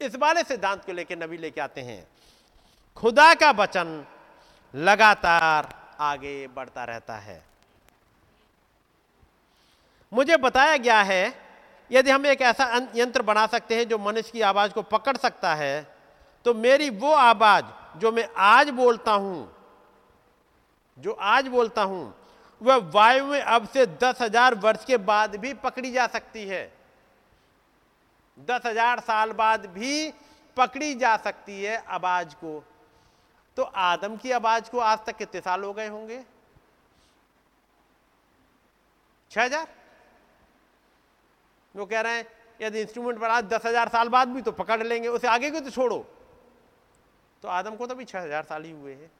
इस 0.00 0.16
वाले 0.16 0.42
सिद्धांत 0.42 0.84
को 0.84 0.92
लेकर 0.92 1.18
नबी 1.18 1.38
लेके 1.38 1.60
आते 1.60 1.80
हैं, 1.80 2.06
खुदा 2.96 3.32
का 3.34 3.50
वचन 3.52 4.04
लगातार 4.74 5.74
आगे 6.00 6.46
बढ़ता 6.46 6.84
रहता 6.84 7.16
है। 7.16 7.42
मुझे 10.12 10.36
बताया 10.36 10.76
गया 10.76 11.00
है, 11.02 11.34
यदि 11.90 12.10
हम 12.10 12.26
एक 12.26 12.42
ऐसा 12.42 12.88
यंत्र 12.96 13.22
बना 13.22 13.46
सकते 13.46 13.76
हैं 13.76 13.88
जो 13.88 13.98
मनुष्य 13.98 14.30
की 14.30 14.40
आवाज़ 14.42 14.72
को 14.72 14.82
पकड़ 14.84 15.16
सकता 15.16 15.54
है 15.54 15.86
तो 16.46 16.54
मेरी 16.56 16.90
वो 16.92 17.12
आवाज़ 17.12 17.64
जो 17.98 18.12
मैं 18.12 18.28
आज 18.36 18.70
बोलता 18.70 19.12
हूँ, 19.12 19.48
जो 20.98 21.12
आज 21.12 21.48
बोलता 21.48 21.82
हूँ, 21.82 22.14
वह 22.60 22.76
वायु 22.94 23.24
में 23.24 23.40
अब 23.40 23.68
से 23.68 23.86
दस 23.86 24.20
हज़ार 24.22 24.54
वर्ष 24.54 24.84
के 24.84 24.96
बाद 24.96 25.36
भी 25.36 25.52
पकड़ी 25.56 25.90
जा 25.92 26.06
सकती 26.06 26.46
है। 26.46 26.62
दस 28.38 28.66
हज़ार 28.66 29.00
साल 29.00 29.32
बाद 29.32 29.66
भी 29.66 30.10
पकड़ी 30.56 30.94
जा 30.94 31.16
सकती 31.16 31.62
है 31.62 31.76
आवाज़ 31.88 32.34
को। 32.34 32.62
तो 33.56 33.62
आदम 33.62 34.16
की 34.16 34.30
आवाज़ 34.30 34.70
को 34.70 34.78
आज 34.80 34.98
तक 35.06 35.16
कितने 35.16 35.40
साल 35.40 35.64
हो 35.64 35.72
गए 35.72 35.88
होंगे? 35.88 36.22
छह 39.30 39.44
हज़ार? 39.44 39.66
वो 41.74 41.86
कह 41.86 42.00
रहे 42.00 42.16
हैं, 42.16 42.26
यदि 42.60 42.80
इंस्ट्रूमेंट 42.80 43.18
बना 43.18 43.40
दस 43.42 43.66
हज़ार 43.66 43.88
साल 43.88 44.08
बाद 44.08 44.28
भी 44.28 44.42
तो 44.42 44.52
पकड़ 44.52 44.82
लेंगे, 44.82 45.08
उसे 45.08 45.28
आगे 45.28 45.50
को 45.50 45.60
तो 45.60 45.70
छोड़ो? 45.70 46.04
तो 47.42 47.48
आदम 47.50 47.76
को 47.76 47.86
तो 47.86 47.94
भी 47.94 48.04
छह 48.04 48.20
हज़ार 48.20 48.44
साल 48.44 48.64
ही 48.64 48.70
हुए 48.70 48.92
हैं। 48.92 49.10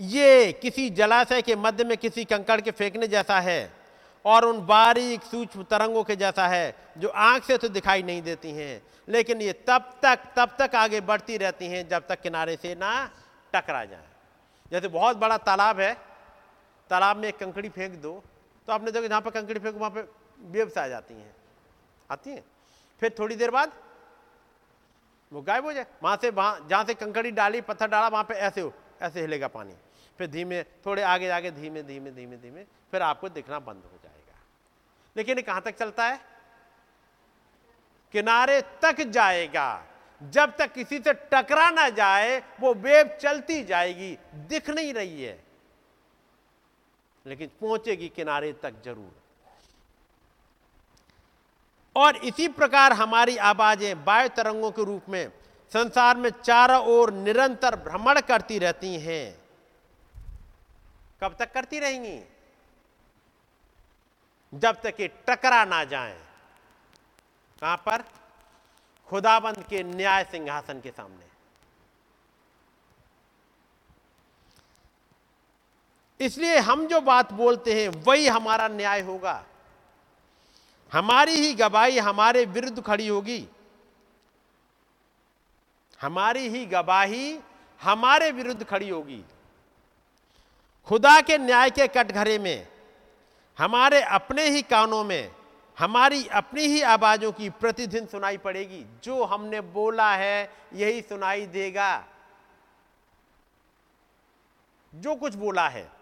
ये 0.00 0.52
किसी 0.52 0.88
जलाशय 0.92 1.42
के 1.42 1.56
मध्य 1.56 1.84
में 1.84 1.96
किसी 1.98 2.24
कंकड़ 2.26 2.60
के 2.60 2.70
फेंकने 2.72 3.06
जैसा 3.08 3.38
है 3.40 3.70
और 4.24 4.44
उन 4.44 4.60
बारीक 4.66 5.22
सूक्ष्म 5.24 5.62
तरंगों 5.62 6.02
के 6.04 6.16
जैसा 6.16 6.46
है 6.48 6.74
जो 6.98 7.08
आँख 7.08 7.44
से 7.44 7.56
तो 7.58 7.68
दिखाई 7.70 8.02
नहीं 8.02 8.22
देती 8.22 8.50
हैं, 8.52 8.82
लेकिन 9.08 9.42
ये 9.42 9.52
तब 9.68 9.90
तक 10.02 10.22
तब 10.36 10.56
तक 10.58 10.74
आगे 10.76 11.00
बढ़ती 11.02 11.36
रहती 11.36 11.66
हैं 11.66 11.88
जब 11.88 12.06
तक 12.08 12.20
किनारे 12.20 12.56
से 12.56 12.74
ना 12.74 12.92
टकरा 13.52 13.84
जाए। 13.84 14.06
जैसे 14.72 14.88
बहुत 14.88 15.16
बड़ा 15.16 15.36
तालाब 15.38 15.80
है, 15.80 15.92
तालाब 16.90 17.16
में 17.16 17.28
एक 17.28 17.38
कंकड़ी 17.38 17.68
फेंक 17.70 17.94
दो 18.02 18.22
तो 18.68 18.72
आपने 18.72 18.90
देखो 18.90 19.08
जहाँ 19.08 19.20
पर 19.20 19.30
कंकड़ी 19.32 19.60
फेंको, 19.60 19.78
वहाँ 19.78 19.90
पर 19.90 20.08
वेब्स 20.46 20.78
आ 20.78 20.86
जाती 20.88 21.14
हैं। 21.14 21.34
आती 22.10 22.30
हैं? 22.30 22.44
फिर 23.02 23.14
थोड़ी 23.18 23.36
देर 23.36 23.50
बाद 23.50 23.72
वो 25.32 25.42
गायब 25.42 25.64
हो 25.64 25.72
जाए। 25.72 25.86
वहाँ 26.02 26.18
से 26.22 26.30
वहाँ, 26.30 26.66
जहाँ 26.70 26.84
से 26.84 26.94
कंकड़ी 26.94 27.30
डाली, 27.30 27.60
पत्थर 27.60 27.88
डाला, 27.88 28.08
वहाँ 28.08 28.24
पे 28.24 28.34
ऐसे 28.34 28.60
हो, 28.60 28.72
ऐसे 29.02 29.20
हिलेगा 29.20 29.48
पानी। 29.48 29.74
फिर 30.18 30.26
धीमे, 30.26 30.62
थोड़े 30.62 31.02
आगे 31.02 31.28
आगे 31.28 31.50
धीमे 31.50 31.82
धीमे 31.82 32.10
धीमे 32.10 32.36
धीमे, 32.36 32.64
फिर 32.64 33.02
आपको 33.02 33.28
दिखना 33.28 33.58
बंद 33.58 33.82
हो 33.84 33.98
जाएगा। 34.04 34.38
लेकिन 35.16 35.36
ये 35.36 35.42
कहाँ 35.42 35.62
तक 35.62 35.76
चलता 35.76 36.06
है? 36.06 36.20
किनारे 38.12 38.60
तक 38.82 39.00
जाएगा। 39.00 39.86
जब 40.22 40.56
तक 40.56 40.72
किसी 40.72 40.98
से 40.98 41.12
टकरा 41.12 41.70
ना 41.70 41.88
जाए, 41.88 42.42
वो 42.60 42.74
वेब 42.74 43.18
चलती 43.20 43.64
जाएगी, 43.64 44.18
दिख 44.34 44.70
नहीं 44.70 44.94
रही 44.94 45.22
है। 45.22 45.44
लेकिन 47.26 47.50
पहुंचेगी 47.60 48.08
किनारे 48.08 48.52
तक 48.52 48.74
ज़रूर। 48.84 49.17
और 51.98 52.16
इसी 52.16 52.48
प्रकार 52.48 52.92
हमारी 52.92 53.36
आवाज़ें 53.36 53.94
वायु 54.04 54.28
तरंगों 54.28 54.70
के 54.70 54.84
रूप 54.84 55.02
में 55.08 55.32
संसार 55.72 56.16
में 56.16 56.30
चारों 56.30 56.86
ओर 56.86 57.12
निरंतर 57.12 57.76
भ्रमण 57.76 58.20
करती 58.20 58.58
रहती 58.58 58.96
हैं। 58.96 59.40
कब 61.20 61.36
तक 61.38 61.52
करती 61.52 61.78
रहेंगी? 61.78 62.20
जब 64.54 64.80
तक 64.80 64.94
ये 65.00 65.08
टकरा 65.08 65.64
ना 65.64 65.84
जाए। 65.84 66.20
कहाँ 67.60 67.76
पर? 67.76 68.02
खुदाबंद 69.08 69.64
के 69.70 69.82
न्याय 69.82 70.24
सिंहासन 70.24 70.80
के 70.80 70.90
सामने। 70.90 71.26
इसलिए 76.24 76.58
हम 76.58 76.86
जो 76.86 77.00
बात 77.00 77.32
बोलते 77.32 77.82
हैं, 77.82 77.88
वही 77.88 78.28
हमारा 78.28 78.68
न्याय 78.68 79.00
होगा। 79.00 79.44
हमारी 80.92 81.32
ही 81.32 81.54
गवाही 81.54 81.98
हमारे 81.98 82.44
विरुद्ध 82.44 82.84
खड़ी 82.84 83.08
होगी। 83.08 83.48
हमारी 86.00 86.48
ही 86.48 86.66
गवाही 86.66 87.40
हमारे 87.82 88.30
विरुद्ध 88.30 88.66
खड़ी 88.66 88.88
होगी। 88.88 89.24
खुदा 90.86 91.20
के 91.20 91.38
न्याय 91.38 91.70
के 91.70 91.88
कटघरे 91.88 92.38
में, 92.38 92.68
हमारे 93.58 94.02
अपने 94.02 94.48
ही 94.48 94.62
कानों 94.62 95.04
में, 95.04 95.32
हमारी 95.78 96.26
अपनी 96.26 96.62
ही 96.62 96.82
आवाजों 96.82 97.32
की 97.32 97.50
प्रतिदिन 97.50 98.06
सुनाई 98.06 98.36
पड़ेगी। 98.36 98.86
जो 99.04 99.24
हमने 99.24 99.60
बोला 99.60 100.14
है, 100.14 100.52
यही 100.72 101.02
सुनाई 101.02 101.46
देगा। 101.46 102.04
जो 104.94 105.14
कुछ 105.14 105.34
बोला 105.34 105.68
है। 105.68 105.92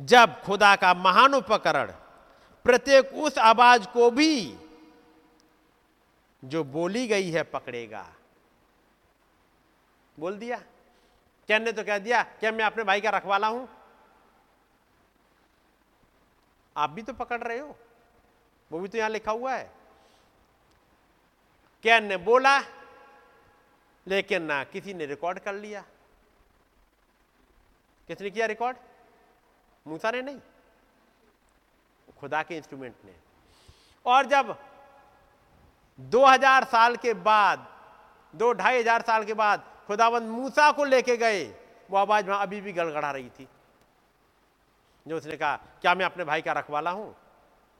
जब 0.00 0.42
खुदा 0.42 0.76
का 0.76 0.94
महानुपकरण 0.94 1.92
प्रत्येक 2.64 3.12
उस 3.14 3.38
आवाज़ 3.38 3.86
को 3.88 4.10
भी 4.10 4.58
जो 6.42 6.62
बोली 6.64 7.06
गई 7.06 7.30
है 7.30 7.42
पकड़ेगा। 7.42 8.06
बोल 10.18 10.36
दिया? 10.38 10.56
कैन 11.48 11.62
ने 11.62 11.72
तो 11.72 11.84
कह 11.84 11.98
दिया, 11.98 12.22
क्या 12.22 12.52
मैं 12.52 12.64
अपने 12.64 12.84
भाई 12.84 13.00
का 13.00 13.10
रखवाला 13.10 13.46
हूँ? 13.46 13.68
आप 16.76 16.90
भी 16.90 17.02
तो 17.02 17.12
पकड़ 17.12 17.40
रहे 17.40 17.58
हो, 17.58 17.76
वो 18.70 18.78
भी 18.80 18.88
तो 18.88 18.98
यहाँ 18.98 19.10
लिखा 19.10 19.32
हुआ 19.32 19.54
है। 19.54 19.70
कैन 21.84 22.04
ने 22.04 22.16
बोला, 22.16 22.58
लेकिन 24.06 24.42
ना 24.42 24.62
किसी 24.64 24.94
ने 24.94 25.06
रिकॉर्ड 25.06 25.38
कर 25.38 25.54
लिया। 25.54 25.84
किसने 28.08 28.30
किया 28.30 28.46
रिकॉर्ड 28.46 28.76
मूसा 29.86 30.10
ने 30.10 30.22
नहीं। 30.22 30.40
खुदा 32.22 32.42
के 32.42 32.56
इंस्ट्रूमेंट 32.56 32.94
ने। 33.04 33.12
और 34.06 34.26
जब 34.26 34.58
2000 36.00 36.64
साल 36.64 36.96
के 36.96 37.14
बाद, 37.14 37.66
दो 38.34 38.52
ढाई 38.52 38.80
हज़ार 38.80 39.02
साल 39.02 39.24
के 39.24 39.34
बाद 39.34 39.64
खुदाबंद 39.86 40.30
मूसा 40.30 40.72
को 40.72 40.84
लेके 40.84 41.16
गए, 41.16 41.44
वो 41.90 41.96
आवाज़ 41.96 42.26
वहाँ 42.26 42.42
अभी 42.42 42.60
भी 42.60 42.72
गड़गड़ा 42.72 43.10
रही 43.10 43.28
थी। 43.28 43.48
जो 45.08 45.16
उसने 45.16 45.36
कहा, 45.36 45.56
क्या 45.56 45.94
मैं 45.94 46.04
अपने 46.04 46.24
भाई 46.24 46.42
का 46.42 46.52
रखवाला 46.52 46.90
हूँ? 46.90 47.16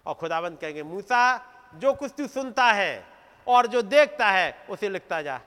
और 0.06 0.14
खुदाबंद 0.14 0.58
कहेंगे, 0.58 0.82
मूसा, 0.82 1.40
जो 1.74 1.94
कुछ 1.94 2.12
तू 2.18 2.26
सुनता 2.26 2.64
है 2.64 3.06
और 3.46 3.66
जो 3.66 3.82
देखता 3.82 4.30
है, 4.30 4.66
उसे 4.70 4.88
लिखता 4.88 5.22
जा। 5.22 5.40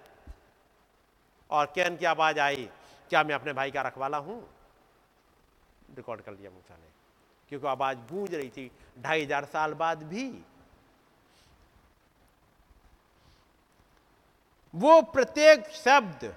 और 1.49 1.65
कैन 1.65 1.97
की 1.97 2.05
आवाज़ 2.05 2.39
आई, 2.39 2.69
क्या 3.09 3.23
मैं 3.23 3.35
अपने 3.35 3.53
भाई 3.53 3.71
का 3.71 3.81
रखवाला 3.81 4.17
हूँ? 4.17 4.49
रिकॉर्ड 5.95 6.21
कर 6.21 6.31
लिया 6.31 6.51
मूसा 6.51 6.75
ने। 6.75 6.94
क्योंकि 7.51 7.67
आवाज़ 7.67 7.97
गूंज 8.11 8.33
रही 8.35 8.49
थी, 8.49 8.71
ढाई 8.99 9.23
हज़ार 9.23 9.45
साल 9.45 9.73
बाद 9.73 10.03
भी। 10.03 10.29
वो 14.73 15.01
प्रत्येक 15.01 15.67
शब्द, 15.73 16.33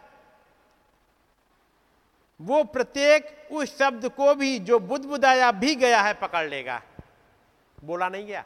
वो 2.40 2.62
प्रत्येक 2.64 3.48
उस 3.52 3.76
शब्द 3.78 4.08
को 4.08 4.34
भी 4.34 4.58
जो 4.58 4.78
बुद्ध 4.78 5.04
बुदाया 5.04 5.50
भी 5.52 5.74
गया 5.74 6.02
है 6.02 6.12
पकड़ 6.14 6.46
लेगा। 6.48 6.80
बोला 7.78 8.08
नहीं 8.08 8.26
गया। 8.26 8.44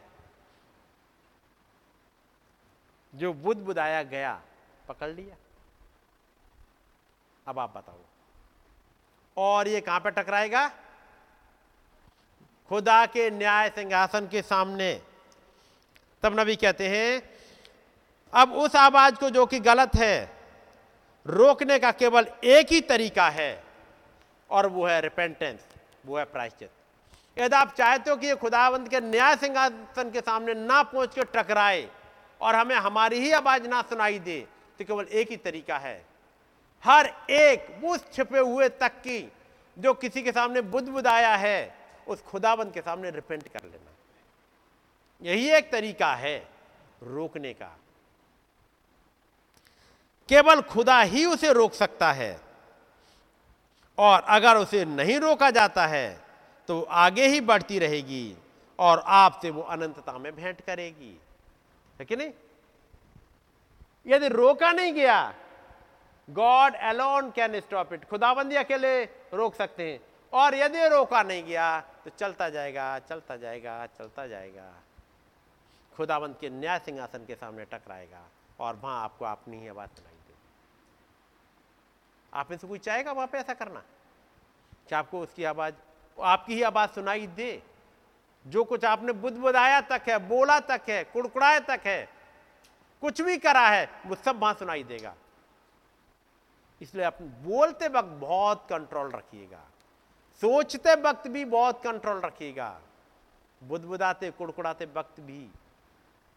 जो 3.13 3.33
बुद्ध 3.33 3.61
बुदाया 3.63 4.03
गया, 4.03 4.41
पकड़ 4.89 5.11
लिया। 5.11 5.37
अब 7.47 7.59
आप 7.59 7.77
बताओ। 7.77 7.99
और 9.37 9.69
ये 9.69 9.81
कहाँ 9.81 10.01
पर 10.01 10.11
टकराएगा? 10.11 10.67
खुदा 12.73 13.05
के 13.07 13.29
न्याय 13.31 13.69
सिंहासन 13.69 14.27
के 14.27 14.41
सामने। 14.43 14.93
तब 16.23 16.39
नबी 16.41 16.55
कहते 16.57 16.87
हैं, 16.89 17.23
अब 18.33 18.53
उस 18.55 18.77
आवाज़ 18.77 19.15
को 19.15 19.29
जो 19.31 19.45
कि 19.47 19.59
गलत 19.61 19.97
है, 19.97 20.31
रोकने 21.27 21.79
का 21.79 21.91
केवल 21.93 22.27
एक 22.45 22.73
ही 22.73 22.81
तरीका 22.83 23.29
है, 23.31 23.63
और 24.51 24.67
वो 24.67 24.87
है 24.87 25.01
रिपेंटेंस 25.01 25.67
वो 26.07 26.17
है 26.19 26.25
प्रायश्चित। 26.25 26.71
यदि 27.37 27.57
आप 27.57 27.75
चाहते 27.75 28.11
हो 28.11 28.17
कि 28.17 28.27
ये 28.27 28.35
खुदावंत 28.37 28.89
के 28.89 29.01
न्याय 29.01 29.37
सिंहासन 29.37 30.11
के 30.11 30.21
सामने 30.21 30.55
ना 30.55 30.83
पहुँच 30.85 31.15
के 31.15 31.25
टकराए, 31.35 31.87
और 32.41 32.57
हमें 32.57 32.75
हमारी 32.79 33.19
ही 33.19 33.33
आवाज़ 33.33 33.69
ना 33.69 33.83
सुनाई 33.83 34.19
दे 34.21 34.39
तो 34.79 34.85
केवल 34.85 35.05
एक 35.05 35.31
ही 35.31 35.37
तरीका 35.45 35.79
है। 35.79 35.95
हर 36.85 37.13
एक 37.33 37.85
उस 37.85 38.11
छिपे 38.13 38.39
हुए 38.39 38.69
तक 38.71 38.99
की, 39.05 39.21
जो 39.77 39.95
किसी 39.95 40.23
के 40.23 40.33
सामने 40.33 40.61
बुद्ध 40.63 40.89
बुदाया 40.89 41.37
है 41.37 41.82
उस 42.09 42.23
खुदाबंद 42.23 42.73
के 42.73 42.81
सामने 42.81 43.11
रिपेंट 43.11 43.49
कर 43.49 43.65
लेना। 43.65 43.91
यही 45.23 45.51
एक 45.51 45.71
तरीका 45.73 46.15
है 46.15 46.37
रोकने 47.03 47.53
का। 47.55 47.77
केवल 50.29 50.63
खुदा 50.63 51.01
ही 51.01 51.25
उसे 51.27 51.53
रोक 51.53 51.73
सकता 51.73 52.13
है 52.13 52.41
और 53.99 54.21
अगर 54.29 54.57
उसे 54.57 54.85
नहीं 54.85 55.19
रोका 55.19 55.51
जाता 55.51 55.87
है 55.87 56.21
तो 56.69 56.81
आगे 56.83 57.27
ही 57.27 57.41
बढ़ती 57.41 57.79
रहेगी 57.79 58.37
और 58.79 59.03
आपसे 59.07 59.51
वो 59.51 59.63
अनंतता 59.63 60.19
में 60.19 60.35
भेंट 60.37 60.61
करेगी। 60.61 61.21
है 61.99 62.05
कि 62.05 62.17
नहीं? 62.17 62.31
यदि 64.07 64.29
रोका 64.29 64.73
नहीं 64.73 64.93
गया 64.93 65.35
God 66.31 66.75
alone 66.75 67.31
can 67.31 67.61
stop 67.61 67.93
it 67.93 68.05
खुदाबंदी 68.05 68.57
अकेले 68.57 69.05
रोक 69.05 69.55
सकते 69.55 69.91
हैं। 69.93 70.01
और 70.33 70.55
यदि 70.55 70.89
रोका 70.89 71.23
नहीं 71.23 71.45
गया 71.45 71.83
तो 72.05 72.11
चलता 72.11 72.49
जाएगा 72.51 72.99
चलता 72.99 73.37
जाएगा 73.37 73.87
चलता 73.87 74.27
जाएगा। 74.27 74.75
खुदाबंद 75.97 76.37
के 76.41 76.51
न्याय 76.51 76.79
सिंहासन 76.79 77.27
के 77.27 77.35
सामने 77.35 77.65
टकराएगा 77.65 78.25
और 78.61 78.77
वहाँ 78.77 79.05
आपको 79.05 79.25
अपनी 79.25 79.61
ही 79.61 79.69
आवाज़ 79.69 79.91
सुनाई 79.91 80.15
दे 80.15 80.35
आप 82.35 82.51
में 82.51 82.59
से 82.59 82.67
कोई 82.67 82.79
चाहेगा 82.79 83.13
वहाँ 83.13 83.27
पे 83.27 83.39
ऐसा 83.39 83.55
करना? 83.55 83.83
कि 84.89 84.95
आपको 84.95 85.21
उसकी 85.21 85.45
आवाज़, 85.45 85.75
आपकी 86.21 86.55
ही 86.55 86.63
आवाज़ 86.63 86.91
सुनाई 86.91 87.27
दे? 87.27 87.63
जो 88.47 88.65
कुछ 88.65 88.85
आपने 88.85 89.13
बुद्ध 89.13 89.37
बुदाया 89.39 89.81
तक 89.81 90.03
है, 90.09 90.19
बोला 90.19 90.61
तक 90.61 90.83
है, 90.89 91.05
कुड़कुड़ाया 91.05 91.61
तक 91.61 91.81
है, 91.85 92.09
कुछ 93.01 93.21
भी 93.21 93.39
करा 93.39 93.69
है, 93.69 93.91
वो 94.07 94.15
सब 94.15 94.41
वहाँ 94.41 94.55
सुनाई 94.55 94.85
देगा। 94.85 95.15
इसलिए 96.83 97.05
आप 97.05 97.23
बोलते 97.23 97.89
वक्त 97.89 98.09
बहुत 98.09 98.67
कंट्रोल 98.71 99.11
रखिएगा। 99.11 99.65
सोचते 100.41 100.95
वक्त 100.95 101.29
भी 101.29 101.45
बहुत 101.45 101.83
कंट्रोल 101.85 102.21
रखिएगा। 102.21 102.81
बुदबुदाते, 103.63 104.31
कुड़कुड़ाते 104.31 104.85
वक्त 104.85 105.21
भी 105.21 105.49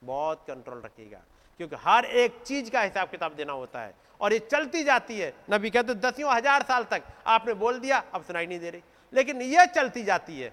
बहुत 0.04 0.44
कंट्रोल 0.48 0.82
रखिएगा। 0.82 1.22
क्योंकि 1.58 1.76
हर 1.76 2.06
एक 2.06 2.44
चीज़ 2.44 2.72
का 2.72 2.82
हिसाब 2.82 3.10
किताब 3.10 3.34
देना 3.34 3.54
होता 3.54 3.82
है 3.82 3.94
और 4.22 4.34
ये 4.34 4.40
चलती 4.40 4.84
जाती 4.84 5.20
है। 5.20 5.34
नबी 5.52 5.70
कहते 5.70 5.94
दसियों 5.94 6.34
हज़ार 6.34 6.64
साल 6.64 6.84
तक 6.84 7.04
आपने 7.28 7.54
बोल 7.54 7.80
दिया, 7.80 8.04
अब 8.14 8.24
सुनाई 8.24 8.46
नहीं 8.46 8.60
दे 8.60 8.70
रही। 8.70 8.82
लेकिन 9.14 9.42
यह 9.42 9.66
चलती 9.66 10.04
जाती 10.04 10.40
है। 10.42 10.50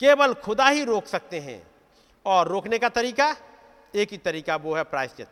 केवल 0.00 0.34
खुदा 0.34 0.68
ही 0.68 0.84
रोक 0.84 1.06
सकते 1.06 1.40
हैं। 1.40 1.66
और 2.26 2.48
रोकने 2.48 2.78
का 2.78 2.88
तरीका, 2.88 3.36
एक 3.94 4.10
ही 4.10 4.18
तरीका 4.18 4.56
वो 4.56 4.74
है 4.74 4.84
प्रायश्चित। 4.84 5.28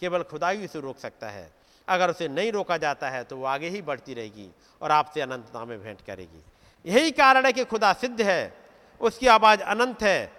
केवल 0.00 0.22
खुदा 0.22 0.48
ही 0.48 0.64
उसे 0.64 0.80
रोक 0.80 0.98
सकता 0.98 1.28
है। 1.28 1.59
अगर 1.90 2.10
उसे 2.10 2.28
नहीं 2.28 2.52
रोका 2.52 2.76
जाता 2.76 3.08
है 3.10 3.22
तो 3.24 3.36
वो 3.36 3.44
आगे 3.44 3.68
ही 3.68 3.82
बढ़ती 3.82 4.14
रहेगी 4.14 4.50
और 4.82 4.90
आपसे 4.90 5.20
अनंतता 5.20 5.64
में 5.64 5.82
भेंट 5.82 6.00
करेगी। 6.00 6.42
यही 6.84 7.10
कारण 7.10 7.46
है 7.46 7.52
कि 7.52 7.64
खुदा 7.64 7.92
सिद्ध 7.92 8.20
है, 8.22 8.54
उसकी 9.00 9.26
आवाज़ 9.26 9.60
अनंत 9.60 10.02
है 10.02 10.32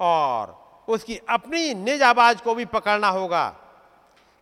और 0.00 0.56
उसकी 0.88 1.16
अपनी 1.28 1.74
निज 1.74 2.02
आवाज़ 2.02 2.42
को 2.42 2.54
भी 2.54 2.64
पकड़ना 2.64 3.08
होगा। 3.08 3.54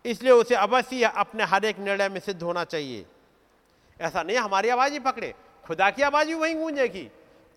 इसलिए 0.05 0.33
उसे 0.33 0.55
अवश्य 0.55 1.13
अपने 1.17 1.45
हर 1.45 1.65
एक 1.65 1.79
निर्णय 1.79 2.09
में 2.09 2.21
सिद्ध 2.21 2.43
होना 2.43 2.65
चाहिए। 2.65 3.07
ऐसा 4.01 4.23
नहीं 4.23 4.37
हमारी 4.37 4.69
आवाज़ 4.69 4.93
ही 4.93 4.99
पकड़े, 5.01 5.35
खुदा 5.65 5.91
की 5.91 6.03
आवाज़ 6.03 6.29
भी 6.29 6.35
वहीं 6.35 6.55
गूंजेगी। 6.57 7.09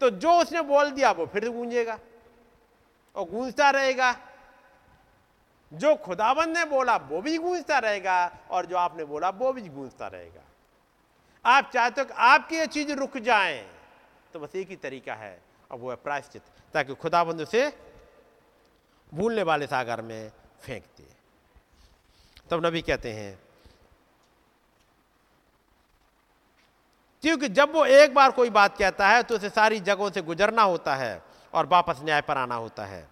तो 0.01 0.09
जो 0.09 0.31
उसने 0.31 0.61
बोल 0.61 0.91
दिया, 0.91 1.11
वो 1.11 1.25
फिर 1.25 1.49
गूंजेगा 1.49 1.97
और 3.15 3.25
गूंजता 3.25 3.69
रहेगा। 3.69 4.15
जो 5.71 5.95
खुदाबंद 5.95 6.57
ने 6.57 6.65
बोला, 6.65 6.95
वो 6.97 7.21
भी 7.21 7.37
गूंजता 7.37 7.79
रहेगा, 7.79 8.31
और 8.51 8.65
जो 8.65 8.77
आपने 8.77 9.03
बोला, 9.05 9.29
वो 9.29 9.51
भी 9.53 9.61
गूंजता 9.61 10.07
रहेगा। 10.07 10.41
आप 11.45 11.69
चाहते 11.73 12.01
हो 12.01 12.05
कि 12.07 12.13
आपकी 12.13 12.55
ये 12.55 12.67
चीज़ 12.67 12.91
रुक 12.91 13.17
जाए। 13.17 13.59
तो 14.33 14.39
बस 14.39 14.55
एक 14.55 14.69
ही 14.69 14.75
तरीका 14.75 15.13
है, 15.13 15.41
और 15.71 15.77
वो 15.79 15.89
है 15.89 15.95
प्रायश्चित, 15.95 16.41
ताकि 16.73 16.95
खुदाबंद 16.95 17.41
उसे 17.41 17.67
भूलने 19.13 19.43
वाले 19.43 19.67
सागर 19.67 20.01
में 20.01 20.31
फेंक 20.61 20.83
दे। 20.97 21.07
तब 22.49 22.65
नबी 22.65 22.81
कहते 22.81 23.13
हैं, 23.13 23.39
क्योंकि 27.23 27.47
जब 27.49 27.73
वो 27.73 27.85
एक 27.85 28.13
बार 28.13 28.31
कोई 28.31 28.49
बात 28.49 28.77
कहता 28.77 29.07
है 29.07 29.23
तो 29.23 29.35
उसे 29.35 29.49
सारी 29.49 29.79
जगहों 29.79 30.09
से 30.11 30.21
गुजरना 30.21 30.61
होता 30.63 30.95
है, 30.95 31.21
और 31.53 31.65
वापस 31.65 31.99
न्याय 32.03 32.21
पर 32.21 32.37
आना 32.37 32.55
होता 32.55 32.85
है। 32.85 33.07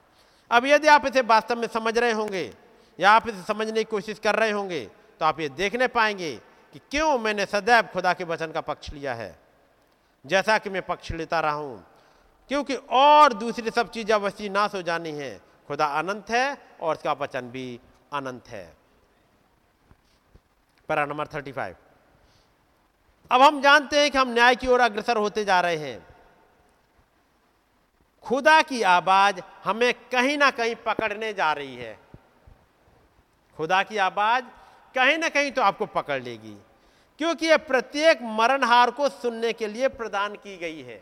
अब 0.52 0.65
यदि 0.65 0.88
आप 0.88 1.06
इसे 1.06 1.22
वास्तव 1.24 1.56
में 1.56 1.68
समझ 1.68 1.98
रहे 1.98 2.11
होंगे 2.11 2.52
या 2.99 3.11
आप 3.11 3.28
इसे 3.28 3.41
समझने 3.44 3.74
की 3.74 3.84
कोशिश 3.86 4.19
कर 4.19 4.36
रहे 4.36 4.52
होंगे 4.52 4.86
तो 5.19 5.26
आप 5.26 5.40
ये 5.40 5.49
देखने 5.52 5.88
पाएँगे 5.90 6.36
कि 6.74 6.80
क्यों 6.91 7.18
मैंने 7.19 7.45
सदैव 7.45 7.88
खुदा 7.94 8.14
के 8.14 8.24
वचन 8.24 8.52
का 8.52 8.61
पक्ष 8.61 8.91
लिया 8.94 9.14
है। 9.14 9.36
जैसा 10.26 10.57
कि 10.57 10.69
मैं 10.69 10.82
पक्ष 10.82 11.11
लेता 11.11 11.40
रहा 11.40 11.52
हूँ, 11.52 11.84
क्योंकि 12.52 12.76
और 12.76 13.34
दूसरी 13.34 13.69
सब 13.72 13.90
चीज़ें 13.91 14.14
अवश्य 14.15 14.49
नाश 14.49 14.74
हो 14.76 14.82
जानी 14.82 15.11
है। 15.11 15.30
खुदा 15.68 15.86
अनंत 15.99 16.30
है 16.30 16.57
और 16.82 16.95
उसका 16.95 17.14
वचन 17.14 17.49
भी 17.52 17.80
अनंत 18.14 18.48
है। 18.48 18.65
Para 20.90 21.06
number 21.06 21.28
thirty 21.28 21.52
five. 21.52 21.76
अब 23.32 23.41
हम 23.41 23.61
जानते 23.61 23.99
हैं 23.99 24.11
कि 24.11 24.18
हम 24.18 24.34
न्याय 24.34 24.56
की 24.56 24.68
ओर 24.68 24.80
अग्रसर 24.82 25.18
होते 25.18 25.44
जा 25.45 25.60
रहे 25.61 25.78
हैं। 25.78 26.06
खुदा 28.28 28.62
की 28.62 28.82
आवाज़ 28.82 29.40
हमें 29.64 29.94
कहीं 30.12 30.38
ना 30.38 30.49
कहीं 30.52 30.76
पकड़ने 30.76 31.34
जा 31.34 31.52
रही 31.54 31.76
है। 31.76 31.98
खुदा 33.58 33.82
की 33.84 33.98
आवाज़ 33.98 34.44
कहीं 34.95 35.18
ना 35.18 35.30
कहीं 35.30 35.52
तो 35.52 35.62
आपको 35.62 35.86
पकड़ 35.86 36.22
लेगी, 36.24 36.56
क्योंकि 37.20 37.48
यह 37.48 37.58
प्रत्येक 37.58 38.22
मरणहार 38.22 38.91
को 38.91 39.10
सुनने 39.10 39.54
के 39.54 39.68
लिए 39.68 39.88
प्रदान 39.88 40.36
की 40.36 40.58
गई 40.58 40.82
है। 40.82 41.02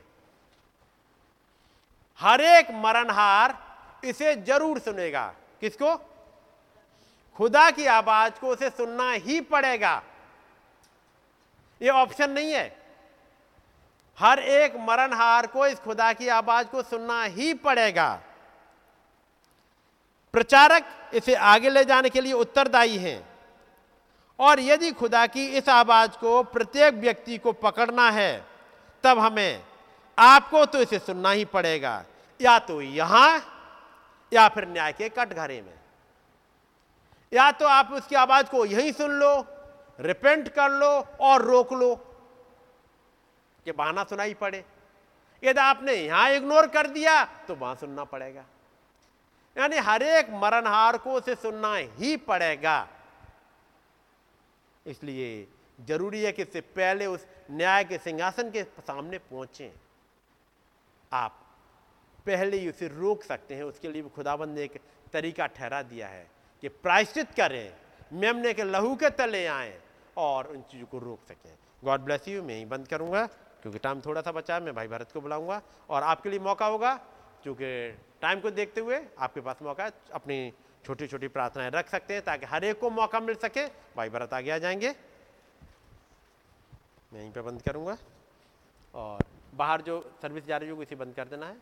हर 2.20 2.42
एक 2.42 2.72
मरणहार 2.76 3.58
इसे 4.04 4.36
ज़रूर 4.36 4.80
सुनेगा। 4.80 5.26
किसको? 5.62 5.96
खुदा 7.36 7.70
की 7.72 7.86
आवाज़ 7.86 8.40
को 8.40 8.48
उसे 8.48 8.70
सुनना 8.70 9.12
ही 9.12 9.42
पड़ेगा। 9.42 10.02
यह 11.82 11.92
ऑप्शन 11.92 12.32
नहीं 12.32 12.52
है। 12.52 12.85
हर 14.20 14.40
एक 14.40 14.76
मरणहार 14.76 15.48
को 15.48 15.68
इस 15.68 15.80
खुदा 15.80 16.14
की 16.14 16.28
आवाज़ 16.28 16.68
को 16.68 16.84
सुनना 16.84 17.24
ही 17.24 17.54
पड़ेगा। 17.54 18.22
प्रचारक 20.34 20.86
इसे 21.14 21.36
आगे 21.36 21.70
ले 21.70 21.86
जाने 21.86 22.10
के 22.10 22.22
लिए 22.22 22.34
उत्तरदायी 22.34 22.98
हैं। 22.98 23.30
और 24.40 24.60
यदि 24.60 24.92
खुदा 24.92 25.28
की 25.28 25.48
इस 25.48 25.70
आवाज़ 25.70 26.12
को 26.12 26.44
प्रत्येक 26.44 26.94
व्यक्ति 26.94 27.38
को 27.38 27.52
पकड़ना 27.52 28.10
है, 28.10 28.46
तब 29.04 29.20
हमें, 29.20 29.64
आपको 30.20 30.66
तो 30.66 30.82
इसे 30.82 31.00
सुनना 31.00 31.32
ही 31.32 31.46
पड़ेगा। 31.46 32.04
या 32.42 32.60
तो 32.60 32.82
यहाँ, 32.82 33.46
या 34.34 34.48
फिर 34.48 34.68
न्याय 34.68 34.94
के 34.94 35.10
कटघरे 35.10 35.62
में। 35.62 35.74
या 37.34 37.52
तो 37.52 37.68
आप 37.68 37.92
उसकी 37.92 38.16
आवाज़ 38.16 38.46
को 38.46 38.66
यहीं 38.66 38.92
सुन 38.92 39.12
लो 39.12 39.46
रिपेंट 40.00 40.48
कर 40.48 40.70
लो 40.70 41.08
और 41.22 41.42
रोक 41.42 41.74
लो। 41.74 42.05
कि 43.66 43.72
बहाना 43.72 44.04
सुनाई 44.04 44.34
पड़े। 44.34 44.64
यदि 45.44 45.60
आपने 45.60 45.94
यहाँ 45.94 46.30
इग्नोर 46.32 46.68
कर 46.68 46.88
दिया 46.88 47.24
तो 47.48 47.56
वहाँ 47.56 47.76
सुनना 47.76 48.04
पड़ेगा। 48.06 48.46
यानी 49.56 49.78
हर 49.80 50.04
एक 50.04 50.30
मरणहार 50.34 50.98
को 50.98 51.14
उसे 51.14 51.36
सुनना 51.36 51.76
ही 51.76 52.16
पड़ेगा। 52.20 52.88
इसलिए 54.86 55.48
ज़रूरी 55.80 56.22
है 56.22 56.32
कि 56.32 56.42
इससे 56.42 56.62
पहले 56.62 57.06
उस 57.06 57.26
न्याय 57.52 57.84
के 57.84 57.98
सिंहासन 57.98 58.50
के 58.52 58.64
सामने 58.64 59.18
पहुँचे। 59.20 59.72
आप 61.12 61.40
पहले 62.26 62.58
ही 62.58 62.70
उसे 62.70 62.88
रोक 62.90 63.24
सकते 63.24 63.56
हैं। 63.56 63.64
उसके 63.64 63.90
लिए 63.90 64.04
खुदाबंद 64.16 64.56
ने 64.56 64.64
एक 64.64 64.80
तरीका 65.14 65.46
ठहरा 65.48 65.82
दिया 65.84 66.08
है 66.08 66.28
कि 66.64 66.68
प्रायश्चित 66.68 67.32
करें, 67.32 67.74
मेमने 68.14 68.54
के 68.54 68.64
लहू 68.64 68.96
के 68.96 69.10
तले 69.12 69.46
आए 69.48 69.78
और 70.18 70.48
उन 70.48 70.62
चीज़ों 70.62 70.88
को 70.88 71.00
रोक 71.00 71.28
सकें। 71.28 71.58
गॉड 71.84 72.02
ब्लेस 72.02 72.28
यू 72.28 72.44
मैं 72.44 72.56
ही 72.56 72.66
बंद 72.66 72.88
करूँगा। 72.88 73.28
क्योंकि 73.66 73.80
टाइम 73.80 74.02
थोड़ा 74.02 74.22
सा 74.22 74.32
बचा 74.32 74.56
है 74.56 74.62
मैं 74.62 74.74
भाई 74.76 74.88
भरत 74.88 75.12
को 75.12 75.22
बुलाऊँगा 75.22 75.62
और 75.90 76.04
आपके 76.04 76.30
लिए 76.30 76.40
मौका 76.40 76.66
होगा, 76.66 76.94
क्योंकि 77.44 77.68
टाइम 78.22 78.40
को 78.40 78.50
देखते 78.52 78.82
हुए 78.82 79.00
आपके 79.20 79.42
पास 79.42 79.62
मौका 79.62 79.84
है, 79.84 79.92
अपनी 80.14 80.54
छोटी 80.86 81.08
छोटी 81.08 81.28
प्रार्थनाएँ 81.28 81.72
रख 81.72 81.90
सकते 81.90 82.14
हैं 82.14 82.24
ताकि 82.24 82.46
हर 82.46 82.64
एक 82.64 82.80
को 82.80 82.90
मौका 82.92 83.20
मिल 83.20 83.36
सके। 83.36 83.66
भाई 83.98 84.10
भरत 84.10 84.34
आगे 84.34 84.52
आ 84.52 84.58
जाएँगे। 84.58 84.90
मैं 87.12 87.20
यहीं 87.20 87.32
पर 87.32 87.42
बंद 87.42 87.62
करूँगा 87.62 87.98
और 88.94 89.26
बाहर 89.56 89.82
जो 89.82 90.00
सर्विस 90.22 90.46
जा 90.46 90.58
रही 90.58 90.70
होगी 90.70 90.82
उसे 90.82 90.96
बंद 90.96 91.16
कर 91.16 91.28
देना 91.28 91.48
है। 91.48 91.58